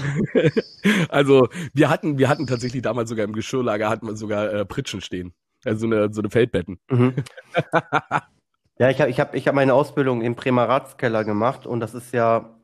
also 1.08 1.48
wir 1.72 1.88
hatten, 1.90 2.18
wir 2.18 2.28
hatten 2.28 2.46
tatsächlich 2.46 2.82
damals 2.82 3.08
sogar 3.08 3.24
im 3.24 3.32
Geschirrlager 3.32 3.88
hatten 3.88 4.06
wir 4.06 4.16
sogar 4.16 4.52
äh, 4.52 4.64
Pritschen 4.64 5.00
stehen. 5.00 5.34
Also 5.64 5.80
so 5.80 5.86
eine, 5.86 6.12
so 6.12 6.20
eine 6.20 6.30
Feldbetten. 6.30 6.78
Mhm. 6.90 7.14
Ja, 8.78 8.90
ich 8.90 9.00
habe 9.00 9.10
ich 9.10 9.20
hab, 9.20 9.34
ich 9.34 9.46
hab 9.46 9.54
meine 9.54 9.72
Ausbildung 9.72 10.20
im 10.20 10.34
Prämaratskeller 10.34 11.24
gemacht 11.24 11.64
und 11.66 11.78
das 11.78 11.94
ist 11.94 12.12
ja 12.12 12.56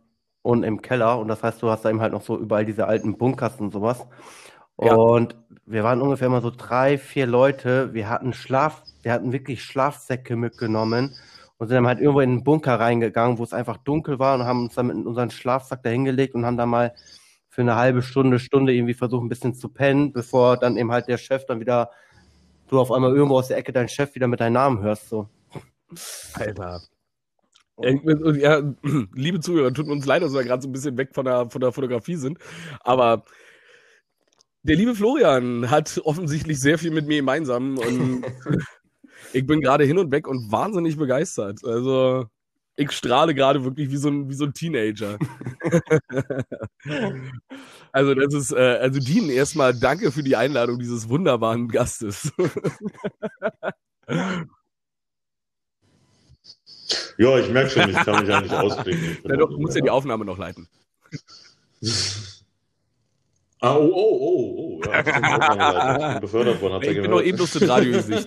und 0.42 0.64
im 0.64 0.82
Keller 0.82 1.18
und 1.18 1.28
das 1.28 1.42
heißt, 1.42 1.62
du 1.62 1.70
hast 1.70 1.84
da 1.84 1.90
eben 1.90 2.00
halt 2.00 2.12
noch 2.12 2.22
so 2.22 2.36
überall 2.36 2.64
diese 2.64 2.86
alten 2.86 3.16
Bunkers 3.16 3.60
und 3.60 3.72
sowas. 3.72 4.06
Ja. 4.80 4.94
Und 4.94 5.36
wir 5.66 5.84
waren 5.84 6.00
ungefähr 6.02 6.28
mal 6.28 6.42
so 6.42 6.50
drei, 6.50 6.98
vier 6.98 7.26
Leute. 7.26 7.94
Wir 7.94 8.08
hatten 8.08 8.32
Schlaf, 8.32 8.82
wir 9.02 9.12
hatten 9.12 9.32
wirklich 9.32 9.62
Schlafsäcke 9.62 10.34
mitgenommen 10.36 11.14
und 11.58 11.68
sind 11.68 11.76
dann 11.76 11.86
halt 11.86 12.00
irgendwo 12.00 12.20
in 12.20 12.30
den 12.38 12.44
Bunker 12.44 12.80
reingegangen, 12.80 13.38
wo 13.38 13.44
es 13.44 13.52
einfach 13.52 13.76
dunkel 13.76 14.18
war 14.18 14.34
und 14.34 14.44
haben 14.44 14.64
uns 14.64 14.74
dann 14.74 14.88
mit 14.88 15.06
unserem 15.06 15.30
Schlafsack 15.30 15.82
da 15.84 15.90
hingelegt 15.90 16.34
und 16.34 16.44
haben 16.44 16.56
da 16.56 16.66
mal 16.66 16.94
für 17.50 17.62
eine 17.62 17.74
halbe 17.74 18.00
Stunde, 18.00 18.38
Stunde 18.38 18.72
irgendwie 18.72 18.94
versucht, 18.94 19.24
ein 19.24 19.28
bisschen 19.28 19.54
zu 19.54 19.68
pennen, 19.68 20.12
bevor 20.12 20.56
dann 20.56 20.76
eben 20.76 20.92
halt 20.92 21.08
der 21.08 21.18
Chef 21.18 21.44
dann 21.46 21.60
wieder, 21.60 21.90
du 22.68 22.78
auf 22.78 22.92
einmal 22.92 23.14
irgendwo 23.14 23.38
aus 23.38 23.48
der 23.48 23.58
Ecke 23.58 23.72
deinen 23.72 23.88
Chef 23.88 24.14
wieder 24.14 24.28
mit 24.28 24.40
deinem 24.40 24.54
Namen 24.54 24.80
hörst, 24.80 25.08
so. 25.08 25.28
Alter. 26.34 26.80
Ja, 27.78 28.62
liebe 29.14 29.40
Zuhörer, 29.40 29.74
tut 29.74 29.88
uns 29.88 30.06
leid, 30.06 30.22
dass 30.22 30.32
wir 30.32 30.44
gerade 30.44 30.62
so 30.62 30.68
ein 30.68 30.72
bisschen 30.72 30.96
weg 30.96 31.10
von 31.12 31.24
der, 31.24 31.50
von 31.50 31.60
der 31.60 31.72
Fotografie 31.72 32.16
sind. 32.16 32.38
Aber 32.80 33.24
der 34.62 34.76
liebe 34.76 34.94
Florian 34.94 35.70
hat 35.70 36.00
offensichtlich 36.04 36.60
sehr 36.60 36.78
viel 36.78 36.90
mit 36.90 37.06
mir 37.06 37.16
gemeinsam 37.16 37.78
und 37.78 38.24
ich 39.32 39.46
bin 39.46 39.60
gerade 39.60 39.84
hin 39.84 39.98
und 39.98 40.12
weg 40.12 40.28
und 40.28 40.52
wahnsinnig 40.52 40.96
begeistert. 40.96 41.64
Also 41.64 42.26
ich 42.80 42.92
strahle 42.92 43.34
gerade 43.34 43.62
wirklich 43.64 43.90
wie 43.90 43.96
so 43.96 44.08
ein, 44.08 44.28
wie 44.28 44.34
so 44.34 44.44
ein 44.44 44.54
Teenager. 44.54 45.18
also 47.92 48.14
das 48.14 48.34
ist, 48.34 48.52
äh, 48.52 48.78
also 48.80 48.98
Dean, 49.00 49.28
erstmal 49.28 49.74
danke 49.74 50.10
für 50.10 50.22
die 50.22 50.36
Einladung 50.36 50.78
dieses 50.78 51.08
wunderbaren 51.08 51.68
Gastes. 51.68 52.32
Ja, 57.18 57.38
ich 57.38 57.48
merke 57.50 57.70
schon, 57.70 57.88
ich 57.88 57.96
kann 57.96 58.18
mich 58.18 58.28
ja 58.28 58.40
nicht. 58.40 59.20
Na 59.24 59.36
doch, 59.36 59.50
du 59.50 59.58
musst 59.58 59.76
ja 59.76 59.82
die 59.82 59.90
Aufnahme 59.90 60.24
noch 60.24 60.38
leiten. 60.38 60.66
Ah, 63.62 63.76
oh, 63.76 63.90
oh, 63.92 64.18
oh, 64.22 64.80
oh. 64.82 64.90
Ja, 64.90 65.00
ich 65.00 66.12
bin 66.12 66.20
befördert 66.22 66.62
worden, 66.62 66.72
hat 66.72 66.84
er. 66.84 66.92
Ich 66.92 67.02
bin 67.02 67.10
doch 67.10 67.20
eben 67.20 67.36
das 67.36 67.68
Radiogesicht. 67.68 68.26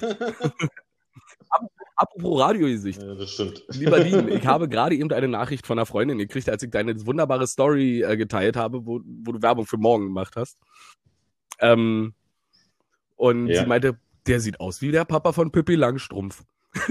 Apropos 1.95 2.41
Radiogesicht. 2.41 3.01
Ja, 3.01 3.13
das 3.13 3.31
stimmt. 3.31 3.63
Lieber 3.69 3.99
Dean, 3.99 4.27
ich 4.29 4.45
habe 4.45 4.67
gerade 4.67 4.95
eben 4.95 5.11
eine 5.11 5.27
Nachricht 5.27 5.67
von 5.67 5.77
einer 5.77 5.85
Freundin 5.85 6.17
gekriegt, 6.17 6.49
als 6.49 6.63
ich 6.63 6.71
deine 6.71 7.05
wunderbare 7.05 7.45
Story 7.47 8.01
äh, 8.01 8.17
geteilt 8.17 8.55
habe, 8.55 8.85
wo, 8.85 9.01
wo 9.03 9.31
du 9.31 9.41
Werbung 9.41 9.65
für 9.65 9.77
morgen 9.77 10.05
gemacht 10.05 10.35
hast. 10.35 10.57
Ähm, 11.59 12.13
und 13.15 13.47
ja. 13.47 13.61
sie 13.61 13.67
meinte, 13.67 13.97
der 14.25 14.39
sieht 14.39 14.59
aus 14.59 14.81
wie 14.81 14.91
der 14.91 15.05
Papa 15.05 15.33
von 15.33 15.51
Pippi 15.51 15.75
Langstrumpf. 15.75 16.43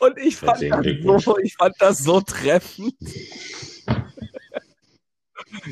Und 0.00 0.18
ich 0.18 0.36
fand, 0.36 0.62
das 0.62 1.22
so, 1.24 1.38
ich 1.38 1.54
fand 1.54 1.74
das 1.78 1.98
so 1.98 2.20
treffend. 2.20 2.94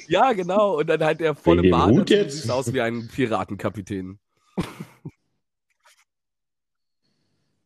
ja, 0.07 0.33
genau. 0.33 0.79
Und 0.79 0.89
dann 0.89 1.03
halt 1.03 1.19
der 1.19 1.35
volle 1.35 1.69
Bart. 1.69 2.09
Sieht 2.09 2.49
aus 2.49 2.73
wie 2.73 2.81
ein 2.81 3.09
Piratenkapitän. 3.09 4.21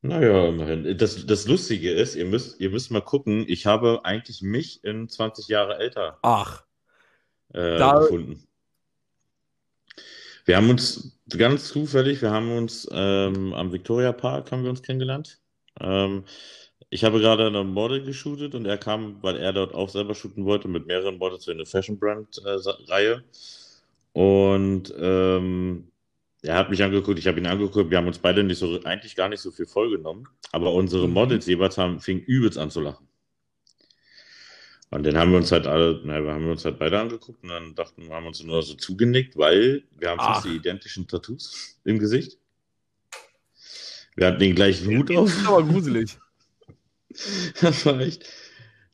Naja, 0.08 0.48
immerhin. 0.48 0.96
Das, 0.96 1.26
das 1.26 1.46
Lustige 1.46 1.92
ist, 1.92 2.14
ihr 2.14 2.24
müsst, 2.24 2.58
ihr 2.60 2.70
müsst 2.70 2.90
mal 2.90 3.02
gucken, 3.02 3.44
ich 3.46 3.66
habe 3.66 4.00
eigentlich 4.04 4.40
mich 4.40 4.82
in 4.82 5.06
20 5.06 5.48
Jahre 5.48 5.76
älter 5.78 6.18
Ach, 6.22 6.64
äh, 7.52 7.76
da, 7.76 7.98
gefunden. 7.98 8.42
Wir 10.46 10.56
haben 10.56 10.70
uns 10.70 11.18
ganz 11.28 11.68
zufällig, 11.68 12.22
wir 12.22 12.30
haben 12.30 12.50
uns 12.56 12.88
ähm, 12.90 13.52
am 13.52 13.70
Victoria 13.70 14.12
Park 14.12 14.50
haben 14.50 14.62
wir 14.62 14.70
uns 14.70 14.82
kennengelernt. 14.82 15.42
Ähm, 15.78 16.24
ich 16.88 17.04
habe 17.04 17.20
gerade 17.20 17.46
eine 17.46 17.64
Model 17.64 18.02
geshootet 18.02 18.54
und 18.54 18.64
er 18.64 18.78
kam, 18.78 19.22
weil 19.22 19.36
er 19.36 19.52
dort 19.52 19.74
auch 19.74 19.90
selber 19.90 20.14
shooten 20.14 20.46
wollte, 20.46 20.68
mit 20.68 20.86
mehreren 20.86 21.18
Models 21.18 21.44
für 21.44 21.50
eine 21.50 21.66
Fashion 21.66 21.98
Brand 21.98 22.40
äh, 22.46 22.56
Reihe. 22.90 23.22
Und 24.14 24.90
ähm, 24.98 25.90
er 26.42 26.54
hat 26.54 26.70
mich 26.70 26.82
angeguckt, 26.82 27.18
ich 27.18 27.26
habe 27.26 27.38
ihn 27.38 27.46
angeguckt, 27.46 27.90
wir 27.90 27.98
haben 27.98 28.06
uns 28.06 28.18
beide 28.18 28.44
nicht 28.44 28.58
so, 28.58 28.82
eigentlich 28.84 29.16
gar 29.16 29.28
nicht 29.28 29.40
so 29.40 29.50
viel 29.50 29.66
vollgenommen, 29.66 30.28
aber 30.52 30.72
unsere 30.72 31.08
mhm. 31.08 31.14
Models 31.14 31.46
jeweils 31.46 31.78
haben, 31.78 32.00
fingen 32.00 32.22
übelst 32.22 32.58
an 32.58 32.70
zu 32.70 32.80
lachen. 32.80 33.08
Und 34.90 35.04
dann 35.04 35.18
haben 35.18 35.32
wir 35.32 35.38
uns 35.38 35.52
halt 35.52 35.66
alle, 35.66 36.00
na, 36.04 36.22
wir 36.22 36.32
haben 36.32 36.50
uns 36.50 36.64
halt 36.64 36.78
beide 36.78 36.98
angeguckt 36.98 37.42
und 37.42 37.50
dann 37.50 37.74
dachten 37.74 38.02
wir, 38.02 38.10
haben 38.14 38.26
uns 38.26 38.42
nur 38.42 38.62
so 38.62 38.74
zugenickt, 38.74 39.36
weil 39.36 39.84
wir 39.98 40.10
haben 40.10 40.18
fast 40.18 40.46
die 40.46 40.56
identischen 40.56 41.06
Tattoos 41.06 41.78
im 41.84 41.98
Gesicht. 41.98 42.38
Wir 44.16 44.28
hatten 44.28 44.38
den 44.38 44.54
gleichen 44.54 44.96
Hut 44.96 45.10
auf. 45.10 45.28
Das 45.28 45.38
ist 45.38 45.46
aber 45.46 45.62
gruselig. 45.64 46.18
Das 47.60 47.84
war 47.84 47.98
echt, 47.98 48.28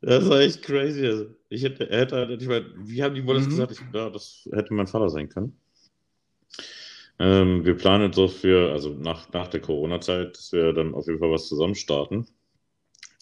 das 0.00 0.26
war 0.28 0.40
echt 0.40 0.62
crazy. 0.62 1.04
Also 1.04 1.26
ich 1.50 1.62
hätte, 1.62 1.86
hätte 1.86 2.16
halt, 2.16 2.40
ich 2.40 2.48
meine, 2.48 2.72
wie 2.76 3.02
haben 3.02 3.14
die 3.14 3.20
Models 3.20 3.46
mhm. 3.46 3.50
gesagt? 3.50 3.72
Ich, 3.72 3.80
ja, 3.92 4.08
das 4.08 4.48
hätte 4.52 4.72
mein 4.72 4.86
Vater 4.86 5.10
sein 5.10 5.28
können. 5.28 5.58
Ähm, 7.18 7.64
wir 7.64 7.76
planen 7.76 8.06
jetzt 8.06 8.18
auch 8.18 8.30
für, 8.30 8.72
also 8.72 8.90
nach, 8.90 9.32
nach 9.32 9.48
der 9.48 9.60
Corona-Zeit, 9.60 10.36
dass 10.36 10.52
wir 10.52 10.72
dann 10.72 10.94
auf 10.94 11.06
jeden 11.06 11.20
Fall 11.20 11.30
was 11.30 11.48
zusammen 11.48 11.74
starten. 11.74 12.26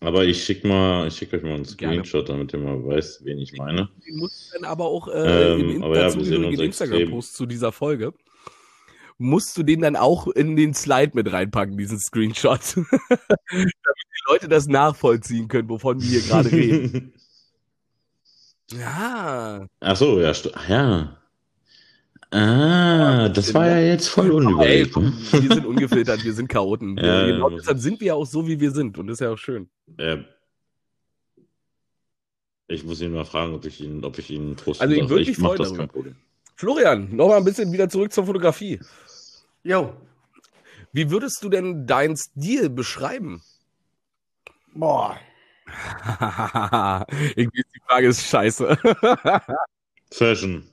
Aber 0.00 0.24
ich 0.24 0.42
schicke 0.42 0.66
mal, 0.66 1.06
ich 1.06 1.14
schicke 1.14 1.36
euch 1.36 1.42
mal 1.44 1.54
einen 1.54 1.64
Screenshot, 1.64 2.26
Gerne. 2.26 2.40
damit 2.40 2.52
ihr 2.52 2.58
mal 2.58 2.84
weiß, 2.84 3.20
wen 3.24 3.38
ich 3.38 3.52
meine. 3.56 3.88
Den 4.04 4.16
muss 4.16 4.50
dann 4.52 4.64
aber 4.64 4.86
auch 4.86 5.06
äh, 5.06 5.52
ähm, 5.52 5.82
im 5.82 5.94
ja, 5.94 6.08
Instagram-Post 6.08 7.36
zu 7.36 7.46
dieser 7.46 7.70
Folge. 7.70 8.12
Musst 9.18 9.56
du 9.56 9.62
den 9.62 9.82
dann 9.82 9.94
auch 9.94 10.26
in 10.26 10.56
den 10.56 10.74
Slide 10.74 11.12
mit 11.14 11.32
reinpacken, 11.32 11.76
diesen 11.76 12.00
Screenshot. 12.00 12.76
damit 12.76 13.70
die 14.08 14.32
Leute 14.32 14.48
das 14.48 14.66
nachvollziehen 14.66 15.46
können, 15.46 15.68
wovon 15.68 16.00
wir 16.00 16.08
hier 16.08 16.22
gerade 16.22 16.50
reden. 16.50 17.12
ja. 18.72 19.66
Ach 19.78 19.96
so, 19.96 20.20
ja, 20.20 20.32
ja. 20.68 21.21
Ah, 22.32 23.28
das 23.28 23.52
war 23.52 23.68
ja 23.68 23.78
jetzt 23.80 24.08
voll 24.08 24.30
unüberlegt. 24.30 24.96
Ey, 24.96 25.42
wir 25.42 25.54
sind 25.54 25.66
ungefiltert, 25.66 26.24
wir 26.24 26.32
sind 26.32 26.48
Chaoten. 26.48 26.96
Ja, 27.02 27.26
genau 27.26 27.50
deshalb 27.50 27.78
sind 27.78 28.00
wir 28.00 28.06
ja 28.08 28.14
auch 28.14 28.24
so, 28.24 28.46
wie 28.46 28.58
wir 28.58 28.70
sind. 28.70 28.96
Und 28.96 29.08
das 29.08 29.14
ist 29.14 29.20
ja 29.20 29.30
auch 29.30 29.38
schön. 29.38 29.68
Ja. 29.98 30.18
Ich 32.68 32.84
muss 32.84 33.02
ihn 33.02 33.12
mal 33.12 33.26
fragen, 33.26 33.54
ob 33.54 33.66
ich 33.66 33.82
ihn, 33.82 34.02
ob 34.02 34.18
ich 34.18 34.30
ihn 34.30 34.56
posten 34.56 34.82
Also 34.82 34.94
ich 34.94 35.08
würde 35.10 35.26
mich 35.26 35.36
freuen 35.36 35.58
das 35.58 35.74
kein 35.74 35.88
Problem. 35.88 36.16
Florian, 36.56 37.14
nochmal 37.14 37.36
ein 37.36 37.44
bisschen 37.44 37.70
wieder 37.70 37.90
zurück 37.90 38.12
zur 38.12 38.24
Fotografie. 38.24 38.80
Jo. 39.62 39.92
Wie 40.92 41.10
würdest 41.10 41.44
du 41.44 41.50
denn 41.50 41.86
deinen 41.86 42.16
Stil 42.16 42.70
beschreiben? 42.70 43.42
Boah. 44.74 45.18
Irgendwie 47.36 47.62
die 47.74 47.80
Frage 47.86 48.08
ist 48.08 48.26
scheiße. 48.26 48.78
Fashion. 50.10 50.71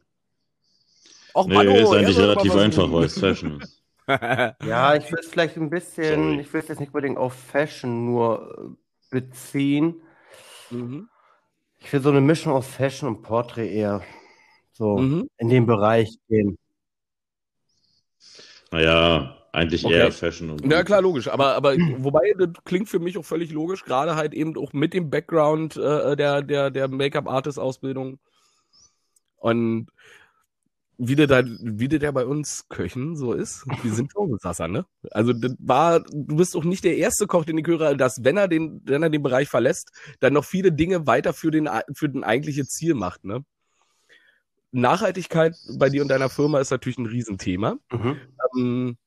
Auch 1.39 1.47
nee, 1.47 1.53
Manu, 1.53 1.71
ist 1.71 1.93
eigentlich 1.93 2.17
relativ 2.17 2.53
einfach, 2.53 2.91
weil 2.91 3.05
es 3.05 3.17
Fashion 3.17 3.61
ist. 3.61 3.81
ja, 4.09 4.95
ich 4.95 5.09
will 5.09 5.19
es 5.19 5.27
vielleicht 5.27 5.55
ein 5.55 5.69
bisschen, 5.69 6.31
Sorry. 6.31 6.41
ich 6.41 6.51
will 6.51 6.59
es 6.59 6.67
jetzt 6.67 6.79
nicht 6.81 6.89
unbedingt 6.89 7.17
auf 7.17 7.33
Fashion 7.33 8.07
nur 8.07 8.75
äh, 9.11 9.19
beziehen. 9.21 10.01
Mhm. 10.69 11.07
Ich 11.77 11.93
will 11.93 12.01
so 12.01 12.09
eine 12.09 12.19
Mischung 12.19 12.51
aus 12.51 12.67
Fashion 12.67 13.07
und 13.07 13.21
Portrait 13.21 13.71
eher 13.71 14.01
so 14.73 14.97
mhm. 14.97 15.29
in 15.37 15.47
den 15.47 15.65
Bereich 15.65 16.09
gehen. 16.27 16.57
Naja, 18.71 19.37
eigentlich 19.53 19.85
okay. 19.85 19.95
eher 19.95 20.11
Fashion. 20.11 20.49
Und 20.49 20.69
ja, 20.69 20.83
klar, 20.83 21.01
logisch. 21.01 21.29
Aber, 21.29 21.55
aber 21.55 21.77
wobei, 21.99 22.33
das 22.37 22.49
klingt 22.65 22.89
für 22.89 22.99
mich 22.99 23.17
auch 23.17 23.23
völlig 23.23 23.51
logisch, 23.51 23.85
gerade 23.85 24.17
halt 24.17 24.33
eben 24.33 24.57
auch 24.57 24.73
mit 24.73 24.93
dem 24.93 25.09
Background 25.09 25.77
äh, 25.77 26.17
der, 26.17 26.41
der, 26.41 26.69
der 26.69 26.89
Make-up-Artist-Ausbildung. 26.89 28.19
Und 29.37 29.87
wie 31.01 31.15
der, 31.15 31.27
da, 31.27 31.43
wie 31.45 31.87
der, 31.87 31.99
der 31.99 32.11
bei 32.11 32.25
uns 32.25 32.67
Köchen 32.67 33.15
so 33.15 33.31
ist. 33.31 33.65
Wir 33.83 33.93
sind 33.93 34.11
Tausensasser, 34.11 34.67
ne? 34.67 34.85
Also 35.11 35.31
das 35.31 35.55
war, 35.57 36.01
du 36.01 36.35
bist 36.35 36.57
auch 36.57 36.65
nicht 36.65 36.83
der 36.83 36.97
erste 36.97 37.25
Koch, 37.25 37.45
den 37.45 37.57
ich 37.57 37.65
höre, 37.65 37.95
dass 37.95 38.23
wenn 38.23 38.35
er 38.35 38.49
den, 38.49 38.81
wenn 38.83 39.01
er 39.01 39.09
den 39.09 39.23
Bereich 39.23 39.47
verlässt, 39.47 39.91
dann 40.19 40.33
noch 40.33 40.43
viele 40.43 40.73
Dinge 40.73 41.07
weiter 41.07 41.31
für 41.33 41.51
den, 41.51 41.69
für 41.93 42.09
den 42.09 42.25
eigentliche 42.25 42.65
Ziel 42.65 42.95
macht, 42.95 43.23
ne? 43.23 43.45
Nachhaltigkeit 44.71 45.55
bei 45.77 45.89
dir 45.89 46.01
und 46.01 46.09
deiner 46.09 46.29
Firma 46.29 46.59
ist 46.59 46.69
natürlich 46.69 46.99
ein 46.99 47.07
Riesenthema. 47.07 47.77
Mhm. 47.91 48.17
Ähm, 48.57 48.97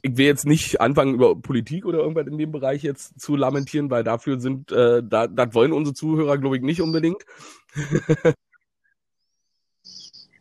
ich 0.00 0.16
will 0.16 0.26
jetzt 0.26 0.46
nicht 0.46 0.80
anfangen, 0.80 1.14
über 1.14 1.36
Politik 1.36 1.84
oder 1.84 1.98
irgendwas 1.98 2.26
in 2.26 2.38
dem 2.38 2.50
Bereich 2.50 2.82
jetzt 2.82 3.20
zu 3.20 3.36
lamentieren, 3.36 3.90
weil 3.90 4.02
dafür 4.02 4.40
sind, 4.40 4.72
äh, 4.72 5.02
da, 5.04 5.28
das 5.28 5.54
wollen 5.54 5.72
unsere 5.72 5.94
Zuhörer, 5.94 6.38
glaube 6.38 6.56
ich, 6.56 6.62
nicht 6.62 6.80
unbedingt. 6.80 7.22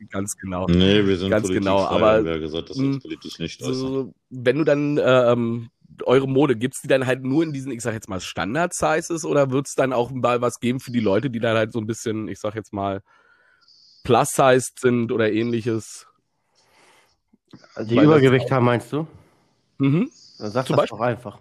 ganz 0.10 0.38
genau. 0.38 0.68
Nee, 0.68 1.06
wir 1.06 1.18
sind 1.18 1.30
ganz 1.30 1.48
genau. 1.50 1.86
Aber 1.86 2.24
wer 2.26 2.40
gesagt, 2.40 2.70
dass 2.70 2.78
uns 2.78 3.02
politisch 3.02 3.40
nicht 3.40 3.64
so, 3.64 4.14
wenn 4.30 4.58
du 4.58 4.64
dann 4.64 5.00
ähm, 5.04 5.70
eure 6.04 6.28
Mode, 6.28 6.56
gibt's 6.56 6.82
die 6.82 6.88
dann 6.88 7.06
halt 7.06 7.24
nur 7.24 7.44
in 7.44 7.54
diesen, 7.54 7.72
ich 7.72 7.82
sag 7.82 7.94
jetzt 7.94 8.10
mal, 8.10 8.20
Standard-Sizes 8.20 9.26
oder 9.26 9.52
wird's 9.52 9.76
dann 9.76 9.94
auch 9.94 10.12
mal 10.12 10.42
was 10.42 10.60
geben 10.60 10.80
für 10.80 10.92
die 10.92 11.00
Leute, 11.00 11.30
die 11.30 11.40
dann 11.40 11.58
halt 11.58 11.72
so 11.72 11.80
ein 11.80 11.88
bisschen, 11.88 12.28
ich 12.28 12.40
sag 12.40 12.56
jetzt 12.56 12.74
mal, 12.74 13.02
plus-sized 14.04 14.80
sind 14.80 15.12
oder 15.12 15.32
ähnliches? 15.32 16.08
Die 17.80 17.96
Weil 17.96 18.06
Übergewicht 18.06 18.52
haben, 18.52 18.66
meinst 18.66 18.92
du? 18.94 19.08
Mhm. 19.78 20.10
Dann 20.40 20.52
sag 20.52 20.68
Zum 20.68 20.76
das 20.76 20.84
Beispiel? 20.84 20.98
doch 20.98 21.06
einfach. 21.06 21.40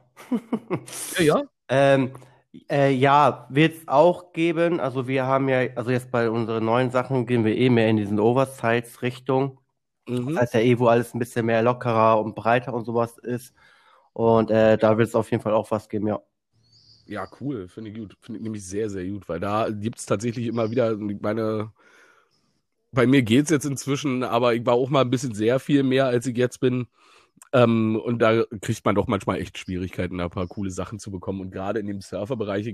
ja, 1.19 1.23
ja. 1.23 1.43
Ähm, 1.73 2.11
äh, 2.71 2.93
ja, 2.93 3.47
wird 3.51 3.77
es 3.77 3.89
auch 3.89 4.33
geben. 4.33 4.81
Also 4.81 5.07
wir 5.07 5.27
haben 5.27 5.49
ja, 5.49 5.67
also 5.77 5.91
jetzt 5.91 6.11
bei 6.11 6.31
unseren 6.31 6.65
neuen 6.65 6.91
Sachen 6.91 7.27
gehen 7.27 7.45
wir 7.45 7.57
eh 7.57 7.71
mehr 7.71 7.89
in 7.89 7.97
diesen 7.97 8.19
Oversize-Richtung. 8.19 9.59
Mhm. 10.09 10.35
Das 10.35 10.43
heißt 10.43 10.55
ja 10.55 10.61
eh, 10.61 10.79
wo 10.79 10.87
alles 10.87 11.15
ein 11.15 11.19
bisschen 11.19 11.47
mehr 11.47 11.63
lockerer 11.63 12.21
und 12.21 12.35
breiter 12.35 12.75
und 12.75 12.85
sowas 12.85 13.19
ist. 13.19 13.55
Und 14.13 14.51
äh, 14.51 14.77
da 14.77 14.99
wird 14.99 15.09
es 15.09 15.15
auf 15.15 15.31
jeden 15.31 15.43
Fall 15.43 15.55
auch 15.55 15.71
was 15.71 15.89
geben, 15.89 16.09
ja. 16.09 16.21
Ja, 17.07 17.29
cool, 17.41 17.69
finde 17.69 17.91
ich 17.91 17.97
gut. 17.97 18.17
Finde 18.21 18.39
ich 18.39 18.45
nämlich 18.45 18.65
sehr, 18.65 18.89
sehr 18.89 19.05
gut, 19.07 19.29
weil 19.29 19.41
da 19.41 19.69
gibt 19.69 19.99
es 19.99 20.07
tatsächlich 20.07 20.47
immer 20.47 20.71
wieder, 20.71 20.97
meine, 20.97 21.73
bei 22.93 23.07
mir 23.07 23.23
geht 23.23 23.45
es 23.45 23.51
jetzt 23.51 23.65
inzwischen, 23.65 24.23
aber 24.23 24.55
ich 24.55 24.65
war 24.67 24.75
auch 24.75 24.91
mal 24.91 25.03
ein 25.03 25.11
bisschen 25.11 25.35
sehr 25.35 25.59
viel 25.61 25.83
mehr, 25.83 26.07
als 26.07 26.27
ich 26.27 26.37
jetzt 26.37 26.61
bin. 26.61 26.87
Ähm, 27.53 27.97
und 27.97 28.21
da 28.21 28.45
kriegt 28.61 28.85
man 28.85 28.95
doch 28.95 29.09
manchmal 29.09 29.41
echt 29.41 29.59
Schwierigkeiten, 29.59 30.19
da 30.19 30.25
ein 30.25 30.31
paar 30.31 30.47
coole 30.47 30.71
Sachen 30.71 30.99
zu 30.99 31.11
bekommen. 31.11 31.41
Und 31.41 31.51
gerade 31.51 31.81
in 31.81 31.87
dem 31.87 32.01
Surferbereich, 32.01 32.67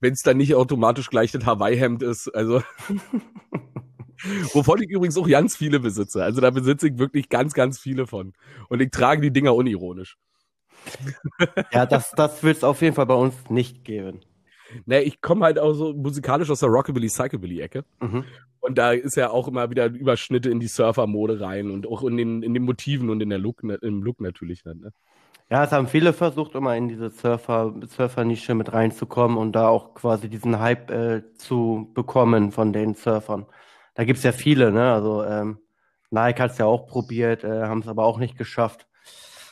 wenn 0.00 0.12
es 0.12 0.22
dann 0.22 0.36
nicht 0.36 0.54
automatisch 0.54 1.10
gleich 1.10 1.32
das 1.32 1.44
Hawaii-Hemd 1.44 2.02
ist, 2.02 2.28
also. 2.28 2.62
Wovon 4.54 4.82
ich 4.82 4.88
übrigens 4.88 5.18
auch 5.18 5.28
ganz 5.28 5.56
viele 5.56 5.78
besitze. 5.78 6.24
Also 6.24 6.40
da 6.40 6.50
besitze 6.50 6.88
ich 6.88 6.98
wirklich 6.98 7.28
ganz, 7.28 7.52
ganz 7.52 7.78
viele 7.78 8.06
von. 8.06 8.32
Und 8.68 8.80
ich 8.80 8.90
trage 8.90 9.20
die 9.20 9.30
Dinger 9.30 9.54
unironisch. 9.54 10.16
Ja, 11.72 11.84
das, 11.84 12.12
das 12.12 12.42
wird 12.42 12.58
es 12.58 12.64
auf 12.64 12.80
jeden 12.80 12.94
Fall 12.94 13.06
bei 13.06 13.14
uns 13.14 13.34
nicht 13.50 13.84
geben. 13.84 14.20
Ne, 14.84 15.02
ich 15.02 15.20
komme 15.20 15.44
halt 15.44 15.58
auch 15.58 15.72
so 15.72 15.92
musikalisch 15.92 16.50
aus 16.50 16.60
der 16.60 16.68
Rockabilly, 16.68 17.08
Psychobilly-Ecke. 17.08 17.84
Mhm. 18.00 18.24
Und 18.60 18.78
da 18.78 18.92
ist 18.92 19.16
ja 19.16 19.30
auch 19.30 19.48
immer 19.48 19.70
wieder 19.70 19.86
Überschnitte 19.86 20.50
in 20.50 20.60
die 20.60 20.66
Surfer-Mode 20.66 21.40
rein 21.40 21.70
und 21.70 21.86
auch 21.86 22.02
in 22.02 22.16
den, 22.16 22.42
in 22.42 22.52
den 22.52 22.64
Motiven 22.64 23.10
und 23.10 23.20
in 23.22 23.30
der 23.30 23.38
Look, 23.38 23.62
ne, 23.62 23.78
im 23.82 24.02
Look 24.02 24.20
natürlich 24.20 24.62
dann. 24.62 24.78
Ne? 24.78 24.92
Ja, 25.48 25.62
es 25.62 25.70
haben 25.70 25.86
viele 25.86 26.12
versucht, 26.12 26.56
immer 26.56 26.76
in 26.76 26.88
diese 26.88 27.10
Surfer, 27.10 27.72
Surfer-Nische 27.86 28.54
mit 28.54 28.72
reinzukommen 28.72 29.36
und 29.36 29.52
da 29.52 29.68
auch 29.68 29.94
quasi 29.94 30.28
diesen 30.28 30.58
Hype 30.58 30.90
äh, 30.90 31.22
zu 31.36 31.92
bekommen 31.94 32.50
von 32.50 32.72
den 32.72 32.94
Surfern. 32.94 33.46
Da 33.94 34.04
gibt 34.04 34.18
es 34.18 34.24
ja 34.24 34.32
viele, 34.32 34.72
ne? 34.72 34.92
Also 34.92 35.22
ähm, 35.22 35.58
Nike 36.10 36.40
hat 36.40 36.50
es 36.50 36.58
ja 36.58 36.66
auch 36.66 36.86
probiert, 36.86 37.44
äh, 37.44 37.62
haben 37.62 37.80
es 37.80 37.88
aber 37.88 38.04
auch 38.04 38.18
nicht 38.18 38.36
geschafft. 38.36 38.88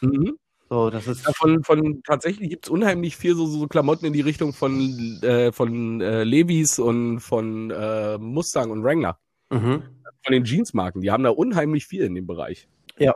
Mhm. 0.01 0.37
So, 0.75 0.91
das 0.91 1.07
ist 1.07 1.25
ja, 1.25 1.33
von, 1.33 1.63
von 1.63 2.03
tatsächlich 2.03 2.51
gibt 2.51 2.67
es 2.67 2.69
unheimlich 2.69 3.17
viel 3.17 3.37
so, 3.37 3.47
so 3.47 3.69
Klamotten 3.69 4.07
in 4.07 4.13
die 4.13 4.23
Richtung 4.23 4.53
von, 4.53 5.21
äh, 5.23 5.53
von 5.53 6.01
äh, 6.01 6.25
Levis 6.25 6.81
und 6.81 7.21
von 7.21 7.71
äh, 7.71 8.19
Mustang 8.19 8.73
und 8.73 8.83
Wrangler. 8.83 9.17
Mhm. 9.51 9.85
Von 10.25 10.33
den 10.33 10.43
Jeansmarken. 10.43 11.01
Die 11.01 11.13
haben 11.13 11.23
da 11.23 11.31
unheimlich 11.31 11.87
viel 11.87 12.03
in 12.03 12.17
dem 12.17 12.27
Bereich. 12.27 12.67
Ja. 12.99 13.15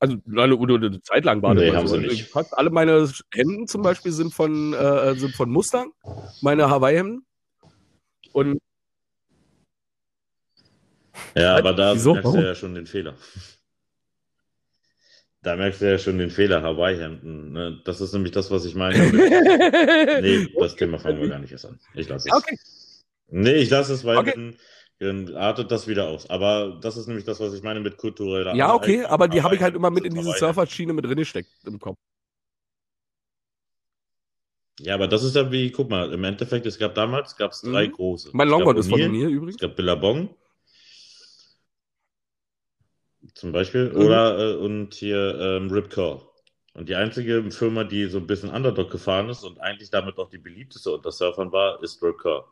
Also 0.00 0.16
eine, 0.36 0.58
eine 0.58 1.00
Zeit 1.02 1.24
lang 1.24 1.42
war 1.42 1.54
nee, 1.54 1.70
das 1.70 1.90
so. 1.90 1.96
Also, 1.96 2.24
fast 2.24 2.58
alle 2.58 2.70
meine 2.70 3.08
Hemden 3.32 3.68
zum 3.68 3.82
Beispiel 3.82 4.10
sind 4.10 4.34
von, 4.34 4.74
äh, 4.74 5.14
sind 5.14 5.32
von 5.32 5.48
Mustang, 5.48 5.92
meine 6.40 6.68
Hawaii-Hemden. 6.68 7.24
Und 8.32 8.58
ja, 11.36 11.54
aber 11.56 11.72
da 11.72 11.94
Wieso? 11.94 12.14
merkst 12.14 12.34
du 12.34 12.38
ja 12.44 12.54
schon 12.56 12.74
den 12.74 12.86
Fehler. 12.86 13.14
Da 15.46 15.54
merkst 15.54 15.80
du 15.80 15.88
ja 15.88 15.96
schon 15.96 16.18
den 16.18 16.30
Fehler, 16.30 16.60
Hawaii-Hemden. 16.60 17.52
Ne? 17.52 17.80
Das 17.84 18.00
ist 18.00 18.12
nämlich 18.12 18.32
das, 18.32 18.50
was 18.50 18.64
ich 18.64 18.74
meine. 18.74 18.98
nee, 20.20 20.48
das 20.58 20.74
Thema 20.74 20.98
fangen 20.98 21.20
wir 21.20 21.28
gar 21.28 21.38
nicht 21.38 21.52
erst 21.52 21.66
an. 21.66 21.78
Ich 21.94 22.08
lasse 22.08 22.28
es. 22.28 22.34
Okay. 22.34 22.58
Nee, 23.28 23.52
ich 23.54 23.70
lasse 23.70 23.92
es, 23.94 24.04
weil 24.04 24.16
okay. 24.18 24.32
wenn, 24.98 25.26
dann 25.28 25.36
artet 25.36 25.70
das 25.70 25.86
wieder 25.86 26.08
aus. 26.08 26.28
Aber 26.28 26.80
das 26.82 26.96
ist 26.96 27.06
nämlich 27.06 27.24
das, 27.24 27.38
was 27.38 27.54
ich 27.54 27.62
meine 27.62 27.78
mit 27.78 27.96
kultureller 27.96 28.56
Ja, 28.56 28.74
okay, 28.74 29.04
aber 29.04 29.28
die 29.28 29.40
habe 29.40 29.54
ich 29.54 29.62
halt 29.62 29.76
immer 29.76 29.90
mit 29.90 30.04
in 30.04 30.16
diese 30.16 30.32
Surfer-Schiene 30.32 30.92
mit 30.92 31.04
drin 31.04 31.14
gesteckt 31.16 31.52
im 31.64 31.78
Kopf. 31.78 31.96
Ja, 34.80 34.94
aber 34.94 35.06
das 35.06 35.22
ist 35.22 35.36
ja 35.36 35.52
wie, 35.52 35.70
guck 35.70 35.88
mal, 35.88 36.12
im 36.12 36.24
Endeffekt, 36.24 36.66
es 36.66 36.76
gab 36.76 36.96
damals, 36.96 37.36
gab 37.36 37.52
es 37.52 37.60
drei 37.60 37.86
Mhm. 37.86 37.92
große. 37.92 38.30
Mein 38.32 38.48
Es 38.48 38.50
Longboard 38.50 38.78
ist 38.78 38.88
von 38.90 38.98
O'Neill, 39.00 39.08
mir 39.10 39.26
Es 39.28 39.32
übrigens. 39.32 39.58
gab 39.58 39.76
Billabong. 39.76 40.28
Zum 43.34 43.52
Beispiel. 43.52 43.90
Mhm. 43.90 44.00
Oder 44.00 44.38
äh, 44.38 44.56
und 44.56 44.94
hier 44.94 45.38
ähm, 45.40 45.70
Ripcore. 45.70 46.22
Und 46.74 46.88
die 46.88 46.94
einzige 46.94 47.50
Firma, 47.50 47.84
die 47.84 48.06
so 48.06 48.18
ein 48.18 48.26
bisschen 48.26 48.50
Underdog 48.50 48.90
gefahren 48.90 49.30
ist 49.30 49.44
und 49.44 49.60
eigentlich 49.60 49.90
damit 49.90 50.18
auch 50.18 50.28
die 50.28 50.38
beliebteste 50.38 50.90
unter 50.90 51.10
Surfern 51.10 51.50
war, 51.50 51.82
ist 51.82 52.02
Ripcore. 52.02 52.44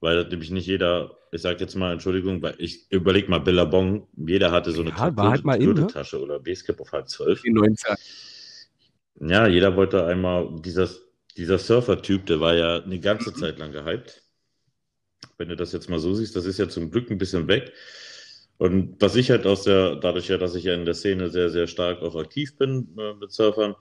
Weil 0.00 0.28
nämlich 0.28 0.50
nicht 0.50 0.66
jeder, 0.66 1.18
ich 1.32 1.42
sag 1.42 1.60
jetzt 1.60 1.74
mal, 1.74 1.92
Entschuldigung, 1.92 2.40
weil 2.40 2.54
ich 2.58 2.90
überleg 2.92 3.28
mal 3.28 3.40
Billabong, 3.40 4.06
jeder 4.16 4.52
hatte 4.52 4.70
so 4.70 4.82
eine 4.82 4.90
Ja, 4.90 5.12
halt 5.16 5.44
in, 5.44 5.46
ne? 5.46 5.58
Gürteltasche 5.58 6.22
oder 6.22 6.38
Basecap 6.38 6.80
auf 6.80 6.92
halb 6.92 7.08
zwölf. 7.08 7.42
Die 7.42 7.50
90er. 7.50 7.98
Ja, 9.20 9.48
jeder 9.48 9.74
wollte 9.74 10.04
einmal, 10.04 10.48
dieser, 10.60 10.88
dieser 11.36 11.58
Surfer-Typ, 11.58 12.26
der 12.26 12.38
war 12.38 12.54
ja 12.54 12.80
eine 12.80 13.00
ganze 13.00 13.34
Zeit 13.34 13.58
lang 13.58 13.72
gehypt. 13.72 14.22
Wenn 15.36 15.48
du 15.48 15.56
das 15.56 15.72
jetzt 15.72 15.90
mal 15.90 15.98
so 15.98 16.14
siehst, 16.14 16.36
das 16.36 16.44
ist 16.44 16.58
ja 16.58 16.68
zum 16.68 16.92
Glück 16.92 17.10
ein 17.10 17.18
bisschen 17.18 17.48
weg. 17.48 17.72
Und 18.58 18.96
was 19.00 19.14
ich 19.16 19.30
halt 19.30 19.46
aus 19.46 19.62
der, 19.64 19.96
dadurch 19.96 20.28
ja, 20.28 20.36
dass 20.36 20.54
ich 20.56 20.64
ja 20.64 20.74
in 20.74 20.84
der 20.84 20.94
Szene 20.94 21.30
sehr, 21.30 21.48
sehr 21.50 21.66
stark 21.68 22.02
auch 22.02 22.16
aktiv 22.16 22.56
bin 22.56 22.88
äh, 22.98 23.14
mit 23.14 23.30
Surfern, 23.32 23.76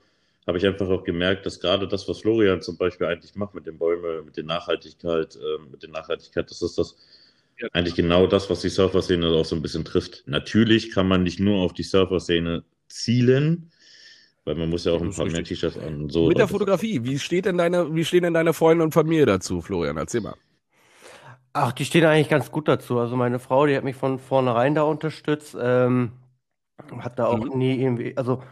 habe 0.45 0.59
ich 0.59 0.65
einfach 0.65 0.87
auch 0.87 1.03
gemerkt, 1.03 1.45
dass 1.45 1.59
gerade 1.59 1.87
das, 1.87 2.07
was 2.07 2.19
Florian 2.21 2.61
zum 2.61 2.77
Beispiel 2.77 3.07
eigentlich 3.07 3.35
macht 3.35 3.53
mit 3.55 3.65
den 3.65 3.77
Bäumen, 3.77 4.25
mit 4.25 4.37
der 4.37 4.43
Nachhaltigkeit, 4.45 5.35
äh, 5.35 5.69
mit 5.71 5.81
der 5.83 5.89
Nachhaltigkeit, 5.89 6.49
das 6.49 6.61
ist 6.61 6.77
das 6.77 6.95
Ja. 7.59 7.67
eigentlich 7.73 7.95
genau 7.95 8.27
das, 8.27 8.49
was 8.51 8.61
die 8.61 8.69
Surfer-Szene 8.69 9.27
auch 9.29 9.45
so 9.45 9.55
ein 9.55 9.63
bisschen 9.63 9.83
trifft. 9.83 10.23
Natürlich 10.27 10.91
kann 10.91 11.07
man 11.07 11.23
nicht 11.23 11.39
nur 11.39 11.57
auf 11.63 11.73
die 11.73 11.83
Surfer-Szene 11.83 12.63
zielen, 12.87 13.71
weil 14.45 14.55
man 14.55 14.69
muss 14.69 14.85
ja 14.85 14.93
auch 14.93 15.01
ein 15.01 15.11
paar 15.11 15.25
mehr 15.25 15.39
richtig. 15.39 15.59
T-Shirts 15.59 15.77
an. 15.77 16.03
und 16.03 16.11
So, 16.11 16.27
Mit 16.27 16.37
der 16.37 16.47
Fotografie, 16.47 17.03
wie 17.03 17.17
steht 17.19 17.45
denn 17.45 17.57
deine, 17.57 17.93
wie 17.95 18.05
stehen 18.05 18.23
denn 18.23 18.33
deine 18.35 18.53
Freunde 18.53 18.83
und 18.83 18.93
Familie 18.93 19.25
dazu, 19.25 19.61
Florian? 19.61 19.97
Erzähl 19.97 20.21
mal. 20.21 20.35
Ach, 21.59 21.71
die 21.73 21.85
stehen 21.85 22.05
eigentlich 22.05 22.29
ganz 22.29 22.51
gut 22.51 22.67
dazu. 22.67 22.99
Also 22.99 23.15
meine 23.15 23.39
Frau, 23.39 23.65
die 23.65 23.75
hat 23.75 23.83
mich 23.83 23.95
von 23.95 24.19
vornherein 24.19 24.75
da 24.75 24.83
unterstützt, 24.83 25.57
ähm, 25.59 26.11
hat 26.99 27.19
da 27.19 27.27
auch 27.27 27.39
Mhm. 27.45 27.57
nie 27.59 27.75
irgendwie, 27.81 28.15
also 28.17 28.43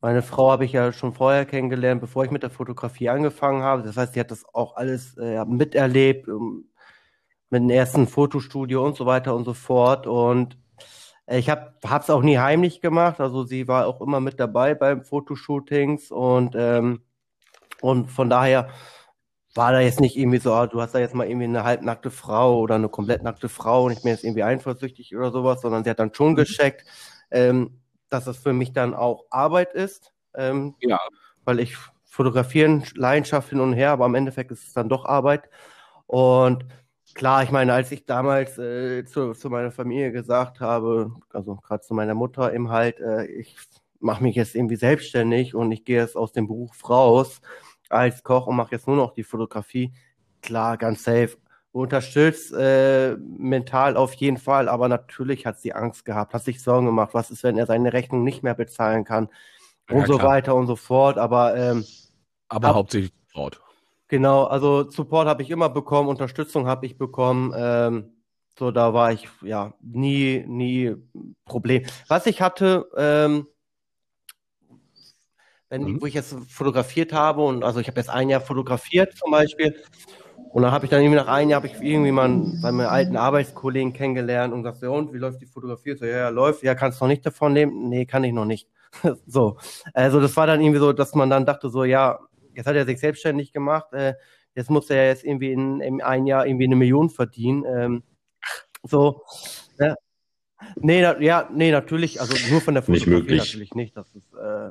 meine 0.00 0.22
Frau 0.22 0.50
habe 0.52 0.64
ich 0.64 0.72
ja 0.72 0.92
schon 0.92 1.12
vorher 1.14 1.46
kennengelernt, 1.46 2.00
bevor 2.00 2.24
ich 2.24 2.30
mit 2.30 2.42
der 2.42 2.50
Fotografie 2.50 3.10
angefangen 3.10 3.62
habe. 3.62 3.82
Das 3.82 3.96
heißt, 3.98 4.14
sie 4.14 4.20
hat 4.20 4.30
das 4.30 4.44
auch 4.54 4.76
alles 4.76 5.16
äh, 5.18 5.44
miterlebt, 5.46 6.28
ähm, 6.28 6.70
mit 7.50 7.62
dem 7.62 7.70
ersten 7.70 8.08
Fotostudio 8.08 8.84
und 8.86 8.96
so 8.96 9.06
weiter 9.06 9.34
und 9.36 9.44
so 9.44 9.54
fort. 9.54 10.06
Und 10.06 10.58
äh, 11.26 11.38
ich 11.38 11.50
habe 11.50 11.74
es 11.82 12.10
auch 12.10 12.22
nie 12.22 12.38
heimlich 12.38 12.80
gemacht. 12.82 13.20
Also 13.20 13.44
sie 13.44 13.68
war 13.68 13.86
auch 13.88 14.00
immer 14.02 14.20
mit 14.20 14.40
dabei 14.40 14.74
beim 14.74 15.04
Fotoshootings 15.04 16.10
und 16.12 16.54
ähm, 16.56 17.02
und 17.82 18.10
von 18.10 18.30
daher 18.30 18.70
war 19.56 19.72
da 19.72 19.80
jetzt 19.80 20.00
nicht 20.00 20.16
irgendwie 20.16 20.38
so, 20.38 20.52
ah, 20.52 20.66
du 20.66 20.80
hast 20.80 20.94
da 20.94 20.98
jetzt 20.98 21.14
mal 21.14 21.26
irgendwie 21.26 21.44
eine 21.44 21.64
halbnackte 21.64 22.10
Frau 22.10 22.58
oder 22.60 22.74
eine 22.76 22.88
komplett 22.88 23.22
nackte 23.22 23.48
Frau 23.48 23.84
und 23.84 23.92
ich 23.92 24.02
bin 24.02 24.12
jetzt 24.12 24.24
irgendwie 24.24 24.42
eifersüchtig 24.42 25.16
oder 25.16 25.30
sowas, 25.30 25.60
sondern 25.62 25.84
sie 25.84 25.90
hat 25.90 25.98
dann 25.98 26.14
schon 26.14 26.34
gecheckt, 26.34 26.84
ähm, 27.30 27.80
dass 28.08 28.26
es 28.26 28.38
für 28.38 28.52
mich 28.52 28.72
dann 28.72 28.94
auch 28.94 29.24
Arbeit 29.30 29.72
ist, 29.74 30.12
ähm, 30.34 30.74
Ja. 30.80 30.98
weil 31.44 31.60
ich 31.60 31.76
fotografieren, 32.04 32.84
Leidenschaft 32.94 33.50
hin 33.50 33.60
und 33.60 33.72
her, 33.72 33.90
aber 33.90 34.06
im 34.06 34.14
Endeffekt 34.14 34.50
ist 34.50 34.66
es 34.66 34.72
dann 34.72 34.88
doch 34.88 35.04
Arbeit. 35.04 35.48
Und 36.06 36.64
klar, 37.14 37.42
ich 37.42 37.50
meine, 37.50 37.72
als 37.72 37.92
ich 37.92 38.06
damals 38.06 38.58
äh, 38.58 39.04
zu, 39.04 39.32
zu 39.34 39.50
meiner 39.50 39.70
Familie 39.70 40.12
gesagt 40.12 40.60
habe, 40.60 41.12
also 41.30 41.56
gerade 41.56 41.82
zu 41.82 41.94
meiner 41.94 42.14
Mutter 42.14 42.52
eben 42.54 42.70
halt, 42.70 43.00
äh, 43.00 43.26
ich 43.26 43.56
mache 44.00 44.22
mich 44.22 44.36
jetzt 44.36 44.54
irgendwie 44.54 44.76
selbstständig 44.76 45.54
und 45.54 45.72
ich 45.72 45.84
gehe 45.84 45.98
jetzt 46.00 46.16
aus 46.16 46.32
dem 46.32 46.46
Beruf 46.46 46.88
raus 46.88 47.40
als 47.90 48.22
Koch 48.22 48.46
und 48.46 48.56
mache 48.56 48.72
jetzt 48.72 48.86
nur 48.86 48.96
noch 48.96 49.12
die 49.12 49.24
Fotografie. 49.24 49.92
Klar, 50.42 50.76
ganz 50.76 51.04
safe. 51.04 51.36
Unterstützt 51.72 52.52
äh, 52.54 53.16
mental 53.16 53.96
auf 53.96 54.14
jeden 54.14 54.38
Fall, 54.38 54.68
aber 54.68 54.88
natürlich 54.88 55.44
hat 55.44 55.60
sie 55.60 55.74
Angst 55.74 56.04
gehabt, 56.04 56.32
hat 56.32 56.42
sich 56.42 56.62
Sorgen 56.62 56.86
gemacht, 56.86 57.10
was 57.12 57.30
ist, 57.30 57.42
wenn 57.42 57.58
er 57.58 57.66
seine 57.66 57.92
Rechnung 57.92 58.24
nicht 58.24 58.42
mehr 58.42 58.54
bezahlen 58.54 59.04
kann 59.04 59.28
Ja, 59.90 59.96
und 59.96 60.06
so 60.06 60.16
klar. 60.16 60.28
weiter 60.30 60.54
und 60.54 60.66
so 60.68 60.76
fort. 60.76 61.18
Aber 61.18 61.54
ähm, 61.56 61.84
Aber 62.48 62.68
Hab- 62.68 62.76
hauptsächlich 62.76 63.12
Sport. 63.28 63.60
Genau, 64.08 64.44
also 64.44 64.88
Support 64.90 65.26
habe 65.26 65.42
ich 65.42 65.50
immer 65.50 65.68
bekommen, 65.68 66.08
Unterstützung 66.08 66.66
habe 66.66 66.86
ich 66.86 66.96
bekommen. 66.96 67.52
Ähm, 67.56 68.12
so, 68.58 68.70
da 68.70 68.94
war 68.94 69.12
ich 69.12 69.28
ja 69.42 69.74
nie, 69.82 70.44
nie 70.46 70.94
Problem. 71.44 71.82
Was 72.08 72.26
ich 72.26 72.40
hatte, 72.40 72.88
ähm, 72.96 73.46
wenn, 75.68 75.82
Mhm. 75.82 76.00
wo 76.00 76.06
ich 76.06 76.14
jetzt 76.14 76.36
fotografiert 76.48 77.12
habe 77.12 77.42
und 77.42 77.64
also 77.64 77.80
ich 77.80 77.88
habe 77.88 77.98
jetzt 77.98 78.10
ein 78.10 78.28
Jahr 78.28 78.40
fotografiert 78.40 79.16
zum 79.16 79.30
Beispiel 79.30 79.74
und 80.52 80.62
dann 80.62 80.70
habe 80.72 80.86
ich 80.86 80.90
dann 80.90 81.00
irgendwie 81.02 81.16
nach 81.16 81.28
einem 81.28 81.50
Jahr 81.50 81.62
habe 81.62 81.66
ich 81.66 81.80
irgendwie 81.80 82.12
mal 82.12 82.28
bei 82.62 82.70
meinen 82.72 82.86
alten 82.88 83.16
Arbeitskollegen 83.16 83.92
kennengelernt 83.92 84.54
und 84.54 84.62
gesagt, 84.62 84.82
ja 84.82 84.90
und, 84.90 85.12
wie 85.12 85.18
läuft 85.18 85.40
die 85.40 85.46
Fotografie? 85.46 85.96
So, 85.96 86.04
ja, 86.04 86.16
ja, 86.16 86.28
läuft. 86.28 86.62
Ja, 86.62 86.74
kannst 86.74 87.00
du 87.00 87.04
noch 87.04 87.08
nicht 87.10 87.26
davon 87.26 87.54
leben? 87.54 87.88
Nee, 87.88 88.06
kann 88.06 88.24
ich 88.24 88.32
noch 88.32 88.44
nicht. 88.46 88.68
So, 89.26 89.58
also 89.92 90.20
das 90.20 90.36
war 90.36 90.46
dann 90.46 90.60
irgendwie 90.60 90.78
so, 90.80 90.92
dass 90.92 91.14
man 91.14 91.28
dann 91.28 91.44
dachte 91.44 91.68
so, 91.68 91.84
ja, 91.84 92.18
jetzt 92.54 92.66
hat 92.66 92.76
er 92.76 92.86
sich 92.86 92.98
selbstständig 92.98 93.52
gemacht, 93.52 93.92
äh, 93.92 94.14
jetzt 94.54 94.70
muss 94.70 94.88
er 94.88 95.08
jetzt 95.08 95.24
irgendwie 95.24 95.52
in, 95.52 95.80
in 95.80 96.00
ein 96.00 96.26
Jahr 96.26 96.46
irgendwie 96.46 96.64
eine 96.64 96.76
Million 96.76 97.10
verdienen. 97.10 97.64
Ähm, 97.66 98.02
so, 98.84 99.22
ja. 99.78 99.96
Nee, 100.76 101.02
na, 101.02 101.20
ja, 101.20 101.50
nee, 101.52 101.70
natürlich, 101.70 102.20
also 102.20 102.34
nur 102.50 102.62
von 102.62 102.72
der 102.74 102.82
Nicht 102.86 103.04
Fotografie 103.04 103.20
möglich. 103.22 103.38
natürlich 103.40 103.74
nicht. 103.74 103.96
Das 103.96 104.14
ist, 104.14 104.32
äh, 104.32 104.70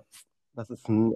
das 0.55 0.69
ist 0.69 0.87
ein, 0.89 1.13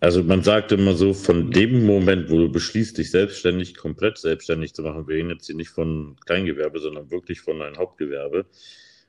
Also 0.00 0.22
man 0.22 0.42
sagt 0.42 0.72
immer 0.72 0.94
so, 0.94 1.14
von 1.14 1.50
dem 1.50 1.84
Moment, 1.84 2.30
wo 2.30 2.36
du 2.38 2.48
beschließt, 2.48 2.96
dich 2.98 3.10
selbstständig, 3.10 3.76
komplett 3.76 4.18
selbstständig 4.18 4.72
zu 4.72 4.82
machen, 4.82 5.08
wir 5.08 5.16
reden 5.16 5.30
jetzt 5.30 5.46
hier 5.46 5.56
nicht 5.56 5.70
von 5.70 6.16
Kleingewerbe, 6.24 6.78
sondern 6.78 7.10
wirklich 7.10 7.40
von 7.40 7.60
einem 7.60 7.76
Hauptgewerbe, 7.76 8.46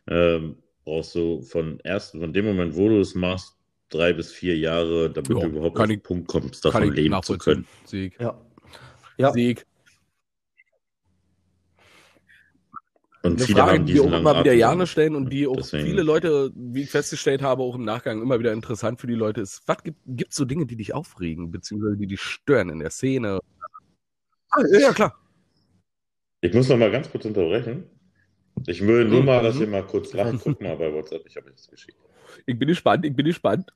ähm, 0.07 0.55
brauchst 0.85 1.13
du 1.13 1.41
von 1.41 1.79
ersten, 1.81 2.19
von 2.21 2.33
dem 2.33 2.45
Moment, 2.45 2.75
wo 2.75 2.87
du 2.87 2.99
es 2.99 3.15
machst, 3.15 3.57
drei 3.89 4.13
bis 4.13 4.31
vier 4.31 4.57
Jahre, 4.57 5.11
damit 5.11 5.29
Ja, 5.29 5.41
du 5.41 5.47
überhaupt 5.47 5.77
auf 5.77 5.87
den 5.87 6.01
Punkt 6.01 6.27
kommst, 6.29 6.63
davon 6.63 6.91
leben 6.93 7.21
zu 7.21 7.37
können. 7.37 7.67
Sieg. 7.85 8.17
ja. 8.19 8.41
Ja, 9.19 9.31
Sieg. 9.33 9.66
Und 13.23 13.37
Eine 13.37 13.45
viele 13.45 13.57
Frage, 13.59 13.71
haben 13.79 13.85
die 13.85 13.93
diesen 13.93 14.13
auch 14.13 14.19
immer 14.19 14.39
wieder 14.43 14.75
nicht. 14.75 14.89
stellen 14.91 15.15
und 15.15 15.29
die 15.31 15.47
auch 15.47 15.55
Deswegen- 15.57 15.85
viele 15.87 16.03
Leute, 16.03 16.51
wie 16.55 16.83
ich 16.83 16.91
festgestellt 16.91 17.41
habe, 17.41 17.63
auch 17.63 17.75
im 17.75 17.83
Nachgang 17.83 18.21
immer 18.21 18.39
wieder 18.39 18.53
interessant 18.53 19.01
für 19.01 19.07
die 19.07 19.15
Leute 19.15 19.41
ist, 19.41 19.61
was 19.65 19.81
gibt 19.83 19.97
gibt's 20.05 20.35
so 20.35 20.45
Dinge, 20.45 20.65
die 20.65 20.75
dich 20.75 20.93
aufregen, 20.93 21.51
beziehungsweise 21.51 21.97
die 21.97 22.07
dich 22.07 22.21
stören 22.21 22.69
in 22.69 22.79
der 22.79 22.91
Szene? 22.91 23.39
Ah, 24.51 24.61
ja, 24.71 24.79
ja, 24.79 24.93
klar. 24.93 25.15
Ich 26.41 26.53
muss 26.53 26.69
noch 26.69 26.77
mal 26.77 26.91
ganz 26.91 27.09
kurz 27.11 27.25
unterbrechen. 27.25 27.89
Ich 28.67 28.85
will 28.85 29.05
nur 29.05 29.19
Mhm. 29.21 29.25
mal, 29.25 29.43
dass 29.43 29.59
ihr 29.59 29.67
mal 29.67 29.85
kurz 29.85 30.13
lacht. 30.13 30.39
Guck 30.43 30.61
mal 30.61 30.77
bei 30.77 30.93
WhatsApp, 30.93 31.25
ich 31.25 31.35
habe 31.35 31.49
jetzt 31.49 31.69
geschickt. 31.69 31.97
Ich 32.45 32.57
bin 32.57 32.67
gespannt, 32.67 33.03
ich 33.05 33.15
bin 33.15 33.25
gespannt. 33.25 33.71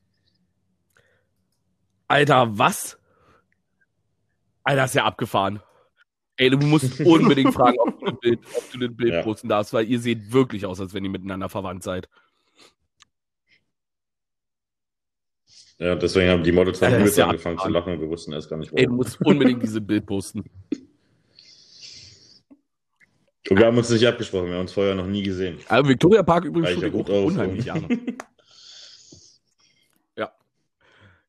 Alter, 2.08 2.56
was? 2.58 2.98
Alter, 4.64 4.84
ist 4.84 4.94
ja 4.94 5.04
abgefahren. 5.04 5.60
Ey, 6.36 6.50
du 6.50 6.58
musst 6.58 7.00
unbedingt 7.00 7.54
fragen, 7.54 7.78
ob 7.78 7.98
du 8.00 8.06
ein 8.06 8.18
Bild, 8.18 8.40
ob 8.56 8.70
du 8.72 8.84
ein 8.84 8.96
Bild 8.96 9.12
Ja. 9.14 9.22
posten 9.22 9.48
darfst, 9.48 9.72
weil 9.72 9.86
ihr 9.86 10.00
seht 10.00 10.32
wirklich 10.32 10.66
aus, 10.66 10.80
als 10.80 10.94
wenn 10.94 11.04
ihr 11.04 11.10
miteinander 11.10 11.48
verwandt 11.48 11.82
seid. 11.82 12.08
Ja, 15.78 15.94
deswegen 15.96 16.30
haben 16.30 16.44
die 16.44 16.52
Models 16.52 16.80
ist 16.80 16.90
mit 16.90 17.16
ja 17.16 17.26
angefangen 17.26 17.58
zu 17.58 17.68
lachen. 17.68 18.00
Wir 18.00 18.08
wussten 18.08 18.32
erst 18.32 18.48
gar 18.48 18.56
nicht, 18.56 18.72
Ey, 18.72 18.84
du 18.84 18.90
warum. 18.90 18.96
musst 18.98 19.20
unbedingt 19.20 19.62
diese 19.62 19.80
Bild 19.80 20.06
posten. 20.06 20.44
Und 23.50 23.58
wir 23.58 23.66
haben 23.66 23.76
uns 23.76 23.90
nicht 23.90 24.06
abgesprochen, 24.06 24.46
wir 24.46 24.54
haben 24.54 24.60
uns 24.62 24.72
vorher 24.72 24.94
noch 24.94 25.06
nie 25.08 25.24
gesehen. 25.24 25.58
Also 25.68 25.88
Victoria 25.88 26.22
Park 26.22 26.44
übrigens 26.44 26.80
ja 26.80 26.88
gut 26.88 27.10
auch 27.10 27.24
unheimlich 27.24 27.64
Jahre. 27.64 27.88
Ja. 30.16 30.32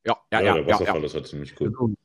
Ja, 0.06 0.16
ja, 0.30 0.30
Ja, 0.30 0.40
ja, 0.40 0.52
der 0.54 0.62
ja, 0.62 0.68
Wasserfall 0.68 1.00
ja. 1.00 1.06
ist 1.06 1.14
halt 1.14 1.26
ziemlich 1.26 1.60
cool. 1.60 1.96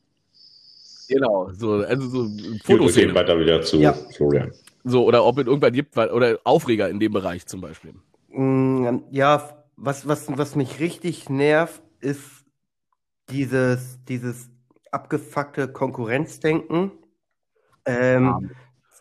Genau, 1.09 1.49
so, 1.51 1.73
also 1.73 2.07
so 2.07 2.19
okay, 2.25 2.59
Fotoszene. 2.63 3.15
weiter 3.15 3.39
wieder 3.39 3.63
zu 3.63 3.77
Ja. 3.77 3.93
Florian. 4.15 4.53
So, 4.83 5.03
oder 5.05 5.25
ob 5.25 5.39
es 5.39 5.47
irgendwann 5.47 5.73
gibt, 5.73 5.95
weil, 5.97 6.11
oder 6.11 6.39
Aufreger 6.43 6.87
in 6.87 6.99
dem 6.99 7.11
Bereich 7.11 7.45
zum 7.47 7.61
Beispiel. 7.61 7.95
Mm, 8.29 8.99
Ja, 9.09 9.65
was, 9.75 10.07
was, 10.07 10.25
was 10.37 10.55
mich 10.55 10.79
richtig 10.79 11.29
nervt, 11.29 11.81
ist 11.99 12.45
dieses, 13.29 13.97
dieses 14.05 14.49
abgefuckte 14.91 15.67
Konkurrenzdenken. 15.67 16.91
Ähm, 17.85 18.51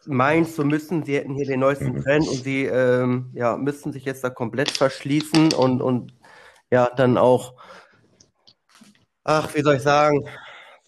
meinst, 0.07 0.57
so 0.57 0.65
müssen, 0.65 1.05
sie 1.05 1.17
hätten 1.17 1.35
hier 1.35 1.47
den 1.47 1.61
neuesten 1.61 1.93
Mhm. 1.93 2.03
Trend 2.03 2.29
und 2.29 2.43
sie 2.43 2.65
ähm, 2.65 3.31
ja, 3.35 3.57
müssten 3.59 3.93
sich 3.93 4.05
jetzt 4.07 4.25
da 4.25 4.31
komplett 4.31 4.71
verschließen 4.71 5.53
und, 5.53 5.83
und 5.83 6.15
ja, 6.71 6.89
dann 6.97 7.19
auch, 7.19 7.55
ach, 9.25 9.55
wie 9.55 9.61
soll 9.63 9.77
ich 9.77 9.83
sagen, 9.83 10.27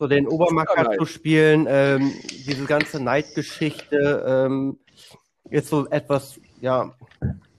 so 0.00 0.08
den 0.08 0.26
Obermacker 0.26 0.96
zu 0.96 1.04
spielen, 1.04 1.66
ähm, 1.68 2.14
diese 2.46 2.64
ganze 2.64 3.00
Neidgeschichte 3.00 4.24
ähm, 4.26 4.78
ist 5.50 5.68
so 5.68 5.86
etwas, 5.90 6.40
ja, 6.62 6.94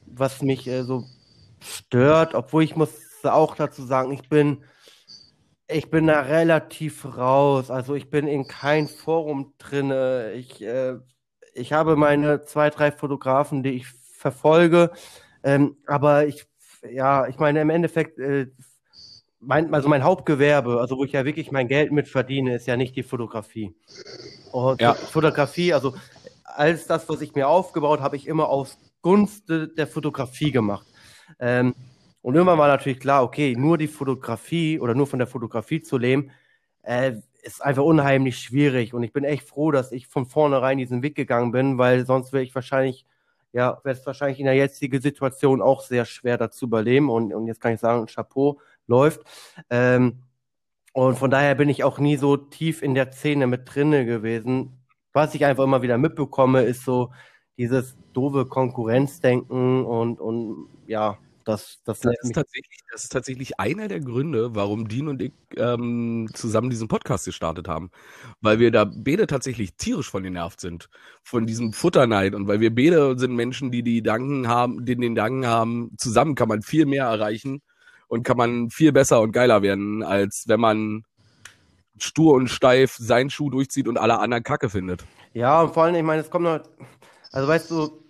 was 0.07 0.41
mich 0.41 0.67
äh, 0.67 0.81
so 0.81 1.05
stört, 1.59 2.33
obwohl 2.33 2.63
ich 2.63 2.75
muss 2.75 2.89
auch 3.23 3.55
dazu 3.55 3.83
sagen, 3.83 4.11
ich 4.11 4.27
bin 4.27 4.63
ich 5.67 5.91
bin 5.91 6.07
da 6.07 6.21
relativ 6.21 7.05
raus. 7.15 7.69
Also 7.69 7.93
ich 7.93 8.09
bin 8.09 8.27
in 8.27 8.47
kein 8.47 8.87
Forum 8.87 9.53
drinne. 9.59 10.33
Ich, 10.33 10.61
äh, 10.63 10.95
ich 11.53 11.71
habe 11.73 11.95
meine 11.95 12.41
zwei, 12.41 12.71
drei 12.71 12.91
Fotografen, 12.91 13.61
die 13.61 13.75
ich 13.75 13.87
verfolge. 13.87 14.91
Ähm, 15.43 15.77
aber 15.85 16.25
ich, 16.25 16.45
ja, 16.91 17.27
ich 17.27 17.37
meine, 17.37 17.61
im 17.61 17.69
Endeffekt, 17.69 18.19
äh, 18.19 18.47
mein, 19.41 19.73
also 19.73 19.89
mein 19.89 20.03
Hauptgewerbe, 20.03 20.79
also 20.79 20.97
wo 20.97 21.03
ich 21.03 21.11
ja 21.11 21.25
wirklich 21.25 21.51
mein 21.51 21.67
Geld 21.67 21.91
mit 21.91 22.07
verdiene, 22.07 22.55
ist 22.55 22.67
ja 22.67 22.77
nicht 22.77 22.95
die 22.95 23.03
Fotografie. 23.03 23.75
Und 24.51 24.79
ja. 24.79 24.93
Fotografie, 24.93 25.73
also 25.73 25.95
alles 26.43 26.85
das, 26.85 27.09
was 27.09 27.21
ich 27.21 27.33
mir 27.33 27.47
aufgebaut 27.47 28.01
habe, 28.01 28.15
ich 28.15 28.27
immer 28.27 28.49
aus 28.49 28.77
Gunst 29.01 29.49
der 29.49 29.87
Fotografie 29.87 30.51
gemacht. 30.51 30.85
Ähm, 31.39 31.73
und 32.21 32.35
irgendwann 32.35 32.59
war 32.59 32.67
natürlich 32.67 32.99
klar, 32.99 33.23
okay, 33.23 33.55
nur 33.57 33.77
die 33.77 33.87
Fotografie 33.87 34.79
oder 34.79 34.93
nur 34.93 35.07
von 35.07 35.17
der 35.17 35.27
Fotografie 35.27 35.81
zu 35.81 35.97
leben, 35.97 36.29
äh, 36.83 37.13
ist 37.41 37.63
einfach 37.63 37.83
unheimlich 37.83 38.37
schwierig. 38.37 38.93
Und 38.93 39.01
ich 39.01 39.11
bin 39.11 39.23
echt 39.23 39.47
froh, 39.47 39.71
dass 39.71 39.91
ich 39.91 40.05
von 40.05 40.27
vornherein 40.27 40.77
diesen 40.77 41.01
Weg 41.01 41.15
gegangen 41.15 41.51
bin, 41.51 41.79
weil 41.79 42.05
sonst 42.05 42.31
wäre 42.31 42.43
ich 42.43 42.53
wahrscheinlich, 42.53 43.07
ja, 43.53 43.79
wäre 43.83 43.97
es 43.97 44.05
wahrscheinlich 44.05 44.39
in 44.39 44.45
der 44.45 44.53
jetzigen 44.53 45.01
Situation 45.01 45.63
auch 45.63 45.81
sehr 45.81 46.05
schwer 46.05 46.37
dazu 46.37 46.65
überleben. 46.65 47.09
Und, 47.09 47.33
und 47.33 47.47
jetzt 47.47 47.59
kann 47.59 47.73
ich 47.73 47.79
sagen, 47.79 48.05
Chapeau 48.05 48.59
läuft. 48.91 49.21
Ähm, 49.69 50.23
und 50.93 51.17
von 51.17 51.31
daher 51.31 51.55
bin 51.55 51.69
ich 51.69 51.83
auch 51.83 51.99
nie 51.99 52.17
so 52.17 52.37
tief 52.37 52.81
in 52.81 52.93
der 52.93 53.11
Szene 53.11 53.47
mit 53.47 53.61
drinne 53.65 54.05
gewesen. 54.05 54.77
Was 55.13 55.33
ich 55.33 55.45
einfach 55.45 55.63
immer 55.63 55.81
wieder 55.81 55.97
mitbekomme, 55.97 56.63
ist 56.63 56.83
so 56.83 57.11
dieses 57.57 57.97
doofe 58.13 58.45
Konkurrenzdenken 58.45 59.85
und, 59.85 60.19
und 60.19 60.67
ja, 60.87 61.17
das, 61.43 61.79
das, 61.85 62.01
das, 62.01 62.13
ist 62.21 62.35
tatsächlich, 62.35 62.79
das 62.91 63.03
ist 63.03 63.11
tatsächlich 63.11 63.59
einer 63.59 63.87
der 63.87 63.99
Gründe, 63.99 64.53
warum 64.53 64.87
Dean 64.87 65.07
und 65.07 65.21
ich 65.21 65.33
ähm, 65.57 66.29
zusammen 66.33 66.69
diesen 66.69 66.87
Podcast 66.87 67.25
gestartet 67.25 67.67
haben. 67.67 67.89
Weil 68.41 68.59
wir 68.59 68.71
da 68.71 68.85
beide 68.85 69.27
tatsächlich 69.27 69.75
tierisch 69.75 70.09
von 70.09 70.23
genervt 70.23 70.61
sind. 70.61 70.89
Von 71.23 71.47
diesem 71.47 71.73
Futterneid. 71.73 72.35
Und 72.35 72.47
weil 72.47 72.59
wir 72.59 72.73
beide 72.73 73.17
sind 73.17 73.35
Menschen, 73.35 73.71
die 73.71 73.81
die 73.83 74.03
Danken 74.03 74.47
haben, 74.47 74.85
die 74.85 74.95
den 74.95 75.15
Danken 75.15 75.47
haben, 75.47 75.91
zusammen 75.97 76.35
kann 76.35 76.47
man 76.47 76.61
viel 76.61 76.85
mehr 76.85 77.05
erreichen 77.05 77.61
und 78.11 78.23
kann 78.23 78.35
man 78.35 78.69
viel 78.69 78.91
besser 78.91 79.21
und 79.21 79.31
geiler 79.31 79.61
werden, 79.61 80.03
als 80.03 80.43
wenn 80.47 80.59
man 80.59 81.05
stur 81.97 82.33
und 82.33 82.49
steif 82.49 82.97
seinen 82.97 83.29
Schuh 83.29 83.49
durchzieht 83.49 83.87
und 83.87 83.97
alle 83.97 84.19
anderen 84.19 84.43
Kacke 84.43 84.69
findet. 84.69 85.05
Ja, 85.33 85.61
und 85.61 85.73
vor 85.73 85.83
allem, 85.83 85.95
ich 85.95 86.03
meine, 86.03 86.21
es 86.21 86.29
kommt 86.29 86.43
noch, 86.43 86.59
also 87.31 87.47
weißt 87.47 87.71
du, 87.71 88.03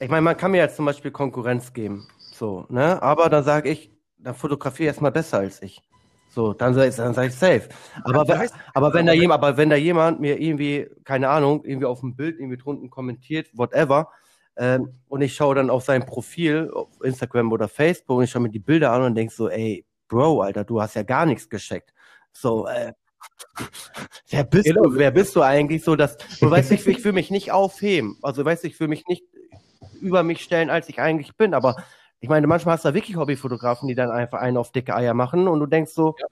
ich 0.00 0.08
meine, 0.08 0.22
man 0.22 0.34
kann 0.34 0.50
mir 0.50 0.56
jetzt 0.56 0.76
zum 0.76 0.86
Beispiel 0.86 1.10
Konkurrenz 1.10 1.74
geben. 1.74 2.08
So, 2.32 2.64
ne? 2.70 3.02
Aber 3.02 3.28
dann 3.28 3.44
sage 3.44 3.68
ich, 3.68 3.90
dann 4.16 4.34
fotografiere 4.34 4.86
erstmal 4.86 5.12
besser 5.12 5.40
als 5.40 5.60
ich. 5.60 5.82
So, 6.30 6.54
dann 6.54 6.72
sage 6.72 6.88
ich, 6.88 6.96
dann 6.96 7.12
sag 7.12 7.26
ich 7.26 7.34
safe. 7.34 7.68
Aber, 8.04 8.24
ja, 8.24 8.40
wenn, 8.40 8.50
aber, 8.72 8.94
wenn 8.94 9.04
da 9.04 9.12
jemand, 9.12 9.42
aber 9.42 9.58
wenn 9.58 9.68
da 9.68 9.76
jemand 9.76 10.20
mir 10.20 10.40
irgendwie, 10.40 10.88
keine 11.04 11.28
Ahnung, 11.28 11.66
irgendwie 11.66 11.86
auf 11.86 12.00
dem 12.00 12.16
Bild 12.16 12.38
irgendwie 12.38 12.56
drunten 12.56 12.88
kommentiert, 12.88 13.50
whatever, 13.52 14.08
ähm, 14.58 14.92
und 15.08 15.22
ich 15.22 15.34
schaue 15.34 15.54
dann 15.54 15.70
auf 15.70 15.84
sein 15.84 16.04
Profil, 16.04 16.70
auf 16.74 16.88
Instagram 17.02 17.52
oder 17.52 17.68
Facebook 17.68 18.18
und 18.18 18.24
ich 18.24 18.30
schaue 18.30 18.42
mir 18.42 18.50
die 18.50 18.58
Bilder 18.58 18.92
an 18.92 19.02
und 19.02 19.14
denke 19.14 19.32
so, 19.32 19.48
ey, 19.48 19.84
Bro, 20.08 20.40
Alter, 20.40 20.64
du 20.64 20.82
hast 20.82 20.94
ja 20.94 21.04
gar 21.04 21.26
nichts 21.26 21.48
gescheckt. 21.48 21.94
So, 22.32 22.66
äh, 22.66 22.92
wer 24.30 24.42
bist 24.42 24.64
genau. 24.66 24.82
du? 24.82 24.96
Wer 24.96 25.12
bist 25.12 25.36
du 25.36 25.42
eigentlich 25.42 25.84
so, 25.84 25.94
dass 25.94 26.16
du 26.40 26.50
weißt, 26.50 26.72
ich, 26.72 26.86
ich 26.88 27.04
will 27.04 27.12
mich 27.12 27.30
nicht 27.30 27.52
aufheben. 27.52 28.18
Also 28.20 28.44
weißt 28.44 28.64
du, 28.64 28.68
ich 28.68 28.80
will 28.80 28.88
mich 28.88 29.06
nicht 29.06 29.22
über 30.00 30.24
mich 30.24 30.42
stellen, 30.42 30.70
als 30.70 30.88
ich 30.88 31.00
eigentlich 31.00 31.36
bin, 31.36 31.54
aber 31.54 31.76
ich 32.20 32.28
meine, 32.28 32.48
manchmal 32.48 32.74
hast 32.74 32.84
du 32.84 32.88
da 32.88 32.94
wirklich 32.94 33.16
Hobbyfotografen, 33.16 33.86
die 33.86 33.94
dann 33.94 34.10
einfach 34.10 34.40
einen 34.40 34.56
auf 34.56 34.72
dicke 34.72 34.94
Eier 34.94 35.14
machen 35.14 35.46
und 35.46 35.60
du 35.60 35.66
denkst 35.66 35.92
so, 35.92 36.16
ja. 36.18 36.26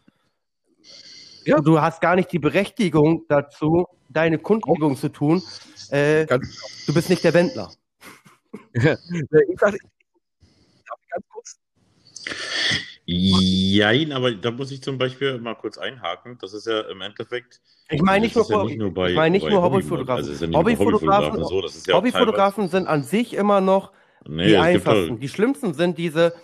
Ja. 1.45 1.61
du 1.61 1.81
hast 1.81 2.01
gar 2.01 2.16
nicht 2.16 2.33
die 2.33 2.41
Berechtigung 2.41 3.22
dazu, 3.29 3.87
deine 4.09 4.39
Kundgebung 4.39 4.97
zu 4.97 5.11
tun. 5.11 5.43
Äh, 5.91 6.27
du 6.27 6.93
bist 6.93 7.09
nicht 7.09 7.22
der 7.22 7.35
Wendler. 7.35 7.70
ich 8.72 9.59
sag, 9.59 9.74
ganz 11.11 11.24
kurz. 11.28 11.59
Jein, 13.04 14.12
aber 14.12 14.32
da 14.32 14.50
muss 14.50 14.72
ich 14.72 14.82
zum 14.82 14.98
Beispiel 14.98 15.38
mal 15.38 15.54
kurz 15.54 15.78
einhaken. 15.78 16.38
Das 16.40 16.52
ist 16.52 16.66
ja 16.66 16.80
im 16.80 17.00
Endeffekt. 17.00 17.61
Ich 17.88 18.02
meine 18.02 18.24
nicht, 18.24 18.34
nur, 18.34 18.50
ja 18.50 18.64
nicht 18.64 18.78
nur 18.78 18.92
bei, 18.92 19.11
ich 19.11 19.16
meine 19.16 19.30
nicht 19.30 19.48
nur 19.48 19.62
Hobbyfotografen. 19.62 20.28
Also 20.28 20.44
ja 20.44 20.59
Hobbyfotografen, 20.59 21.40
Hobbyfotografen, 21.40 21.82
so, 21.84 21.94
Hobbyfotografen 21.94 22.68
sind 22.68 22.88
an 22.88 23.04
sich 23.04 23.34
immer 23.34 23.61
noch 23.61 23.92
Nee, 24.28 24.48
die 24.48 24.57
einfachsten. 24.57 25.20
Die 25.20 25.28
schlimmsten 25.28 25.74
sind 25.74 25.98
diese, 25.98 26.34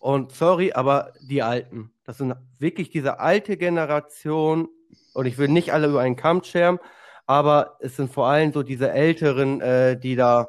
und 0.00 0.32
sorry, 0.32 0.72
aber 0.72 1.12
die 1.20 1.42
Alten. 1.42 1.92
Das 2.04 2.18
sind 2.18 2.34
wirklich 2.58 2.90
diese 2.90 3.20
alte 3.20 3.56
Generation, 3.56 4.68
und 5.14 5.26
ich 5.26 5.38
will 5.38 5.48
nicht 5.48 5.72
alle 5.72 5.88
über 5.88 6.00
einen 6.00 6.16
Kamm 6.16 6.42
scheren, 6.42 6.80
aber 7.26 7.76
es 7.80 7.96
sind 7.96 8.12
vor 8.12 8.26
allem 8.26 8.52
so 8.52 8.62
diese 8.62 8.90
Älteren, 8.90 9.60
äh, 9.60 9.98
die 9.98 10.16
da 10.16 10.48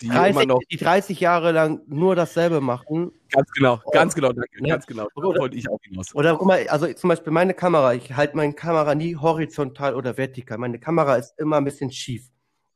die 0.00 0.08
30, 0.08 0.46
noch, 0.46 0.60
die 0.70 0.76
30 0.76 1.20
Jahre 1.20 1.52
lang 1.52 1.80
nur 1.86 2.14
dasselbe 2.14 2.60
machen. 2.60 3.12
Ganz 3.30 3.50
genau, 3.50 3.80
ganz 3.92 4.14
genau, 4.14 4.32
danke, 4.32 4.50
ja. 4.60 4.74
ganz 4.74 4.86
genau. 4.86 5.08
Oder, 5.14 5.40
wollte 5.40 5.56
ich 5.56 5.68
auch 5.68 5.80
hinaus. 5.82 6.14
Oder 6.14 6.36
guck 6.36 6.46
mal, 6.46 6.66
also 6.68 6.92
zum 6.92 7.08
Beispiel 7.08 7.32
meine 7.32 7.54
Kamera, 7.54 7.94
ich 7.94 8.14
halte 8.14 8.36
meine 8.36 8.52
Kamera 8.52 8.94
nie 8.94 9.16
horizontal 9.16 9.94
oder 9.94 10.16
vertikal. 10.16 10.58
Meine 10.58 10.78
Kamera 10.78 11.16
ist 11.16 11.38
immer 11.38 11.56
ein 11.56 11.64
bisschen 11.64 11.90
schief. 11.90 12.30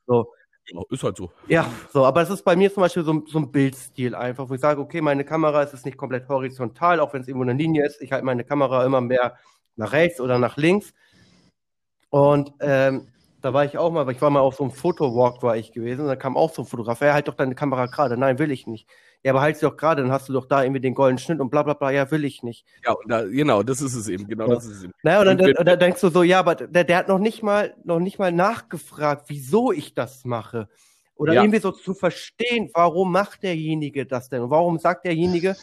So, 0.07 0.33
Genau, 0.65 0.87
ist 0.91 1.03
halt 1.03 1.17
so. 1.17 1.31
Ja, 1.49 1.69
so, 1.93 2.05
aber 2.05 2.23
es 2.23 2.31
ist 2.31 2.45
bei 2.45 2.55
mir 2.55 2.73
zum 2.73 2.83
Beispiel 2.83 3.03
so, 3.03 3.25
so 3.27 3.39
ein 3.39 3.51
Bildstil 3.51 4.15
einfach, 4.15 4.49
wo 4.49 4.55
ich 4.55 4.61
sage, 4.61 4.81
okay, 4.81 5.01
meine 5.01 5.25
Kamera 5.25 5.63
ist 5.63 5.85
nicht 5.85 5.99
komplett 5.99 6.29
horizontal, 6.29 7.01
auch 7.01 7.13
wenn 7.13 7.23
es 7.23 7.29
irgendwo 7.29 7.49
eine 7.49 7.59
Linie 7.59 7.85
ist. 7.85 8.01
Ich 8.01 8.13
halte 8.13 8.25
meine 8.25 8.45
Kamera 8.45 8.85
immer 8.85 9.01
mehr 9.01 9.37
nach 9.75 9.93
rechts 9.93 10.21
oder 10.21 10.39
nach 10.39 10.57
links. 10.57 10.95
Und 12.11 12.53
ähm, 12.61 13.09
da 13.43 13.53
war 13.53 13.65
ich 13.65 13.77
auch 13.77 13.91
mal, 13.91 14.09
ich 14.11 14.23
war 14.23 14.31
mal 14.31 14.41
auf 14.41 14.55
so 14.55 14.65
einem 14.65 14.73
Fotowalk 14.73 15.43
war 15.43 15.57
ich 15.57 15.73
gewesen, 15.73 16.03
und 16.03 16.07
da 16.07 16.17
kam 16.17 16.37
auch 16.37 16.53
so 16.55 16.63
ein 16.63 16.67
Fotograf, 16.67 17.01
er 17.01 17.13
halt 17.13 17.29
doch 17.29 17.35
deine 17.35 17.55
Kamera 17.55 17.87
gerade. 17.87 18.17
Nein, 18.17 18.39
will 18.39 18.53
ich 18.53 18.67
nicht. 18.67 18.89
Ja, 19.25 19.33
aber 19.33 19.41
halt 19.41 19.57
sie 19.57 19.67
doch 19.67 19.77
gerade, 19.77 20.03
dann 20.03 20.11
hast 20.11 20.29
du 20.29 20.33
doch 20.33 20.47
da 20.47 20.63
irgendwie 20.63 20.81
den 20.81 20.95
goldenen 20.95 21.19
Schnitt 21.19 21.41
und 21.41 21.51
bla 21.51 21.63
bla 21.63 21.75
bla, 21.75 21.91
ja, 21.91 22.11
will 22.11 22.25
ich 22.25 22.43
nicht. 22.43 22.67
Ja, 22.85 22.93
und 22.93 23.09
da, 23.09 23.25
genau, 23.25 23.63
das 23.63 23.81
ist 23.81 23.95
es 23.95 24.09
eben, 24.09 24.27
genau 24.27 24.49
ja. 24.49 24.55
das 24.55 24.65
ist 24.65 24.79
es 24.79 24.85
eben. 24.85 24.93
Naja, 25.03 25.21
und 25.21 25.41
dann, 25.41 25.57
und 25.57 25.69
dann 25.69 25.79
denkst 25.79 26.01
du 26.01 26.09
so, 26.09 26.23
ja, 26.23 26.39
aber 26.39 26.55
der, 26.55 26.85
der 26.85 26.97
hat 26.97 27.09
noch 27.09 27.19
nicht 27.19 27.43
mal, 27.43 27.75
noch 27.85 27.99
nicht 27.99 28.19
mal 28.19 28.33
nachgefragt, 28.33 29.25
wieso 29.29 29.73
ich 29.73 29.95
das 29.95 30.25
mache. 30.25 30.69
Oder 31.17 31.35
ja. 31.35 31.43
irgendwie 31.43 31.61
so 31.61 31.71
zu 31.71 31.95
verstehen, 31.95 32.71
warum 32.75 33.13
macht 33.13 33.43
derjenige 33.43 34.07
das 34.07 34.29
denn? 34.29 34.43
Und 34.43 34.51
warum 34.51 34.79
sagt 34.79 35.05
derjenige, 35.05 35.57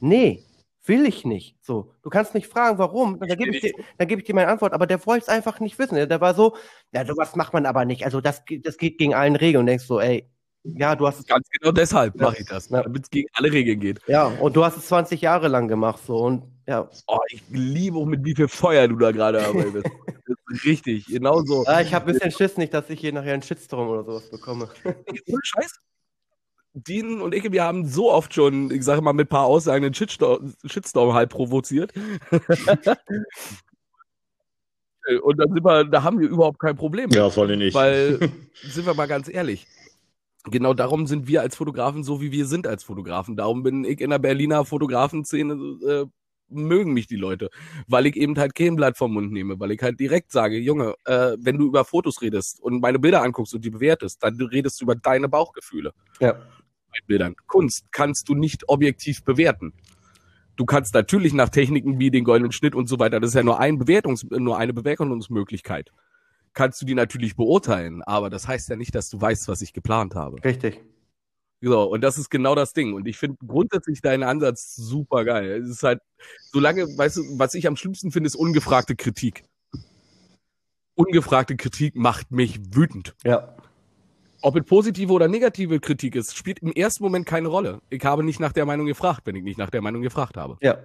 nee, 0.00 0.42
will 0.88 1.06
ich 1.06 1.24
nicht. 1.24 1.56
So, 1.60 1.92
du 2.02 2.10
kannst 2.10 2.34
mich 2.34 2.48
fragen, 2.48 2.78
warum. 2.78 3.18
Dann 3.20 3.38
gebe 3.38 3.54
ich, 3.54 3.60
dir, 3.60 3.72
dann 3.98 4.08
gebe 4.08 4.20
ich 4.20 4.26
dir 4.26 4.34
meine 4.34 4.48
Antwort. 4.48 4.72
Aber 4.72 4.86
der 4.86 5.04
wollte 5.06 5.24
es 5.24 5.28
einfach 5.28 5.60
nicht 5.60 5.78
wissen. 5.78 5.94
Der 5.96 6.20
war 6.20 6.34
so, 6.34 6.56
ja, 6.92 7.04
sowas 7.06 7.36
macht 7.36 7.52
man 7.52 7.66
aber 7.66 7.84
nicht. 7.84 8.04
Also 8.04 8.20
das, 8.20 8.42
das 8.62 8.78
geht 8.78 8.98
gegen 8.98 9.14
allen 9.14 9.36
Regeln. 9.36 9.60
Und 9.60 9.66
denkst 9.66 9.84
so, 9.84 10.00
ey, 10.00 10.28
ja, 10.64 10.96
du 10.96 11.06
hast 11.06 11.20
es. 11.20 11.26
Ganz 11.26 11.48
genau 11.50 11.72
deshalb 11.72 12.16
mache 12.16 12.38
ich 12.40 12.46
das, 12.46 12.68
ja. 12.68 12.82
damit 12.82 13.04
es 13.04 13.10
gegen 13.10 13.28
alle 13.34 13.52
Regeln 13.52 13.80
geht. 13.80 14.00
Ja, 14.06 14.26
und 14.26 14.56
du 14.56 14.64
hast 14.64 14.76
es 14.76 14.86
20 14.88 15.20
Jahre 15.20 15.48
lang 15.48 15.68
gemacht, 15.68 16.00
so 16.04 16.18
und 16.18 16.44
ja. 16.66 16.88
Oh, 17.06 17.18
ich 17.30 17.42
liebe 17.48 17.96
auch, 17.96 18.04
mit 18.04 18.24
wie 18.24 18.34
viel 18.34 18.48
Feuer 18.48 18.88
du 18.88 18.96
da 18.96 19.10
gerade 19.12 19.42
arbeitest. 19.46 19.86
richtig, 20.64 21.06
genau 21.06 21.42
so. 21.42 21.64
Ja, 21.64 21.80
ich 21.80 21.94
habe 21.94 22.06
ein 22.06 22.12
bisschen 22.12 22.30
Schiss 22.30 22.56
nicht, 22.56 22.74
dass 22.74 22.90
ich 22.90 23.00
hier 23.00 23.12
nachher 23.12 23.34
einen 23.34 23.42
Shitstorm 23.42 23.88
oder 23.88 24.04
sowas 24.04 24.30
bekomme. 24.30 24.68
Ohne 24.84 25.40
Scheiß. 25.42 25.80
Dean 26.84 27.20
und 27.20 27.34
ich, 27.34 27.50
wir 27.50 27.64
haben 27.64 27.86
so 27.86 28.12
oft 28.12 28.34
schon, 28.34 28.70
ich 28.70 28.84
sage 28.84 29.00
mal, 29.02 29.12
mit 29.12 29.26
ein 29.26 29.30
paar 29.30 29.46
Aussagen 29.46 29.82
den 29.82 29.94
Shitstorm, 29.94 30.54
Shitstorm 30.64 31.14
halt 31.14 31.30
provoziert. 31.30 31.92
und 35.22 35.38
dann 35.38 35.52
sind 35.52 35.64
wir, 35.64 35.84
da 35.84 36.02
haben 36.02 36.20
wir 36.20 36.28
überhaupt 36.28 36.58
kein 36.58 36.76
Problem. 36.76 37.10
Ja, 37.10 37.30
vor 37.30 37.44
allem 37.44 37.58
nicht. 37.58 37.74
Weil, 37.74 38.18
sind 38.62 38.86
wir 38.86 38.94
mal 38.94 39.06
ganz 39.06 39.28
ehrlich, 39.28 39.66
genau 40.44 40.74
darum 40.74 41.06
sind 41.06 41.28
wir 41.28 41.40
als 41.42 41.56
Fotografen 41.56 42.02
so, 42.04 42.20
wie 42.20 42.32
wir 42.32 42.46
sind 42.46 42.66
als 42.66 42.84
Fotografen. 42.84 43.36
Darum 43.36 43.62
bin 43.62 43.84
ich 43.84 44.00
in 44.00 44.10
der 44.10 44.18
Berliner 44.18 44.64
Fotografenszene, 44.64 45.54
äh, 45.86 46.06
mögen 46.50 46.92
mich 46.92 47.06
die 47.06 47.16
Leute, 47.16 47.50
weil 47.86 48.06
ich 48.06 48.16
eben 48.16 48.38
halt 48.38 48.54
kein 48.54 48.76
Blatt 48.76 48.96
vom 48.96 49.12
Mund 49.12 49.32
nehme, 49.32 49.58
weil 49.60 49.70
ich 49.72 49.82
halt 49.82 50.00
direkt 50.00 50.32
sage, 50.32 50.58
Junge, 50.58 50.94
äh, 51.04 51.36
wenn 51.38 51.58
du 51.58 51.66
über 51.66 51.84
Fotos 51.84 52.22
redest 52.22 52.60
und 52.60 52.80
meine 52.80 52.98
Bilder 52.98 53.22
anguckst 53.22 53.54
und 53.54 53.64
die 53.64 53.70
bewertest, 53.70 54.22
dann 54.22 54.40
redest 54.40 54.80
du 54.80 54.84
über 54.84 54.94
deine 54.94 55.28
Bauchgefühle. 55.28 55.92
Ja. 56.20 56.36
Bildern. 57.06 57.36
Kunst 57.46 57.86
kannst 57.92 58.28
du 58.28 58.34
nicht 58.34 58.68
objektiv 58.68 59.24
bewerten. 59.24 59.72
Du 60.56 60.66
kannst 60.66 60.94
natürlich 60.94 61.32
nach 61.32 61.48
Techniken 61.48 61.98
wie 62.00 62.10
den 62.10 62.24
goldenen 62.24 62.52
Schnitt 62.52 62.74
und 62.74 62.88
so 62.88 62.98
weiter, 62.98 63.20
das 63.20 63.30
ist 63.30 63.34
ja 63.34 63.42
nur, 63.42 63.60
ein 63.60 63.78
Bewertungs 63.78 64.24
nur 64.24 64.58
eine 64.58 64.72
Bewertungsmöglichkeit 64.72 65.92
kannst 66.58 66.82
du 66.82 66.86
die 66.86 66.94
natürlich 66.94 67.36
beurteilen, 67.36 68.02
aber 68.02 68.30
das 68.30 68.48
heißt 68.48 68.68
ja 68.68 68.76
nicht, 68.76 68.92
dass 68.94 69.08
du 69.10 69.20
weißt, 69.20 69.46
was 69.46 69.62
ich 69.62 69.72
geplant 69.72 70.16
habe. 70.16 70.42
Richtig. 70.44 70.82
So, 71.60 71.84
und 71.84 72.02
das 72.02 72.18
ist 72.18 72.30
genau 72.30 72.56
das 72.56 72.72
Ding. 72.72 72.94
Und 72.94 73.06
ich 73.06 73.16
finde 73.16 73.36
grundsätzlich 73.46 74.00
deinen 74.00 74.24
Ansatz 74.24 74.74
super 74.74 75.24
geil. 75.24 75.62
Es 75.62 75.68
ist 75.68 75.82
halt, 75.84 76.00
solange, 76.52 76.82
weißt 76.82 77.16
du, 77.16 77.22
was 77.38 77.54
ich 77.54 77.66
am 77.68 77.76
schlimmsten 77.76 78.10
finde, 78.10 78.26
ist 78.26 78.34
ungefragte 78.34 78.96
Kritik. 78.96 79.44
ungefragte 80.94 81.56
Kritik 81.56 81.94
macht 81.94 82.32
mich 82.32 82.60
wütend. 82.74 83.14
Ja. 83.24 83.56
Ob 84.48 84.56
es 84.56 84.64
positive 84.64 85.12
oder 85.12 85.28
negative 85.28 85.78
Kritik 85.78 86.16
ist, 86.16 86.34
spielt 86.34 86.60
im 86.60 86.72
ersten 86.72 87.04
Moment 87.04 87.26
keine 87.26 87.48
Rolle. 87.48 87.82
Ich 87.90 88.02
habe 88.02 88.22
nicht 88.22 88.40
nach 88.40 88.54
der 88.54 88.64
Meinung 88.64 88.86
gefragt, 88.86 89.20
wenn 89.26 89.36
ich 89.36 89.42
nicht 89.42 89.58
nach 89.58 89.68
der 89.68 89.82
Meinung 89.82 90.00
gefragt 90.00 90.38
habe. 90.38 90.56
Ja. 90.62 90.78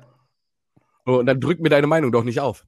Und 1.06 1.28
dann 1.28 1.40
drück 1.40 1.62
mir 1.62 1.70
deine 1.70 1.88
Meinung 1.88 2.12
doch 2.12 2.26
nicht 2.26 2.42
auf. 2.42 2.66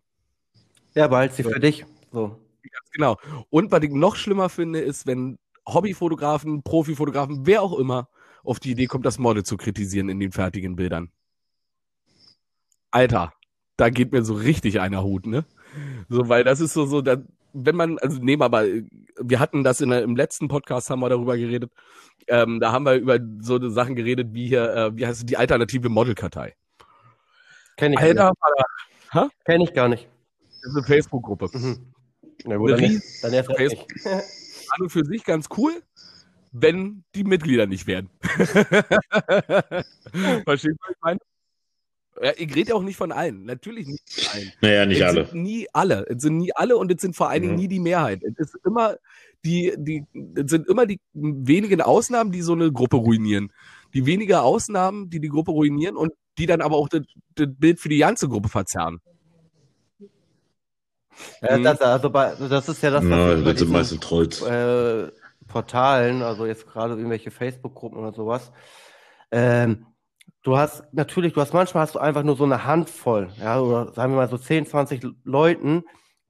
Ja, 0.94 1.10
behalt 1.10 1.34
sie 1.34 1.44
für 1.44 1.60
dich. 1.60 1.86
So. 2.14 2.30
Ganz 2.30 2.92
genau. 2.94 3.18
Und 3.50 3.74
was 3.74 3.84
ich 3.84 3.92
noch 3.92 4.16
schlimmer 4.16 4.48
finde, 4.48 4.80
ist, 4.80 5.06
wenn 5.06 5.38
Hobbyfotografen, 5.68 6.64
Profifotografen, 6.64 7.46
wer 7.46 7.62
auch 7.62 7.78
immer, 7.78 8.08
auf 8.46 8.62
die 8.62 8.72
Idee 8.72 8.86
kommt, 8.86 9.06
das 9.06 9.20
Model 9.20 9.44
zu 9.44 9.58
kritisieren 9.58 10.08
in 10.08 10.22
den 10.22 10.32
fertigen 10.32 10.78
Bildern. 10.78 11.12
Alter, 12.92 13.34
da 13.76 13.90
geht 13.90 14.14
mir 14.14 14.24
so 14.24 14.36
richtig 14.36 14.80
einer 14.80 15.04
Hut, 15.04 15.26
ne? 15.26 15.44
So, 16.08 16.30
weil 16.30 16.46
das 16.46 16.62
ist 16.62 16.72
so, 16.72 16.86
so, 16.86 17.02
da, 17.02 17.18
wenn 17.56 17.76
man, 17.76 17.98
also 18.00 18.20
nehmen 18.22 18.42
wir 18.42 18.50
mal, 18.50 18.84
wir 19.20 19.40
hatten 19.40 19.64
das 19.64 19.80
in 19.82 19.92
im 19.92 20.16
letzten 20.16 20.48
Podcast, 20.48 20.90
haben 20.90 21.00
wir 21.00 21.10
darüber 21.10 21.38
geredet, 21.38 21.72
ähm, 22.28 22.60
da 22.60 22.72
haben 22.72 22.86
wir 22.86 22.96
über 22.96 23.20
so 23.40 23.70
Sachen 23.70 23.96
geredet, 23.96 24.34
wie 24.34 24.48
hier, 24.48 24.74
äh, 24.74 24.98
wie 24.98 25.06
heißt 25.08 25.20
es, 25.20 25.26
die 25.26 25.38
alternative 25.38 25.90
Modelkartei. 25.90 26.56
Kenn 27.78 27.94
ich 27.94 28.00
Alter, 28.00 28.34
gar 28.34 29.26
nicht. 29.26 29.36
Kenn 29.46 29.62
ich 29.62 29.74
gar 29.74 29.88
nicht. 29.88 30.08
das 30.62 30.72
ist 30.72 30.76
eine 30.76 30.86
Facebook-Gruppe. 30.86 31.50
Mhm. 31.54 31.94
Na 32.44 32.58
gut, 32.58 32.74
Eine 32.74 32.82
dann, 32.82 33.02
dann 33.22 33.34
erst 33.34 33.50
recht 33.50 33.58
Facebook-. 33.58 33.88
An 34.72 34.82
und 34.82 34.90
für 34.90 35.06
sich 35.06 35.24
ganz 35.24 35.48
cool, 35.58 35.72
wenn 36.52 37.04
die 37.14 37.24
Mitglieder 37.24 37.68
nicht 37.68 37.86
werden. 37.88 38.10
Verstehst 40.44 40.74
du, 40.74 40.82
was 40.82 40.92
ich 40.92 41.02
meine? 41.02 41.20
Ja, 42.22 42.32
ich 42.38 42.56
rede 42.56 42.74
auch 42.76 42.82
nicht 42.82 42.96
von 42.98 43.12
allen. 43.12 43.44
Natürlich 43.46 43.88
nicht 43.88 44.10
von 44.10 44.34
allen. 44.40 44.52
Naja, 44.62 44.86
nicht 44.86 45.02
es 45.02 45.08
alle. 45.08 45.26
sind 45.28 45.42
nie 45.42 45.68
alle. 45.74 46.06
Es 46.10 46.22
sind 46.22 46.38
nie 46.38 46.56
alle 46.56 46.78
und 46.78 46.92
es 46.92 47.02
sind 47.02 47.16
vor 47.16 47.30
allen 47.30 47.42
Dingen 47.42 47.54
Mhm. 47.56 47.60
nie 47.60 47.68
die 47.68 47.80
Mehrheit. 47.80 48.24
Es 48.24 48.38
ist 48.40 48.58
immer 48.66 48.96
die, 49.44 49.74
die, 49.78 50.06
es 50.36 50.50
sind 50.50 50.68
immer 50.68 50.86
die 50.86 51.00
wenigen 51.14 51.82
Ausnahmen, 51.82 52.32
die 52.32 52.42
so 52.42 52.54
eine 52.54 52.72
Gruppe 52.72 52.98
ruinieren. 52.98 53.52
Die 53.94 54.06
wenigen 54.06 54.36
Ausnahmen, 54.36 55.10
die 55.10 55.20
die 55.20 55.28
Gruppe 55.30 55.52
ruinieren 55.52 55.96
und 55.98 56.14
die 56.38 56.46
dann 56.46 56.62
aber 56.62 56.76
auch 56.78 56.90
das, 56.90 57.02
das 57.36 57.48
Bild 57.58 57.80
für 57.80 57.90
die 57.90 58.00
ganze 58.00 58.28
Gruppe 58.28 58.50
verzerren. 58.50 59.02
Ja, 61.42 61.58
Mhm. 61.58 61.64
das, 61.64 61.82
also 61.82 62.10
bei, 62.10 62.34
das 62.36 62.68
ist 62.68 62.82
ja 62.84 62.92
das, 62.92 63.04
was 63.04 63.10
Ja, 63.10 63.36
sind 63.38 63.60
diesen, 63.60 63.72
meistens 63.72 64.00
Trolls. 64.02 64.42
äh, 64.42 65.12
Portalen, 65.48 66.22
also 66.22 66.46
jetzt 66.46 66.66
gerade 66.68 66.96
irgendwelche 66.96 67.32
Facebook-Gruppen 67.32 67.98
oder 68.00 68.14
sowas. 68.14 68.52
Ähm, 69.32 69.86
du 70.46 70.58
hast 70.58 70.86
natürlich, 70.94 71.34
du 71.34 71.42
hast 71.42 71.54
manchmal 71.54 71.84
hast 71.84 71.96
du 71.96 72.00
einfach 72.00 72.24
nur 72.24 72.38
so 72.38 72.46
eine 72.46 72.66
Handvoll, 72.66 73.30
ja, 73.40 73.60
oder 73.60 73.94
sagen 73.94 74.14
wir 74.14 74.18
mal 74.18 74.30
so 74.30 74.38
10, 74.38 74.66
20 74.66 75.02
Leuten, 75.26 75.84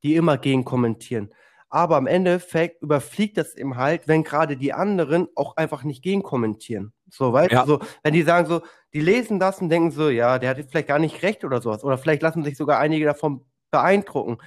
die 0.03 0.15
immer 0.15 0.37
gegen 0.39 0.65
kommentieren. 0.65 1.33
Aber 1.69 1.97
am 1.97 2.07
Endeffekt 2.07 2.81
überfliegt 2.81 3.37
das 3.37 3.55
eben 3.55 3.77
halt, 3.77 4.07
wenn 4.07 4.23
gerade 4.23 4.57
die 4.57 4.73
anderen 4.73 5.27
auch 5.35 5.57
einfach 5.57 5.83
nicht 5.83 6.03
gegen 6.03 6.23
kommentieren. 6.23 6.93
So, 7.09 7.33
weißt 7.33 7.51
Ja. 7.51 7.63
du, 7.63 7.67
so, 7.67 7.79
wenn 8.03 8.13
die 8.13 8.23
sagen 8.23 8.47
so, 8.47 8.61
die 8.93 9.01
lesen 9.01 9.39
das 9.39 9.61
und 9.61 9.69
denken 9.69 9.91
so, 9.91 10.09
ja, 10.09 10.39
der 10.39 10.51
hat 10.51 10.57
vielleicht 10.69 10.87
gar 10.87 10.99
nicht 10.99 11.23
recht 11.23 11.43
oder 11.45 11.61
sowas. 11.61 11.83
Oder 11.83 11.97
vielleicht 11.97 12.23
lassen 12.23 12.43
sich 12.43 12.57
sogar 12.57 12.79
einige 12.79 13.05
davon 13.05 13.45
beeindrucken. 13.71 14.37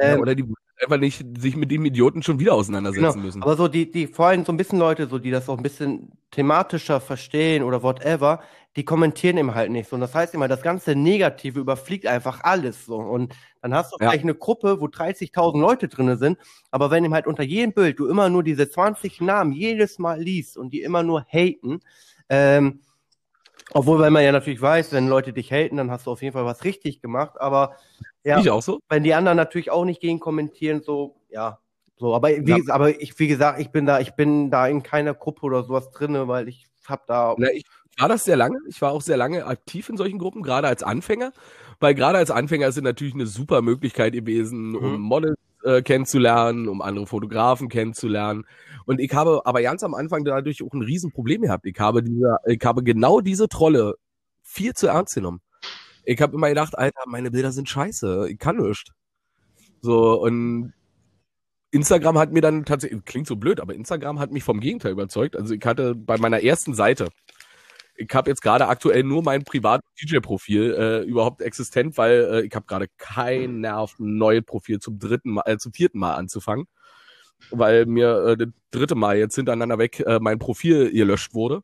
Ja, 0.00 0.14
Ähm, 0.14 0.20
oder 0.20 0.34
die 0.36 0.44
einfach 0.82 0.98
nicht 0.98 1.24
sich 1.38 1.56
mit 1.56 1.70
dem 1.70 1.84
Idioten 1.84 2.22
schon 2.22 2.38
wieder 2.38 2.54
auseinandersetzen 2.54 3.14
Genau, 3.14 3.24
müssen. 3.26 3.42
aber 3.42 3.56
so 3.56 3.68
die, 3.68 3.90
die, 3.90 4.06
vor 4.06 4.26
allem 4.26 4.44
so 4.44 4.52
ein 4.52 4.56
bisschen 4.56 4.78
Leute, 4.78 5.08
so 5.08 5.18
die 5.18 5.30
das 5.30 5.48
auch 5.48 5.56
ein 5.56 5.62
bisschen 5.62 6.12
thematischer 6.30 7.00
verstehen 7.00 7.62
oder 7.62 7.82
whatever, 7.82 8.40
die 8.76 8.84
kommentieren 8.84 9.38
eben 9.38 9.54
halt 9.54 9.70
nicht 9.72 9.88
so. 9.88 9.96
Und 9.96 10.00
das 10.02 10.14
heißt 10.14 10.34
immer, 10.34 10.46
das 10.46 10.62
ganze 10.62 10.94
Negative 10.94 11.58
überfliegt 11.58 12.06
einfach 12.06 12.42
alles 12.44 12.86
so. 12.86 12.96
Und 12.96 13.34
dann 13.62 13.74
hast 13.74 13.92
du 13.92 13.96
Ja. 14.00 14.08
vielleicht 14.10 14.24
eine 14.24 14.34
Gruppe, 14.34 14.80
wo 14.80 14.86
30.000 14.88 15.60
Leute 15.60 15.88
drinne 15.88 16.16
sind, 16.16 16.38
aber 16.70 16.90
wenn 16.90 17.04
eben 17.04 17.14
halt 17.14 17.26
unter 17.26 17.42
jedem 17.42 17.72
Bild 17.72 17.98
du 17.98 18.06
immer 18.06 18.28
nur 18.28 18.42
diese 18.44 18.68
20 18.70 19.20
Namen 19.20 19.52
jedes 19.52 19.98
Mal 19.98 20.20
liest 20.22 20.56
und 20.56 20.72
die 20.72 20.82
immer 20.82 21.02
nur 21.02 21.24
haten, 21.32 21.80
ähm, 22.28 22.80
obwohl, 23.74 23.98
weil 23.98 24.10
man 24.10 24.24
ja 24.24 24.32
natürlich 24.32 24.60
weiß, 24.62 24.92
wenn 24.92 25.08
Leute 25.08 25.32
dich 25.32 25.52
haten, 25.52 25.76
dann 25.76 25.90
hast 25.90 26.06
du 26.06 26.10
auf 26.12 26.22
jeden 26.22 26.32
Fall 26.32 26.44
was 26.44 26.64
richtig 26.64 27.00
gemacht, 27.00 27.40
aber 27.40 27.76
ja, 28.24 28.40
Ich 28.40 28.50
auch 28.50 28.62
so? 28.62 28.80
wenn 28.88 29.04
die 29.04 29.14
anderen 29.14 29.36
natürlich 29.36 29.70
auch 29.70 29.84
nicht 29.84 30.00
gegen 30.00 30.20
kommentieren, 30.20 30.82
so, 30.82 31.16
ja, 31.30 31.60
so, 31.96 32.14
aber 32.14 32.28
wie, 32.30 32.64
Ja. 32.66 32.74
aber 32.74 33.00
ich, 33.00 33.18
wie 33.18 33.28
gesagt, 33.28 33.60
ich 33.60 33.70
bin 33.70 33.86
da, 33.86 34.00
ich 34.00 34.14
bin 34.14 34.50
da 34.50 34.66
in 34.68 34.82
keiner 34.82 35.14
Gruppe 35.14 35.42
oder 35.46 35.62
sowas 35.64 35.90
drinne, 35.90 36.28
weil 36.28 36.48
ich 36.48 36.66
hab 36.86 37.06
da, 37.06 37.36
Na, 37.36 37.48
ich 37.52 37.64
war 37.98 38.08
das 38.08 38.24
sehr 38.24 38.36
lange. 38.36 38.58
Ich 38.68 38.80
war 38.82 38.92
auch 38.92 39.02
sehr 39.02 39.16
lange 39.16 39.44
aktiv 39.46 39.88
in 39.88 39.96
solchen 39.96 40.18
Gruppen, 40.18 40.42
gerade 40.42 40.68
als 40.68 40.82
Anfänger. 40.82 41.32
Weil 41.80 41.94
gerade 41.94 42.18
als 42.18 42.30
Anfänger 42.30 42.66
ist 42.68 42.76
es 42.76 42.82
natürlich 42.82 43.14
eine 43.14 43.26
super 43.26 43.62
Möglichkeit 43.62 44.12
gewesen, 44.12 44.76
um 44.76 44.98
Mhm. 44.98 45.00
Models 45.00 45.36
äh, 45.64 45.82
kennenzulernen, 45.82 46.68
um 46.68 46.82
andere 46.82 47.06
Fotografen 47.06 47.68
kennenzulernen. 47.68 48.44
Und 48.86 49.00
ich 49.00 49.12
habe 49.12 49.42
aber 49.44 49.62
ganz 49.62 49.82
am 49.82 49.94
Anfang 49.94 50.24
dadurch 50.24 50.62
auch 50.62 50.72
ein 50.72 50.82
Riesenproblem 50.82 51.42
gehabt. 51.42 51.66
Ich 51.66 51.78
habe 51.78 52.02
diese, 52.02 52.36
ich 52.46 52.60
habe 52.64 52.82
genau 52.82 53.20
diese 53.20 53.48
Trolle 53.48 53.94
viel 54.42 54.72
zu 54.74 54.88
ernst 54.88 55.14
genommen. 55.14 55.40
Ich 56.04 56.20
habe 56.22 56.34
immer 56.34 56.48
gedacht, 56.48 56.76
Alter, 56.78 57.02
meine 57.06 57.30
Bilder 57.30 57.52
sind 57.52 57.68
scheiße, 57.68 58.28
ich 58.30 58.38
kann 58.38 58.56
nichts. 58.56 58.92
So, 59.82 60.20
und 60.22 60.72
Instagram 61.70 62.18
hat 62.18 62.32
mir 62.32 62.40
dann 62.40 62.64
tatsächlich, 62.64 63.04
klingt 63.04 63.26
so 63.26 63.36
blöd, 63.36 63.60
aber 63.60 63.74
Instagram 63.74 64.18
hat 64.18 64.30
mich 64.32 64.42
vom 64.42 64.60
Gegenteil 64.60 64.92
überzeugt. 64.92 65.36
Also 65.36 65.54
ich 65.54 65.64
hatte 65.64 65.94
bei 65.94 66.16
meiner 66.16 66.42
ersten 66.42 66.74
Seite, 66.74 67.08
ich 67.98 68.14
habe 68.14 68.30
jetzt 68.30 68.42
gerade 68.42 68.68
aktuell 68.68 69.02
nur 69.02 69.22
mein 69.22 69.42
privates 69.44 69.88
DJ-Profil 70.00 70.74
äh, 70.74 71.02
überhaupt 71.02 71.42
existent, 71.42 71.98
weil 71.98 72.28
äh, 72.30 72.46
ich 72.46 72.54
habe 72.54 72.66
gerade 72.66 72.86
keinen 72.96 73.60
Nerv, 73.60 73.98
ein 73.98 74.16
neues 74.16 74.44
Profil 74.44 74.78
zum 74.78 74.98
dritten 74.98 75.32
Mal, 75.32 75.42
äh, 75.46 75.58
zum 75.58 75.72
vierten 75.72 75.98
Mal 75.98 76.14
anzufangen, 76.14 76.66
weil 77.50 77.86
mir 77.86 78.24
äh, 78.24 78.36
das 78.36 78.48
dritte 78.70 78.94
Mal 78.94 79.18
jetzt 79.18 79.34
hintereinander 79.34 79.78
weg 79.78 80.00
äh, 80.00 80.20
mein 80.20 80.38
Profil 80.38 80.92
gelöscht 80.92 81.34
wurde, 81.34 81.62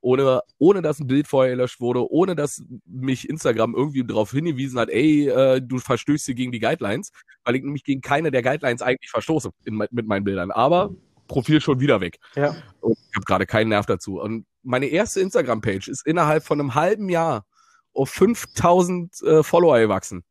ohne 0.00 0.40
ohne 0.58 0.80
dass 0.80 1.00
ein 1.00 1.06
Bild 1.06 1.28
vorher 1.28 1.54
gelöscht 1.54 1.80
wurde, 1.80 2.10
ohne 2.10 2.34
dass 2.34 2.62
mich 2.86 3.28
Instagram 3.28 3.74
irgendwie 3.74 4.04
darauf 4.04 4.30
hingewiesen 4.30 4.78
hat, 4.78 4.88
ey, 4.88 5.28
äh, 5.28 5.60
du 5.60 5.78
verstößt 5.78 6.24
hier 6.24 6.34
gegen 6.34 6.52
die 6.52 6.60
Guidelines, 6.60 7.10
weil 7.44 7.56
ich 7.56 7.62
nämlich 7.62 7.84
gegen 7.84 8.00
keine 8.00 8.30
der 8.30 8.42
Guidelines 8.42 8.80
eigentlich 8.80 9.10
verstoße 9.10 9.50
in, 9.64 9.76
mit 9.76 10.06
meinen 10.06 10.24
Bildern, 10.24 10.50
aber 10.50 10.94
Profil 11.28 11.60
schon 11.60 11.80
wieder 11.80 12.00
weg. 12.00 12.18
ja, 12.36 12.54
Und 12.80 12.98
ich 13.10 13.16
habe 13.16 13.24
gerade 13.24 13.46
keinen 13.46 13.68
Nerv 13.68 13.86
dazu. 13.86 14.20
Und 14.20 14.46
meine 14.64 14.86
erste 14.86 15.20
Instagram-Page 15.20 15.88
ist 15.88 16.06
innerhalb 16.06 16.44
von 16.44 16.60
einem 16.60 16.74
halben 16.74 17.08
Jahr 17.08 17.46
auf 17.92 18.10
5000 18.10 19.22
äh, 19.22 19.42
Follower 19.42 19.78
gewachsen. 19.78 20.24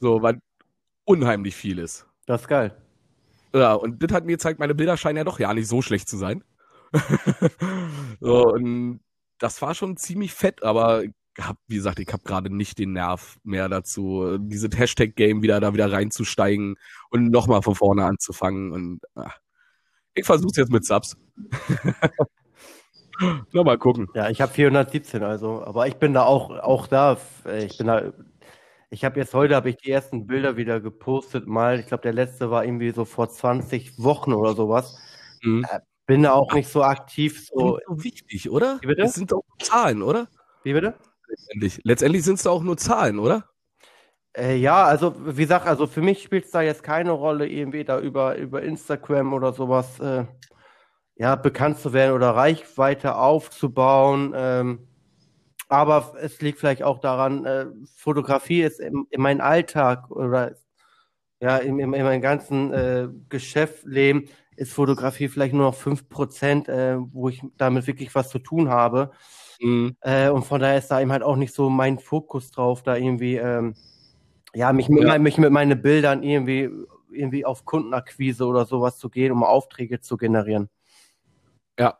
So, 0.00 0.22
was 0.22 0.36
unheimlich 1.04 1.56
viel 1.56 1.78
ist. 1.78 2.06
das 2.26 2.42
ist 2.42 2.48
geil. 2.48 2.76
Ja, 3.54 3.72
und 3.72 4.02
das 4.02 4.12
hat 4.12 4.26
mir 4.26 4.32
gezeigt, 4.32 4.60
meine 4.60 4.74
Bilder 4.74 4.96
scheinen 4.96 5.16
ja 5.16 5.24
doch 5.24 5.38
ja 5.38 5.54
nicht 5.54 5.68
so 5.68 5.80
schlecht 5.80 6.08
zu 6.08 6.18
sein. 6.18 6.44
so, 8.20 8.52
und 8.52 9.00
das 9.38 9.62
war 9.62 9.74
schon 9.74 9.96
ziemlich 9.96 10.34
fett, 10.34 10.62
aber 10.62 11.04
hab, 11.40 11.56
wie 11.66 11.76
gesagt, 11.76 12.00
ich 12.00 12.12
habe 12.12 12.24
gerade 12.24 12.54
nicht 12.54 12.78
den 12.78 12.92
Nerv 12.92 13.38
mehr 13.44 13.68
dazu, 13.68 14.38
dieses 14.38 14.76
Hashtag-Game 14.76 15.42
wieder 15.42 15.60
da 15.60 15.72
wieder 15.72 15.90
reinzusteigen 15.90 16.76
und 17.10 17.30
nochmal 17.30 17.62
von 17.62 17.74
vorne 17.74 18.04
anzufangen. 18.04 18.72
Und 18.72 19.00
ach, 19.14 19.38
ich 20.14 20.26
versuch's 20.26 20.56
jetzt 20.56 20.72
mit 20.72 20.84
Subs. 20.84 21.16
Nochmal 23.52 23.78
gucken. 23.78 24.08
Ja, 24.14 24.30
ich 24.30 24.40
habe 24.40 24.52
417, 24.52 25.22
also, 25.22 25.62
aber 25.64 25.86
ich 25.88 25.96
bin 25.96 26.12
da 26.14 26.24
auch, 26.24 26.50
auch 26.50 26.86
da, 26.86 27.16
äh, 27.46 27.64
ich 27.64 27.76
bin 27.76 27.88
da, 27.88 28.12
ich 28.90 29.04
habe 29.04 29.18
jetzt 29.18 29.34
heute, 29.34 29.56
habe 29.56 29.70
ich 29.70 29.76
die 29.76 29.90
ersten 29.90 30.26
Bilder 30.26 30.56
wieder 30.56 30.80
gepostet, 30.80 31.46
mal, 31.46 31.80
ich 31.80 31.86
glaube, 31.86 32.02
der 32.02 32.12
letzte 32.12 32.50
war 32.50 32.64
irgendwie 32.64 32.90
so 32.90 33.04
vor 33.04 33.28
20 33.28 34.02
Wochen 34.02 34.32
oder 34.32 34.54
sowas. 34.54 34.98
Mhm. 35.42 35.66
Bin 36.06 36.22
da 36.22 36.32
auch 36.32 36.52
nicht 36.54 36.68
so 36.68 36.82
aktiv, 36.82 37.46
so, 37.46 37.76
Nicht 37.76 37.86
so 37.86 38.04
wichtig, 38.04 38.50
oder? 38.50 38.78
Wie 38.80 38.86
bitte? 38.86 39.02
Es 39.02 39.14
sind 39.14 39.32
doch 39.32 39.42
Zahlen, 39.58 40.02
oder? 40.02 40.28
wie 40.62 40.72
bitte? 40.72 40.94
Letztendlich, 41.28 41.80
Letztendlich 41.84 42.24
sind 42.24 42.34
es 42.34 42.44
doch 42.44 42.52
auch 42.52 42.62
nur 42.62 42.76
Zahlen, 42.76 43.18
oder? 43.18 43.44
Äh, 44.36 44.56
ja, 44.56 44.84
also 44.84 45.14
wie 45.18 45.42
gesagt, 45.42 45.66
also 45.66 45.86
für 45.86 46.00
mich 46.00 46.22
spielt 46.22 46.44
es 46.44 46.50
da 46.50 46.62
jetzt 46.62 46.82
keine 46.82 47.10
Rolle, 47.12 47.48
irgendwie 47.48 47.84
da 47.84 48.00
über, 48.00 48.36
über 48.36 48.62
Instagram 48.62 49.32
oder 49.32 49.52
sowas 49.52 49.98
äh, 50.00 50.24
ja, 51.18 51.34
bekannt 51.36 51.78
zu 51.78 51.92
werden 51.92 52.14
oder 52.14 52.30
Reichweite 52.30 53.16
aufzubauen. 53.16 54.32
Ähm, 54.36 54.88
aber 55.68 56.14
es 56.20 56.40
liegt 56.40 56.58
vielleicht 56.60 56.82
auch 56.82 57.00
daran, 57.00 57.44
äh, 57.44 57.66
Fotografie 57.96 58.62
ist 58.62 58.80
in, 58.80 59.06
in 59.10 59.20
meinem 59.20 59.40
Alltag 59.40 60.10
oder 60.10 60.54
ja, 61.40 61.58
in, 61.58 61.78
in, 61.78 61.92
in 61.92 62.04
meinem 62.04 62.22
ganzen 62.22 62.72
äh, 62.72 63.08
Geschäftsleben 63.28 64.28
ist 64.56 64.72
Fotografie 64.72 65.28
vielleicht 65.28 65.54
nur 65.54 65.66
noch 65.66 65.74
5%, 65.76 66.68
äh, 66.68 66.96
wo 66.98 67.28
ich 67.28 67.42
damit 67.56 67.86
wirklich 67.86 68.14
was 68.14 68.28
zu 68.30 68.38
tun 68.38 68.70
habe. 68.70 69.10
Mhm. 69.60 69.96
Äh, 70.00 70.30
und 70.30 70.44
von 70.44 70.60
daher 70.60 70.78
ist 70.78 70.88
da 70.88 71.00
eben 71.00 71.12
halt 71.12 71.22
auch 71.22 71.36
nicht 71.36 71.54
so 71.54 71.68
mein 71.68 71.98
Fokus 71.98 72.50
drauf, 72.50 72.82
da 72.82 72.96
irgendwie, 72.96 73.36
ähm, 73.36 73.74
ja, 74.54 74.72
mich 74.72 74.88
mit, 74.88 75.02
Ja. 75.04 75.18
mich 75.18 75.38
mit 75.38 75.52
meinen 75.52 75.80
Bildern 75.80 76.22
irgendwie, 76.22 76.70
irgendwie 77.12 77.44
auf 77.44 77.64
Kundenakquise 77.64 78.46
oder 78.46 78.64
sowas 78.64 78.98
zu 78.98 79.10
gehen, 79.10 79.32
um 79.32 79.44
Aufträge 79.44 80.00
zu 80.00 80.16
generieren. 80.16 80.68
Ja. 81.78 81.98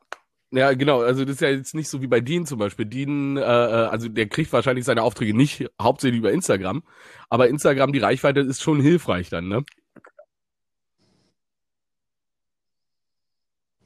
Ja, 0.51 0.73
genau. 0.73 1.03
Also 1.03 1.25
das 1.25 1.35
ist 1.35 1.41
ja 1.43 1.51
jetzt 1.51 1.75
nicht 1.75 1.89
so 1.89 2.01
wie 2.01 2.07
bei 2.07 2.21
Dean 2.21 2.47
zum 2.47 2.59
Beispiel. 2.59 2.87
Dean, 2.87 3.37
äh, 3.37 3.41
äh, 3.41 3.45
also 3.45 4.09
der 4.09 4.29
kriegt 4.29 4.53
wahrscheinlich 4.53 4.87
seine 4.87 5.03
Aufträge 5.03 5.37
nicht 5.37 5.67
hauptsächlich 5.81 6.21
über 6.21 6.33
Instagram, 6.33 6.83
aber 7.29 7.49
Instagram, 7.49 7.93
die 7.93 7.99
Reichweite 7.99 8.41
ist 8.41 8.63
schon 8.63 8.81
hilfreich 8.81 9.29
dann, 9.29 9.49
ne? 9.49 9.65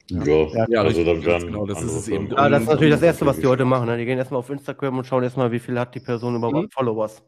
Ja, 0.09 0.81
also 0.81 1.03
das, 1.03 1.23
dann 1.23 1.41
genau, 1.47 1.65
das 1.65 1.81
ist 1.81 1.93
es 1.93 2.07
eben. 2.07 2.29
Ja, 2.29 2.37
ah, 2.37 2.49
das 2.49 2.63
ist 2.63 2.69
natürlich 2.69 2.93
das 2.93 3.01
Erste, 3.01 3.25
was 3.25 3.39
die 3.39 3.47
heute 3.47 3.65
machen. 3.65 3.87
Ne? 3.87 3.97
Die 3.97 4.05
gehen 4.05 4.17
erstmal 4.17 4.39
auf 4.39 4.49
Instagram 4.49 4.97
und 4.97 5.05
schauen 5.05 5.23
erstmal, 5.23 5.51
wie 5.51 5.59
viel 5.59 5.79
hat 5.79 5.95
die 5.95 6.01
Person 6.01 6.35
überhaupt 6.35 6.55
mhm. 6.55 6.69
Followers. 6.69 7.23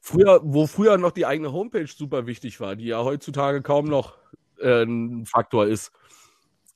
Früher, 0.00 0.40
wo 0.44 0.66
früher 0.66 0.96
noch 0.96 1.10
die 1.10 1.26
eigene 1.26 1.52
Homepage 1.52 1.86
super 1.86 2.26
wichtig 2.26 2.60
war, 2.60 2.76
die 2.76 2.86
ja 2.86 3.02
heutzutage 3.02 3.60
kaum 3.60 3.86
noch 3.86 4.16
äh, 4.60 4.84
ein 4.84 5.26
Faktor 5.26 5.66
ist. 5.66 5.92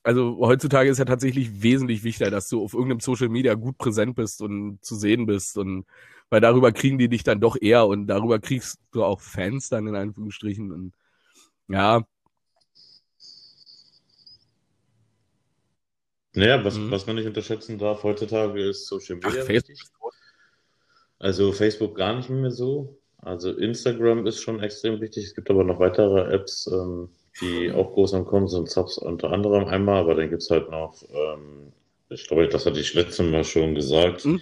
Also 0.03 0.37
heutzutage 0.39 0.89
ist 0.89 0.97
ja 0.97 1.05
tatsächlich 1.05 1.63
wesentlich 1.63 2.03
wichtiger, 2.03 2.29
dass 2.29 2.49
du 2.49 2.61
auf 2.61 2.73
irgendeinem 2.73 2.99
Social 2.99 3.29
Media 3.29 3.53
gut 3.53 3.77
präsent 3.77 4.15
bist 4.15 4.41
und 4.41 4.83
zu 4.83 4.95
sehen 4.95 5.25
bist 5.25 5.57
und 5.57 5.85
weil 6.29 6.41
darüber 6.41 6.71
kriegen 6.71 6.97
die 6.97 7.07
dich 7.07 7.23
dann 7.23 7.39
doch 7.39 7.55
eher 7.59 7.87
und 7.87 8.07
darüber 8.07 8.39
kriegst 8.39 8.79
du 8.91 9.03
auch 9.03 9.21
Fans 9.21 9.69
dann 9.69 9.87
in 9.87 9.95
Anführungsstrichen 9.95 10.71
und 10.71 10.93
ja. 11.69 12.03
Naja, 16.33 16.65
was, 16.65 16.77
mhm. 16.77 16.91
was 16.91 17.05
man 17.05 17.15
nicht 17.15 17.27
unterschätzen 17.27 17.77
darf 17.77 18.03
heutzutage 18.03 18.61
ist 18.61 18.87
Social 18.87 19.15
Media. 19.15 19.41
Ach, 19.41 19.45
Facebook. 19.45 20.13
Also 21.19 21.53
Facebook 21.53 21.95
gar 21.95 22.17
nicht 22.17 22.29
mehr 22.29 22.51
so. 22.51 22.99
Also 23.17 23.53
Instagram 23.53 24.27
ist 24.27 24.41
schon 24.41 24.59
extrem 24.59 24.99
wichtig. 24.99 25.25
Es 25.27 25.35
gibt 25.35 25.49
aber 25.49 25.63
noch 25.63 25.79
weitere 25.79 26.33
Apps, 26.33 26.67
ähm, 26.67 27.09
die 27.41 27.71
auch 27.71 27.93
groß 27.93 28.13
am 28.13 28.25
Kommen 28.25 28.47
sind. 28.47 28.69
Subs 28.69 28.97
unter 28.97 29.31
anderem 29.31 29.65
einmal, 29.65 29.99
aber 30.01 30.15
dann 30.15 30.29
gibt 30.29 30.41
es 30.41 30.49
halt 30.49 30.69
noch, 30.69 30.95
ähm, 31.13 31.73
ich 32.09 32.27
glaube, 32.27 32.47
das 32.47 32.65
hatte 32.65 32.79
ich 32.79 32.93
letztes 32.93 33.25
Mal 33.25 33.43
schon 33.43 33.75
gesagt. 33.75 34.23
Hm? 34.23 34.39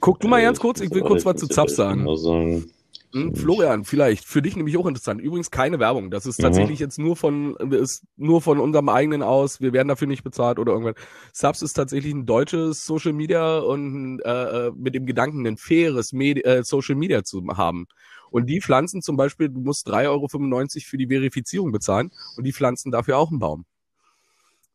Guck 0.00 0.20
du 0.20 0.28
mal 0.28 0.40
äh, 0.40 0.44
ganz 0.44 0.58
kurz, 0.58 0.80
ich 0.80 0.90
will 0.90 1.02
kurz 1.02 1.24
was 1.24 1.36
zu 1.36 1.46
Subs 1.46 1.76
sagen. 1.76 2.16
sagen. 2.16 2.70
Hm, 3.12 3.34
Florian, 3.34 3.84
vielleicht 3.84 4.24
für 4.24 4.40
dich 4.40 4.54
nämlich 4.54 4.76
auch 4.76 4.86
interessant. 4.86 5.20
Übrigens 5.20 5.50
keine 5.50 5.80
Werbung. 5.80 6.12
Das 6.12 6.26
ist 6.26 6.36
tatsächlich 6.36 6.78
mhm. 6.78 6.84
jetzt 6.84 6.98
nur 6.98 7.16
von 7.16 7.56
ist 7.72 8.04
nur 8.16 8.40
von 8.40 8.60
unserem 8.60 8.88
eigenen 8.88 9.22
aus. 9.22 9.60
Wir 9.60 9.72
werden 9.72 9.88
dafür 9.88 10.06
nicht 10.06 10.22
bezahlt 10.22 10.60
oder 10.60 10.72
irgendwas. 10.72 10.94
Subs 11.32 11.62
ist 11.62 11.72
tatsächlich 11.72 12.14
ein 12.14 12.24
deutsches 12.24 12.84
Social 12.84 13.12
Media 13.12 13.58
und 13.58 14.20
äh, 14.20 14.66
äh 14.68 14.72
mit 14.76 14.94
dem 14.94 15.06
Gedanken, 15.06 15.44
ein 15.46 15.56
faires 15.56 16.12
Medi 16.12 16.42
äh, 16.42 16.62
Social 16.62 16.94
Media 16.94 17.24
zu 17.24 17.44
haben. 17.56 17.86
Und 18.30 18.46
die 18.46 18.60
pflanzen 18.60 19.02
zum 19.02 19.16
Beispiel, 19.16 19.48
du 19.48 19.60
musst 19.60 19.88
3,95 19.88 20.08
Euro 20.08 20.28
für 20.28 20.96
die 20.96 21.06
Verifizierung 21.06 21.72
bezahlen 21.72 22.10
und 22.36 22.44
die 22.44 22.52
pflanzen 22.52 22.90
dafür 22.90 23.18
auch 23.18 23.30
einen 23.30 23.40
Baum. 23.40 23.64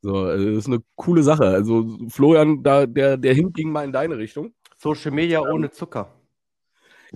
So, 0.01 0.17
also 0.17 0.45
das 0.45 0.57
ist 0.57 0.67
eine 0.67 0.83
coole 0.95 1.23
Sache. 1.23 1.45
Also 1.45 1.97
Florian, 2.09 2.61
da, 2.61 2.85
der, 2.85 3.17
der 3.17 3.33
Hint 3.33 3.55
ging 3.55 3.71
mal 3.71 3.85
in 3.85 3.91
deine 3.91 4.17
Richtung. 4.17 4.53
Social 4.77 5.11
Media 5.11 5.39
ähm, 5.39 5.53
ohne 5.53 5.71
Zucker. 5.71 6.13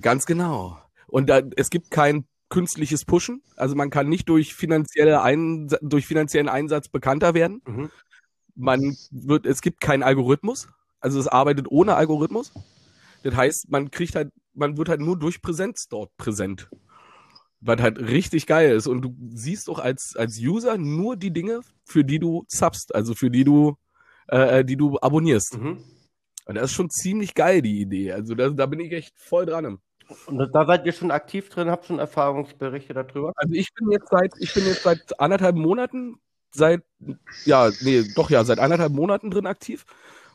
Ganz 0.01 0.25
genau. 0.25 0.79
Und 1.07 1.29
da, 1.29 1.41
es 1.55 1.69
gibt 1.69 1.91
kein 1.91 2.25
künstliches 2.49 3.05
Pushen. 3.05 3.43
Also 3.55 3.75
man 3.75 3.89
kann 3.89 4.09
nicht 4.09 4.27
durch, 4.27 4.55
finanzielle 4.55 5.21
Ein 5.21 5.67
durch 5.81 6.07
finanziellen 6.07 6.49
Einsatz 6.49 6.89
bekannter 6.89 7.33
werden. 7.33 7.61
Mhm. 7.67 7.91
Man 8.55 8.97
wird, 9.11 9.45
es 9.45 9.61
gibt 9.61 9.81
keinen 9.81 10.03
Algorithmus. 10.03 10.67
Also 10.99 11.19
es 11.19 11.27
arbeitet 11.27 11.67
ohne 11.69 11.95
Algorithmus. 11.95 12.51
Das 13.23 13.35
heißt, 13.35 13.69
man 13.69 13.91
kriegt 13.91 14.15
halt 14.15 14.31
man 14.59 14.77
wird 14.77 14.89
halt 14.89 15.01
nur 15.01 15.17
durch 15.17 15.41
Präsenz 15.41 15.87
dort 15.87 16.15
präsent. 16.17 16.69
Was 17.61 17.81
halt 17.81 17.99
richtig 17.99 18.45
geil 18.45 18.71
ist. 18.71 18.87
Und 18.87 19.01
du 19.01 19.15
siehst 19.33 19.69
auch 19.69 19.79
als, 19.79 20.15
als 20.15 20.39
User 20.39 20.77
nur 20.77 21.17
die 21.17 21.31
Dinge, 21.31 21.61
für 21.83 22.05
die 22.05 22.19
du 22.19 22.45
subst, 22.47 22.95
also 22.95 23.15
für 23.15 23.29
die 23.29 23.43
du, 23.43 23.75
äh, 24.29 24.59
äh, 24.59 24.65
die 24.65 24.77
du 24.77 24.97
abonnierst. 24.99 25.57
Mhm. 25.57 25.83
Und 26.45 26.55
das 26.55 26.65
ist 26.65 26.73
schon 26.73 26.89
ziemlich 26.89 27.35
geil, 27.35 27.61
die 27.61 27.81
Idee. 27.81 28.11
Also 28.13 28.33
da, 28.33 28.49
da 28.49 28.65
bin 28.65 28.79
ich 28.79 28.91
echt 28.91 29.17
voll 29.17 29.45
dran. 29.45 29.79
Und 30.25 30.39
da 30.53 30.65
seid 30.65 30.85
ihr 30.85 30.91
schon 30.91 31.11
aktiv 31.11 31.49
drin, 31.49 31.69
habt 31.69 31.85
schon 31.85 31.99
Erfahrungsberichte 31.99 32.93
darüber? 32.93 33.33
Also 33.35 33.53
ich 33.53 33.73
bin 33.73 33.91
jetzt 33.91 34.09
seit, 34.09 34.33
ich 34.39 34.53
bin 34.53 34.65
jetzt 34.65 34.83
seit 34.83 35.19
anderthalb 35.19 35.55
Monaten, 35.55 36.15
seit, 36.51 36.81
ja, 37.45 37.69
nee, 37.81 38.03
doch 38.15 38.29
ja, 38.29 38.43
seit 38.43 38.59
anderthalb 38.59 38.93
Monaten 38.93 39.29
drin 39.29 39.45
aktiv. 39.45 39.85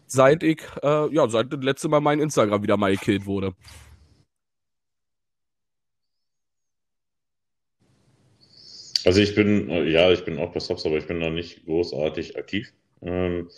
Seit 0.06 0.42
ich, 0.42 0.62
äh, 0.82 1.12
ja, 1.12 1.28
seit 1.28 1.52
das 1.52 1.62
letzte 1.62 1.88
Mal 1.88 2.00
mein 2.00 2.20
Instagram 2.20 2.62
wieder 2.62 2.76
mal 2.76 2.92
gekillt 2.92 3.26
wurde. 3.26 3.54
Also 9.05 9.20
ich 9.20 9.34
bin, 9.34 9.68
ja, 9.88 10.11
ich 10.12 10.24
bin 10.24 10.38
auch 10.38 10.52
bei 10.52 10.61
Subs, 10.61 10.86
aber 10.86 10.96
ich 10.96 11.07
bin 11.07 11.18
noch 11.18 11.30
nicht 11.30 11.64
großartig 11.66 12.36
aktiv. 12.36 12.72
Ähm, 13.02 13.50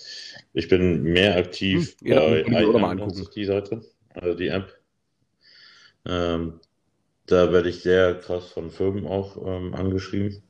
ich 0.53 0.69
bin 0.69 1.03
mehr 1.03 1.37
aktiv 1.37 1.97
hm, 2.03 2.11
bei 2.15 2.41
IM, 2.41 3.13
die 3.35 3.45
Seite, 3.45 3.83
also 4.15 4.35
die 4.35 4.49
App. 4.49 4.77
Ähm, 6.05 6.61
da 7.27 7.53
werde 7.53 7.69
ich 7.69 7.83
sehr 7.83 8.15
krass 8.15 8.53
von 8.53 8.71
Firmen 8.71 9.07
auch 9.07 9.37
ähm, 9.45 9.75
angeschrieben. 9.75 10.43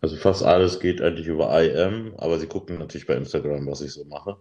Also 0.00 0.16
fast 0.16 0.42
alles 0.42 0.80
geht 0.80 1.02
eigentlich 1.02 1.26
über 1.26 1.62
IM, 1.62 2.14
aber 2.16 2.38
sie 2.38 2.46
gucken 2.46 2.78
natürlich 2.78 3.06
bei 3.06 3.14
Instagram, 3.14 3.66
was 3.66 3.82
ich 3.82 3.92
so 3.92 4.04
mache. 4.04 4.36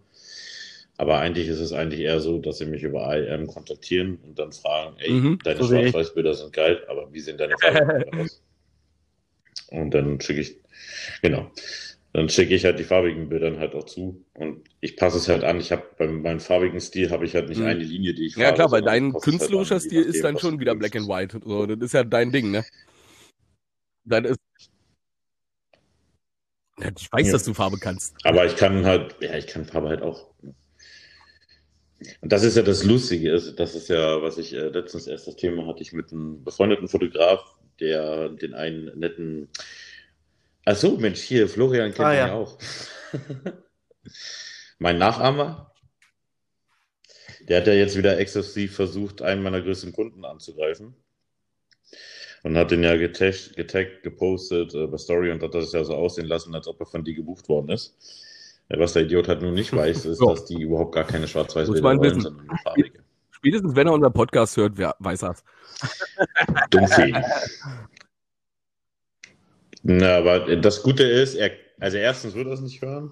Aber 0.98 1.20
eigentlich 1.20 1.48
ist 1.48 1.60
es 1.60 1.72
eigentlich 1.74 2.02
eher 2.02 2.20
so, 2.20 2.40
dass 2.40 2.58
sie 2.58 2.66
mich 2.66 2.84
über 2.84 3.16
IM 3.16 3.48
kontaktieren 3.48 4.20
und 4.24 4.38
dann 4.38 4.52
fragen, 4.52 4.96
ey, 5.00 5.12
mhm, 5.12 5.40
deine 5.44 5.64
so 5.64 5.68
Schwarz-Weiß-Bilder 5.68 6.34
sind 6.34 6.54
geil, 6.54 6.84
aber 6.88 7.12
wie 7.14 7.20
sehen 7.20 7.38
deine 7.38 7.58
Farben 7.58 8.22
aus? 8.22 8.44
Und 9.72 9.94
dann 9.94 10.20
schicke 10.20 10.42
ich, 10.42 10.58
genau, 11.22 11.52
dann 12.14 12.28
schicke 12.28 12.56
ich 12.56 12.66
halt 12.66 12.80
die 12.80 12.84
farbigen 12.84 13.30
Bilder 13.30 13.58
halt 13.60 13.76
auch 13.76 13.86
zu. 13.86 14.26
Und 14.34 14.64
ich 14.82 14.98
passe 14.98 15.18
es 15.18 15.30
halt 15.30 15.44
an. 15.44 15.60
Ich 15.60 15.72
habe 15.72 15.84
bei 15.98 16.08
meinem 16.08 16.40
farbigen 16.40 16.80
Stil 16.80 17.12
habe 17.12 17.26
ich 17.26 17.36
halt 17.36 17.50
nicht 17.50 17.60
mhm. 17.60 17.68
eine 17.68 17.84
Linie, 17.84 18.14
die 18.14 18.28
ich 18.28 18.36
Ja, 18.36 18.52
klar, 18.52 18.72
weil 18.72 18.82
dein 18.82 19.14
halt 19.14 19.24
künstlerischer 19.24 19.76
halt 19.76 19.84
Stil 19.84 20.02
ist 20.02 20.24
dann 20.24 20.40
schon 20.40 20.60
wieder 20.60 20.76
Black 20.76 20.96
and 20.96 21.08
White. 21.08 21.40
So, 21.44 21.66
das 21.68 21.80
ist 21.80 21.94
ja 21.94 22.04
dein 22.04 22.32
Ding, 22.32 22.50
ne? 22.52 22.66
Dann 24.06 24.26
ist. 24.26 24.40
Ich 26.98 27.12
weiß, 27.12 27.28
ja. 27.28 27.34
dass 27.34 27.44
du 27.44 27.54
Farbe 27.54 27.78
kannst. 27.78 28.16
Aber 28.24 28.46
ich 28.46 28.56
kann 28.56 28.86
halt, 28.86 29.18
ja, 29.20 29.36
ich 29.36 29.48
kann 29.48 29.66
Farbe 29.66 29.90
halt 29.90 30.02
auch. 30.02 30.30
Und 32.22 32.32
das 32.32 32.44
ist 32.44 32.56
ja 32.56 32.64
das 32.64 32.86
Lustige, 32.86 33.32
das 33.32 33.76
ist 33.76 33.90
ja, 33.90 34.22
was 34.22 34.38
ich 34.38 34.54
äh, 34.54 34.70
letztens 34.70 35.06
erst 35.08 35.28
das 35.28 35.36
Thema 35.36 35.68
hatte 35.68 35.82
ich 35.82 35.92
mit 35.92 36.14
einem 36.14 36.44
befreundeten 36.44 36.88
Fotograf, 36.88 37.58
der 37.80 38.30
den 38.30 38.54
einen 38.54 38.98
netten. 38.98 39.50
Ach 40.66 40.76
so, 40.76 40.98
Mensch, 40.98 41.20
hier, 41.22 41.48
Florian 41.48 41.94
kennt 41.94 42.08
ah, 42.08 42.14
ja. 42.14 42.34
auch. 42.34 42.58
mein 44.80 44.98
Nachahmer, 44.98 45.74
der 47.48 47.62
hat 47.62 47.68
ja 47.68 47.74
jetzt 47.74 47.98
wieder 47.98 48.18
exzessiv 48.18 48.76
versucht, 48.76 49.22
einen 49.22 49.42
meiner 49.42 49.62
größten 49.62 49.94
Kunden 49.94 50.26
anzugreifen. 50.26 50.96
Und 52.44 52.56
hat 52.56 52.72
den 52.72 52.84
ja 52.84 52.96
getaggt, 52.96 53.56
getaggt 53.58 54.04
gepostet 54.04 54.74
äh, 54.74 54.88
bei 54.88 54.98
Story 54.98 55.32
und 55.32 55.44
hat 55.44 55.54
das 55.54 55.74
ja 55.74 55.84
so 55.84 55.94
aussehen 55.96 56.28
lassen, 56.28 56.56
als 56.56 56.68
ob 56.68 56.80
er 56.80 56.86
von 56.86 57.04
die 57.04 57.14
gebucht 57.14 57.50
worden 57.50 57.70
ist. 57.70 57.98
Was 58.70 58.94
der 58.94 59.02
Idiot 59.02 59.28
halt 59.28 59.42
nur 59.42 59.52
nicht 59.52 59.76
weiß, 59.76 60.06
ist, 60.06 60.20
so. 60.20 60.30
dass 60.30 60.46
die 60.46 60.62
überhaupt 60.62 60.94
gar 60.94 61.06
keine 61.06 61.28
Schwarz-Weiß-Bilder 61.28 61.98
wollen, 61.98 62.22
sondern 62.22 62.58
farbige. 62.64 63.04
Spätestens 63.40 63.76
wenn 63.76 63.88
er 63.88 63.94
unseren 63.94 64.14
Podcast 64.14 64.58
hört, 64.58 64.78
wer 64.78 64.96
weiß 65.00 65.22
das. 65.22 65.44
Dummfee. 66.70 67.14
Na, 69.82 70.18
aber 70.18 70.58
das 70.58 70.84
Gute 70.84 71.04
ist, 71.04 71.36
er, 71.36 71.52
also 71.80 71.98
erstens 71.98 72.36
wird 72.36 72.48
er 72.48 72.54
es 72.54 72.62
nicht 72.62 72.82
hören. 72.82 73.12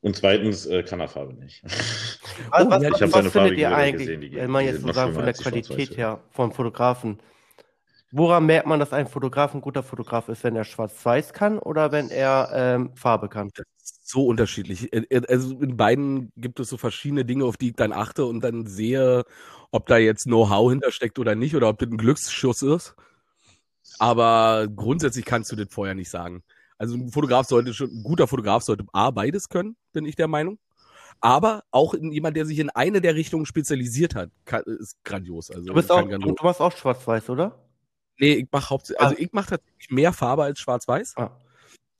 Und 0.00 0.16
zweitens 0.16 0.64
äh, 0.64 0.82
kann 0.82 1.00
er 1.00 1.08
Farbe 1.08 1.34
nicht. 1.34 1.62
Was, 1.62 2.70
was, 2.70 2.82
ich 2.82 3.02
habe 3.02 3.08
seine 3.08 3.30
Farbe 3.30 3.54
ihr 3.54 3.76
eigentlich, 3.76 4.08
gesehen, 4.08 4.36
wenn 4.36 4.50
man 4.50 4.64
jetzt 4.64 4.80
so 4.80 4.92
sagen, 4.92 5.12
von 5.12 5.26
der 5.26 5.34
Qualität 5.34 5.98
her, 5.98 6.20
vom 6.30 6.52
Fotografen, 6.52 7.18
woran 8.12 8.46
merkt 8.46 8.66
man, 8.66 8.80
dass 8.80 8.92
ein 8.92 9.06
Fotograf 9.06 9.54
ein 9.54 9.60
guter 9.60 9.82
Fotograf 9.82 10.28
ist, 10.28 10.44
wenn 10.44 10.56
er 10.56 10.64
schwarz-weiß 10.64 11.32
kann 11.32 11.58
oder 11.58 11.92
wenn 11.92 12.10
er 12.10 12.50
ähm, 12.54 12.94
Farbe 12.96 13.28
kann? 13.28 13.50
Das 13.54 13.66
ist 13.82 14.08
so 14.08 14.26
unterschiedlich. 14.26 14.90
Also 15.28 15.58
in 15.60 15.76
beiden 15.76 16.32
gibt 16.36 16.60
es 16.60 16.68
so 16.68 16.76
verschiedene 16.76 17.24
Dinge, 17.24 17.44
auf 17.44 17.56
die 17.56 17.68
ich 17.68 17.76
dann 17.76 17.92
achte 17.92 18.24
und 18.24 18.42
dann 18.42 18.66
sehe, 18.66 19.24
ob 19.70 19.86
da 19.86 19.98
jetzt 19.98 20.24
Know-how 20.24 20.70
hintersteckt 20.70 21.18
oder 21.18 21.34
nicht 21.34 21.54
oder 21.54 21.68
ob 21.68 21.78
das 21.78 21.88
ein 21.88 21.96
Glücksschuss 21.96 22.62
ist. 22.62 22.94
Aber 23.98 24.68
grundsätzlich 24.74 25.24
kannst 25.24 25.52
du 25.52 25.56
das 25.56 25.68
vorher 25.70 25.94
nicht 25.94 26.10
sagen. 26.10 26.42
Also 26.78 26.96
ein 26.96 27.10
Fotograf 27.10 27.46
sollte 27.46 27.74
schon, 27.74 27.90
ein 27.90 28.02
guter 28.02 28.26
Fotograf 28.26 28.62
sollte 28.62 28.84
A, 28.92 29.10
beides 29.10 29.48
können, 29.48 29.76
bin 29.92 30.06
ich 30.06 30.16
der 30.16 30.28
Meinung. 30.28 30.58
Aber 31.20 31.64
auch 31.70 31.94
jemand, 31.94 32.36
der 32.36 32.46
sich 32.46 32.58
in 32.58 32.70
eine 32.70 33.02
der 33.02 33.14
Richtungen 33.14 33.44
spezialisiert 33.44 34.14
hat, 34.14 34.30
kann, 34.46 34.62
ist 34.62 34.96
grandios. 35.04 35.50
Also 35.50 35.66
du 35.66 35.74
bist 35.74 35.92
auch, 35.92 36.08
du 36.08 36.34
machst 36.42 36.60
auch 36.60 36.74
schwarz-weiß, 36.74 37.28
oder? 37.28 37.58
Nee, 38.20 38.32
ich 38.34 38.48
mache 38.52 38.70
hauptsächlich, 38.70 39.00
also 39.00 39.14
ah. 39.16 39.18
ich 39.18 39.32
mache 39.32 39.50
tatsächlich 39.50 39.90
mehr 39.90 40.12
Farbe 40.12 40.44
als 40.44 40.60
schwarz-weiß. 40.60 41.14
Ah. 41.16 41.30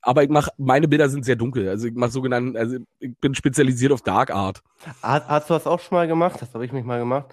Aber 0.02 0.22
ich 0.22 0.28
mache, 0.30 0.50
meine 0.58 0.86
Bilder 0.86 1.08
sind 1.08 1.24
sehr 1.24 1.36
dunkel. 1.36 1.68
Also 1.68 1.86
ich 1.86 1.94
mache 1.94 2.10
sogenannten, 2.10 2.56
also 2.56 2.76
ich 3.00 3.16
bin 3.18 3.34
spezialisiert 3.34 3.92
auf 3.92 4.02
Dark 4.02 4.30
Art. 4.30 4.62
Hast 5.02 5.50
du 5.50 5.54
das 5.54 5.66
auch 5.66 5.80
schon 5.80 5.96
mal 5.96 6.06
gemacht? 6.06 6.40
Das 6.40 6.52
habe 6.54 6.64
ich 6.64 6.72
mich 6.72 6.84
mal 6.84 6.98
gemacht. 6.98 7.26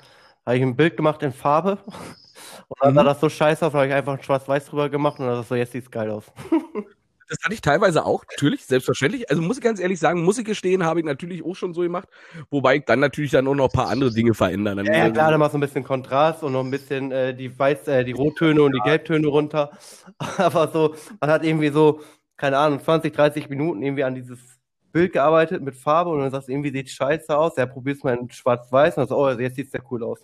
Habe 0.45 0.57
ich 0.57 0.63
ein 0.63 0.75
Bild 0.75 0.97
gemacht 0.97 1.21
in 1.23 1.33
Farbe 1.33 1.77
und 2.67 2.77
dann 2.81 2.93
mhm. 2.93 2.95
sah 2.95 3.03
das 3.03 3.19
so 3.19 3.29
scheiße 3.29 3.65
aus, 3.65 3.73
habe 3.73 3.87
ich 3.87 3.93
einfach 3.93 4.17
ein 4.17 4.23
Schwarz-Weiß 4.23 4.65
drüber 4.67 4.89
gemacht 4.89 5.19
und 5.19 5.27
dann 5.27 5.43
so, 5.43 5.55
jetzt 5.55 5.73
sieht's 5.73 5.91
geil 5.91 6.09
aus. 6.09 6.25
das 7.27 7.39
hatte 7.43 7.53
ich 7.53 7.61
teilweise 7.61 8.05
auch, 8.05 8.23
natürlich, 8.29 8.65
selbstverständlich. 8.65 9.29
Also 9.29 9.41
muss 9.41 9.57
ich 9.57 9.63
ganz 9.63 9.79
ehrlich 9.79 9.99
sagen, 9.99 10.23
muss 10.23 10.37
ich 10.37 10.45
gestehen, 10.45 10.83
habe 10.83 10.99
ich 10.99 11.05
natürlich 11.05 11.43
auch 11.43 11.55
schon 11.55 11.73
so 11.73 11.81
gemacht, 11.81 12.07
wobei 12.49 12.77
ich 12.77 12.85
dann 12.85 12.99
natürlich 12.99 13.31
dann 13.31 13.47
auch 13.47 13.55
noch 13.55 13.65
ein 13.65 13.71
paar 13.71 13.89
andere 13.89 14.11
Dinge 14.11 14.33
verändern. 14.33 14.85
Ja, 14.85 14.93
ja 14.93 15.09
klar, 15.09 15.31
dann 15.31 15.39
machst 15.39 15.53
du 15.53 15.57
ein 15.57 15.61
bisschen 15.61 15.83
Kontrast 15.83 16.43
und 16.43 16.53
noch 16.53 16.63
ein 16.63 16.71
bisschen 16.71 17.11
äh, 17.11 17.35
die 17.35 17.57
Weiß, 17.57 17.87
äh, 17.87 18.03
die 18.03 18.13
Rottöne 18.13 18.61
und 18.61 18.73
die 18.73 18.81
Gelbtöne 18.81 19.27
runter. 19.27 19.71
Aber 20.37 20.69
so, 20.69 20.95
man 21.19 21.29
hat 21.29 21.43
irgendwie 21.43 21.69
so, 21.69 22.01
keine 22.37 22.57
Ahnung, 22.57 22.81
20, 22.81 23.13
30 23.13 23.49
Minuten 23.49 23.81
irgendwie 23.81 24.03
an 24.03 24.15
dieses 24.15 24.56
Bild 24.97 25.13
gearbeitet 25.13 25.61
mit 25.61 25.75
Farbe 25.75 26.09
und 26.09 26.19
dann 26.21 26.31
sagst 26.31 26.47
du, 26.47 26.53
irgendwie 26.53 26.71
sieht 26.71 26.89
scheiße 26.89 27.37
aus. 27.37 27.55
Ja, 27.55 27.67
probier's 27.67 28.03
mal 28.03 28.17
in 28.17 28.31
schwarz-weiß 28.31 28.97
und 28.97 29.01
dann 29.01 29.07
sagst, 29.07 29.19
oh, 29.19 29.29
jetzt 29.39 29.55
sieht's 29.55 29.73
ja 29.73 29.79
cool 29.91 30.03
aus. 30.03 30.23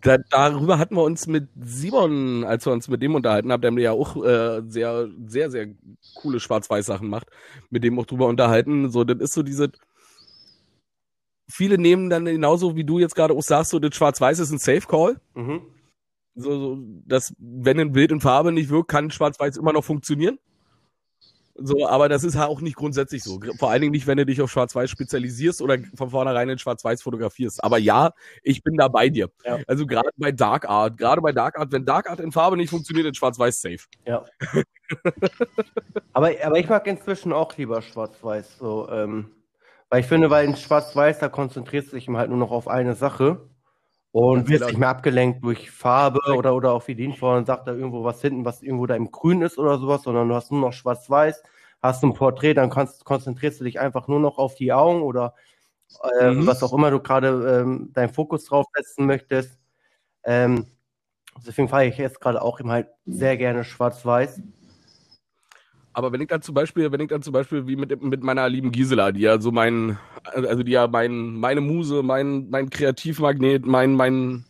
Da, 0.00 0.16
darüber 0.16 0.78
hatten 0.78 0.94
wir 0.94 1.02
uns 1.02 1.26
mit 1.26 1.48
Simon, 1.60 2.44
als 2.44 2.64
wir 2.64 2.72
uns 2.72 2.88
mit 2.88 3.02
dem 3.02 3.14
unterhalten 3.14 3.52
haben, 3.52 3.60
der 3.60 3.72
ja 3.72 3.92
auch 3.92 4.16
äh, 4.24 4.62
sehr, 4.66 5.08
sehr, 5.26 5.50
sehr 5.50 5.68
coole 6.14 6.40
Schwarz-Weiß-Sachen 6.40 7.10
macht, 7.10 7.26
mit 7.68 7.84
dem 7.84 7.98
auch 7.98 8.06
drüber 8.06 8.26
unterhalten. 8.26 8.90
So, 8.90 9.04
das 9.04 9.18
ist 9.18 9.34
so 9.34 9.42
diese. 9.42 9.70
Viele 11.46 11.76
nehmen 11.76 12.08
dann 12.08 12.24
genauso, 12.24 12.76
wie 12.76 12.84
du 12.84 13.00
jetzt 13.00 13.14
gerade 13.14 13.34
auch 13.34 13.42
sagst, 13.42 13.72
so 13.72 13.80
das 13.80 13.94
Schwarz-Weiß 13.94 14.38
ist 14.38 14.50
ein 14.50 14.58
Safe 14.58 14.86
Call. 14.86 15.20
Mhm. 15.34 15.60
So, 16.36 16.58
so, 16.58 16.78
dass, 17.04 17.34
wenn 17.38 17.78
ein 17.78 17.92
Bild 17.92 18.12
in 18.12 18.22
Farbe 18.22 18.50
nicht 18.50 18.70
wirkt, 18.70 18.88
kann 18.88 19.10
Schwarz-Weiß 19.10 19.58
immer 19.58 19.74
noch 19.74 19.84
funktionieren. 19.84 20.38
So, 21.54 21.86
aber 21.86 22.08
das 22.08 22.24
ist 22.24 22.36
halt 22.36 22.48
auch 22.48 22.60
nicht 22.60 22.76
grundsätzlich 22.76 23.22
so. 23.22 23.40
Vor 23.58 23.70
allen 23.70 23.82
Dingen 23.82 23.92
nicht, 23.92 24.06
wenn 24.06 24.16
du 24.16 24.24
dich 24.24 24.40
auf 24.40 24.50
Schwarz-Weiß 24.50 24.88
spezialisierst 24.88 25.60
oder 25.60 25.78
von 25.94 26.10
vornherein 26.10 26.48
in 26.48 26.58
Schwarz-Weiß 26.58 27.02
fotografierst. 27.02 27.62
Aber 27.62 27.78
ja, 27.78 28.12
ich 28.42 28.62
bin 28.62 28.76
da 28.76 28.88
bei 28.88 29.08
dir. 29.08 29.30
Ja. 29.44 29.58
Also 29.66 29.86
gerade 29.86 30.10
bei 30.16 30.32
Dark 30.32 30.68
Art, 30.68 30.96
gerade 30.96 31.20
bei 31.20 31.32
Dark 31.32 31.58
Art, 31.58 31.72
wenn 31.72 31.84
Dark 31.84 32.08
Art 32.08 32.20
in 32.20 32.32
Farbe 32.32 32.56
nicht 32.56 32.70
funktioniert, 32.70 33.06
in 33.06 33.14
Schwarz-Weiß 33.14 33.60
safe. 33.60 33.80
Ja. 34.06 34.24
aber, 36.12 36.30
aber 36.42 36.58
ich 36.58 36.68
mag 36.68 36.86
inzwischen 36.86 37.32
auch 37.32 37.56
lieber 37.56 37.82
Schwarz-Weiß. 37.82 38.58
So, 38.58 38.88
ähm, 38.90 39.30
weil 39.90 40.00
ich 40.00 40.06
finde, 40.06 40.30
weil 40.30 40.46
in 40.46 40.56
Schwarz-Weiß, 40.56 41.18
da 41.18 41.28
konzentrierst 41.28 41.92
du 41.92 41.96
dich 41.96 42.08
halt 42.08 42.30
nur 42.30 42.38
noch 42.38 42.52
auf 42.52 42.68
eine 42.68 42.94
Sache. 42.94 43.48
Und 44.12 44.48
wirst 44.48 44.66
nicht 44.66 44.78
mehr 44.78 44.88
abgelenkt 44.88 45.44
durch 45.44 45.70
Farbe 45.70 46.18
oder, 46.36 46.54
oder 46.54 46.72
auch 46.72 46.86
wie 46.88 46.96
Dean 46.96 47.14
vorhin 47.14 47.44
sagt, 47.44 47.68
da 47.68 47.72
irgendwo 47.72 48.02
was 48.02 48.20
hinten, 48.20 48.44
was 48.44 48.60
irgendwo 48.60 48.86
da 48.86 48.96
im 48.96 49.12
Grün 49.12 49.40
ist 49.42 49.56
oder 49.56 49.78
sowas, 49.78 50.02
sondern 50.02 50.28
du 50.28 50.34
hast 50.34 50.50
nur 50.50 50.60
noch 50.60 50.72
schwarz-weiß, 50.72 51.42
hast 51.80 52.02
ein 52.02 52.14
Porträt, 52.14 52.54
dann 52.54 52.70
kannst, 52.70 53.04
konzentrierst 53.04 53.60
du 53.60 53.64
dich 53.64 53.78
einfach 53.78 54.08
nur 54.08 54.18
noch 54.18 54.38
auf 54.38 54.56
die 54.56 54.72
Augen 54.72 55.02
oder 55.02 55.34
äh, 56.20 56.30
mhm. 56.32 56.46
was 56.46 56.62
auch 56.64 56.72
immer 56.72 56.90
du 56.90 57.00
gerade 57.00 57.60
ähm, 57.62 57.90
deinen 57.92 58.12
Fokus 58.12 58.44
drauf 58.46 58.66
setzen 58.74 59.06
möchtest. 59.06 59.60
Ähm, 60.24 60.66
deswegen 61.46 61.68
fahre 61.68 61.86
ich 61.86 61.96
jetzt 61.96 62.20
gerade 62.20 62.42
auch 62.42 62.58
eben 62.58 62.70
halt 62.70 62.88
sehr 63.06 63.36
gerne 63.36 63.62
schwarz-weiß. 63.62 64.40
Aber 65.92 66.12
wenn 66.12 66.20
ich 66.20 66.28
dann 66.28 66.42
zum 66.42 66.54
Beispiel, 66.54 66.92
wenn 66.92 67.00
ich 67.00 67.08
dann 67.08 67.22
zum 67.22 67.32
Beispiel 67.32 67.66
wie 67.66 67.76
mit, 67.76 68.00
mit 68.00 68.22
meiner 68.22 68.48
lieben 68.48 68.70
Gisela, 68.70 69.10
die 69.10 69.22
ja 69.22 69.40
so 69.40 69.50
mein, 69.50 69.98
also 70.22 70.62
die 70.62 70.72
ja 70.72 70.86
mein, 70.86 71.34
meine 71.34 71.60
Muse, 71.60 72.02
mein, 72.02 72.48
mein 72.48 72.70
Kreativmagnet, 72.70 73.66
mein, 73.66 73.94
mein, 73.94 74.44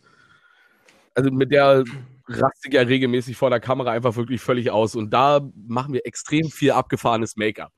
also 1.15 1.31
mit 1.31 1.51
der 1.51 1.83
rastig 2.27 2.73
ja 2.73 2.81
regelmäßig 2.81 3.35
vor 3.37 3.49
der 3.49 3.59
Kamera 3.59 3.91
einfach 3.91 4.15
wirklich 4.15 4.41
völlig 4.41 4.69
aus. 4.71 4.95
Und 4.95 5.11
da 5.11 5.41
machen 5.67 5.93
wir 5.93 6.05
extrem 6.05 6.49
viel 6.49 6.71
abgefahrenes 6.71 7.35
Make-up. 7.35 7.71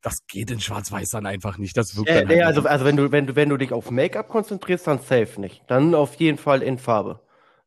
Das 0.00 0.26
geht 0.26 0.50
in 0.50 0.60
Schwarz-Weiß 0.60 1.10
dann 1.10 1.26
einfach 1.26 1.58
nicht. 1.58 1.76
Das 1.76 1.96
wirkt 1.96 2.08
äh, 2.08 2.20
dann 2.20 2.28
nee, 2.28 2.42
halt 2.42 2.56
also, 2.56 2.68
also 2.68 2.84
wenn 2.84 2.96
du, 2.96 3.12
wenn 3.12 3.26
du, 3.26 3.36
wenn 3.36 3.48
du 3.48 3.56
dich 3.56 3.72
auf 3.72 3.90
Make-up 3.90 4.28
konzentrierst, 4.28 4.86
dann 4.86 5.00
safe 5.00 5.40
nicht. 5.40 5.62
Dann 5.66 5.94
auf 5.94 6.14
jeden 6.14 6.38
Fall 6.38 6.62
in 6.62 6.78
Farbe. 6.78 7.20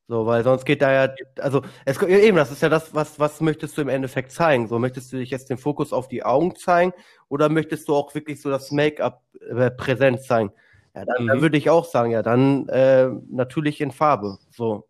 So, 0.09 0.25
weil 0.25 0.43
sonst 0.43 0.65
geht 0.65 0.81
da 0.81 0.91
ja, 0.91 1.13
also 1.37 1.61
es 1.85 2.01
eben, 2.01 2.35
das 2.35 2.51
ist 2.51 2.63
ja 2.63 2.69
das, 2.69 2.95
was, 2.95 3.19
was 3.19 3.41
möchtest 3.41 3.77
du 3.77 3.83
im 3.83 3.89
Endeffekt 3.89 4.31
zeigen? 4.31 4.67
So, 4.67 4.79
möchtest 4.79 5.13
du 5.13 5.17
dich 5.17 5.29
jetzt 5.29 5.51
den 5.51 5.59
Fokus 5.59 5.93
auf 5.93 6.07
die 6.07 6.23
Augen 6.23 6.55
zeigen 6.55 6.93
oder 7.27 7.47
möchtest 7.47 7.87
du 7.87 7.93
auch 7.93 8.15
wirklich 8.15 8.41
so 8.41 8.49
das 8.49 8.71
Make-up 8.71 9.21
äh, 9.39 9.69
präsent 9.69 10.23
zeigen? 10.23 10.51
Ja, 10.95 11.05
dann, 11.05 11.23
mhm. 11.23 11.27
dann 11.27 11.41
würde 11.41 11.59
ich 11.59 11.69
auch 11.69 11.85
sagen, 11.85 12.09
ja, 12.09 12.23
dann 12.23 12.67
äh, 12.69 13.07
natürlich 13.29 13.81
in 13.81 13.91
Farbe. 13.91 14.39
So. 14.49 14.87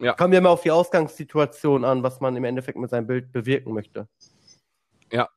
Ja. 0.00 0.14
Kommen 0.14 0.32
wir 0.32 0.40
mal 0.40 0.48
auf 0.48 0.62
die 0.62 0.70
Ausgangssituation 0.70 1.84
an, 1.84 2.02
was 2.02 2.20
man 2.20 2.34
im 2.34 2.44
Endeffekt 2.44 2.78
mit 2.78 2.88
seinem 2.88 3.06
Bild 3.06 3.30
bewirken 3.32 3.74
möchte. 3.74 4.08
Ja, 5.12 5.28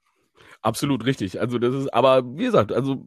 absolut 0.62 1.06
richtig. 1.06 1.42
Also 1.42 1.60
das 1.60 1.76
ist, 1.76 1.94
aber 1.94 2.24
wie 2.38 2.46
gesagt, 2.46 2.72
also 2.72 3.06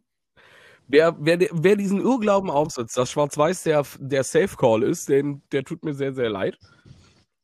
Wer, 0.87 1.15
wer, 1.19 1.39
wer 1.51 1.75
diesen 1.75 1.99
Irrglauben 1.99 2.49
aufsetzt, 2.49 2.97
dass 2.97 3.11
Schwarz-Weiß 3.11 3.63
der, 3.63 3.83
der 3.99 4.23
Safe 4.23 4.55
Call 4.55 4.83
ist, 4.83 5.09
den, 5.09 5.41
der 5.51 5.63
tut 5.63 5.83
mir 5.83 5.93
sehr, 5.93 6.13
sehr 6.13 6.29
leid. 6.29 6.57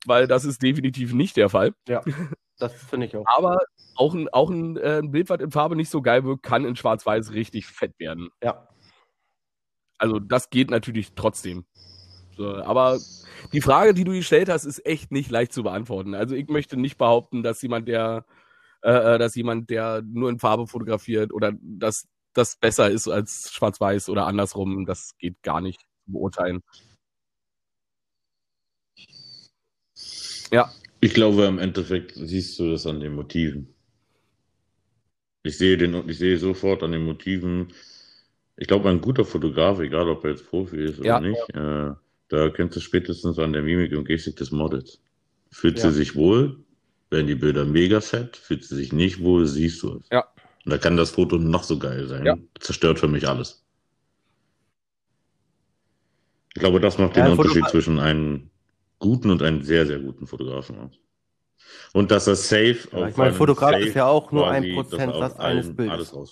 Weil 0.05 0.27
das 0.27 0.45
ist 0.45 0.61
definitiv 0.61 1.13
nicht 1.13 1.37
der 1.37 1.49
Fall. 1.49 1.73
Ja, 1.87 2.01
das 2.59 2.73
finde 2.73 3.07
ich 3.07 3.15
auch. 3.15 3.25
Aber 3.27 3.59
auch 3.95 4.13
ein, 4.13 4.29
auch 4.29 4.49
ein, 4.49 4.77
äh, 4.77 4.99
ein 4.99 5.11
Bild, 5.11 5.29
was 5.29 5.41
in 5.41 5.51
Farbe 5.51 5.75
nicht 5.75 5.89
so 5.89 6.01
geil 6.01 6.23
wirkt, 6.23 6.43
kann 6.43 6.65
in 6.65 6.75
Schwarz-Weiß 6.75 7.33
richtig 7.33 7.67
fett 7.67 7.93
werden. 7.99 8.29
Ja. 8.43 8.67
Also 9.97 10.19
das 10.19 10.49
geht 10.49 10.71
natürlich 10.71 11.13
trotzdem. 11.15 11.65
So, 12.35 12.55
aber 12.55 12.99
die 13.53 13.61
Frage, 13.61 13.93
die 13.93 14.03
du 14.03 14.13
gestellt 14.13 14.49
hast, 14.49 14.65
ist 14.65 14.85
echt 14.85 15.11
nicht 15.11 15.29
leicht 15.29 15.53
zu 15.53 15.63
beantworten. 15.63 16.15
Also 16.15 16.35
ich 16.35 16.47
möchte 16.47 16.77
nicht 16.77 16.97
behaupten, 16.97 17.43
dass 17.43 17.61
jemand, 17.61 17.87
der, 17.87 18.25
äh, 18.83 19.15
äh 19.15 19.17
dass 19.19 19.35
jemand, 19.35 19.69
der 19.69 20.01
nur 20.03 20.29
in 20.29 20.39
Farbe 20.39 20.65
fotografiert 20.65 21.33
oder 21.33 21.51
dass 21.61 22.07
das 22.33 22.55
besser 22.55 22.89
ist 22.89 23.07
als 23.07 23.51
Schwarz-Weiß 23.51 24.09
oder 24.09 24.27
andersrum. 24.27 24.85
Das 24.85 25.17
geht 25.17 25.41
gar 25.43 25.61
nicht 25.61 25.81
zu 26.05 26.11
beurteilen. 26.13 26.61
Ja. 30.51 30.71
Ich 30.99 31.13
glaube, 31.13 31.45
im 31.45 31.59
Endeffekt 31.59 32.13
siehst 32.15 32.59
du 32.59 32.71
das 32.71 32.85
an 32.85 32.99
den 32.99 33.15
Motiven. 33.15 33.73
Ich 35.43 35.57
sehe, 35.57 35.77
den, 35.77 36.07
ich 36.07 36.19
sehe 36.19 36.37
sofort 36.37 36.83
an 36.83 36.91
den 36.91 37.03
Motiven. 37.03 37.73
Ich 38.57 38.67
glaube, 38.67 38.89
ein 38.89 39.01
guter 39.01 39.25
Fotograf, 39.25 39.79
egal 39.79 40.07
ob 40.09 40.23
er 40.23 40.31
jetzt 40.31 40.47
Profi 40.47 40.83
ist 40.83 41.03
ja. 41.03 41.17
oder 41.17 41.27
nicht, 41.27 41.49
äh, 41.55 41.95
da 42.27 42.49
kennst 42.49 42.75
du 42.75 42.79
spätestens 42.79 43.39
an 43.39 43.53
der 43.53 43.63
Mimik 43.63 43.93
und 43.93 44.05
Gestik 44.05 44.35
des 44.35 44.51
Models. 44.51 45.01
Fühlt 45.49 45.79
ja. 45.79 45.89
sie 45.89 45.97
sich 45.97 46.15
wohl, 46.15 46.63
werden 47.09 47.27
die 47.27 47.35
Bilder 47.35 47.65
mega 47.65 47.99
fett, 48.01 48.37
fühlt 48.37 48.63
sie 48.63 48.75
sich 48.75 48.93
nicht 48.93 49.21
wohl, 49.21 49.47
siehst 49.47 49.81
du 49.81 49.97
es. 49.97 50.09
Ja. 50.11 50.27
Und 50.65 50.71
da 50.71 50.77
kann 50.77 50.97
das 50.97 51.11
Foto 51.11 51.37
noch 51.37 51.63
so 51.63 51.79
geil 51.79 52.07
sein. 52.07 52.25
Ja. 52.25 52.37
Zerstört 52.59 52.99
für 52.99 53.07
mich 53.07 53.27
alles. 53.27 53.65
Ich 56.53 56.59
glaube, 56.59 56.79
das 56.79 56.97
macht 56.97 57.15
den 57.15 57.25
ja, 57.25 57.31
Unterschied 57.31 57.67
zwischen 57.69 57.99
einem 57.99 58.49
guten 58.99 59.31
und 59.31 59.41
einem 59.41 59.63
sehr, 59.63 59.85
sehr 59.87 59.99
guten 59.99 60.27
Fotografen 60.27 60.77
aus. 60.79 60.99
Und 61.93 62.11
dass 62.11 62.27
er 62.27 62.35
safe 62.35 62.77
ja, 62.91 63.07
Ich 63.07 63.17
meine, 63.17 63.33
Fotograf 63.33 63.77
ist 63.79 63.95
ja 63.95 64.05
auch 64.05 64.31
nur 64.31 64.49
ein 64.49 64.75
Prozentsatz 64.75 65.37
eines 65.37 65.75
Bildes. 65.75 66.09
So, 66.09 66.27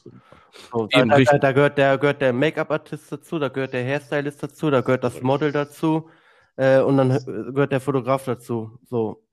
da, 0.87 1.05
da, 1.05 1.37
da, 1.37 1.51
gehört 1.51 1.77
der, 1.77 1.97
gehört 1.97 2.21
der 2.21 2.33
Make-up-Artist 2.33 3.11
dazu, 3.11 3.39
da 3.39 3.47
gehört 3.47 3.73
der 3.73 3.83
Hairstylist 3.83 4.43
dazu, 4.43 4.69
da 4.69 4.81
gehört 4.81 5.03
das 5.03 5.21
Model 5.21 5.51
dazu 5.51 6.09
äh, 6.57 6.79
und 6.81 6.97
dann 6.97 7.23
gehört 7.53 7.71
der 7.71 7.79
Fotograf 7.79 8.25
dazu. 8.25 8.77
So. 8.89 9.23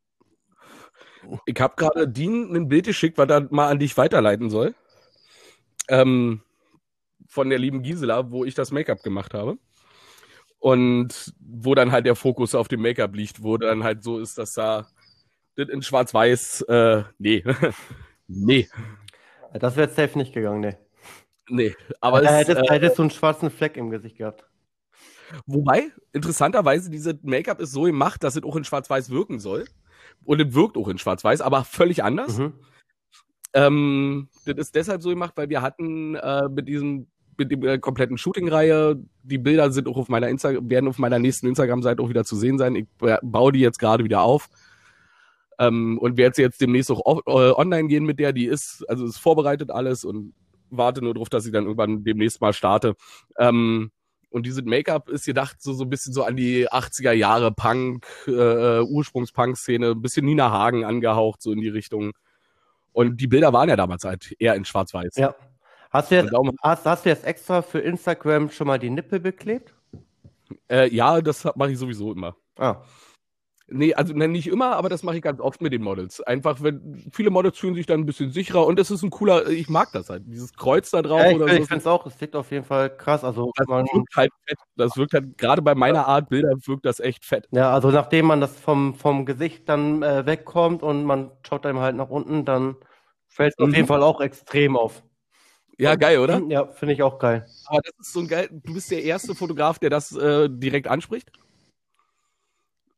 Ich 1.46 1.60
habe 1.60 1.74
gerade 1.76 2.06
Dean 2.06 2.54
ein 2.54 2.68
Bild 2.68 2.86
geschickt, 2.86 3.18
was 3.18 3.28
er 3.28 3.48
mal 3.50 3.68
an 3.68 3.78
dich 3.78 3.96
weiterleiten 3.96 4.50
soll 4.50 4.74
ähm, 5.88 6.42
von 7.28 7.50
der 7.50 7.58
lieben 7.58 7.82
Gisela, 7.82 8.30
wo 8.30 8.44
ich 8.44 8.54
das 8.54 8.70
Make-up 8.70 9.02
gemacht 9.02 9.34
habe. 9.34 9.58
Und 10.58 11.34
wo 11.38 11.74
dann 11.74 11.92
halt 11.92 12.06
der 12.06 12.16
Fokus 12.16 12.54
auf 12.54 12.68
dem 12.68 12.82
Make-up 12.82 13.14
liegt, 13.14 13.42
wo 13.42 13.56
dann 13.56 13.84
halt 13.84 14.02
so 14.02 14.18
ist, 14.18 14.38
dass 14.38 14.54
da 14.54 14.86
das 15.54 15.68
in 15.68 15.82
Schwarz-Weiß, 15.82 16.62
äh, 16.62 17.04
nee. 17.18 17.44
nee. 18.26 18.68
Das 19.52 19.76
wäre 19.76 19.88
safe 19.88 20.18
nicht 20.18 20.32
gegangen, 20.32 20.60
nee. 20.60 20.76
Nee, 21.48 21.76
aber 22.00 22.22
da 22.22 22.34
hättest, 22.34 22.60
äh, 22.60 22.68
hättest 22.68 22.98
du 22.98 23.02
einen 23.02 23.10
schwarzen 23.10 23.50
Fleck 23.50 23.76
im 23.76 23.90
Gesicht 23.90 24.18
gehabt. 24.18 24.44
Wobei, 25.46 25.92
interessanterweise, 26.12 26.90
diese 26.90 27.18
Make-up 27.22 27.60
ist 27.60 27.72
so 27.72 27.82
gemacht, 27.82 28.22
dass 28.24 28.36
es 28.36 28.42
auch 28.42 28.56
in 28.56 28.64
Schwarz-Weiß 28.64 29.10
wirken 29.10 29.38
soll. 29.38 29.66
Und 30.24 30.40
es 30.40 30.54
wirkt 30.54 30.76
auch 30.76 30.88
in 30.88 30.98
Schwarz-Weiß, 30.98 31.40
aber 31.40 31.64
völlig 31.64 32.02
anders. 32.02 32.38
Mhm. 32.38 32.54
Ähm, 33.56 34.28
das 34.44 34.56
ist 34.58 34.74
deshalb 34.74 35.02
so 35.02 35.08
gemacht, 35.08 35.32
weil 35.36 35.48
wir 35.48 35.62
hatten 35.62 36.14
äh, 36.14 36.48
mit 36.50 36.68
diesem 36.68 37.06
mit 37.38 37.50
der 37.50 37.78
kompletten 37.78 38.18
Shooting-Reihe. 38.18 39.02
Die 39.22 39.38
Bilder 39.38 39.70
sind 39.70 39.88
auch 39.88 39.96
auf 39.96 40.08
meiner 40.08 40.28
Insta 40.28 40.52
werden 40.60 40.88
auf 40.88 40.98
meiner 40.98 41.18
nächsten 41.18 41.46
Instagram-Seite 41.46 42.02
auch 42.02 42.08
wieder 42.08 42.24
zu 42.24 42.36
sehen 42.36 42.58
sein. 42.58 42.76
Ich 42.76 42.86
baue 42.98 43.52
die 43.52 43.60
jetzt 43.60 43.78
gerade 43.78 44.04
wieder 44.04 44.22
auf. 44.22 44.48
Ähm, 45.58 45.98
und 45.98 46.18
werde 46.18 46.42
jetzt 46.42 46.60
demnächst 46.60 46.90
auch 46.90 47.22
äh, 47.26 47.30
online 47.30 47.88
gehen 47.88 48.04
mit 48.04 48.18
der. 48.18 48.34
Die 48.34 48.46
ist, 48.46 48.84
also 48.88 49.06
ist 49.06 49.16
vorbereitet 49.16 49.70
alles 49.70 50.04
und 50.04 50.34
warte 50.68 51.02
nur 51.02 51.14
darauf, 51.14 51.30
dass 51.30 51.46
ich 51.46 51.52
dann 51.52 51.64
irgendwann 51.64 52.04
demnächst 52.04 52.42
mal 52.42 52.52
starte. 52.52 52.94
Ähm, 53.38 53.90
und 54.28 54.44
dieses 54.44 54.62
Make-up 54.64 55.08
ist 55.08 55.24
gedacht 55.24 55.62
so, 55.62 55.72
so 55.72 55.84
ein 55.84 55.90
bisschen 55.90 56.12
so 56.12 56.24
an 56.24 56.36
die 56.36 56.68
80er 56.68 57.12
Jahre 57.12 57.52
Punk, 57.52 58.06
äh, 58.26 58.80
Ursprungs-Punk-Szene, 58.80 59.92
ein 59.92 60.02
bisschen 60.02 60.26
Nina 60.26 60.50
Hagen 60.50 60.84
angehaucht, 60.84 61.40
so 61.40 61.52
in 61.52 61.60
die 61.62 61.70
Richtung. 61.70 62.12
Und 62.96 63.20
die 63.20 63.26
Bilder 63.26 63.52
waren 63.52 63.68
ja 63.68 63.76
damals 63.76 64.04
halt 64.04 64.34
eher 64.38 64.54
in 64.54 64.64
Schwarz-Weiß. 64.64 65.16
Ja. 65.16 65.34
Hast 65.90 66.10
du, 66.10 66.14
jetzt, 66.14 66.32
hast, 66.62 66.86
hast 66.86 67.04
du 67.04 67.10
jetzt 67.10 67.26
extra 67.26 67.60
für 67.60 67.78
Instagram 67.78 68.50
schon 68.50 68.66
mal 68.66 68.78
die 68.78 68.88
Nippel 68.88 69.20
beklebt? 69.20 69.74
Äh, 70.70 70.88
ja, 70.88 71.20
das 71.20 71.44
mache 71.56 71.72
ich 71.72 71.78
sowieso 71.78 72.12
immer. 72.12 72.36
Ah. 72.56 72.76
Nee, 73.68 73.94
also 73.94 74.14
ne, 74.14 74.28
nicht 74.28 74.46
immer, 74.46 74.76
aber 74.76 74.88
das 74.88 75.02
mache 75.02 75.16
ich 75.16 75.22
ganz 75.22 75.40
oft 75.40 75.60
mit 75.60 75.72
den 75.72 75.82
Models. 75.82 76.20
Einfach, 76.20 76.62
wenn 76.62 77.04
viele 77.12 77.30
Models 77.30 77.58
fühlen 77.58 77.74
sich 77.74 77.86
dann 77.86 78.00
ein 78.00 78.06
bisschen 78.06 78.30
sicherer 78.30 78.64
und 78.64 78.78
es 78.78 78.92
ist 78.92 79.02
ein 79.02 79.10
cooler, 79.10 79.48
ich 79.48 79.68
mag 79.68 79.90
das 79.92 80.08
halt, 80.08 80.22
dieses 80.26 80.54
Kreuz 80.54 80.90
da 80.90 81.02
drauf. 81.02 81.20
Ja, 81.20 81.30
ich, 81.30 81.36
oder 81.36 81.46
ich 81.46 81.60
so. 81.60 81.66
finde 81.66 81.80
es 81.80 81.86
auch, 81.88 82.06
es 82.06 82.20
wirkt 82.20 82.36
auf 82.36 82.50
jeden 82.52 82.64
Fall 82.64 82.96
krass. 82.96 83.24
Also 83.24 83.50
das 83.56 83.66
wirkt 83.66 84.16
halt 84.16 84.30
fett. 84.46 84.58
Das 84.76 84.96
wirkt 84.96 85.14
halt, 85.14 85.36
gerade 85.36 85.62
bei 85.62 85.74
meiner 85.74 86.06
Art 86.06 86.28
Bilder 86.28 86.52
wirkt 86.64 86.86
das 86.86 87.00
echt 87.00 87.24
fett. 87.24 87.48
Ja, 87.50 87.72
also 87.72 87.90
nachdem 87.90 88.26
man 88.26 88.40
das 88.40 88.58
vom, 88.58 88.94
vom 88.94 89.26
Gesicht 89.26 89.68
dann 89.68 90.02
äh, 90.04 90.24
wegkommt 90.26 90.84
und 90.84 91.04
man 91.04 91.32
schaut 91.44 91.64
dann 91.64 91.78
halt 91.78 91.96
nach 91.96 92.08
unten, 92.08 92.44
dann 92.44 92.76
fällt 93.26 93.54
es 93.54 93.58
mhm. 93.58 93.70
auf 93.70 93.76
jeden 93.76 93.88
Fall 93.88 94.02
auch 94.04 94.20
extrem 94.20 94.76
auf. 94.76 95.02
Ja, 95.76 95.96
geil, 95.96 96.20
oder? 96.20 96.40
Ja, 96.48 96.66
finde 96.68 96.94
ich 96.94 97.02
auch 97.02 97.18
geil. 97.18 97.46
Aber 97.66 97.80
das 97.82 98.06
ist 98.06 98.12
so 98.12 98.20
ein 98.20 98.28
geil. 98.28 98.48
Du 98.50 98.74
bist 98.74 98.90
der 98.92 99.02
erste 99.02 99.34
Fotograf, 99.34 99.78
der 99.80 99.90
das 99.90 100.14
äh, 100.16 100.48
direkt 100.48 100.86
anspricht. 100.86 101.30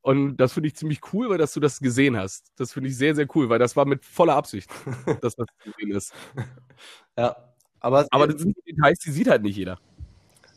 Und 0.03 0.37
das 0.39 0.53
finde 0.53 0.69
ich 0.69 0.77
ziemlich 0.77 1.01
cool, 1.13 1.29
weil 1.29 1.39
dass 1.39 1.53
du 1.53 1.61
das 1.61 1.81
gesehen 1.81 2.17
hast. 2.17 2.53
Das 2.57 2.73
finde 2.73 2.89
ich 2.89 2.97
sehr, 2.97 3.15
sehr 3.15 3.27
cool, 3.35 3.49
weil 3.49 3.59
das 3.59 3.77
war 3.77 3.85
mit 3.85 4.05
voller 4.05 4.35
Absicht, 4.37 4.71
dass 5.23 5.35
das 5.37 5.47
gesehen 5.65 5.93
ist. 5.97 6.15
Ja. 7.19 7.37
Aber, 7.81 8.07
Aber 8.11 8.27
das 8.27 8.41
sind 8.43 8.57
Details, 8.67 8.99
die 9.01 9.11
sieht 9.11 9.29
halt 9.29 9.43
nicht 9.43 9.57
jeder. 9.57 9.79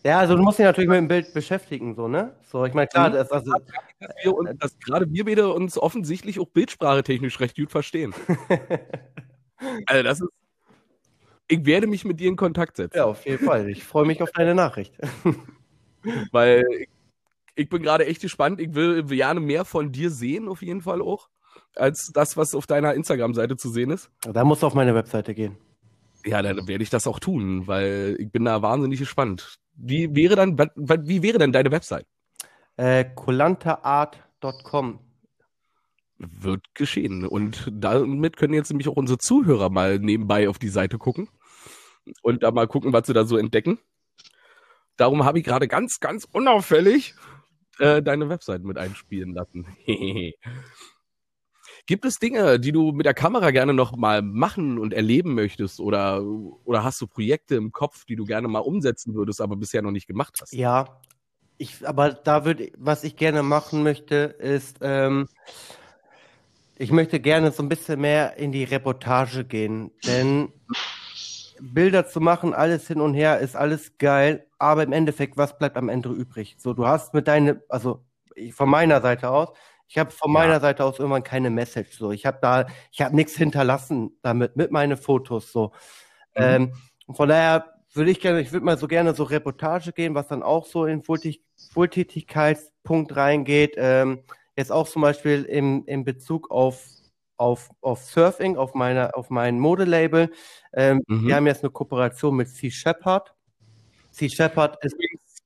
ja, 0.04 0.20
also 0.20 0.36
du 0.36 0.42
musst 0.44 0.58
dich 0.60 0.66
natürlich 0.66 0.90
mit 0.90 0.98
dem 0.98 1.08
Bild 1.08 1.34
beschäftigen, 1.34 1.94
so, 1.96 2.08
ne? 2.08 2.36
So, 2.52 2.66
ich 2.66 2.74
meine, 2.74 2.88
klar, 2.88 3.10
Mhm. 3.10 3.14
das, 3.14 3.32
also, 3.32 3.52
Dass, 4.00 4.10
wir 4.24 4.34
uns, 4.36 4.50
dass 4.60 4.80
gerade 4.80 5.12
wir 5.12 5.26
beide 5.26 5.54
uns 5.54 5.78
offensichtlich 5.78 6.40
auch 6.40 6.48
bildsprache 6.48 7.04
technisch 7.04 7.40
recht 7.40 7.56
gut 7.58 7.72
verstehen. 7.72 8.14
Also 9.86 10.02
das 10.04 10.22
ist. 10.22 10.30
Ich 11.48 11.66
werde 11.66 11.86
mich 11.86 12.04
mit 12.06 12.20
dir 12.20 12.30
in 12.30 12.36
Kontakt 12.36 12.78
setzen. 12.78 12.98
ja, 12.98 13.06
auf 13.06 13.26
jeden 13.26 13.46
Fall. 13.46 13.70
Ich 13.70 13.84
freue 13.84 14.06
mich 14.08 14.22
auf 14.24 14.32
deine 14.32 14.56
Nachricht. 14.56 14.94
Weil 16.32 16.64
ich, 16.80 16.88
ich 17.56 17.69
bin 17.69 17.84
gerade 17.84 18.06
echt 18.06 18.22
gespannt. 18.22 18.60
Ich 18.60 18.73
will 18.73 19.03
gerne 19.03 19.40
mehr 19.40 19.65
von 19.65 19.91
dir 19.91 20.10
sehen, 20.10 20.48
auf 20.48 20.61
jeden 20.61 20.82
Fall 20.82 21.02
auch, 21.02 21.30
als 21.76 22.11
das, 22.14 22.38
was 22.38 22.56
auf 22.56 22.68
deiner 22.68 22.94
Instagram-Seite 22.94 23.57
zu 23.57 23.69
sehen 23.69 23.91
ist. 23.91 24.10
Da 24.22 24.44
musst 24.44 24.64
du 24.64 24.68
auf 24.68 24.73
meine 24.73 24.95
Webseite 24.95 25.34
gehen. 25.34 25.57
Ja, 26.26 26.41
dann 26.41 26.68
werde 26.68 26.84
ich 26.84 26.90
das 26.90 27.07
auch 27.07 27.19
tun, 27.19 27.68
weil 27.68 28.15
ich 28.19 28.32
bin 28.32 28.45
da 28.45 28.61
wahnsinnig 28.61 28.99
gespannt. 28.99 29.57
Wie 29.76 30.14
wäre 30.15 30.36
dann, 30.36 30.57
wie 30.57 31.23
wäre 31.23 31.40
denn 31.40 31.52
deine 31.52 31.72
Website? 31.72 32.06
Äh, 32.78 33.06
colantaart.com. 33.15 34.99
Wird 36.19 36.76
geschehen. 36.76 37.26
Und 37.26 37.68
damit 37.72 38.38
können 38.38 38.53
jetzt 38.53 38.69
nämlich 38.69 38.88
auch 38.88 38.95
unsere 38.95 39.18
Zuhörer 39.18 39.69
mal 39.69 39.98
nebenbei 39.98 40.48
auf 40.48 40.60
die 40.60 40.69
Seite 40.69 40.99
gucken 40.99 41.30
und 42.22 42.44
da 42.44 42.52
mal 42.52 42.68
gucken, 42.68 42.94
was 42.94 43.07
sie 43.07 43.14
da 43.14 43.26
so 43.26 43.38
entdecken. 43.38 43.80
Darum 44.98 45.26
habe 45.26 45.40
ich 45.40 45.45
gerade 45.45 45.68
ganz, 45.68 45.99
ganz 45.99 46.28
unauffällig 46.32 47.15
äh, 47.80 48.02
deine 48.02 48.30
Website 48.30 48.64
mit 48.64 48.77
einspielen 48.77 49.34
lassen. 49.34 49.65
Gibt 51.88 52.06
es 52.06 52.19
Dinge, 52.19 52.60
die 52.60 52.72
du 52.72 52.91
mit 52.91 53.06
der 53.06 53.14
Kamera 53.14 53.52
gerne 53.52 53.73
noch 53.73 53.95
mal 53.95 54.22
machen 54.22 54.77
und 54.77 54.93
erleben 54.93 55.34
möchtest? 55.34 55.80
Oder, 55.80 56.23
oder 56.64 56.84
hast 56.84 57.02
du 57.02 57.07
Projekte 57.07 57.56
im 57.56 57.72
Kopf, 57.72 58.06
die 58.06 58.15
du 58.15 58.26
gerne 58.26 58.48
mal 58.48 58.60
umsetzen 58.60 59.15
würdest, 59.15 59.41
aber 59.41 59.56
bisher 59.56 59.81
noch 59.81 59.91
nicht 59.91 60.07
gemacht 60.07 60.38
hast? 60.41 60.53
Ja, 60.53 61.02
ich, 61.57 61.88
aber 61.88 62.14
da 62.14 62.45
würde, 62.45 62.72
was 62.77 63.03
ich 63.03 63.15
gerne 63.15 63.43
machen 63.43 63.84
möchte, 63.84 64.15
ist, 64.15 64.77
ähm, 64.81 65.27
ich 66.77 66.91
möchte 66.91 67.19
gerne 67.19 67.52
so 67.52 67.61
ein 67.61 67.69
bisschen 67.69 68.02
mehr 68.02 68.38
in 68.38 68.52
die 68.52 68.64
Reportage 68.64 69.45
gehen, 69.45 69.91
denn 70.06 70.52
Bilder 71.60 72.07
zu 72.07 72.19
machen, 72.19 72.53
alles 72.53 72.88
hin 72.88 72.99
und 72.99 73.14
her, 73.14 73.39
ist 73.39 73.56
alles 73.56 73.98
geil, 73.99 74.48
aber 74.62 74.84
im 74.84 74.94
Endeffekt, 74.94 75.38
was 75.38 75.58
bleibt 75.58 75.78
am 75.78 75.90
Ende 75.90 76.10
übrig? 76.10 76.56
So, 76.60 76.74
du 76.74 76.86
hast 76.88 77.14
mit 77.14 77.28
deine, 77.28 77.62
also 77.70 78.04
ich- 78.36 78.54
von 78.54 78.70
meiner 78.70 79.02
Seite 79.02 79.30
aus, 79.30 79.50
ich 79.88 79.98
habe 79.98 80.12
von 80.12 80.32
Ja. 80.32 80.40
meiner 80.40 80.60
Seite 80.62 80.86
aus 80.86 81.00
irgendwann 81.00 81.24
keine 81.24 81.50
Message. 81.50 81.98
So, 81.98 82.12
ich 82.12 82.26
habe 82.26 82.40
da, 82.42 82.66
ich 82.92 83.02
habe 83.02 83.16
nichts 83.16 83.36
hinterlassen 83.36 84.18
damit, 84.22 84.56
mit 84.56 84.72
meinen 84.72 84.98
Fotos. 84.98 85.52
So, 85.52 85.72
Mhm. 86.36 86.44
ähm, 86.44 86.74
von 87.14 87.28
daher 87.30 87.66
würde 87.94 88.12
ich 88.12 88.22
gerne, 88.22 88.40
ich 88.42 88.54
würde 88.54 88.66
mal 88.66 88.78
so 88.78 88.88
gerne 88.88 89.14
so 89.14 89.24
Reportage 89.24 89.92
gehen, 89.94 90.16
was 90.16 90.28
dann 90.28 90.44
auch 90.44 90.66
so 90.66 90.86
in 90.86 91.02
Wohltä- 91.04 91.42
Wohltätigkeitspunkt 91.74 93.16
reingeht. 93.16 93.74
Ähm, 93.78 94.24
jetzt 94.56 94.72
auch 94.72 94.88
zum 94.88 95.02
Beispiel 95.02 95.44
im, 95.44 95.84
in 95.88 96.04
Bezug 96.06 96.52
auf, 96.52 96.86
auf, 97.38 97.70
auf 97.82 98.04
Surfing, 98.04 98.56
auf 98.58 98.74
meine, 98.76 99.16
auf 99.16 99.30
mein 99.30 99.60
Modelabel. 99.60 100.32
Ähm, 100.74 101.02
Mhm. 101.08 101.28
Wir 101.28 101.36
haben 101.36 101.48
jetzt 101.48 101.64
eine 101.64 101.72
Kooperation 101.72 102.36
mit 102.36 102.48
Sea 102.50 102.70
Shepherd. 102.72 103.34
Sea 104.12 104.30
Shepherd 104.30 104.78
ist 104.84 104.96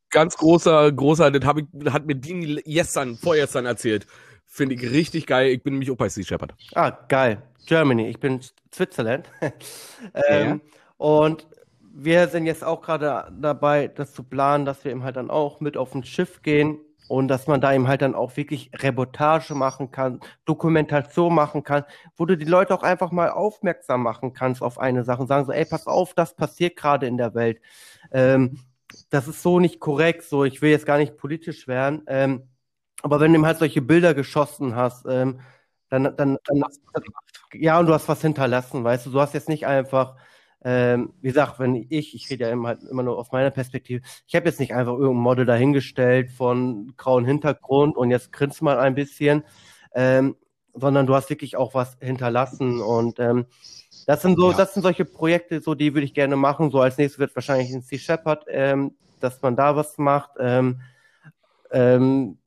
Ganz 0.09 0.37
großer, 0.37 0.91
großer, 0.91 1.31
das 1.31 1.45
hab 1.45 1.57
ich, 1.57 1.65
hat 1.91 2.05
mir 2.05 2.15
Dini 2.15 2.61
gestern, 2.65 3.17
vorgestern 3.17 3.65
erzählt. 3.65 4.07
Finde 4.45 4.75
ich 4.75 4.81
richtig 4.83 5.27
geil. 5.27 5.49
Ich 5.49 5.61
bin 5.63 5.73
nämlich 5.73 5.91
auch 5.91 5.97
bei 5.97 6.07
Sea 6.07 6.23
Shepherd. 6.23 6.53
Ah, 6.73 6.91
geil. 7.09 7.41
Germany. 7.65 8.07
Ich 8.07 8.19
bin 8.19 8.39
Switzerland. 8.73 9.27
ähm, 10.29 10.61
Und 10.97 11.47
wir 11.93 12.27
sind 12.29 12.45
jetzt 12.45 12.63
auch 12.63 12.81
gerade 12.81 13.29
dabei, 13.39 13.87
das 13.87 14.13
zu 14.13 14.23
planen, 14.23 14.65
dass 14.65 14.83
wir 14.85 14.91
eben 14.91 15.03
halt 15.03 15.17
dann 15.17 15.29
auch 15.29 15.59
mit 15.59 15.75
auf 15.75 15.93
ein 15.93 16.03
Schiff 16.03 16.41
gehen 16.41 16.79
und 17.07 17.27
dass 17.27 17.47
man 17.47 17.61
da 17.61 17.73
eben 17.73 17.87
halt 17.87 18.01
dann 18.01 18.15
auch 18.15 18.35
wirklich 18.37 18.71
Reportage 18.73 19.53
machen 19.55 19.91
kann, 19.91 20.19
Dokumentation 20.45 21.33
machen 21.33 21.63
kann, 21.63 21.83
wo 22.17 22.25
du 22.25 22.37
die 22.37 22.45
Leute 22.45 22.73
auch 22.73 22.83
einfach 22.83 23.11
mal 23.11 23.29
aufmerksam 23.29 24.03
machen 24.03 24.33
kannst 24.33 24.61
auf 24.61 24.79
eine 24.79 25.03
Sache 25.03 25.21
und 25.21 25.27
sagen 25.27 25.45
so, 25.45 25.51
ey, 25.51 25.65
pass 25.65 25.87
auf, 25.87 26.13
das 26.13 26.35
passiert 26.35 26.75
gerade 26.75 27.07
in 27.07 27.17
der 27.17 27.33
Welt. 27.35 27.61
Ähm, 28.11 28.59
das 29.09 29.27
ist 29.27 29.41
so 29.41 29.59
nicht 29.59 29.79
korrekt, 29.79 30.23
so, 30.23 30.45
ich 30.45 30.61
will 30.61 30.71
jetzt 30.71 30.85
gar 30.85 30.97
nicht 30.97 31.17
politisch 31.17 31.67
werden, 31.67 32.03
ähm, 32.07 32.49
aber 33.01 33.19
wenn 33.19 33.31
du 33.33 33.37
eben 33.39 33.45
halt 33.45 33.59
solche 33.59 33.81
Bilder 33.81 34.13
geschossen 34.13 34.75
hast, 34.75 35.05
ähm, 35.07 35.39
dann, 35.89 36.15
dann, 36.15 36.37
dann, 36.45 36.63
ja, 37.53 37.79
und 37.79 37.85
du 37.87 37.93
hast 37.93 38.07
was 38.07 38.21
hinterlassen, 38.21 38.83
weißt 38.83 39.05
du, 39.05 39.11
du 39.11 39.21
hast 39.21 39.33
jetzt 39.33 39.49
nicht 39.49 39.67
einfach, 39.67 40.15
ähm, 40.63 41.13
wie 41.21 41.27
gesagt, 41.27 41.59
wenn 41.59 41.75
ich, 41.75 42.15
ich 42.15 42.29
rede 42.29 42.45
ja 42.45 42.51
immer, 42.51 42.69
halt 42.69 42.83
immer 42.83 43.03
nur 43.03 43.17
aus 43.17 43.31
meiner 43.31 43.51
Perspektive, 43.51 44.01
ich 44.27 44.35
habe 44.35 44.47
jetzt 44.47 44.59
nicht 44.59 44.73
einfach 44.73 44.93
irgendein 44.93 45.21
Model 45.23 45.45
dahingestellt 45.45 46.31
von 46.31 46.93
grauen 46.97 47.25
Hintergrund 47.25 47.97
und 47.97 48.09
jetzt 48.09 48.31
grinst 48.31 48.61
mal 48.61 48.79
ein 48.79 48.95
bisschen, 48.95 49.43
ähm, 49.93 50.35
sondern 50.73 51.05
du 51.07 51.15
hast 51.15 51.29
wirklich 51.29 51.55
auch 51.55 51.73
was 51.73 51.97
hinterlassen 52.01 52.81
und 52.81 53.19
ähm, 53.19 53.45
das 54.07 54.21
sind 54.21 54.37
so, 54.37 54.51
Ja. 54.51 54.57
das 54.57 54.73
sind 54.73 54.83
solche 54.83 55.05
Projekte, 55.05 55.61
so 55.61 55.73
die 55.73 55.93
würde 55.93 56.05
ich 56.05 56.13
gerne 56.13 56.35
machen. 56.35 56.69
So 56.69 56.79
als 56.79 56.97
nächstes 56.97 57.19
wird 57.19 57.35
wahrscheinlich 57.35 57.73
ein 57.73 57.81
Sea 57.81 57.97
Shepherd, 57.97 58.45
ähm, 58.49 58.95
dass 59.19 59.41
man 59.41 59.55
da 59.55 59.75
was 59.75 59.97
macht. 59.97 60.31
Ähm, 60.39 60.81
ähm, 61.71 62.37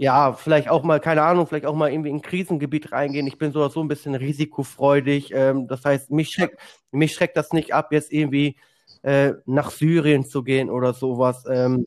ja, 0.00 0.32
vielleicht 0.32 0.70
auch 0.70 0.82
mal, 0.82 0.98
keine 0.98 1.22
Ahnung, 1.22 1.46
vielleicht 1.46 1.66
auch 1.66 1.74
mal 1.74 1.92
irgendwie 1.92 2.08
in 2.08 2.16
ein 2.16 2.22
Krisengebiet 2.22 2.90
reingehen. 2.90 3.26
Ich 3.26 3.36
bin 3.36 3.52
so 3.52 3.68
so 3.68 3.82
ein 3.82 3.88
bisschen 3.88 4.14
risikofreudig. 4.14 5.30
Ähm, 5.34 5.68
das 5.68 5.84
heißt, 5.84 6.10
mich 6.10 6.30
schreckt, 6.30 6.58
mich 6.90 7.12
schreckt 7.12 7.36
das 7.36 7.52
nicht 7.52 7.74
ab, 7.74 7.92
jetzt 7.92 8.10
irgendwie 8.10 8.56
äh, 9.02 9.32
nach 9.44 9.70
Syrien 9.70 10.24
zu 10.24 10.42
gehen 10.42 10.70
oder 10.70 10.94
sowas. 10.94 11.44
Ähm, 11.50 11.86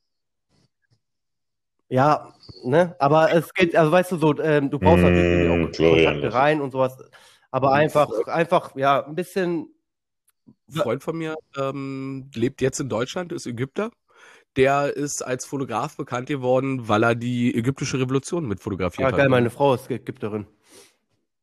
ja, 1.90 2.34
ne? 2.64 2.96
Aber 3.00 3.34
es 3.34 3.54
geht, 3.54 3.76
also 3.76 3.92
weißt 3.92 4.12
du 4.12 4.18
so, 4.18 4.40
ähm, 4.42 4.70
du 4.70 4.80
brauchst 4.80 5.04
natürlich 5.04 5.32
irgendwie 5.32 5.50
Mm, 5.50 5.66
auch 5.72 5.76
Florian, 5.76 6.14
Kontakte 6.14 6.34
rein 6.38 6.62
und 6.62 6.72
sowas. 6.72 6.98
Aber 7.52 7.74
einfach, 7.74 8.10
einfach, 8.28 8.76
ja, 8.76 9.06
ein 9.06 9.16
bisschen, 9.16 9.70
Ein 10.68 10.74
Freund 10.74 11.04
von 11.04 11.18
mir 11.18 11.36
ähm, 11.58 12.30
lebt 12.36 12.62
jetzt 12.62 12.80
in 12.80 12.90
Deutschland, 12.90 13.32
ist 13.32 13.46
Ägypter. 13.46 13.92
Der 14.56 14.96
ist 14.96 15.22
als 15.22 15.46
Fotograf 15.46 15.98
bekannt 15.98 16.28
geworden, 16.28 16.88
weil 16.88 17.04
er 17.04 17.16
die 17.16 17.56
ägyptische 17.56 18.00
Revolution 18.00 18.48
mit 18.48 18.60
fotografiert 18.60 19.08
ah, 19.08 19.12
hat. 19.12 19.18
geil, 19.18 19.30
meine 19.30 19.50
Frau 19.50 19.74
ist 19.74 19.90
Ägypterin. 19.90 20.46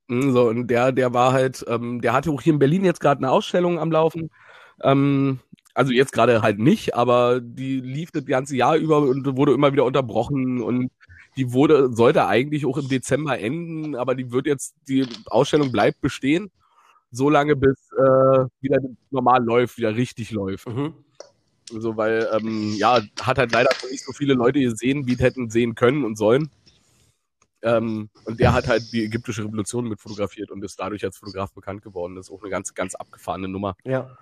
Mm, 0.08 0.30
So, 0.30 0.48
und 0.48 0.68
der, 0.68 0.92
der 0.92 1.12
war 1.12 1.32
halt, 1.32 1.64
ähm, 1.68 2.00
der 2.00 2.12
hatte 2.12 2.30
auch 2.30 2.40
hier 2.40 2.52
in 2.52 2.58
Berlin 2.58 2.84
jetzt 2.84 3.00
gerade 3.00 3.18
eine 3.18 3.30
Ausstellung 3.30 3.78
am 3.78 3.90
Laufen. 3.90 4.30
Ähm, 4.82 5.40
also 5.74 5.92
jetzt 5.92 6.12
gerade 6.12 6.42
halt 6.42 6.58
nicht, 6.58 6.94
aber 6.94 7.40
die 7.40 7.80
lief 7.80 8.10
das 8.10 8.26
ganze 8.26 8.56
Jahr 8.56 8.76
über 8.76 8.98
und 8.98 9.36
wurde 9.36 9.54
immer 9.54 9.72
wieder 9.72 9.84
unterbrochen 9.84 10.60
und 10.62 10.90
die 11.36 11.52
wurde, 11.52 11.92
sollte 11.92 12.26
eigentlich 12.26 12.66
auch 12.66 12.76
im 12.76 12.88
Dezember 12.88 13.38
enden, 13.38 13.94
aber 13.94 14.14
die 14.14 14.32
wird 14.32 14.46
jetzt, 14.46 14.74
die 14.88 15.06
Ausstellung 15.26 15.70
bleibt 15.70 16.00
bestehen, 16.00 16.50
so 17.12 17.30
lange 17.30 17.56
bis 17.56 17.90
äh, 17.92 18.46
wieder 18.60 18.78
normal 19.10 19.44
läuft, 19.44 19.78
wieder 19.78 19.94
richtig 19.94 20.32
läuft. 20.32 20.68
Mhm. 20.68 20.94
So, 21.70 21.96
weil, 21.96 22.28
ähm, 22.32 22.74
ja, 22.76 23.00
hat 23.20 23.38
halt 23.38 23.52
leider 23.52 23.70
nicht 23.90 24.04
so 24.04 24.12
viele 24.12 24.34
Leute 24.34 24.60
gesehen, 24.60 25.06
wie 25.06 25.14
es 25.14 25.20
hätten 25.20 25.50
sehen 25.50 25.74
können 25.74 26.04
und 26.04 26.16
sollen. 26.16 26.50
Ähm, 27.62 28.08
und 28.24 28.40
der 28.40 28.54
hat 28.54 28.68
halt 28.68 28.92
die 28.92 29.04
ägyptische 29.04 29.44
Revolution 29.44 29.86
mit 29.88 30.00
fotografiert 30.00 30.50
und 30.50 30.64
ist 30.64 30.80
dadurch 30.80 31.04
als 31.04 31.18
Fotograf 31.18 31.52
bekannt 31.52 31.82
geworden. 31.82 32.16
Das 32.16 32.28
ist 32.28 32.32
auch 32.32 32.40
eine 32.40 32.50
ganz, 32.50 32.74
ganz 32.74 32.94
abgefahrene 32.94 33.48
Nummer. 33.48 33.76
Ja. 33.84 34.16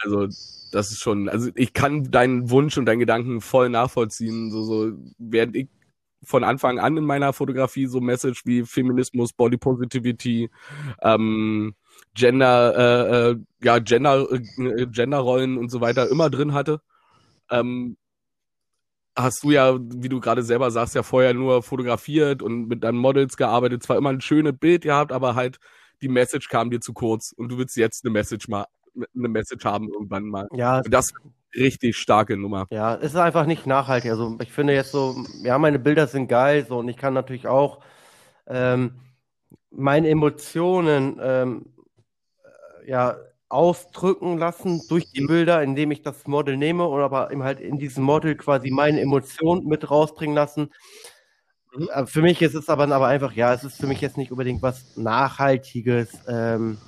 Also, 0.00 0.26
das 0.72 0.90
ist 0.90 1.00
schon, 1.00 1.28
also 1.28 1.50
ich 1.54 1.72
kann 1.72 2.10
deinen 2.10 2.50
Wunsch 2.50 2.76
und 2.76 2.86
deinen 2.86 2.98
Gedanken 2.98 3.40
voll 3.40 3.68
nachvollziehen. 3.68 4.50
So, 4.50 4.62
so, 4.62 4.92
während 5.18 5.56
ich 5.56 5.68
von 6.24 6.44
Anfang 6.44 6.78
an 6.78 6.96
in 6.96 7.04
meiner 7.04 7.32
Fotografie 7.32 7.86
so 7.86 8.00
Message 8.00 8.42
wie 8.44 8.64
Feminismus, 8.64 9.32
Body 9.32 9.56
Positivity, 9.56 10.50
ähm, 11.02 11.74
Gender, 12.14 12.74
äh, 12.76 13.30
äh, 13.30 13.36
ja, 13.62 13.78
Gender, 13.80 14.26
äh, 14.30 14.86
Genderrollen 14.86 15.58
und 15.58 15.70
so 15.70 15.80
weiter 15.80 16.08
immer 16.10 16.30
drin 16.30 16.54
hatte, 16.54 16.80
ähm, 17.50 17.96
hast 19.16 19.42
du 19.44 19.50
ja, 19.50 19.78
wie 19.78 20.08
du 20.08 20.20
gerade 20.20 20.42
selber 20.42 20.70
sagst, 20.70 20.94
ja 20.94 21.02
vorher 21.02 21.34
nur 21.34 21.62
fotografiert 21.62 22.42
und 22.42 22.68
mit 22.68 22.84
deinen 22.84 22.98
Models 22.98 23.36
gearbeitet, 23.36 23.82
zwar 23.82 23.96
immer 23.96 24.10
ein 24.10 24.20
schönes 24.20 24.56
Bild 24.58 24.82
gehabt, 24.82 25.12
aber 25.12 25.34
halt 25.34 25.58
die 26.02 26.08
Message 26.08 26.48
kam 26.48 26.70
dir 26.70 26.80
zu 26.80 26.92
kurz 26.92 27.32
und 27.36 27.48
du 27.50 27.58
willst 27.58 27.76
jetzt 27.76 28.04
eine 28.04 28.12
Message 28.12 28.48
mal, 28.48 28.66
eine 28.94 29.28
Message 29.28 29.64
haben 29.64 29.88
irgendwann 29.88 30.24
mal. 30.24 30.48
Ja, 30.52 30.78
Und 30.78 30.92
das 30.92 31.12
richtig 31.54 31.96
starke 31.96 32.36
Nummer. 32.36 32.66
Ja, 32.70 32.96
es 32.96 33.12
ist 33.12 33.16
einfach 33.16 33.46
nicht 33.46 33.66
nachhaltig. 33.66 34.10
Also 34.10 34.36
ich 34.40 34.52
finde 34.52 34.74
jetzt 34.74 34.90
so, 34.90 35.16
ja, 35.42 35.58
meine 35.58 35.78
Bilder 35.78 36.06
sind 36.06 36.28
geil 36.28 36.66
so 36.68 36.78
und 36.78 36.88
ich 36.88 36.96
kann 36.96 37.14
natürlich 37.14 37.46
auch 37.46 37.80
ähm, 38.46 39.00
meine 39.70 40.08
Emotionen 40.08 41.18
ähm, 41.22 41.66
äh, 41.66 41.73
ja 42.86 43.16
ausdrücken 43.48 44.38
lassen 44.38 44.82
durch 44.88 45.10
die 45.12 45.24
Bilder, 45.24 45.62
indem 45.62 45.90
ich 45.90 46.02
das 46.02 46.26
Model 46.26 46.56
nehme 46.56 46.86
und 46.86 47.00
aber 47.00 47.30
eben 47.30 47.44
halt 47.44 47.60
in 47.60 47.78
diesem 47.78 48.04
Model 48.04 48.34
quasi 48.34 48.70
meine 48.70 49.00
Emotionen 49.00 49.66
mit 49.66 49.90
rausbringen 49.90 50.34
lassen. 50.34 50.72
Mhm. 51.76 51.88
Äh, 51.92 52.06
für 52.06 52.22
mich 52.22 52.42
ist 52.42 52.54
es 52.54 52.68
aber, 52.68 52.88
aber 52.88 53.06
einfach, 53.06 53.32
ja, 53.32 53.54
es 53.54 53.64
ist 53.64 53.76
für 53.76 53.86
mich 53.86 54.00
jetzt 54.00 54.16
nicht 54.16 54.32
unbedingt 54.32 54.62
was 54.62 54.96
Nachhaltiges. 54.96 56.10
Ähm, 56.26 56.78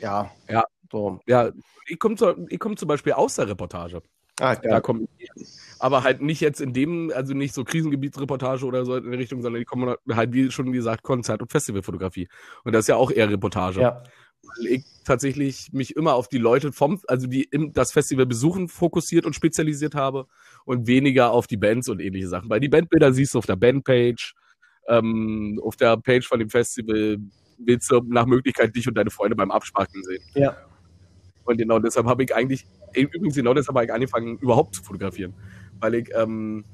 ja. 0.00 0.30
Ja. 0.48 0.64
So. 0.90 1.20
Ja, 1.26 1.50
ich 1.86 1.98
komme 1.98 2.16
komm 2.58 2.76
zum 2.76 2.88
Beispiel 2.88 3.12
aus 3.12 3.36
der 3.36 3.48
Reportage. 3.48 4.00
Ah, 4.40 4.56
da 4.56 4.80
kommen 4.80 5.06
aber 5.78 6.02
halt 6.02 6.20
nicht 6.20 6.40
jetzt 6.40 6.60
in 6.60 6.72
dem, 6.72 7.12
also 7.14 7.34
nicht 7.34 7.54
so 7.54 7.62
Krisengebietsreportage 7.62 8.64
oder 8.64 8.84
so 8.84 8.96
in 8.96 9.10
der 9.10 9.18
Richtung, 9.18 9.42
sondern 9.42 9.60
die 9.60 9.64
kommen 9.64 9.94
halt, 10.10 10.32
wie 10.32 10.50
schon 10.50 10.72
gesagt, 10.72 11.04
Konzert- 11.04 11.40
und 11.40 11.52
Festivalfotografie. 11.52 12.28
Und 12.64 12.72
das 12.72 12.80
ist 12.80 12.88
ja 12.88 12.96
auch 12.96 13.12
eher 13.12 13.30
Reportage. 13.30 13.80
Ja. 13.80 14.02
Weil 14.42 14.66
ich 14.66 14.84
tatsächlich 15.04 15.72
mich 15.72 15.96
immer 15.96 16.14
auf 16.14 16.28
die 16.28 16.38
Leute 16.38 16.72
vom, 16.72 17.00
also 17.08 17.26
die 17.26 17.44
im, 17.44 17.72
das 17.72 17.92
Festival 17.92 18.26
besuchen, 18.26 18.68
fokussiert 18.68 19.26
und 19.26 19.34
spezialisiert 19.34 19.94
habe 19.94 20.26
und 20.64 20.86
weniger 20.86 21.30
auf 21.30 21.46
die 21.46 21.56
Bands 21.56 21.88
und 21.88 22.00
ähnliche 22.00 22.28
Sachen. 22.28 22.50
Weil 22.50 22.60
die 22.60 22.68
Bandbilder 22.68 23.12
siehst 23.12 23.34
du 23.34 23.38
auf 23.38 23.46
der 23.46 23.56
Bandpage, 23.56 24.34
ähm, 24.88 25.60
auf 25.62 25.76
der 25.76 25.96
Page 25.96 26.26
von 26.26 26.38
dem 26.38 26.50
Festival 26.50 27.18
willst 27.58 27.90
du 27.90 28.00
nach 28.06 28.26
Möglichkeit 28.26 28.74
dich 28.74 28.88
und 28.88 28.94
deine 28.94 29.10
Freunde 29.10 29.36
beim 29.36 29.50
Abspacken 29.50 30.02
sehen. 30.02 30.22
Ja. 30.34 30.56
Und 31.44 31.58
genau 31.58 31.78
deshalb 31.78 32.06
habe 32.06 32.24
ich 32.24 32.34
eigentlich, 32.34 32.66
übrigens 32.94 33.34
genau 33.34 33.54
deshalb 33.54 33.76
habe 33.76 33.86
ich 33.86 33.92
angefangen, 33.92 34.38
überhaupt 34.38 34.74
zu 34.74 34.82
fotografieren. 34.82 35.34
Weil 35.80 35.94
ich 35.94 36.10
ähm, 36.14 36.64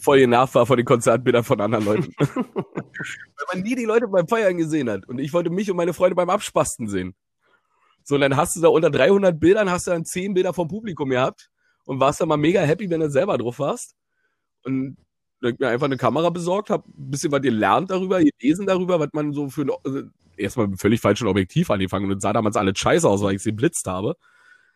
voll 0.00 0.18
genervt 0.18 0.54
war 0.54 0.66
von 0.66 0.76
den 0.76 0.86
Konzertbildern 0.86 1.44
von 1.44 1.60
anderen 1.60 1.84
Leuten. 1.84 2.14
Weil 2.18 3.46
man 3.54 3.62
nie 3.62 3.74
die 3.74 3.84
Leute 3.84 4.08
beim 4.08 4.26
Feiern 4.28 4.56
gesehen 4.56 4.90
hat. 4.90 5.08
Und 5.08 5.18
ich 5.18 5.32
wollte 5.32 5.50
mich 5.50 5.70
und 5.70 5.76
meine 5.76 5.92
Freunde 5.92 6.16
beim 6.16 6.30
Abspasten 6.30 6.88
sehen. 6.88 7.14
So, 8.02 8.14
und 8.16 8.22
dann 8.22 8.36
hast 8.36 8.56
du 8.56 8.60
da 8.60 8.68
unter 8.68 8.90
300 8.90 9.38
Bildern, 9.38 9.70
hast 9.70 9.86
du 9.86 9.92
dann 9.92 10.04
10 10.04 10.34
Bilder 10.34 10.52
vom 10.52 10.68
Publikum 10.68 11.10
gehabt 11.10 11.50
und 11.84 12.00
warst 12.00 12.20
dann 12.20 12.28
mal 12.28 12.36
mega 12.36 12.60
happy, 12.60 12.88
wenn 12.90 13.00
du 13.00 13.10
selber 13.10 13.38
drauf 13.38 13.58
warst. 13.58 13.94
Und 14.64 14.96
dann 15.40 15.56
mir 15.58 15.68
einfach 15.68 15.86
eine 15.86 15.96
Kamera 15.96 16.30
besorgt, 16.30 16.70
hab 16.70 16.86
ein 16.86 17.10
bisschen 17.10 17.32
was 17.32 17.40
gelernt 17.40 17.90
darüber, 17.90 18.20
gelesen 18.20 18.66
darüber, 18.66 19.00
was 19.00 19.08
man 19.12 19.32
so 19.32 19.48
für 19.48 19.62
ein, 19.62 19.70
also 19.84 20.02
erstmal 20.36 20.68
mit 20.68 20.80
völlig 20.80 21.00
falschen 21.00 21.28
Objektiv 21.28 21.70
angefangen 21.70 22.10
und 22.10 22.20
sah 22.20 22.32
damals 22.32 22.56
alles 22.56 22.78
scheiße 22.78 23.08
aus, 23.08 23.22
weil 23.22 23.36
ich 23.36 23.42
sie 23.42 23.52
blitzt 23.52 23.86
habe. 23.86 24.16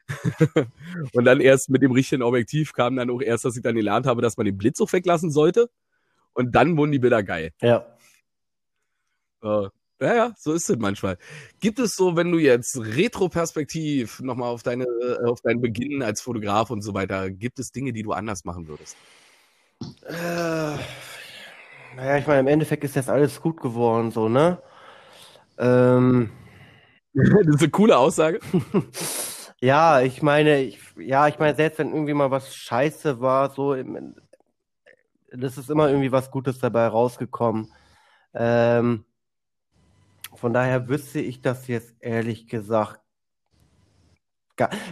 und 1.13 1.25
dann 1.25 1.41
erst 1.41 1.71
mit 1.71 1.83
dem 1.83 1.93
richtigen 1.93 2.23
Objektiv 2.23 2.73
kam 2.73 2.97
dann 2.97 3.11
auch 3.11 3.23
erst, 3.23 3.45
dass 3.45 3.57
ich 3.57 3.63
dann 3.63 3.75
gelernt 3.75 4.07
habe, 4.07 4.23
dass 4.23 4.37
man 4.37 4.47
den 4.47 4.57
Blitz 4.57 4.81
auch 4.81 4.93
weglassen 4.93 5.31
sollte. 5.31 5.71
Und 6.35 6.55
dann 6.55 6.77
wurden 6.77 6.93
die 6.93 6.99
Bilder 6.99 7.23
geil. 7.23 7.53
Ja. 7.61 7.87
Äh, 9.43 9.69
ja, 10.01 10.15
ja, 10.15 10.35
so 10.37 10.53
ist 10.53 10.69
es 10.69 10.77
manchmal. 10.79 11.17
Gibt 11.61 11.79
es 11.79 11.95
so, 11.95 12.17
wenn 12.17 12.31
du 12.31 12.39
jetzt 12.39 12.77
retroperspektiv 12.79 14.21
nochmal 14.21 14.51
auf 14.51 14.63
deine, 14.63 14.85
äh, 14.85 15.25
auf 15.25 15.41
deinen 15.41 15.61
Beginn 15.61 16.03
als 16.03 16.21
Fotograf 16.21 16.71
und 16.71 16.83
so 16.83 16.95
weiter, 16.95 17.31
gibt 17.31 17.59
es 17.59 17.71
Dinge, 17.71 17.93
die 17.93 18.03
du 18.03 18.13
anders 18.13 18.45
machen 18.45 18.67
würdest? 18.67 18.97
Äh, 20.07 20.77
naja, 21.97 22.19
ich 22.19 22.27
meine, 22.27 22.41
im 22.41 22.49
Endeffekt 22.49 22.85
ist 22.85 22.97
jetzt 22.97 23.09
alles 23.09 23.41
gut 23.41 23.61
geworden, 23.61 24.11
so, 24.11 24.29
ne? 24.29 24.59
Ähm. 25.59 26.31
das 27.15 27.55
ist 27.55 27.63
eine 27.63 27.71
coole 27.71 27.97
Aussage. 27.97 28.41
ja, 29.65 30.01
ich 30.03 30.23
meine, 30.23 30.63
ich, 30.63 30.79
ja, 30.97 31.27
ich 31.29 31.39
meine, 31.39 31.55
selbst 31.57 31.79
wenn 31.79 31.93
irgendwie 31.93 32.15
mal 32.15 32.31
was 32.31 32.55
scheiße 32.55 33.21
war, 33.21 33.51
so, 33.51 33.75
das 35.33 35.59
ist 35.59 35.71
immer 35.71 35.89
irgendwie 35.89 36.13
was 36.13 36.31
Gutes 36.31 36.59
dabei 36.59 36.87
rausgekommen. 36.87 37.73
Ähm, 38.35 39.05
von 40.35 40.53
daher 40.53 40.89
wüsste 40.89 41.21
ich 41.21 41.41
das 41.41 41.67
jetzt 41.69 41.95
ehrlich 42.01 42.47
gesagt 42.49 43.01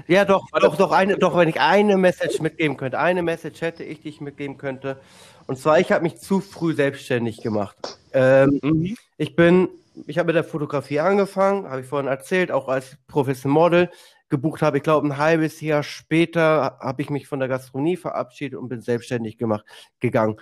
ja, 0.09 0.25
doch, 0.25 0.45
doch, 0.61 0.77
doch, 0.77 0.91
eine, 0.91 1.17
doch, 1.19 1.37
wenn 1.37 1.49
ich 1.49 1.61
eine 1.61 1.97
Message 1.97 2.41
mitgeben 2.41 2.77
könnte, 2.77 2.99
eine 2.99 3.23
Message 3.23 3.61
hätte 3.61 3.85
ich, 3.85 4.01
die 4.01 4.09
ich 4.09 4.21
mitgeben 4.21 4.59
könnte. 4.59 5.01
Und 5.47 5.59
zwar, 5.59 5.79
ich 5.79 5.93
habe 5.93 6.03
mich 6.03 6.17
zu 6.17 6.41
früh 6.41 6.75
selbstständig 6.75 7.43
gemacht. 7.43 7.77
Ähm, 8.13 8.59
mhm. 8.63 8.97
Ich 9.19 9.37
bin, 9.37 9.69
ich 10.07 10.19
habe 10.19 10.27
mit 10.27 10.37
der 10.37 10.45
Fotografie 10.45 10.99
angefangen, 10.99 11.69
habe 11.69 11.83
ich 11.83 11.87
vorhin 11.87 12.09
erzählt, 12.09 12.51
auch 12.51 12.67
als 12.69 12.97
Professional 13.07 13.55
Model. 13.55 13.91
Gebucht 14.33 14.63
habe, 14.63 14.79
ich 14.79 14.83
glaube, 14.83 15.07
ein 15.07 15.19
halbes 15.19 15.61
Jahr 15.61 15.83
später 15.83 16.79
habe 16.81 17.03
ich 17.03 17.11
mich 17.11 17.29
von 17.29 17.39
der 17.39 17.49
Gastronomie 17.49 17.99
verabschiedet 17.99 18.59
und 18.59 18.71
bin 18.71 18.81
selbstständig 18.81 19.37
gemacht, 19.37 19.67
gegangen. 20.01 20.41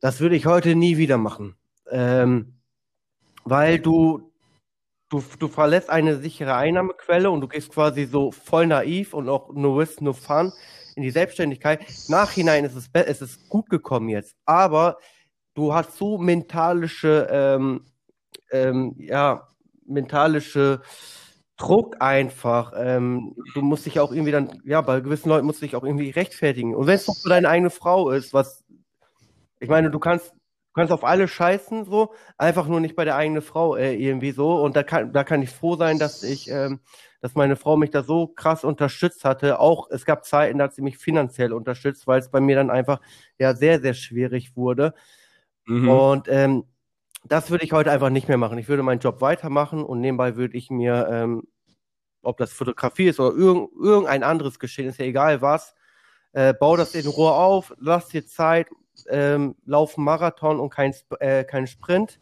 Das 0.00 0.20
würde 0.20 0.36
ich 0.36 0.46
heute 0.46 0.76
nie 0.76 0.96
wieder 0.96 1.18
machen. 1.18 1.56
Ähm, 1.90 2.54
weil 3.44 3.80
du 3.80 4.30
du, 5.08 5.24
du 5.40 5.48
verlässt 5.48 5.90
eine 5.90 6.18
sichere 6.18 6.54
Einnahmequelle 6.54 7.30
und 7.30 7.40
du 7.40 7.48
gehst 7.48 7.72
quasi 7.72 8.04
so 8.04 8.30
voll 8.30 8.68
naiv 8.68 9.12
und 9.12 9.28
auch 9.28 9.52
no 9.52 9.76
risk, 9.76 10.00
no 10.00 10.12
fun 10.12 10.52
in 10.94 11.02
die 11.02 11.10
Selbstständigkeit. 11.10 11.84
Nachhinein 12.06 12.64
ist 12.64 12.76
es, 12.76 12.88
es 12.92 13.20
ist 13.20 13.48
gut 13.48 13.68
gekommen 13.68 14.08
jetzt, 14.08 14.36
aber 14.44 14.98
du 15.54 15.74
hast 15.74 15.96
so 15.96 16.16
mentalische, 16.16 17.26
ähm, 17.28 17.86
ähm, 18.52 18.94
ja, 18.98 19.48
mentalische 19.84 20.80
Druck 21.60 21.96
einfach. 22.00 22.72
Ähm, 22.76 23.36
du 23.54 23.60
musst 23.62 23.86
dich 23.86 24.00
auch 24.00 24.12
irgendwie 24.12 24.32
dann, 24.32 24.60
ja, 24.64 24.80
bei 24.80 25.00
gewissen 25.00 25.28
Leuten 25.28 25.46
musst 25.46 25.60
du 25.60 25.66
dich 25.66 25.76
auch 25.76 25.84
irgendwie 25.84 26.10
rechtfertigen. 26.10 26.74
Und 26.74 26.86
wenn 26.86 26.94
es 26.94 27.04
doch 27.04 27.16
für 27.16 27.28
deine 27.28 27.48
eigene 27.48 27.70
Frau 27.70 28.10
ist, 28.10 28.32
was, 28.32 28.64
ich 29.60 29.68
meine, 29.68 29.90
du 29.90 29.98
kannst 29.98 30.34
Du 30.70 30.74
kannst 30.74 30.92
auf 30.92 31.02
alle 31.02 31.26
scheißen, 31.26 31.84
so, 31.84 32.14
einfach 32.38 32.68
nur 32.68 32.78
nicht 32.78 32.94
bei 32.94 33.04
der 33.04 33.16
eigenen 33.16 33.42
Frau 33.42 33.74
äh, 33.74 33.92
irgendwie 33.96 34.30
so. 34.30 34.62
Und 34.62 34.76
da 34.76 34.84
kann, 34.84 35.12
da 35.12 35.24
kann 35.24 35.42
ich 35.42 35.50
froh 35.50 35.74
sein, 35.74 35.98
dass 35.98 36.22
ich, 36.22 36.48
ähm, 36.48 36.78
dass 37.20 37.34
meine 37.34 37.56
Frau 37.56 37.76
mich 37.76 37.90
da 37.90 38.04
so 38.04 38.28
krass 38.28 38.62
unterstützt 38.62 39.24
hatte. 39.24 39.58
Auch 39.58 39.90
es 39.90 40.04
gab 40.04 40.24
Zeiten, 40.24 40.58
da 40.58 40.64
hat 40.64 40.74
sie 40.74 40.82
mich 40.82 40.96
finanziell 40.96 41.52
unterstützt, 41.52 42.06
weil 42.06 42.20
es 42.20 42.30
bei 42.30 42.38
mir 42.38 42.54
dann 42.54 42.70
einfach 42.70 43.00
ja 43.36 43.56
sehr, 43.56 43.80
sehr 43.80 43.94
schwierig 43.94 44.54
wurde. 44.54 44.94
Mhm. 45.66 45.88
Und 45.88 46.28
ähm, 46.28 46.64
das 47.24 47.50
würde 47.50 47.64
ich 47.64 47.72
heute 47.72 47.90
einfach 47.90 48.10
nicht 48.10 48.28
mehr 48.28 48.38
machen. 48.38 48.58
Ich 48.58 48.68
würde 48.68 48.82
meinen 48.82 49.00
Job 49.00 49.20
weitermachen 49.20 49.84
und 49.84 50.00
nebenbei 50.00 50.36
würde 50.36 50.56
ich 50.56 50.70
mir, 50.70 51.08
ähm, 51.10 51.44
ob 52.22 52.38
das 52.38 52.52
Fotografie 52.52 53.08
ist 53.08 53.20
oder 53.20 53.36
irgend, 53.36 53.70
irgendein 53.78 54.22
anderes 54.22 54.58
Geschehen, 54.58 54.88
ist 54.88 54.98
ja 54.98 55.06
egal 55.06 55.40
was, 55.40 55.74
äh, 56.32 56.54
bau 56.54 56.76
das 56.76 56.94
in 56.94 57.06
Ruhe 57.06 57.32
auf, 57.32 57.74
lass 57.78 58.08
dir 58.08 58.26
Zeit, 58.26 58.68
ähm, 59.08 59.56
laufen 59.64 60.04
Marathon 60.04 60.60
und 60.60 60.70
kein, 60.70 60.94
äh, 61.20 61.44
kein 61.44 61.66
Sprint. 61.66 62.20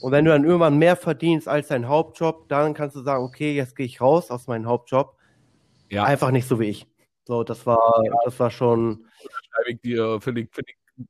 Und 0.00 0.12
wenn 0.12 0.24
du 0.24 0.30
dann 0.30 0.44
irgendwann 0.44 0.78
mehr 0.78 0.96
verdienst 0.96 1.48
als 1.48 1.68
dein 1.68 1.88
Hauptjob, 1.88 2.48
dann 2.48 2.74
kannst 2.74 2.96
du 2.96 3.02
sagen, 3.02 3.24
okay, 3.24 3.54
jetzt 3.54 3.76
gehe 3.76 3.86
ich 3.86 4.00
raus 4.00 4.30
aus 4.30 4.46
meinem 4.46 4.66
Hauptjob. 4.66 5.16
Ja. 5.88 6.04
Einfach 6.04 6.30
nicht 6.30 6.48
so 6.48 6.58
wie 6.58 6.68
ich. 6.68 6.86
So, 7.24 7.44
das 7.44 7.66
war, 7.66 8.02
das 8.24 8.38
war 8.40 8.50
schon. 8.50 9.06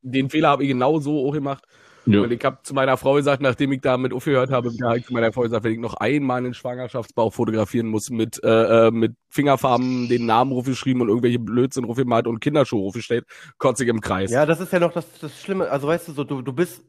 Den 0.03 0.31
Fehler 0.31 0.49
habe 0.49 0.65
ich 0.65 0.69
genau 0.69 0.99
so 1.01 1.27
auch 1.27 1.33
gemacht. 1.33 1.65
Ja. 2.07 2.21
Und 2.21 2.33
ich 2.33 2.45
habe 2.45 2.59
zu 2.63 2.75
meiner 2.75 2.97
Frau 2.97 3.15
gesagt, 3.15 3.43
nachdem 3.43 3.73
ich 3.73 3.81
damit 3.81 4.13
aufgehört 4.13 4.51
habe, 4.51 4.71
habe 4.83 4.99
ich 4.99 5.07
zu 5.07 5.13
meiner 5.13 5.33
Frau 5.33 5.43
gesagt, 5.43 5.65
wenn 5.65 5.73
ich 5.73 5.79
noch 5.79 5.95
einmal 5.95 6.39
einen 6.39 6.55
Schwangerschaftsbauch 6.55 7.33
fotografieren 7.33 7.87
muss, 7.87 8.11
mit, 8.11 8.43
äh, 8.43 8.89
äh 8.89 8.91
mit 8.91 9.15
Fingerfarben 9.29 10.09
den 10.09 10.27
Namen 10.27 10.61
geschrieben 10.65 11.01
und 11.01 11.09
irgendwelche 11.09 11.39
Blödsinn 11.39 11.87
gemalt 11.93 12.27
und 12.27 12.41
Kinderschuhe 12.41 12.87
aufgestellt, 12.87 13.27
kotze 13.59 13.85
ich 13.85 13.91
im 13.91 14.01
Kreis. 14.01 14.31
Ja, 14.31 14.47
das 14.47 14.61
ist 14.61 14.73
ja 14.73 14.81
noch 14.81 14.93
das, 14.93 15.07
das 15.21 15.41
Schlimme. 15.41 15.71
Also 15.71 15.87
weißt 15.87 16.09
du, 16.09 16.13
so, 16.13 16.25
du, 16.25 16.43
du 16.43 16.53
bist, 16.53 16.83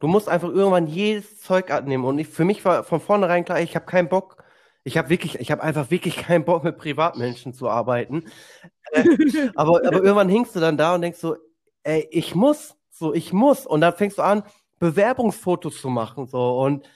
du 0.00 0.06
musst 0.06 0.28
einfach 0.28 0.48
irgendwann 0.48 0.86
jedes 0.86 1.40
Zeug 1.40 1.70
annehmen. 1.70 2.04
Und 2.04 2.18
ich, 2.18 2.28
für 2.28 2.44
mich 2.44 2.64
war 2.64 2.84
von 2.84 3.00
vornherein 3.00 3.44
klar, 3.44 3.60
ich 3.60 3.74
habe 3.74 3.86
keinen 3.86 4.08
Bock, 4.08 4.42
ich 4.84 4.96
habe 4.96 5.10
wirklich, 5.10 5.38
ich 5.40 5.50
habe 5.50 5.62
einfach 5.62 5.90
wirklich 5.90 6.16
keinen 6.16 6.44
Bock 6.44 6.64
mit 6.64 6.78
Privatmenschen 6.78 7.52
zu 7.52 7.68
arbeiten. 7.68 8.24
Äh, 8.92 9.04
aber, 9.54 9.80
aber 9.86 10.02
irgendwann 10.02 10.28
hingst 10.28 10.54
du 10.54 10.60
dann 10.60 10.76
da 10.76 10.94
und 10.94 11.02
denkst 11.02 11.18
so, 11.18 11.36
ey, 11.82 12.06
ich 12.10 12.34
muss, 12.34 12.77
so, 12.98 13.14
ich 13.14 13.32
muss. 13.32 13.66
Und 13.66 13.80
dann 13.80 13.94
fängst 13.94 14.18
du 14.18 14.22
an, 14.22 14.42
Bewerbungsfotos 14.78 15.80
zu 15.80 15.88
machen. 15.88 16.26
So 16.26 16.60
und 16.60 16.88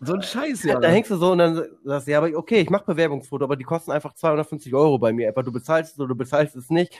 so 0.00 0.14
ein 0.14 0.22
Scheiß, 0.22 0.64
ja. 0.64 0.78
Da 0.78 0.88
hängst 0.88 1.10
du 1.10 1.16
so 1.16 1.32
und 1.32 1.38
dann 1.38 1.64
sagst 1.84 2.06
du, 2.06 2.12
ja, 2.12 2.18
aber 2.18 2.36
okay, 2.36 2.60
ich 2.60 2.70
mache 2.70 2.84
Bewerbungsfoto, 2.84 3.44
aber 3.44 3.56
die 3.56 3.64
kosten 3.64 3.90
einfach 3.90 4.14
250 4.14 4.74
Euro 4.74 4.98
bei 4.98 5.12
mir. 5.12 5.28
Einfach 5.28 5.44
du 5.44 5.52
bezahlst 5.52 5.94
es 5.94 5.98
oder 5.98 6.08
du 6.08 6.14
bezahlst 6.14 6.56
es 6.56 6.70
nicht. 6.70 6.98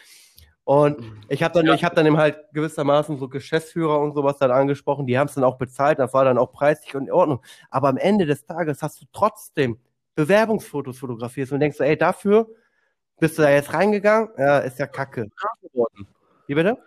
Und 0.64 1.02
ich 1.28 1.42
habe 1.42 1.52
dann, 1.52 1.66
ja. 1.66 1.74
ich 1.74 1.84
habe 1.84 1.94
dann 1.94 2.06
eben 2.06 2.16
halt 2.16 2.38
gewissermaßen 2.54 3.18
so 3.18 3.28
Geschäftsführer 3.28 4.00
und 4.00 4.14
sowas 4.14 4.38
dann 4.38 4.50
angesprochen, 4.50 5.06
die 5.06 5.18
haben 5.18 5.28
es 5.28 5.34
dann 5.34 5.44
auch 5.44 5.58
bezahlt, 5.58 5.98
das 5.98 6.14
war 6.14 6.24
dann 6.24 6.38
auch 6.38 6.52
preislich 6.52 6.96
und 6.96 7.06
in 7.06 7.12
Ordnung. 7.12 7.42
Aber 7.68 7.88
am 7.88 7.98
Ende 7.98 8.24
des 8.24 8.46
Tages 8.46 8.82
hast 8.82 9.02
du 9.02 9.06
trotzdem 9.12 9.78
Bewerbungsfotos 10.14 10.98
fotografiert 10.98 11.52
und 11.52 11.60
denkst 11.60 11.76
du, 11.76 11.84
ey, 11.84 11.98
dafür 11.98 12.48
bist 13.20 13.36
du 13.36 13.42
da 13.42 13.50
jetzt 13.50 13.74
reingegangen? 13.74 14.30
Ja, 14.38 14.58
ist 14.60 14.78
ja 14.78 14.86
kacke. 14.86 15.28
Wie 16.46 16.54
bitte? 16.54 16.78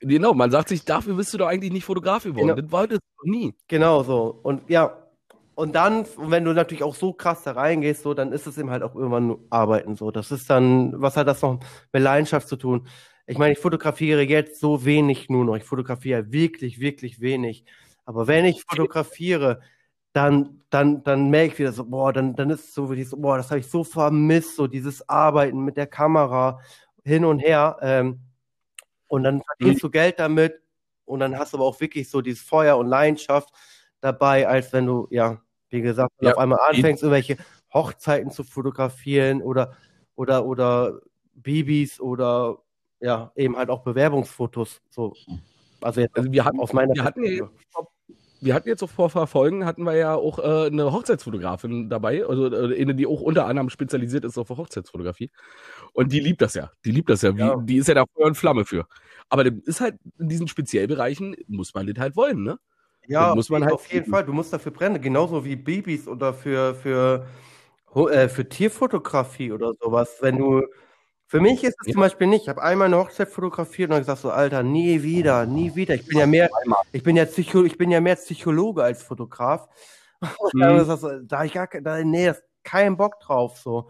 Genau, 0.00 0.34
man 0.34 0.50
sagt 0.50 0.68
sich, 0.68 0.84
dafür 0.84 1.14
bist 1.14 1.32
du 1.34 1.38
doch 1.38 1.48
eigentlich 1.48 1.72
nicht 1.72 1.84
Fotograf 1.84 2.24
geworden. 2.24 2.48
Genau. 2.48 2.60
Das 2.60 2.70
wolltest 2.72 3.02
du 3.20 3.30
nie. 3.30 3.54
Genau 3.66 4.02
so. 4.02 4.38
Und 4.42 4.68
ja, 4.68 5.08
und 5.54 5.74
dann, 5.74 6.06
wenn 6.16 6.44
du 6.44 6.52
natürlich 6.52 6.84
auch 6.84 6.94
so 6.94 7.12
krass 7.12 7.42
da 7.42 7.50
reingehst, 7.50 8.02
so, 8.02 8.14
dann 8.14 8.30
ist 8.30 8.46
es 8.46 8.58
eben 8.58 8.70
halt 8.70 8.84
auch 8.84 8.94
irgendwann 8.94 9.26
nur 9.26 9.40
Arbeiten 9.50 9.96
so. 9.96 10.12
Das 10.12 10.30
ist 10.30 10.48
dann, 10.48 10.92
was 11.00 11.16
hat 11.16 11.26
das 11.26 11.42
noch 11.42 11.58
mit 11.92 12.02
Leidenschaft 12.02 12.46
zu 12.46 12.54
tun? 12.54 12.86
Ich 13.26 13.38
meine, 13.38 13.54
ich 13.54 13.58
fotografiere 13.58 14.22
jetzt 14.22 14.60
so 14.60 14.84
wenig 14.84 15.28
nur 15.28 15.44
noch. 15.44 15.56
Ich 15.56 15.64
fotografiere 15.64 16.30
wirklich, 16.30 16.78
wirklich 16.78 17.20
wenig. 17.20 17.64
Aber 18.04 18.28
wenn 18.28 18.44
ich 18.44 18.62
fotografiere, 18.68 19.60
dann, 20.12 20.62
dann, 20.70 21.02
dann 21.02 21.28
merke 21.28 21.54
ich 21.54 21.58
wieder 21.58 21.72
so, 21.72 21.84
boah, 21.84 22.12
dann, 22.12 22.36
dann 22.36 22.50
ist 22.50 22.68
es 22.68 22.74
so, 22.74 22.90
wie 22.92 23.02
so, 23.02 23.16
boah, 23.16 23.36
das 23.36 23.50
habe 23.50 23.58
ich 23.58 23.66
so 23.66 23.82
vermisst, 23.82 24.54
so 24.54 24.68
dieses 24.68 25.08
Arbeiten 25.08 25.64
mit 25.64 25.76
der 25.76 25.88
Kamera 25.88 26.60
hin 27.04 27.24
und 27.24 27.40
her. 27.40 27.78
Ähm, 27.82 28.20
und 29.08 29.24
dann 29.24 29.42
verdienst 29.42 29.82
mhm. 29.82 29.86
du 29.86 29.90
Geld 29.90 30.18
damit 30.18 30.60
und 31.04 31.20
dann 31.20 31.38
hast 31.38 31.52
du 31.52 31.58
aber 31.58 31.66
auch 31.66 31.80
wirklich 31.80 32.08
so 32.08 32.20
dieses 32.20 32.42
Feuer 32.42 32.76
und 32.76 32.86
Leidenschaft 32.86 33.52
dabei, 34.00 34.46
als 34.46 34.72
wenn 34.72 34.86
du, 34.86 35.08
ja, 35.10 35.40
wie 35.70 35.80
gesagt, 35.80 36.12
ja. 36.20 36.32
auf 36.32 36.38
einmal 36.38 36.60
anfängst, 36.68 37.02
irgendwelche 37.02 37.36
Hochzeiten 37.72 38.30
zu 38.30 38.44
fotografieren 38.44 39.42
oder, 39.42 39.76
oder, 40.14 40.46
oder 40.46 41.00
Babys 41.34 42.00
oder 42.00 42.58
ja, 43.00 43.32
eben 43.36 43.56
halt 43.56 43.70
auch 43.70 43.82
Bewerbungsfotos. 43.82 44.80
So. 44.90 45.14
Also, 45.80 46.00
jetzt 46.00 46.16
also 46.16 46.32
wir 46.32 46.44
hatten, 46.44 46.60
aus 46.60 46.72
meiner 46.72 46.94
wir 46.94 47.04
hatten, 47.04 47.24
ja, 47.24 47.48
wir 48.40 48.54
hatten 48.54 48.68
jetzt 48.68 48.80
so 48.80 48.86
vor 48.86 49.10
Verfolgen, 49.10 49.64
hatten 49.64 49.82
wir 49.82 49.94
ja 49.94 50.14
auch 50.14 50.38
äh, 50.38 50.66
eine 50.66 50.92
Hochzeitsfotografin 50.92 51.88
dabei, 51.88 52.24
also 52.24 52.46
äh, 52.52 52.80
eine, 52.80 52.94
die 52.94 53.06
auch 53.06 53.20
unter 53.20 53.46
anderem 53.46 53.70
spezialisiert 53.70 54.24
ist 54.24 54.38
auf 54.38 54.48
Hochzeitsfotografie. 54.50 55.30
Und 55.92 56.12
die 56.12 56.20
liebt 56.20 56.40
das 56.42 56.54
ja. 56.54 56.70
Die 56.84 56.90
liebt 56.90 57.10
das 57.10 57.22
ja. 57.22 57.30
ja. 57.30 57.56
Die 57.56 57.76
ist 57.76 57.88
ja 57.88 57.94
da 57.94 58.04
Feuer 58.06 58.26
und 58.26 58.36
Flamme 58.36 58.64
für. 58.64 58.86
Aber 59.28 59.44
das 59.44 59.54
ist 59.64 59.80
halt 59.80 59.96
in 60.18 60.28
diesen 60.28 60.48
Speziellbereichen, 60.48 61.36
muss 61.48 61.74
man 61.74 61.86
das 61.86 61.98
halt 61.98 62.16
wollen, 62.16 62.42
ne? 62.42 62.58
Ja, 63.06 63.34
muss 63.34 63.48
man 63.48 63.64
halt 63.64 63.72
auf 63.72 63.90
jeden 63.90 64.10
Fall. 64.10 64.24
Du 64.24 64.32
musst 64.32 64.52
dafür 64.52 64.70
brennen, 64.70 65.00
genauso 65.00 65.44
wie 65.44 65.56
Babys 65.56 66.06
oder 66.06 66.34
für, 66.34 66.74
für, 66.74 67.26
äh, 68.10 68.28
für 68.28 68.48
Tierfotografie 68.48 69.50
oder 69.52 69.72
sowas. 69.80 70.18
Wenn 70.20 70.36
du 70.36 70.62
für 71.28 71.40
mich 71.40 71.62
ist 71.62 71.76
es 71.80 71.88
ja. 71.88 71.92
zum 71.92 72.00
Beispiel 72.00 72.26
nicht. 72.26 72.42
Ich 72.42 72.48
habe 72.48 72.62
einmal 72.62 72.86
eine 72.86 72.96
Hochzeit 72.96 73.28
fotografiert 73.28 73.90
und 73.90 73.92
dann 73.92 74.00
gesagt 74.00 74.22
so, 74.22 74.30
Alter, 74.30 74.62
nie 74.62 75.02
wieder, 75.02 75.44
nie 75.44 75.74
wieder. 75.74 75.94
Ich 75.94 76.06
bin 76.06 76.18
ja 76.18 76.26
mehr, 76.26 76.48
ich 76.90 77.02
bin 77.02 77.16
ja 77.16 77.26
Psycho, 77.26 77.64
ich 77.64 77.76
bin 77.76 77.90
ja 77.90 78.00
mehr 78.00 78.16
Psychologe 78.16 78.82
als 78.82 79.02
Fotograf. 79.02 79.68
Mhm. 80.52 81.28
da 81.28 81.36
habe 81.36 81.46
ich 81.46 81.52
gar, 81.52 81.68
da, 81.68 82.02
nee, 82.02 82.26
das, 82.26 82.42
keinen 82.64 82.96
Bock 82.96 83.20
drauf 83.20 83.56
so. 83.58 83.88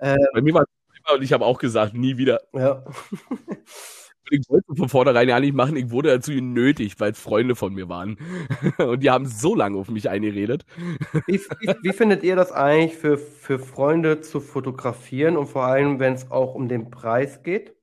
Ähm, 0.00 0.16
Bei 0.34 0.40
mir 0.40 0.52
war 0.54 0.66
und 1.14 1.22
ich 1.22 1.32
habe 1.32 1.44
auch 1.44 1.58
gesagt, 1.58 1.94
nie 1.94 2.16
wieder. 2.16 2.40
Ja. 2.52 2.84
ich 4.30 4.48
wollte 4.48 4.74
von 4.74 4.88
vornherein 4.88 5.28
ja 5.28 5.40
nicht 5.40 5.54
machen. 5.54 5.76
Ich 5.76 5.90
wurde 5.90 6.10
dazu 6.10 6.32
nötig, 6.32 6.98
weil 6.98 7.12
es 7.12 7.18
Freunde 7.18 7.54
von 7.54 7.74
mir 7.74 7.88
waren. 7.88 8.18
Und 8.78 9.02
die 9.02 9.10
haben 9.10 9.26
so 9.26 9.54
lange 9.54 9.78
auf 9.78 9.88
mich 9.88 10.08
eingeredet. 10.08 10.64
Wie, 11.26 11.40
wie, 11.60 11.74
wie, 11.82 11.92
findet 11.92 12.22
ihr 12.22 12.36
das 12.36 12.52
eigentlich 12.52 12.96
für, 12.96 13.18
für 13.18 13.58
Freunde 13.58 14.20
zu 14.20 14.40
fotografieren 14.40 15.36
und 15.36 15.46
vor 15.48 15.64
allem, 15.64 15.98
wenn 16.00 16.14
es 16.14 16.30
auch 16.30 16.54
um 16.54 16.68
den 16.68 16.90
Preis 16.90 17.42
geht? 17.42 17.74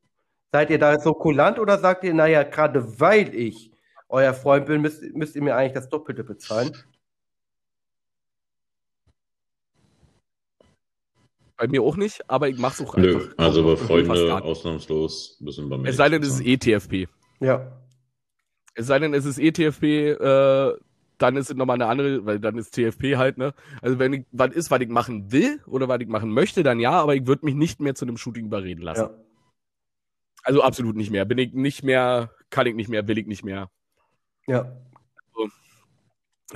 Seid 0.51 0.69
ihr 0.69 0.80
da 0.80 0.99
so 0.99 1.13
kulant 1.13 1.59
oder 1.59 1.77
sagt 1.77 2.03
ihr, 2.03 2.13
naja, 2.13 2.43
gerade 2.43 2.99
weil 2.99 3.34
ich 3.35 3.72
euer 4.09 4.34
Freund 4.34 4.67
bin, 4.67 4.81
müsst, 4.81 5.03
müsst 5.13 5.35
ihr 5.35 5.41
mir 5.41 5.55
eigentlich 5.55 5.73
das 5.73 5.89
Doppelte 5.89 6.23
bezahlen? 6.23 6.72
Bei 11.57 11.68
mir 11.68 11.82
auch 11.82 11.95
nicht, 11.95 12.30
aber 12.30 12.49
ich 12.49 12.57
mache 12.57 12.84
es 12.84 12.88
auch 12.88 12.98
Nö, 12.98 13.15
einfach. 13.15 13.38
Also 13.38 13.64
bei 13.64 13.76
Freunde 13.77 14.44
ausnahmslos 14.44 15.38
müssen 15.40 15.69
bei 15.69 15.77
mir. 15.77 15.90
Es 15.90 15.98
sei 15.98 16.10
denn, 16.10 16.22
es 16.22 16.40
ist 16.40 16.45
ETFP. 16.45 17.07
Ja. 17.40 17.82
Es 18.73 18.88
sei 18.88 18.99
denn, 18.99 19.14
es 19.14 19.23
ist 19.23 19.40
ETFP, 19.40 20.11
äh, 20.11 20.73
dann 21.18 21.38
ist 21.38 21.49
es 21.49 21.56
nochmal 21.56 21.76
eine 21.76 21.86
andere, 21.86 22.26
weil 22.26 22.40
dann 22.40 22.57
ist 22.57 22.76
TFP 22.76 23.15
halt, 23.15 23.38
ne? 23.38 23.53
Also 23.82 23.99
wenn 23.99 24.11
ich, 24.11 24.26
was 24.34 24.53
ist, 24.53 24.69
was 24.69 24.82
ich 24.82 24.90
machen 24.90 25.32
will 25.32 25.61
oder 25.65 25.88
was 25.88 26.02
ich 26.02 26.10
machen 26.10 26.32
möchte, 26.32 26.61
dann 26.61 26.82
ja, 26.82 26.91
aber 26.91 27.15
ich 27.15 27.26
würde 27.26 27.45
mich 27.45 27.56
nicht 27.56 27.80
mehr 27.80 27.95
zu 27.95 28.03
einem 28.03 28.18
Shooting 28.18 28.48
überreden 28.48 28.82
lassen. 28.82 29.10
Ja. 29.14 29.23
Also 30.44 30.61
absolut 30.61 30.98
nicht 30.98 31.10
mehr. 31.10 31.23
Bin 31.23 31.38
ich 31.38 31.53
nicht 31.53 31.84
mehr, 31.84 32.32
kann 32.49 32.68
ich 32.68 32.76
nicht 32.76 32.90
mehr, 32.90 33.07
will 33.07 33.18
ich 33.18 33.27
nicht 33.27 33.45
mehr. 33.45 33.69
Ja 34.45 34.76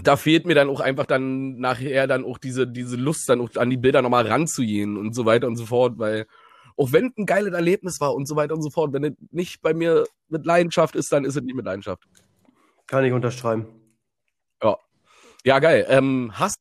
da 0.03 0.17
fehlt 0.17 0.45
mir 0.45 0.55
dann 0.55 0.69
auch 0.69 0.81
einfach 0.81 1.05
dann 1.05 1.57
nachher 1.57 2.07
dann 2.07 2.23
auch 2.23 2.37
diese, 2.37 2.67
diese 2.67 2.95
Lust, 2.95 3.27
dann 3.27 3.41
auch 3.41 3.55
an 3.55 3.69
die 3.69 3.77
Bilder 3.77 4.01
nochmal 4.01 4.27
ranzugehen 4.27 4.97
und 4.97 5.15
so 5.15 5.25
weiter 5.25 5.47
und 5.47 5.55
so 5.55 5.65
fort, 5.65 5.97
weil 5.97 6.27
auch 6.77 6.91
wenn 6.91 7.11
ein 7.17 7.25
geiles 7.25 7.53
Erlebnis 7.53 7.99
war 7.99 8.13
und 8.13 8.27
so 8.27 8.35
weiter 8.35 8.53
und 8.53 8.61
so 8.61 8.69
fort, 8.69 8.93
wenn 8.93 9.03
es 9.03 9.13
nicht 9.31 9.61
bei 9.61 9.73
mir 9.73 10.05
mit 10.29 10.45
Leidenschaft 10.45 10.95
ist, 10.95 11.11
dann 11.11 11.25
ist 11.25 11.35
es 11.35 11.43
nicht 11.43 11.55
mit 11.55 11.65
Leidenschaft. 11.65 12.03
Kann 12.87 13.03
ich 13.03 13.11
unterschreiben. 13.11 13.67
Ja. 14.63 14.77
Ja, 15.43 15.59
geil. 15.59 15.85
Ähm, 15.89 16.31
hast 16.33 16.59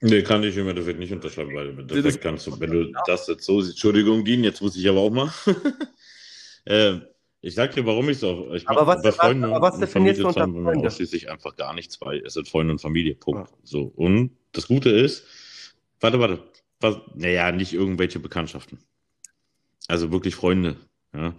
Nee, 0.00 0.22
kann 0.22 0.44
ich 0.44 0.56
im 0.56 0.68
Endeffekt 0.68 1.00
nicht 1.00 1.12
unterschreiben, 1.12 1.54
weil 1.54 1.70
im 1.70 1.80
Endeffekt 1.80 2.22
kannst 2.22 2.46
du, 2.46 2.58
wenn 2.60 2.70
du 2.70 2.92
das 3.06 3.26
jetzt 3.26 3.44
so 3.44 3.60
siehst, 3.60 3.74
Entschuldigung, 3.74 4.24
Dean, 4.24 4.44
jetzt 4.44 4.62
muss 4.62 4.76
ich 4.76 4.88
aber 4.88 5.00
auch 5.00 5.10
mal. 5.10 5.32
äh, 6.66 7.00
ich 7.40 7.54
sag 7.54 7.72
dir, 7.74 7.86
warum 7.86 8.08
ich 8.08 8.18
so. 8.18 8.52
Ich 8.52 8.68
aber 8.68 8.86
was, 8.86 9.02
bei 9.02 9.12
Freunden 9.12 9.44
aber 9.44 9.60
was 9.60 9.78
definierst 9.78 10.20
du 10.20 10.28
unter 10.28 10.48
Freunde? 10.48 10.86
Ausschließlich 10.86 11.30
einfach 11.30 11.54
gar 11.56 11.72
nichts, 11.72 12.00
weil 12.00 12.20
es 12.24 12.34
sind 12.34 12.48
Freunde 12.48 12.72
und 12.72 12.80
Familie. 12.80 13.14
Punkt. 13.14 13.50
Ja. 13.50 13.56
So. 13.62 13.92
Und 13.94 14.36
das 14.52 14.66
Gute 14.66 14.90
ist, 14.90 15.24
warte, 16.00 16.18
warte. 16.18 16.42
Was, 16.80 16.96
naja, 17.14 17.52
nicht 17.52 17.72
irgendwelche 17.72 18.18
Bekanntschaften. 18.18 18.78
Also 19.86 20.10
wirklich 20.10 20.34
Freunde. 20.34 20.76
Ja. 21.14 21.34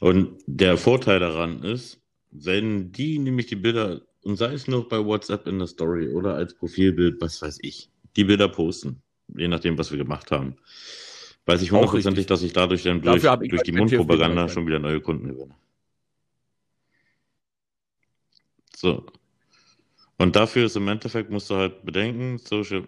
Und 0.00 0.38
der 0.46 0.76
Vorteil 0.76 1.20
daran 1.20 1.62
ist, 1.62 2.00
wenn 2.30 2.92
die 2.92 3.18
nämlich 3.18 3.46
die 3.46 3.56
Bilder, 3.56 4.02
und 4.22 4.36
sei 4.36 4.52
es 4.52 4.68
nur 4.68 4.88
bei 4.88 5.04
WhatsApp 5.04 5.46
in 5.46 5.58
der 5.58 5.66
Story 5.66 6.08
oder 6.08 6.34
als 6.34 6.54
Profilbild, 6.54 7.20
was 7.20 7.40
weiß 7.40 7.58
ich, 7.62 7.90
die 8.16 8.24
Bilder 8.24 8.48
posten, 8.48 9.02
je 9.34 9.48
nachdem, 9.48 9.78
was 9.78 9.90
wir 9.90 9.98
gemacht 9.98 10.30
haben 10.30 10.56
weiß 11.48 11.62
ich 11.62 11.72
hundertprozentig, 11.72 12.26
dass 12.26 12.42
ich 12.42 12.52
dadurch 12.52 12.82
dann 12.82 13.00
durch, 13.00 13.22
durch 13.22 13.62
die 13.62 13.72
Mundpropaganda 13.72 14.48
schon 14.50 14.66
wieder 14.66 14.78
neue 14.78 15.00
Kunden 15.00 15.28
gewinne. 15.28 15.54
So. 18.76 19.06
Und 20.18 20.36
dafür 20.36 20.66
ist 20.66 20.76
im 20.76 20.88
Endeffekt, 20.88 21.30
musst 21.30 21.48
du 21.48 21.54
halt 21.54 21.84
bedenken, 21.84 22.40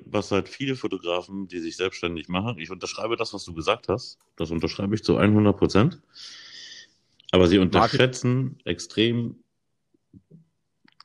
was 0.05 0.31
halt 0.31 0.49
viele 0.49 0.77
Fotografen, 0.77 1.49
die 1.49 1.61
sich 1.61 1.77
selbstständig 1.77 2.29
machen, 2.29 2.59
ich 2.59 2.71
unterschreibe 2.71 3.17
das, 3.17 3.33
was 3.33 3.45
du 3.45 3.55
gesagt 3.55 3.89
hast, 3.89 4.19
das 4.37 4.51
unterschreibe 4.51 4.95
ich 4.95 5.05
zu 5.05 5.17
100 5.17 5.57
Prozent, 5.57 6.03
aber 7.31 7.47
sie 7.47 7.59
unterschätzen 7.59 8.35
Marketing. 8.35 8.67
extrem 8.67 9.37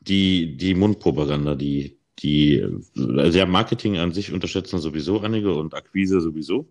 die, 0.02 0.58
die 0.58 0.74
Mundpropaganda, 0.74 1.56
die, 1.56 2.00
die, 2.20 2.66
also 2.96 3.38
ja, 3.38 3.46
Marketing 3.46 3.98
an 3.98 4.12
sich 4.12 4.34
unterschätzen 4.34 4.80
sowieso 4.80 5.22
einige 5.22 5.54
und 5.54 5.74
Akquise 5.74 6.20
sowieso 6.20 6.68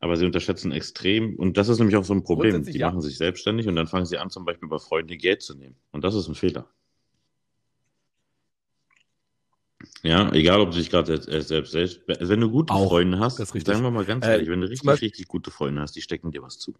aber 0.00 0.16
sie 0.16 0.24
unterschätzen 0.24 0.72
extrem, 0.72 1.36
und 1.36 1.56
das 1.56 1.68
ist 1.68 1.78
nämlich 1.78 1.96
auch 1.96 2.04
so 2.04 2.14
ein 2.14 2.24
Problem. 2.24 2.64
Die 2.64 2.78
ja. 2.78 2.88
machen 2.88 3.02
sich 3.02 3.18
selbstständig 3.18 3.68
und 3.68 3.76
dann 3.76 3.86
fangen 3.86 4.06
sie 4.06 4.18
an, 4.18 4.30
zum 4.30 4.44
Beispiel 4.44 4.68
bei 4.68 4.78
Freunden 4.78 5.16
Geld 5.18 5.42
zu 5.42 5.54
nehmen. 5.54 5.76
Und 5.92 6.04
das 6.04 6.14
ist 6.14 6.26
ein 6.26 6.34
Fehler. 6.34 6.66
Ja, 10.02 10.32
egal 10.32 10.60
ob 10.60 10.70
du 10.70 10.78
dich 10.78 10.90
gerade 10.90 11.20
selbst, 11.42 11.72
selbst, 11.72 12.00
wenn 12.06 12.40
du 12.40 12.50
gute 12.50 12.72
auch, 12.72 12.88
Freunde 12.88 13.18
hast, 13.18 13.36
sagen 13.36 13.82
wir 13.82 13.90
mal 13.90 14.04
ganz 14.04 14.26
äh, 14.26 14.32
ehrlich, 14.32 14.48
wenn 14.48 14.60
du 14.60 14.68
richtig, 14.68 15.02
richtig 15.02 15.28
gute 15.28 15.50
Freunde 15.50 15.82
hast, 15.82 15.96
die 15.96 16.02
stecken 16.02 16.30
dir 16.30 16.42
was 16.42 16.58
zu. 16.58 16.74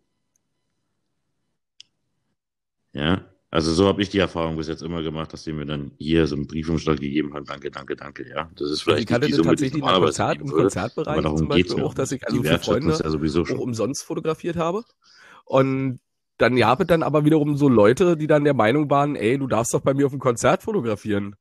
Ja, 2.93 3.25
also 3.53 3.73
so 3.73 3.89
habe 3.89 4.01
ich 4.01 4.09
die 4.11 4.19
Erfahrung 4.19 4.57
bis 4.57 4.69
jetzt 4.69 4.83
immer 4.83 5.03
gemacht, 5.03 5.33
dass 5.33 5.43
sie 5.43 5.53
mir 5.53 5.67
dann 5.67 5.91
hier 5.99 6.27
so 6.29 6.37
einen 6.37 6.47
Briefumschlag 6.47 7.01
gegeben 7.01 7.35
haben, 7.35 7.45
danke, 7.47 7.71
danke, 7.71 7.97
danke, 7.97 8.29
ja. 8.29 8.49
Das 8.55 8.71
ist 8.71 8.83
vielleicht 8.83 9.09
ich 9.09 9.15
hatte 9.15 9.27
nicht 9.27 9.35
so 9.35 9.43
tatsächlich 9.43 9.83
im, 9.83 9.89
Konzert, 9.89 10.41
im 10.41 10.51
Konzertbereich 10.51 11.23
zum 11.37 11.49
Beispiel 11.49 11.83
auch, 11.83 11.95
dass 11.95 12.13
ich 12.13 12.25
also 12.27 12.43
für 12.43 12.59
Freunde 12.61 12.91
ja 13.03 13.11
sowieso 13.11 13.43
auch 13.43 13.59
umsonst 13.59 14.05
fotografiert 14.05 14.57
habe. 14.57 14.85
Und 15.45 15.99
dann 16.39 16.57
gab 16.57 16.81
es 16.81 16.87
dann 16.87 17.03
aber 17.03 17.25
wiederum 17.25 17.57
so 17.57 17.69
Leute, 17.69 18.17
die 18.17 18.29
dann 18.29 18.45
der 18.45 18.55
Meinung 18.55 18.89
waren, 18.89 19.17
ey, 19.17 19.37
du 19.37 19.49
darfst 19.49 19.75
doch 19.75 19.81
bei 19.81 19.95
mir 19.95 20.07
auf 20.07 20.13
dem 20.13 20.21
Konzert 20.21 20.63
fotografieren. 20.63 21.35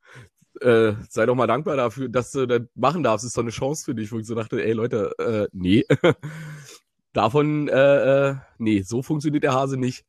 Äh, 0.61 0.93
sei 1.09 1.27
doch 1.27 1.35
mal 1.35 1.47
dankbar 1.47 1.77
dafür, 1.77 2.09
dass 2.09 2.31
du 2.31 2.47
das 2.47 2.63
machen 2.73 3.03
darfst. 3.03 3.23
Das 3.23 3.29
ist 3.29 3.37
doch 3.37 3.43
eine 3.43 3.51
Chance 3.51 3.85
für 3.85 3.95
dich, 3.95 4.11
wo 4.11 4.17
ich 4.17 4.25
so 4.25 4.35
dachte, 4.35 4.61
ey 4.61 4.73
Leute, 4.73 5.11
äh, 5.19 5.47
nee. 5.53 5.85
Davon, 7.13 7.69
äh, 7.69 8.29
äh, 8.29 8.35
nee, 8.57 8.81
so 8.81 9.01
funktioniert 9.01 9.43
der 9.43 9.53
Hase 9.53 9.77
nicht. 9.77 10.05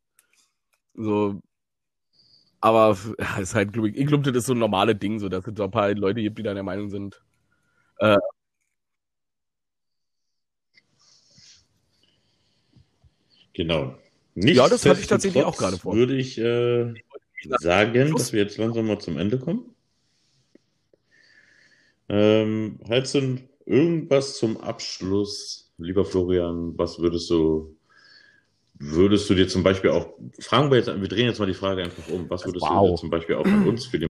So, 0.94 1.40
aber 2.61 2.97
ja, 3.19 3.39
ist 3.39 3.55
halt, 3.55 3.77
ich, 3.77 4.07
glaube, 4.07 4.24
das 4.24 4.43
ist 4.43 4.47
so 4.47 4.55
ein 4.55 4.59
normales 4.59 4.99
Ding, 4.99 5.19
so 5.19 5.28
dass 5.28 5.47
es 5.47 5.55
so 5.57 5.65
ein 5.65 5.70
paar 5.70 5.93
Leute 5.95 6.23
gibt, 6.23 6.39
die 6.39 6.43
da 6.43 6.55
der 6.55 6.62
Meinung 6.62 6.91
sind. 6.91 7.20
Äh, 7.99 8.19
genau. 13.53 13.97
ja, 14.35 14.69
das 14.69 14.87
hatte 14.87 15.01
ich 15.01 15.07
tatsächlich 15.07 15.45
auch 15.45 15.57
gerade 15.57 15.77
vor. 15.78 15.95
Würde 15.95 16.16
ich 16.16 16.39
äh, 16.39 16.95
sagen, 17.61 18.15
dass 18.16 18.32
wir 18.32 18.43
jetzt 18.43 18.59
langsam 18.59 18.87
mal 18.87 18.99
zum 18.99 19.19
Ende 19.19 19.39
kommen. 19.39 19.74
Ähm, 22.09 22.81
halt 22.89 23.15
du 23.15 23.39
irgendwas 23.66 24.37
zum 24.37 24.57
Abschluss, 24.57 25.73
lieber 25.78 26.05
Florian, 26.05 26.77
was 26.77 26.99
würdest 26.99 27.31
du 27.31 27.77
Würdest 28.82 29.28
du 29.28 29.35
dir 29.35 29.47
zum 29.47 29.62
Beispiel 29.62 29.90
auch, 29.90 30.09
fragen 30.39 30.70
wir 30.70 30.78
jetzt, 30.78 30.86
wir 30.86 31.07
drehen 31.07 31.27
jetzt 31.27 31.39
mal 31.39 31.44
die 31.44 31.52
Frage 31.52 31.82
einfach 31.82 32.09
um, 32.09 32.31
was 32.31 32.47
würdest 32.47 32.62
wow. 32.62 32.86
du 32.86 32.93
dir 32.93 32.97
zum 32.97 33.11
Beispiel 33.11 33.35
auch 33.36 33.47
von 33.47 33.69
uns 33.69 33.85
für 33.85 33.98
den 33.98 33.98